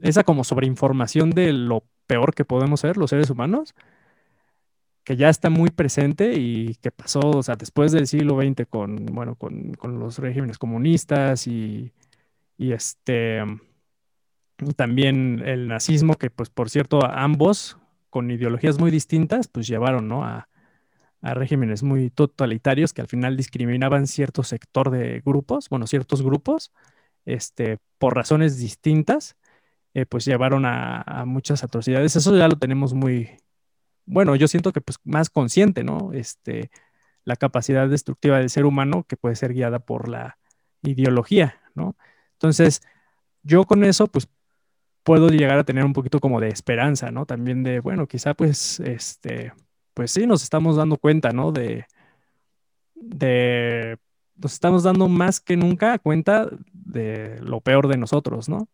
esa 0.00 0.22
como 0.22 0.44
sobreinformación 0.44 1.30
de 1.30 1.52
lo 1.52 1.84
peor 2.06 2.34
que 2.34 2.44
podemos 2.44 2.80
ser 2.80 2.96
los 2.96 3.10
seres 3.10 3.30
humanos, 3.30 3.74
que 5.04 5.16
ya 5.16 5.28
está 5.28 5.50
muy 5.50 5.70
presente 5.70 6.34
y 6.34 6.76
que 6.76 6.90
pasó, 6.90 7.20
o 7.20 7.42
sea, 7.42 7.56
después 7.56 7.92
del 7.92 8.06
siglo 8.06 8.40
XX 8.40 8.66
con, 8.68 9.06
bueno, 9.06 9.36
con, 9.36 9.76
los 9.98 10.18
regímenes 10.18 10.58
comunistas 10.58 11.46
y, 11.46 11.92
y 12.58 12.72
este, 12.72 13.42
también 14.76 15.42
el 15.44 15.68
nazismo, 15.68 16.14
que 16.14 16.30
pues 16.30 16.50
por 16.50 16.70
cierto 16.70 17.04
ambos 17.04 17.78
con 18.10 18.30
ideologías 18.30 18.78
muy 18.78 18.90
distintas, 18.90 19.48
pues 19.48 19.66
llevaron 19.66 20.12
a, 20.12 20.48
regímenes 21.20 21.82
muy 21.82 22.10
totalitarios 22.10 22.92
que 22.92 23.00
al 23.00 23.08
final 23.08 23.36
discriminaban 23.36 24.06
cierto 24.06 24.42
sector 24.42 24.90
de 24.90 25.22
grupos, 25.24 25.68
bueno, 25.70 25.86
ciertos 25.86 26.22
grupos, 26.22 26.70
este, 27.24 27.78
por 27.98 28.14
razones 28.14 28.58
distintas, 28.58 29.36
eh, 29.94 30.06
pues 30.06 30.26
llevaron 30.26 30.64
a, 30.66 31.24
muchas 31.26 31.64
atrocidades. 31.64 32.14
Eso 32.14 32.36
ya 32.36 32.46
lo 32.46 32.56
tenemos 32.56 32.94
muy, 32.94 33.30
bueno, 34.06 34.36
yo 34.36 34.48
siento 34.48 34.72
que 34.72 34.80
pues 34.80 34.98
más 35.04 35.30
consciente, 35.30 35.84
¿no? 35.84 36.12
Este, 36.12 36.70
la 37.24 37.36
capacidad 37.36 37.88
destructiva 37.88 38.38
del 38.38 38.50
ser 38.50 38.66
humano 38.66 39.04
que 39.08 39.16
puede 39.16 39.36
ser 39.36 39.54
guiada 39.54 39.78
por 39.80 40.08
la 40.08 40.38
ideología, 40.82 41.60
¿no? 41.74 41.96
Entonces, 42.32 42.82
yo 43.42 43.64
con 43.64 43.84
eso, 43.84 44.06
pues 44.08 44.28
puedo 45.04 45.28
llegar 45.28 45.58
a 45.58 45.64
tener 45.64 45.84
un 45.84 45.92
poquito 45.92 46.20
como 46.20 46.40
de 46.40 46.48
esperanza, 46.48 47.10
¿no? 47.10 47.26
También 47.26 47.62
de, 47.62 47.80
bueno, 47.80 48.06
quizá 48.06 48.34
pues, 48.34 48.80
este, 48.80 49.52
pues 49.94 50.10
sí, 50.10 50.26
nos 50.26 50.42
estamos 50.42 50.76
dando 50.76 50.96
cuenta, 50.98 51.30
¿no? 51.30 51.52
De, 51.52 51.86
de, 52.94 53.98
nos 54.36 54.52
estamos 54.54 54.82
dando 54.82 55.08
más 55.08 55.40
que 55.40 55.56
nunca 55.56 55.98
cuenta 55.98 56.48
de 56.72 57.38
lo 57.40 57.60
peor 57.60 57.88
de 57.88 57.98
nosotros, 57.98 58.48
¿no? 58.48 58.68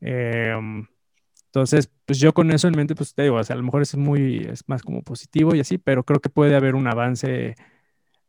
Em, 0.00 0.86
entonces, 1.48 1.90
pues 2.04 2.18
yo 2.18 2.34
con 2.34 2.50
eso 2.50 2.68
en 2.68 2.76
mente, 2.76 2.94
pues 2.94 3.14
te 3.14 3.22
digo, 3.22 3.36
o 3.36 3.44
sea, 3.44 3.54
a 3.54 3.56
lo 3.56 3.64
mejor 3.64 3.80
es 3.80 3.96
muy, 3.96 4.38
es 4.50 4.68
más 4.68 4.82
como 4.82 5.02
positivo 5.02 5.54
y 5.54 5.60
así, 5.60 5.78
pero 5.78 6.04
creo 6.04 6.20
que 6.20 6.28
puede 6.28 6.54
haber 6.54 6.74
un 6.74 6.86
avance 6.86 7.56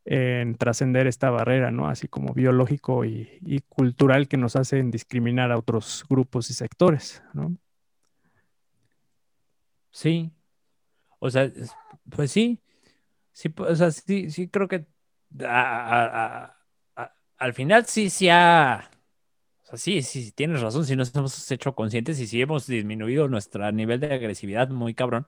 en 0.05 0.55
trascender 0.55 1.05
esta 1.05 1.29
barrera, 1.29 1.69
¿no? 1.69 1.89
Así 1.89 2.07
como 2.07 2.33
biológico 2.33 3.03
y, 3.03 3.61
cultural 3.67 4.29
que 4.29 4.37
nos 4.37 4.55
hacen 4.55 4.89
discriminar 4.89 5.51
a 5.51 5.57
otros 5.57 6.05
grupos 6.09 6.49
y 6.49 6.53
sectores, 6.53 7.21
¿no? 7.33 7.55
Sí. 9.91 10.31
O 11.19 11.29
sea, 11.29 11.51
pues 12.09 12.31
sí. 12.31 12.59
Sí, 13.33 13.53
o 13.57 13.75
sea, 13.75 13.91
sí, 13.91 14.31
sí 14.31 14.47
creo 14.47 14.67
que 14.67 14.87
al 17.37 17.53
final 17.53 17.85
sí, 17.85 18.09
sí 18.09 18.29
ha... 18.29 18.89
Sea, 19.69 19.77
sí, 19.77 20.01
sí, 20.01 20.31
tienes 20.31 20.61
razón, 20.61 20.85
si 20.85 20.95
nos 20.95 21.15
hemos 21.15 21.51
hecho 21.51 21.75
conscientes 21.75 22.19
y 22.19 22.27
si 22.27 22.41
hemos 22.41 22.67
disminuido 22.67 23.27
nuestro 23.27 23.71
nivel 23.71 23.99
de 23.99 24.13
agresividad 24.13 24.69
muy 24.69 24.93
cabrón, 24.93 25.27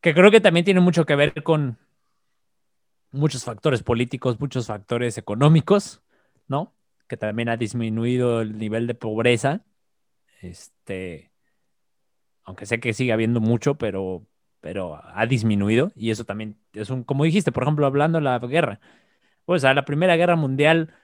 que 0.00 0.14
creo 0.14 0.30
que 0.30 0.40
también 0.40 0.64
tiene 0.64 0.80
mucho 0.80 1.04
que 1.06 1.16
ver 1.16 1.42
con, 1.42 1.78
muchos 3.16 3.44
factores 3.44 3.82
políticos, 3.82 4.40
muchos 4.40 4.66
factores 4.66 5.18
económicos, 5.18 6.02
¿no? 6.46 6.74
Que 7.08 7.16
también 7.16 7.48
ha 7.48 7.56
disminuido 7.56 8.42
el 8.42 8.58
nivel 8.58 8.86
de 8.86 8.94
pobreza. 8.94 9.64
Este, 10.40 11.32
aunque 12.44 12.66
sé 12.66 12.80
que 12.80 12.92
sigue 12.92 13.12
habiendo 13.12 13.40
mucho, 13.40 13.76
pero, 13.76 14.26
pero 14.60 15.00
ha 15.02 15.26
disminuido. 15.26 15.92
Y 15.96 16.10
eso 16.10 16.24
también 16.24 16.58
es 16.72 16.90
un, 16.90 17.04
como 17.04 17.24
dijiste, 17.24 17.52
por 17.52 17.64
ejemplo, 17.64 17.86
hablando 17.86 18.18
de 18.18 18.24
la 18.24 18.38
guerra. 18.38 18.80
Pues 19.44 19.64
a 19.64 19.74
la 19.74 19.84
Primera 19.84 20.16
Guerra 20.16 20.36
Mundial, 20.36 20.94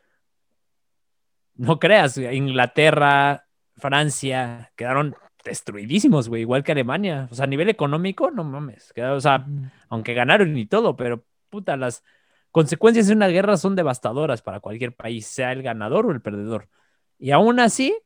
no 1.62 1.78
creas, 1.78 2.18
Inglaterra, 2.18 3.46
Francia, 3.76 4.72
quedaron 4.74 5.14
destruidísimos, 5.44 6.28
güey, 6.28 6.42
igual 6.42 6.64
que 6.64 6.72
Alemania. 6.72 7.28
O 7.30 7.36
sea, 7.36 7.44
a 7.44 7.48
nivel 7.48 7.68
económico, 7.68 8.32
no 8.32 8.42
mames. 8.42 8.92
o 8.96 9.20
sea, 9.20 9.46
aunque 9.88 10.12
ganaron 10.12 10.56
y 10.58 10.66
todo, 10.66 10.96
pero 10.96 11.24
puta, 11.50 11.76
las 11.76 12.02
consecuencias 12.50 13.06
de 13.06 13.14
una 13.14 13.28
guerra 13.28 13.56
son 13.56 13.76
devastadoras 13.76 14.42
para 14.42 14.58
cualquier 14.58 14.92
país, 14.96 15.26
sea 15.26 15.52
el 15.52 15.62
ganador 15.62 16.06
o 16.06 16.10
el 16.10 16.20
perdedor. 16.20 16.68
Y 17.16 17.30
aún 17.30 17.60
así, 17.60 17.96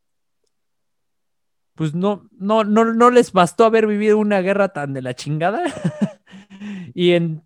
pues 1.74 1.94
no, 1.94 2.28
no, 2.32 2.62
no, 2.62 2.84
no 2.84 3.10
les 3.10 3.32
bastó 3.32 3.64
haber 3.64 3.86
vivido 3.86 4.18
una 4.18 4.42
guerra 4.42 4.68
tan 4.68 4.92
de 4.92 5.00
la 5.00 5.14
chingada. 5.14 5.62
y 6.94 7.12
en 7.12 7.42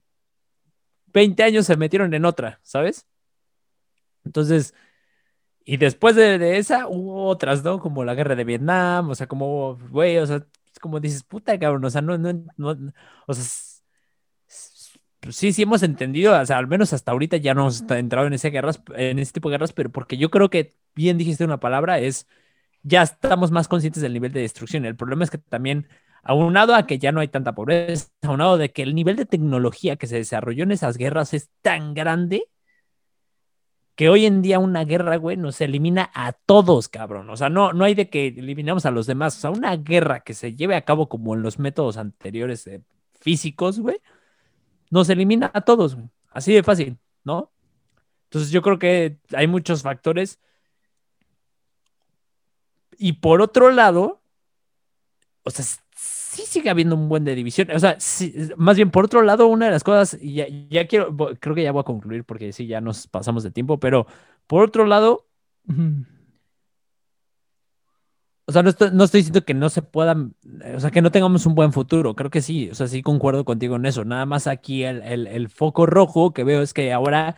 20 1.13 1.41
años 1.45 1.67
se 1.67 1.77
metieron 1.77 2.13
en 2.15 2.25
otra, 2.25 2.59
¿sabes? 2.63 3.07
Entonces, 4.25 4.75
y 5.71 5.77
después 5.77 6.17
de, 6.17 6.59
esa 6.59 6.89
hubo 6.89 7.27
otras, 7.27 7.63
¿no? 7.63 7.79
Como 7.79 8.05
la 8.05 8.17
guerra 8.17 8.35
de 8.35 8.43
Vietnam, 8.43 9.11
o 9.11 9.15
sea, 9.15 9.29
como, 9.29 9.77
güey, 9.91 10.19
o 10.19 10.27
sea, 10.27 10.45
como 10.81 10.99
dices, 10.99 11.23
puta 11.23 11.57
cabrón, 11.61 11.85
o 11.85 11.91
sea, 11.91 12.03
no, 12.03 12.19
no, 12.19 12.33
no, 12.57 12.93
o 13.29 13.35
sea, 13.35 13.45
sí, 15.31 15.53
sí 15.53 15.63
hemos 15.63 15.85
entendido, 15.85 16.37
o 16.37 16.45
sea, 16.45 16.59
al 16.59 16.67
menos 16.67 16.93
hasta 16.93 17.13
ahorita 17.13 17.37
ya 17.37 17.55
no 17.55 17.63
hemos 17.63 17.83
entrado 17.91 18.27
en 18.27 18.33
ese 18.33 18.51
guerras, 18.51 18.83
en 18.97 19.21
ese 19.21 19.33
tipo 19.33 19.49
de 19.49 19.55
guerras, 19.55 19.73
pero 19.73 19.91
porque 19.91 20.17
yo 20.17 20.29
creo 20.31 20.51
que 20.51 20.75
bien 20.97 21.19
dijiste 21.19 21.45
una 21.45 21.61
palabra, 21.61 22.01
es 22.01 22.27
ya 22.83 23.03
estamos 23.03 23.53
más 23.53 23.69
conscientes 23.69 24.03
del 24.03 24.13
nivel 24.13 24.33
de 24.33 24.41
destrucción. 24.41 24.85
El 24.87 24.97
problema 24.97 25.23
es 25.23 25.31
que 25.31 25.39
también, 25.39 25.89
aunado 26.25 26.75
a 26.75 26.87
que 26.87 26.99
ya 26.99 27.13
no 27.13 27.21
hay 27.21 27.29
tanta 27.29 27.55
pobreza, 27.55 28.09
aunado 28.23 28.59
de 28.59 28.73
que 28.73 28.83
el 28.83 28.95
nivel 28.97 29.15
de 29.17 29.27
tecnología 29.27 29.97
que 29.97 30.09
se 30.09 30.17
desarrolló 30.17 30.65
en 30.65 30.73
esas 30.73 30.97
guerras 30.97 31.33
es 31.33 31.51
tan 31.63 31.95
grande 31.95 32.49
que 34.01 34.09
hoy 34.09 34.25
en 34.25 34.41
día 34.41 34.59
una 34.59 34.87
guerra, 34.87 35.17
güey, 35.17 35.37
nos 35.37 35.61
elimina 35.61 36.11
a 36.15 36.33
todos, 36.33 36.89
cabrón. 36.89 37.29
O 37.29 37.37
sea, 37.37 37.51
no, 37.51 37.75
no 37.75 37.85
hay 37.85 37.93
de 37.95 38.09
que 38.09 38.29
eliminamos 38.29 38.87
a 38.87 38.91
los 38.91 39.07
demás. 39.07 39.37
O 39.37 39.41
sea, 39.41 39.51
una 39.51 39.77
guerra 39.77 40.21
que 40.21 40.33
se 40.33 40.55
lleve 40.57 40.75
a 40.75 40.87
cabo 40.87 41.11
como 41.11 41.35
en 41.35 41.43
los 41.43 41.59
métodos 41.59 41.99
anteriores 41.99 42.71
físicos, 43.21 43.79
güey 43.79 44.01
nos 44.91 45.09
elimina 45.09 45.51
a 45.55 45.61
todos, 45.63 45.97
así 46.31 46.53
de 46.53 46.63
fácil, 46.63 46.99
¿no? 47.25 47.53
Entonces 48.25 48.51
yo 48.51 48.63
creo 48.63 48.79
que 48.79 49.19
hay 49.35 49.47
muchos 49.47 49.83
factores. 49.83 50.41
Y 52.99 53.15
por 53.15 53.41
otro 53.41 53.71
lado, 53.71 54.21
o 55.43 55.51
sea, 55.51 55.65
sí 56.31 56.43
sigue 56.47 56.71
habiendo 56.71 56.97
un 56.97 57.09
buen 57.09 57.25
de 57.25 57.35
división. 57.35 57.69
O 57.73 57.79
sea, 57.79 57.97
más 58.57 58.77
bien 58.77 58.91
por 58.91 59.05
otro 59.05 59.23
lado, 59.23 59.47
una 59.47 59.67
de 59.67 59.73
las 59.73 59.85
cosas, 59.85 60.17
y 60.21 60.35
ya, 60.71 60.87
quiero, 60.87 61.17
creo 61.41 61.55
que 61.55 61.63
ya 61.63 61.73
voy 61.73 61.81
a 61.81 61.85
concluir 61.85 62.25
porque 62.25 62.53
sí, 62.53 62.67
ya 62.67 62.81
nos 62.81 63.07
pasamos 63.09 63.43
de 63.43 63.51
tiempo, 63.51 63.79
pero 63.81 64.07
por 64.47 64.65
otro 64.65 64.87
lado. 64.87 65.27
O 68.47 68.53
sea, 68.53 68.63
no 68.65 68.71
estoy, 68.71 68.91
no 68.93 69.05
estoy 69.05 69.21
diciendo 69.21 69.45
que 69.45 69.55
no 69.55 69.69
se 69.69 69.81
puedan, 69.83 70.35
o 70.75 70.81
sea, 70.81 70.91
que 70.91 71.03
no 71.03 71.13
tengamos 71.13 71.47
un 71.47 71.55
buen 71.55 71.73
futuro. 71.73 72.17
Creo 72.17 72.31
que 72.31 72.43
sí, 72.43 72.69
o 72.71 72.75
sea, 72.75 72.89
sí 72.89 73.01
concuerdo 73.03 73.45
contigo 73.45 73.77
en 73.77 73.87
eso. 73.87 74.05
Nada 74.05 74.27
más 74.27 74.47
aquí 74.49 74.83
el, 74.85 75.03
el- 75.03 75.27
el 75.29 75.49
foco 75.49 75.87
rojo 75.87 76.33
que 76.33 76.43
veo 76.45 76.61
es 76.63 76.75
que 76.75 76.93
ahora 76.93 77.37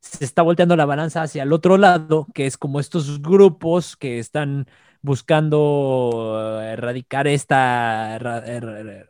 se 0.00 0.24
está 0.24 0.42
volteando 0.42 0.76
la 0.76 0.84
balanza 0.84 1.22
hacia 1.22 1.42
el 1.44 1.52
otro 1.52 1.78
lado, 1.78 2.26
que 2.34 2.46
es 2.46 2.56
como 2.58 2.78
estos 2.80 3.20
grupos 3.22 3.96
que 3.96 4.18
están 4.20 4.66
buscando 5.02 6.60
eh, 6.62 6.72
erradicar 6.72 7.26
esta 7.28 8.18
ra- 8.18 8.38
er- 8.46 9.08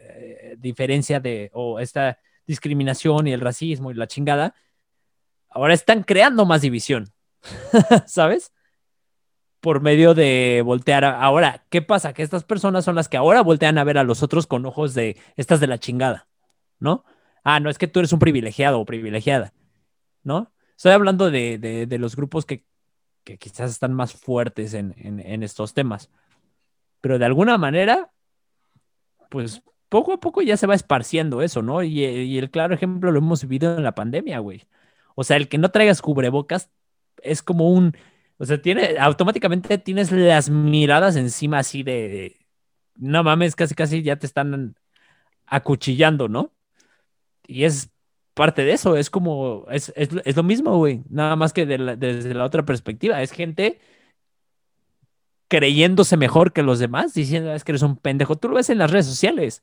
eh, 0.00 0.56
diferencia 0.58 1.20
de, 1.20 1.50
o 1.52 1.78
esta 1.80 2.18
discriminación 2.46 3.26
y 3.26 3.32
el 3.32 3.40
racismo 3.40 3.90
y 3.90 3.94
la 3.94 4.06
chingada. 4.06 4.54
Ahora 5.50 5.74
están 5.74 6.02
creando 6.02 6.44
más 6.46 6.62
división, 6.62 7.12
¿sabes? 8.06 8.52
por 9.60 9.80
medio 9.80 10.14
de 10.14 10.62
voltear. 10.64 11.04
a- 11.04 11.20
Ahora, 11.20 11.64
¿qué 11.70 11.82
pasa? 11.82 12.12
Que 12.12 12.22
estas 12.22 12.44
personas 12.44 12.84
son 12.84 12.94
las 12.94 13.08
que 13.08 13.16
ahora 13.16 13.42
voltean 13.42 13.78
a 13.78 13.84
ver 13.84 13.98
a 13.98 14.04
los 14.04 14.22
otros 14.22 14.46
con 14.46 14.64
ojos 14.66 14.94
de 14.94 15.16
estas 15.36 15.60
de 15.60 15.66
la 15.66 15.78
chingada, 15.78 16.28
¿no? 16.78 17.04
Ah, 17.44 17.60
no, 17.60 17.70
es 17.70 17.78
que 17.78 17.88
tú 17.88 18.00
eres 18.00 18.12
un 18.12 18.18
privilegiado 18.18 18.80
o 18.80 18.84
privilegiada, 18.84 19.52
¿no? 20.22 20.52
Estoy 20.76 20.92
hablando 20.92 21.30
de, 21.30 21.58
de- 21.58 21.86
de 21.86 21.98
los 21.98 22.16
grupos 22.16 22.44
que, 22.46 22.64
que 23.26 23.38
quizás 23.38 23.72
están 23.72 23.92
más 23.92 24.14
fuertes 24.14 24.72
en, 24.72 25.42
estos 25.42 25.74
temas. 25.74 26.10
Pero 27.00 27.18
de 27.18 27.24
alguna 27.26 27.58
manera, 27.58 28.12
pues 29.30 29.62
poco 29.88 30.12
a 30.12 30.20
poco 30.20 30.42
ya 30.42 30.56
se 30.56 30.68
va 30.68 30.76
esparciendo 30.76 31.42
eso, 31.42 31.60
¿no? 31.60 31.82
Y, 31.82 32.04
y 32.04 32.38
el 32.38 32.50
claro 32.50 32.74
ejemplo 32.74 33.10
lo 33.10 33.18
hemos 33.18 33.42
vivido 33.42 33.76
en 33.76 33.82
la 33.82 33.96
pandemia, 33.96 34.38
güey. 34.38 34.62
O 35.16 35.24
sea, 35.24 35.36
el 35.36 35.48
que 35.48 35.58
no 35.58 35.72
traigas 35.72 36.02
cubrebocas 36.02 36.70
es 37.20 37.42
como 37.42 37.68
un, 37.68 37.96
o 38.38 38.46
sea, 38.46 38.62
tiene, 38.62 38.96
automáticamente 38.98 39.78
tienes 39.78 40.12
las 40.12 40.48
miradas 40.48 41.16
encima 41.16 41.58
así 41.58 41.82
de, 41.82 42.46
no 42.94 43.24
mames, 43.24 43.56
casi 43.56 43.74
casi 43.74 44.02
ya 44.02 44.16
te 44.16 44.26
están 44.26 44.76
acuchillando, 45.46 46.28
¿no? 46.28 46.52
Y 47.46 47.64
es 47.64 47.90
parte 48.36 48.64
de 48.64 48.72
eso, 48.74 48.96
es 48.96 49.10
como, 49.10 49.66
es, 49.72 49.92
es, 49.96 50.10
es 50.26 50.36
lo 50.36 50.44
mismo, 50.44 50.76
güey, 50.78 51.02
nada 51.10 51.36
más 51.36 51.52
que 51.54 51.66
desde 51.66 52.34
la 52.34 52.44
otra 52.46 52.64
perspectiva, 52.66 53.22
es 53.22 53.32
gente 53.32 53.80
creyéndose 55.48 56.16
mejor 56.16 56.52
que 56.52 56.62
los 56.62 56.78
demás, 56.78 57.14
diciendo, 57.14 57.52
es 57.54 57.64
que 57.64 57.72
eres 57.72 57.82
un 57.82 57.96
pendejo, 57.96 58.36
tú 58.36 58.48
lo 58.48 58.56
ves 58.56 58.70
en 58.70 58.78
las 58.78 58.90
redes 58.90 59.06
sociales, 59.06 59.62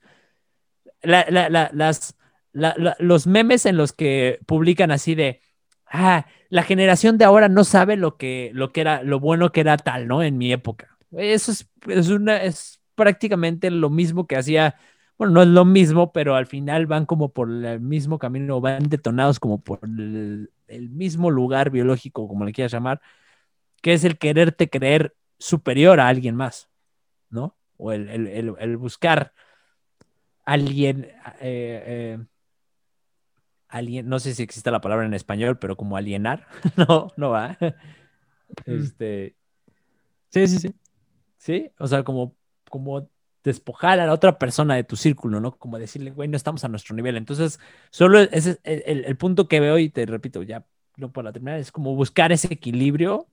La- 1.02 1.26
la- 1.30 1.50
la- 1.50 1.70
las, 1.74 2.16
la- 2.54 2.76
la- 2.78 2.96
los 3.00 3.28
memes 3.28 3.66
en 3.66 3.78
los 3.78 3.92
que 3.94 4.40
publican 4.46 4.92
así 4.92 5.16
de, 5.16 5.42
ah, 5.88 6.26
la 6.50 6.64
generación 6.64 7.18
de 7.18 7.26
ahora 7.26 7.50
no 7.50 7.64
sabe 7.66 7.98
lo 7.98 8.18
que, 8.18 8.52
lo 8.54 8.72
que 8.72 8.82
era, 8.82 9.04
lo 9.04 9.20
bueno 9.20 9.52
que 9.52 9.62
era 9.62 9.78
tal, 9.78 10.08
¿no? 10.08 10.24
En 10.24 10.38
mi 10.38 10.52
época. 10.54 10.98
Eso 11.12 11.52
es, 11.52 11.68
es 11.88 12.10
una, 12.10 12.42
es 12.44 12.80
prácticamente 12.96 13.70
lo 13.70 13.90
mismo 13.90 14.28
que 14.28 14.38
hacía, 14.38 14.76
bueno, 15.24 15.34
no 15.34 15.42
es 15.42 15.48
lo 15.48 15.66
mismo, 15.66 16.12
pero 16.12 16.36
al 16.36 16.46
final 16.48 16.86
van 16.86 17.06
como 17.06 17.30
por 17.30 17.50
el 17.50 17.80
mismo 17.80 18.20
camino, 18.20 18.62
van 18.62 18.90
detonados 18.90 19.40
como 19.40 19.62
por 19.62 19.80
el, 19.84 20.52
el 20.68 20.90
mismo 20.90 21.32
lugar 21.32 21.70
biológico, 21.70 22.28
como 22.28 22.46
le 22.46 22.52
quieras 22.52 22.72
llamar, 22.72 23.02
que 23.82 23.94
es 23.94 24.04
el 24.04 24.18
quererte 24.18 24.70
creer 24.70 25.16
superior 25.40 26.00
a 26.00 26.08
alguien 26.08 26.36
más, 26.36 26.70
¿no? 27.30 27.58
O 27.78 27.92
el, 27.92 28.10
el, 28.10 28.78
buscar 28.78 29.34
alguien, 30.46 31.06
eh, 31.40 31.84
eh, 31.86 32.26
alien, 33.68 34.08
no 34.08 34.20
sé 34.20 34.34
si 34.36 34.44
existe 34.44 34.72
la 34.72 34.82
palabra 34.82 35.06
en 35.06 35.14
español, 35.14 35.58
pero 35.58 35.76
como 35.76 35.98
alienar, 35.98 36.48
no, 36.78 37.08
no 37.18 37.30
va. 37.30 37.58
Este, 38.66 39.36
Sí, 40.34 40.48
sí, 40.48 40.58
sí. 40.58 40.76
sí, 41.38 41.72
o 41.78 41.86
sea, 41.86 42.04
como, 42.04 42.36
como 42.68 43.08
despojar 43.44 44.00
a 44.00 44.06
la 44.06 44.14
otra 44.14 44.40
persona 44.40 44.76
de 44.76 44.84
tu 44.84 44.96
círculo, 44.96 45.40
¿no? 45.40 45.58
Como 45.58 45.80
decirle, 45.80 46.12
güey, 46.12 46.30
no 46.30 46.38
estamos 46.38 46.64
a 46.64 46.68
nuestro 46.70 46.96
nivel. 46.96 47.18
Entonces, 47.18 47.60
solo 47.92 48.20
ese 48.20 48.52
es 48.64 48.84
el, 48.86 49.06
el- 49.06 49.18
punto 49.18 49.48
que 49.48 49.60
veo 49.60 49.78
y 49.80 49.90
te 49.90 50.06
repito, 50.06 50.44
ya 50.44 50.66
no 50.98 51.12
para 51.12 51.32
terminar, 51.34 51.60
es 51.60 51.72
como 51.72 51.96
buscar 51.96 52.32
ese 52.32 52.54
equilibrio. 52.54 53.28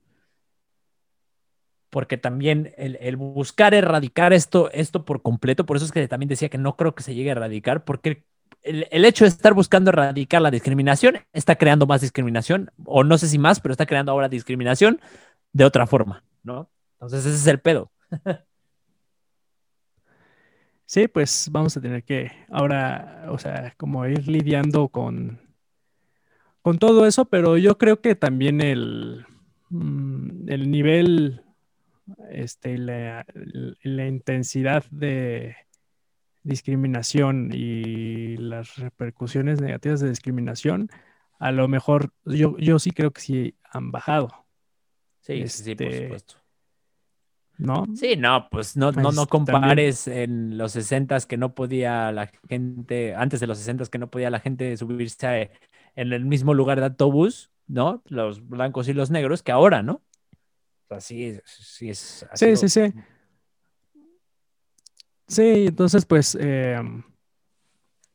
Porque 1.89 2.17
también 2.17 2.73
el, 2.77 2.97
el 3.01 3.17
buscar 3.17 3.73
erradicar 3.73 4.31
esto, 4.33 4.71
esto 4.71 5.03
por 5.03 5.21
completo, 5.21 5.65
por 5.65 5.75
eso 5.77 5.85
es 5.85 5.91
que 5.91 6.07
también 6.07 6.29
decía 6.29 6.47
que 6.49 6.57
no 6.57 6.77
creo 6.77 6.95
que 6.95 7.03
se 7.03 7.13
llegue 7.15 7.29
a 7.29 7.33
erradicar, 7.33 7.83
porque 7.83 8.23
el, 8.63 8.87
el 8.91 9.03
hecho 9.03 9.25
de 9.25 9.29
estar 9.29 9.53
buscando 9.53 9.89
erradicar 9.89 10.41
la 10.41 10.51
discriminación 10.51 11.17
está 11.33 11.57
creando 11.57 11.87
más 11.87 11.99
discriminación, 12.01 12.71
o 12.85 13.03
no 13.03 13.17
sé 13.17 13.27
si 13.27 13.37
más, 13.39 13.59
pero 13.59 13.73
está 13.73 13.85
creando 13.85 14.11
ahora 14.13 14.29
discriminación 14.29 15.01
de 15.53 15.65
otra 15.65 15.85
forma, 15.87 16.23
¿no? 16.43 16.69
Entonces 16.95 17.25
ese 17.25 17.35
es 17.37 17.47
el 17.47 17.61
pedo. 17.61 17.91
Sí, 20.91 21.07
pues 21.07 21.47
vamos 21.49 21.77
a 21.77 21.79
tener 21.79 22.03
que 22.03 22.33
ahora, 22.49 23.27
o 23.29 23.37
sea, 23.37 23.73
como 23.77 24.05
ir 24.07 24.27
lidiando 24.27 24.89
con, 24.89 25.39
con 26.61 26.79
todo 26.79 27.05
eso, 27.07 27.23
pero 27.23 27.55
yo 27.57 27.77
creo 27.77 28.01
que 28.01 28.13
también 28.13 28.59
el, 28.59 29.25
mm, 29.69 30.49
el 30.49 30.69
nivel, 30.69 31.43
este, 32.29 32.77
la, 32.77 33.25
la 33.83 34.05
intensidad 34.05 34.83
de 34.91 35.55
discriminación 36.43 37.51
y 37.53 38.35
las 38.35 38.75
repercusiones 38.75 39.61
negativas 39.61 40.01
de 40.01 40.09
discriminación, 40.09 40.89
a 41.39 41.53
lo 41.53 41.69
mejor 41.69 42.11
yo, 42.25 42.57
yo 42.57 42.79
sí 42.79 42.91
creo 42.91 43.11
que 43.11 43.21
sí 43.21 43.55
han 43.63 43.93
bajado, 43.93 44.27
Sí, 45.21 45.47
sí, 45.47 45.63
sí, 45.63 45.75
por 45.75 45.87
Este, 45.87 46.03
supuesto. 46.03 46.40
¿No? 47.61 47.85
Sí, 47.95 48.15
no, 48.17 48.47
pues 48.49 48.75
no, 48.75 48.91
no, 48.91 49.01
Pues 49.03 49.15
no 49.15 49.25
también- 49.25 49.29
compares 49.29 50.07
en 50.07 50.57
los 50.57 50.71
60 50.73 51.17
que 51.21 51.37
no 51.37 51.53
podía 51.55 52.11
la 52.11 52.29
gente, 52.49 53.15
antes 53.15 53.39
de 53.39 53.47
los 53.47 53.57
60 53.57 53.85
que 53.85 53.97
no 53.99 54.09
podía 54.09 54.29
la 54.29 54.39
gente 54.39 54.75
subirse 54.77 55.27
a- 55.27 55.41
en 55.95 56.11
el 56.13 56.25
mismo 56.25 56.53
lugar 56.53 56.79
de 56.79 56.85
autobús, 56.87 57.51
¿no? 57.67 58.01
Los 58.07 58.47
blancos 58.49 58.87
y 58.87 58.93
los 58.93 59.11
negros, 59.11 59.43
que 59.43 59.51
ahora, 59.51 59.83
¿no? 59.83 60.01
O 60.83 60.87
sea, 60.89 60.99
sí, 61.01 61.25
es- 61.25 61.43
sí 61.45 61.89
es. 61.89 62.25
ha 62.29 62.35
Sí, 62.35 62.55
sí, 62.57 62.67
sí. 62.69 62.93
Sí, 65.27 65.67
entonces 65.67 66.05
pues 66.05 66.37
eh, 66.39 66.77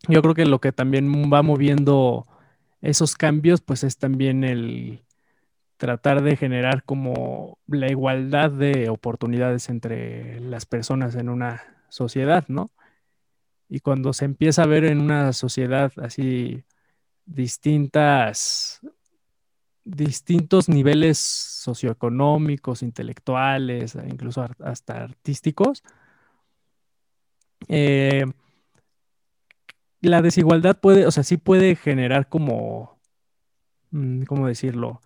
yo 0.09 0.23
creo 0.23 0.35
que 0.35 0.45
lo 0.45 0.61
que 0.61 0.73
también 0.73 1.11
va 1.33 1.43
moviendo 1.43 2.27
esos 2.83 3.17
cambios 3.17 3.61
pues 3.63 3.85
es 3.85 3.97
también 3.97 4.45
el 4.45 5.03
tratar 5.77 6.23
de 6.23 6.37
generar 6.37 6.85
como 6.85 7.59
la 7.67 7.91
igualdad 7.91 8.51
de 8.51 8.89
oportunidades 8.89 9.69
entre 9.69 10.41
las 10.41 10.67
personas 10.67 11.15
en 11.17 11.29
una 11.29 11.63
sociedad, 11.89 12.45
¿no? 12.49 12.71
Y 13.69 13.81
cuando 13.81 14.13
se 14.13 14.25
empieza 14.25 14.63
a 14.63 14.67
ver 14.67 14.85
en 14.85 15.01
una 15.01 15.33
sociedad 15.33 15.93
así 15.99 16.65
distintas, 17.27 18.81
distintos 19.85 20.69
niveles 20.69 21.19
socioeconómicos, 21.19 22.83
intelectuales, 22.83 23.97
incluso 24.09 24.47
hasta 24.61 25.03
artísticos, 25.05 25.83
eh, 27.69 28.25
la 30.01 30.23
desigualdad 30.23 30.79
puede, 30.79 31.07
o 31.07 31.11
sea, 31.11 31.25
sí 31.25 31.37
puede 31.37 31.75
generar 31.77 32.29
como, 32.29 33.01
mm, 33.91 34.23
¿cómo 34.25 34.47
decirlo? 34.47 35.01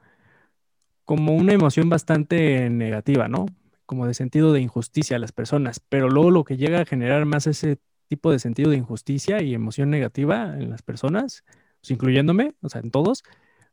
Como 1.11 1.35
una 1.35 1.53
emoción 1.53 1.89
bastante 1.89 2.71
negativa, 2.71 3.27
¿no? 3.27 3.47
Como 3.85 4.07
de 4.07 4.15
sentido 4.15 4.53
de 4.53 4.61
injusticia 4.61 5.17
a 5.17 5.19
las 5.19 5.33
personas, 5.33 5.81
pero 5.81 6.09
luego 6.09 6.31
lo 6.31 6.45
que 6.45 6.57
llega 6.57 6.83
a 6.83 6.85
generar 6.85 7.25
más 7.25 7.49
ese 7.49 7.81
tipo 8.07 8.31
de 8.31 8.39
sentido 8.39 8.71
de 8.71 8.77
injusticia 8.77 9.43
y 9.43 9.53
emoción 9.53 9.91
negativa 9.91 10.55
en 10.57 10.71
las 10.71 10.83
personas, 10.83 11.45
pues, 11.81 11.91
incluyéndome, 11.91 12.55
o 12.63 12.69
sea, 12.69 12.81
en 12.81 12.93
todos, 12.93 13.25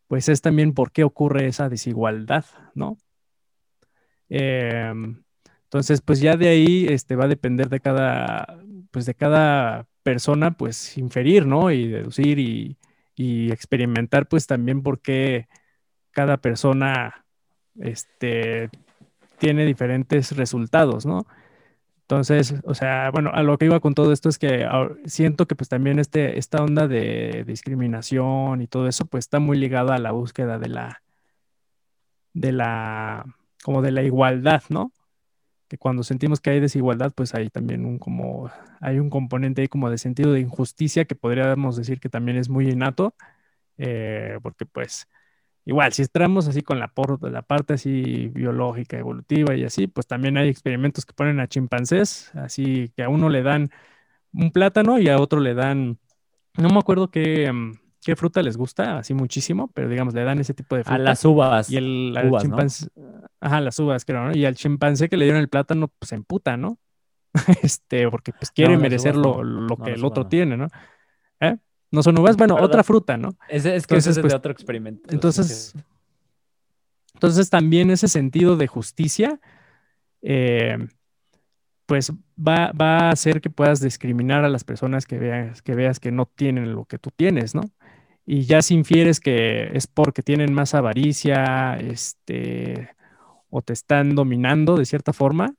pues 0.07 0.29
es 0.29 0.41
también 0.41 0.73
por 0.73 0.91
qué 0.91 1.03
ocurre 1.03 1.45
esa 1.45 1.69
desigualdad, 1.69 2.45
¿no? 2.73 2.97
Em, 4.29 5.23
entonces, 5.65 6.01
pues 6.01 6.19
ya 6.21 6.37
de 6.37 6.49
ahí 6.49 6.87
este, 6.89 7.15
va 7.15 7.25
a 7.25 7.27
depender 7.27 7.69
de 7.69 7.79
cada, 7.81 8.57
pues 8.89 9.05
de 9.05 9.13
cada 9.13 9.87
persona, 10.01 10.57
pues 10.57 10.97
inferir, 10.97 11.45
¿no? 11.45 11.69
Y 11.69 11.87
deducir 11.87 12.39
y, 12.39 12.79
y 13.15 13.51
experimentar, 13.51 14.27
pues 14.27 14.47
también 14.47 14.81
por 14.81 15.01
qué 15.01 15.47
cada 16.11 16.37
persona, 16.37 17.26
este, 17.79 18.69
tiene 19.37 19.65
diferentes 19.65 20.35
resultados, 20.35 21.05
¿no? 21.05 21.25
Entonces, 22.09 22.55
o 22.63 22.73
sea, 22.73 23.11
bueno, 23.11 23.31
a 23.33 23.43
lo 23.43 23.57
que 23.57 23.65
iba 23.65 23.81
con 23.81 23.93
todo 23.93 24.13
esto 24.13 24.29
es 24.29 24.39
que 24.39 24.65
siento 25.05 25.45
que 25.45 25.55
pues 25.55 25.67
también 25.67 25.99
este, 25.99 26.39
esta 26.39 26.63
onda 26.63 26.87
de 26.87 27.43
discriminación 27.45 28.61
y 28.61 28.67
todo 28.67 28.87
eso, 28.87 29.05
pues 29.05 29.25
está 29.25 29.39
muy 29.39 29.57
ligada 29.57 29.95
a 29.95 29.99
la 29.99 30.11
búsqueda 30.11 30.57
de 30.57 30.69
la, 30.69 31.01
de 32.33 32.53
la, 32.53 33.25
como 33.61 33.81
de 33.81 33.91
la 33.91 34.03
igualdad, 34.03 34.63
¿no? 34.69 34.93
Que 35.67 35.77
cuando 35.77 36.03
sentimos 36.03 36.39
que 36.39 36.51
hay 36.51 36.61
desigualdad, 36.61 37.11
pues 37.13 37.35
hay 37.35 37.49
también 37.49 37.85
un 37.85 37.99
como, 37.99 38.49
hay 38.79 38.99
un 38.99 39.09
componente 39.09 39.61
ahí 39.63 39.67
como 39.67 39.89
de 39.89 39.97
sentido 39.97 40.31
de 40.31 40.39
injusticia 40.39 41.05
que 41.05 41.15
podríamos 41.15 41.75
decir 41.75 41.99
que 41.99 42.09
también 42.09 42.37
es 42.37 42.47
muy 42.47 42.69
innato, 42.69 43.15
eh, 43.77 44.39
porque 44.43 44.65
pues 44.65 45.09
igual, 45.67 45.91
si 45.91 46.01
entramos 46.01 46.47
así 46.47 46.61
con 46.61 46.79
la, 46.79 46.91
la 47.21 47.41
parte 47.41 47.73
así 47.73 48.29
biológica, 48.29 48.97
evolutiva 48.97 49.53
y 49.53 49.65
así, 49.65 49.87
pues 49.87 50.07
también 50.07 50.37
hay 50.37 50.47
experimentos 50.47 51.05
que 51.05 51.13
ponen 51.13 51.41
a 51.41 51.47
chimpancés, 51.47 52.31
así 52.35 52.89
que 52.95 53.03
a 53.03 53.09
uno 53.09 53.27
le 53.27 53.43
dan 53.43 53.69
un 54.31 54.51
plátano 54.51 54.97
y 54.97 55.09
a 55.09 55.19
otro 55.19 55.41
le 55.41 55.53
dan, 55.53 55.99
no 56.57 56.69
me 56.69 56.79
acuerdo 56.79 57.09
qué, 57.09 57.51
mm, 57.51 57.73
qué 58.01 58.15
fruta 58.15 58.41
les 58.41 58.55
gusta, 58.55 58.97
así 58.97 59.13
muchísimo, 59.13 59.69
pero 59.73 59.89
digamos, 59.89 60.13
le 60.13 60.23
dan 60.23 60.39
ese 60.39 60.53
tipo 60.53 60.77
de 60.77 60.85
fruta. 60.85 60.95
A 60.95 60.99
las 60.99 61.25
uvas. 61.25 61.69
Y 61.69 61.75
el 61.75 62.17
chimpancé, 62.39 62.87
ajá, 63.41 63.59
las 63.59 63.77
uvas, 63.77 64.05
creo, 64.05 64.23
¿no? 64.23 64.37
Y 64.37 64.45
al 64.45 64.55
chimpancé 64.55 65.09
que 65.09 65.17
le 65.17 65.25
dieron 65.25 65.41
el 65.41 65.49
plátano, 65.49 65.89
pues 65.99 66.09
se 66.09 66.15
emputa, 66.15 66.55
¿no? 66.55 66.79
este, 67.61 68.09
porque 68.09 68.31
pues 68.31 68.51
quiere 68.51 68.77
merecer 68.77 69.17
lo, 69.17 69.41
que 69.83 69.91
el 69.91 70.05
otro 70.05 70.27
tiene, 70.27 70.55
¿no? 70.55 70.67
¿Eh? 71.41 71.57
No 71.91 72.03
son 72.03 72.19
uvas, 72.19 72.35
bueno, 72.35 72.55
otra 72.55 72.83
fruta, 72.83 73.17
¿no? 73.17 73.29
Es, 73.47 73.65
es 73.65 73.87
que 73.87 73.97
es 73.97 74.15
de 74.15 74.21
pues, 74.21 74.33
otro 74.33 74.51
experimento. 74.51 75.09
Entonces, 75.11 75.73
entonces 77.13 77.49
también 77.49 77.89
ese 77.89 78.07
sentido 78.07 78.57
de 78.57 78.67
justicia, 78.67 79.39
eh, 80.21 80.77
pues 81.87 82.11
va, 82.37 82.71
a 82.77 83.09
hacer 83.09 83.41
que 83.41 83.49
puedas 83.49 83.79
discriminar 83.79 84.43
a 84.43 84.49
las 84.49 84.63
personas 84.63 85.05
que 85.05 85.17
veas, 85.17 85.61
que 85.61 85.73
veas 85.73 85.99
que 85.99 86.11
no 86.11 86.25
tienen 86.25 86.73
lo 86.73 86.85
que 86.85 86.99
tú 86.99 87.09
tienes, 87.15 87.55
¿no? 87.55 87.61
Y 88.25 88.41
ya 88.43 88.61
si 88.61 88.75
infieres 88.75 89.21
que 89.21 89.69
es 89.73 89.87
porque 89.87 90.21
tienen 90.21 90.53
más 90.53 90.75
avaricia, 90.75 91.77
este, 91.77 92.89
o 93.49 93.61
te 93.61 93.73
están 93.73 94.15
dominando 94.15 94.75
de 94.75 94.85
cierta 94.85 95.13
forma, 95.13 95.55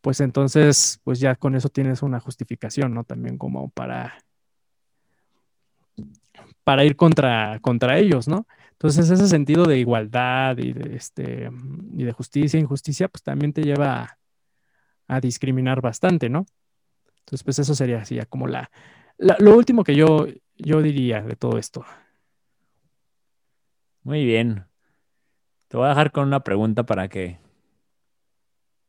pues 0.00 0.20
entonces, 0.20 1.00
pues 1.04 1.20
ya 1.20 1.34
con 1.34 1.54
eso 1.54 1.68
tienes 1.68 2.02
una 2.02 2.20
justificación, 2.20 2.94
¿no? 2.94 3.04
También 3.04 3.36
como 3.36 3.70
para, 3.70 4.14
para 6.64 6.84
ir 6.84 6.96
contra, 6.96 7.58
contra 7.60 7.98
ellos, 7.98 8.28
¿no? 8.28 8.46
Entonces 8.72 9.10
ese 9.10 9.28
sentido 9.28 9.64
de 9.64 9.78
igualdad 9.78 10.58
y 10.58 10.72
de, 10.72 10.96
este, 10.96 11.50
y 11.92 12.02
de 12.02 12.12
justicia 12.12 12.58
e 12.58 12.62
injusticia, 12.62 13.08
pues 13.08 13.22
también 13.22 13.52
te 13.52 13.62
lleva 13.62 14.18
a, 15.06 15.20
discriminar 15.20 15.80
bastante, 15.80 16.28
¿no? 16.28 16.46
Entonces, 17.20 17.44
pues 17.44 17.58
eso 17.60 17.74
sería 17.74 18.00
así, 18.00 18.18
como 18.28 18.48
la, 18.48 18.70
lo 19.18 19.56
último 19.56 19.84
que 19.84 19.94
yo, 19.94 20.26
yo 20.56 20.82
diría 20.82 21.22
de 21.22 21.36
todo 21.36 21.58
esto. 21.58 21.84
Muy 24.02 24.24
bien. 24.24 24.66
Te 25.68 25.76
voy 25.76 25.86
a 25.86 25.90
dejar 25.90 26.10
con 26.10 26.26
una 26.26 26.40
pregunta 26.40 26.84
para 26.84 27.08
que 27.08 27.38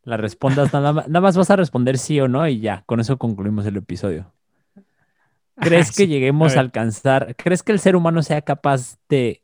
la 0.05 0.17
respondas. 0.17 0.73
Nada 0.73 0.91
más, 0.91 1.07
nada 1.07 1.21
más 1.21 1.37
vas 1.37 1.51
a 1.51 1.55
responder 1.55 1.99
sí 1.99 2.19
o 2.19 2.27
no 2.27 2.47
y 2.47 2.59
ya, 2.59 2.83
con 2.87 2.99
eso 2.99 3.17
concluimos 3.17 3.65
el 3.67 3.77
episodio. 3.77 4.33
¿Crees 5.55 5.91
que 5.95 6.07
lleguemos 6.07 6.55
a, 6.55 6.59
alcanzar? 6.59 7.35
¿Crees 7.35 7.63
que 7.63 7.71
el 7.71 7.79
ser 7.79 7.95
humano 7.95 8.23
sea 8.23 8.41
capaz 8.41 8.97
de 9.09 9.43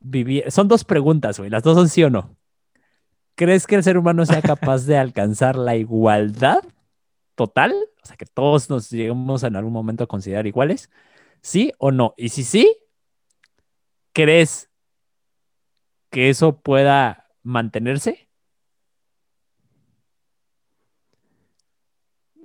vivir? 0.00 0.50
Son 0.50 0.68
dos 0.68 0.84
preguntas, 0.84 1.38
güey. 1.38 1.50
Las 1.50 1.62
dos 1.62 1.76
son 1.76 1.88
sí 1.88 2.02
o 2.04 2.10
no. 2.10 2.36
¿Crees 3.34 3.66
que 3.66 3.76
el 3.76 3.82
ser 3.82 3.96
humano 3.96 4.26
sea 4.26 4.42
capaz 4.42 4.86
de 4.86 4.98
alcanzar 4.98 5.56
la 5.56 5.76
igualdad 5.76 6.62
total? 7.34 7.74
O 8.02 8.06
sea, 8.06 8.16
que 8.16 8.26
todos 8.26 8.70
nos 8.70 8.90
lleguemos 8.90 9.42
en 9.42 9.56
algún 9.56 9.72
momento 9.72 10.04
a 10.04 10.08
considerar 10.08 10.46
iguales. 10.46 10.90
¿Sí 11.42 11.72
o 11.78 11.90
no? 11.90 12.14
Y 12.16 12.28
si 12.30 12.44
sí, 12.44 12.76
¿crees 14.12 14.70
que 16.10 16.28
eso 16.28 16.60
pueda 16.60 17.28
mantenerse? 17.42 18.28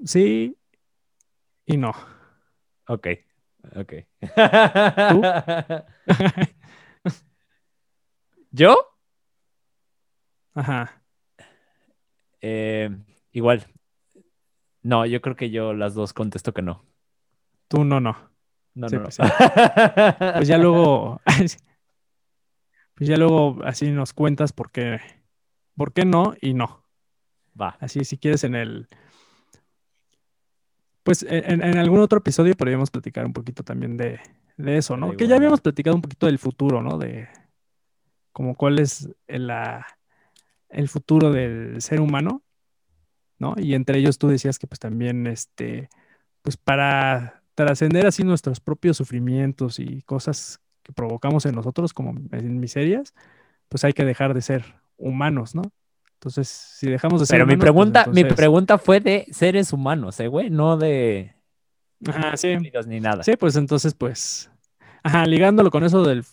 Sí, 0.06 0.56
y 1.66 1.78
no. 1.78 1.92
Ok, 2.88 3.08
ok. 3.76 3.94
¿Yo? 8.52 8.78
Ajá. 10.54 11.02
Eh, 12.42 12.90
igual. 13.32 13.66
No, 14.82 15.06
yo 15.06 15.22
creo 15.22 15.36
que 15.36 15.50
yo 15.50 15.74
las 15.74 15.96
dos 15.96 16.14
contesto 16.14 16.54
que 16.54 16.62
no. 16.62 16.86
Tú 17.68 17.84
no, 17.84 18.00
no. 18.00 18.16
No, 18.76 18.88
no, 18.88 19.04
pues, 19.04 19.18
pues, 20.36 20.48
ya 20.48 20.58
luego. 20.58 21.22
pues 22.96 23.10
ya 23.10 23.18
luego 23.18 23.58
así 23.64 23.90
nos 23.90 24.14
cuentas 24.14 24.54
por 24.54 24.72
qué. 24.72 25.00
¿Por 25.76 25.94
qué 25.94 26.06
no 26.06 26.36
y 26.40 26.54
no? 26.54 26.86
Va. 27.60 27.78
Así, 27.80 28.06
si 28.06 28.18
quieres, 28.18 28.44
en 28.44 28.56
el 28.56 28.88
pues 31.06 31.24
en, 31.30 31.62
algún 31.78 32.00
otro 32.00 32.18
episodio 32.18 32.56
podríamos 32.56 32.90
platicar 32.90 33.28
un 33.28 33.32
poquito 33.32 33.62
también 33.62 33.96
de, 33.96 34.20
eso, 34.58 34.98
¿no? 34.98 35.16
que 35.16 35.28
ya 35.28 35.36
habíamos 35.36 35.62
platicado 35.62 35.96
un 35.96 36.02
poquito 36.02 36.26
del 36.26 36.40
futuro, 36.40 36.82
¿no? 36.82 36.98
De 36.98 37.28
como 38.32 38.56
cuál 38.56 38.80
es 38.80 39.08
el, 39.28 39.52
el 40.70 40.90
futuro 40.90 41.32
del 41.32 41.80
ser 41.84 42.02
humano, 42.02 42.42
¿no? 43.38 43.54
Y 43.56 43.76
entre 43.76 44.00
ellos 44.00 44.18
tú 44.18 44.30
decías 44.30 44.58
que 44.58 44.66
pues 44.66 44.80
también, 44.80 45.28
este, 45.28 45.90
pues 46.42 46.58
para 46.58 47.44
trascender 47.54 48.08
así 48.08 48.24
nuestros 48.24 48.60
propios 48.60 48.98
sufrimientos 48.98 49.78
y 49.78 50.02
cosas 50.02 50.60
que 50.82 50.92
provocamos 50.92 51.46
en 51.46 51.54
nosotros 51.54 51.94
como 51.94 52.16
en 52.32 52.60
miserias, 52.60 53.14
pues 53.70 53.84
hay 53.84 53.94
que 53.94 54.06
dejar 54.06 54.34
de 54.34 54.42
ser 54.42 54.82
humanos, 54.98 55.54
¿no? 55.54 55.72
Entonces, 56.26 56.48
si 56.48 56.90
dejamos 56.90 57.20
de 57.20 57.28
ser. 57.28 57.36
Pero 57.36 57.46
mi 57.46 57.54
pues, 57.54 57.62
pregunta, 57.62 58.08
mi 58.12 58.24
pregunta 58.24 58.80
fue 58.80 59.00
de 59.00 59.28
seres 59.30 59.72
humanos, 59.72 60.20
¿eh, 60.20 60.28
güey? 60.28 60.50
No 60.50 60.76
de. 60.76 61.36
Ajá, 62.08 62.36
sí. 62.36 62.56
Ni 62.88 63.00
nada. 63.00 63.22
Sí, 63.22 63.36
pues 63.38 63.56
entonces, 63.56 63.94
pues. 63.94 64.50
Ajá, 65.04 65.28
ligándolo 65.28 65.70
con 65.70 65.84
eso 65.84 66.04
del 66.04 66.26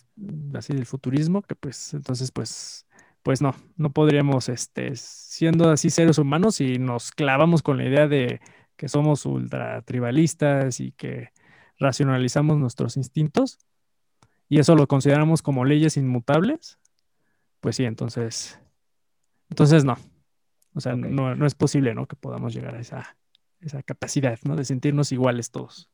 así 0.54 0.72
del 0.72 0.86
futurismo, 0.86 1.42
que 1.42 1.54
pues 1.54 1.92
entonces, 1.92 2.30
pues, 2.30 2.86
pues 3.22 3.42
no, 3.42 3.54
no 3.76 3.90
podríamos, 3.92 4.48
este, 4.48 4.96
siendo 4.96 5.70
así 5.70 5.90
seres 5.90 6.16
humanos 6.16 6.62
y 6.62 6.78
nos 6.78 7.10
clavamos 7.10 7.62
con 7.62 7.76
la 7.76 7.84
idea 7.84 8.08
de 8.08 8.40
que 8.76 8.88
somos 8.88 9.26
ultra 9.26 9.82
tribalistas 9.82 10.80
y 10.80 10.92
que 10.92 11.32
racionalizamos 11.78 12.56
nuestros 12.56 12.96
instintos 12.96 13.58
y 14.48 14.58
eso 14.58 14.74
lo 14.74 14.86
consideramos 14.86 15.42
como 15.42 15.66
leyes 15.66 15.98
inmutables, 15.98 16.78
pues 17.60 17.76
sí, 17.76 17.84
entonces 17.84 18.61
entonces, 19.52 19.84
no. 19.84 19.98
O 20.74 20.80
sea, 20.80 20.96
no, 20.96 21.46
es 21.46 21.54
posible, 21.54 21.94
¿no? 21.94 22.06
Que 22.06 22.16
podamos 22.16 22.54
llegar 22.54 22.74
a 22.74 22.80
esa, 22.80 23.18
esa 23.60 23.82
capacidad, 23.82 24.38
¿no? 24.44 24.56
De 24.56 24.64
sentirnos 24.64 25.12
iguales 25.12 25.50
todos. 25.50 25.90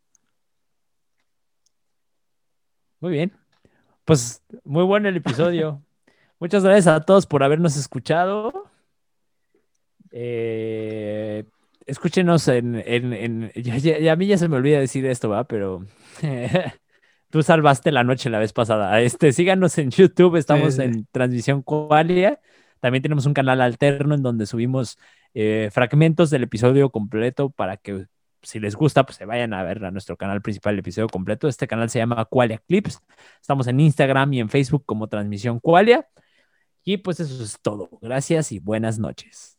Muy 3.01 3.11
bien. 3.11 3.33
Pues 4.05 4.45
muy 4.63 4.85
bueno 4.85 5.09
el 5.09 5.17
episodio. 5.17 5.83
Muchas 6.39 6.63
gracias 6.63 6.87
a 6.87 7.01
todos 7.01 7.27
por 7.27 7.43
habernos 7.43 7.77
escuchado. 7.77 8.71
Eh, 10.13 11.45
escúchenos 11.85 12.47
en... 12.47 12.77
en, 12.77 13.51
ya, 13.57 14.13
a 14.13 14.17
mí 14.17 14.29
ya 14.29 14.39
se 14.39 14.49
me 14.49 14.57
olvida 14.57 14.79
decir 14.79 15.05
esto, 15.05 15.29
¿va? 15.31 15.43
Pero 15.49 15.85
tú 17.31 17.43
salvaste 17.43 17.91
la 17.91 18.05
noche 18.05 18.31
la 18.31 18.39
vez 18.39 18.53
pasada. 18.53 19.01
Este, 19.01 19.33
síganos 19.33 19.77
en 19.79 19.91
YouTube, 19.91 20.37
estamos 20.37 20.79
en 20.79 21.09
Transmisión 21.11 21.63
Qualia. 21.63 22.41
También 22.81 23.03
tenemos 23.03 23.27
un 23.27 23.35
canal 23.35 23.61
alterno 23.61 24.15
en 24.15 24.23
donde 24.23 24.47
subimos 24.47 24.99
eh, 25.35 25.71
fragmentos 25.73 26.31
del 26.31 26.45
episodio 26.45 26.91
completo 26.91 27.51
para 27.51 27.77
que 27.77 28.07
si 28.43 28.61
les 28.61 28.77
gusta, 28.77 29.05
pues 29.05 29.17
se 29.17 29.25
vayan 29.25 29.53
a 29.53 29.63
ver 29.63 29.85
a 29.85 29.91
nuestro 29.91 30.17
canal 30.17 30.41
principal 30.43 30.75
el 30.75 30.81
episodio 30.81 31.09
completo. 31.09 31.49
Este 31.49 31.67
canal 31.67 31.91
se 31.91 31.99
llama 31.99 32.25
Qualia 32.25 32.59
Clips. 32.67 33.01
Estamos 33.41 33.67
en 33.67 33.81
Instagram 33.81 34.33
y 34.35 34.41
en 34.41 34.49
Facebook 34.49 34.85
como 34.87 35.09
Transmisión 35.09 35.61
Qualia. 35.61 36.09
Y 36.85 36.99
pues 36.99 37.21
eso 37.21 37.43
es 37.43 37.59
todo. 37.61 37.91
Gracias 38.01 38.53
y 38.53 38.61
buenas 38.61 38.99
noches. 38.99 39.59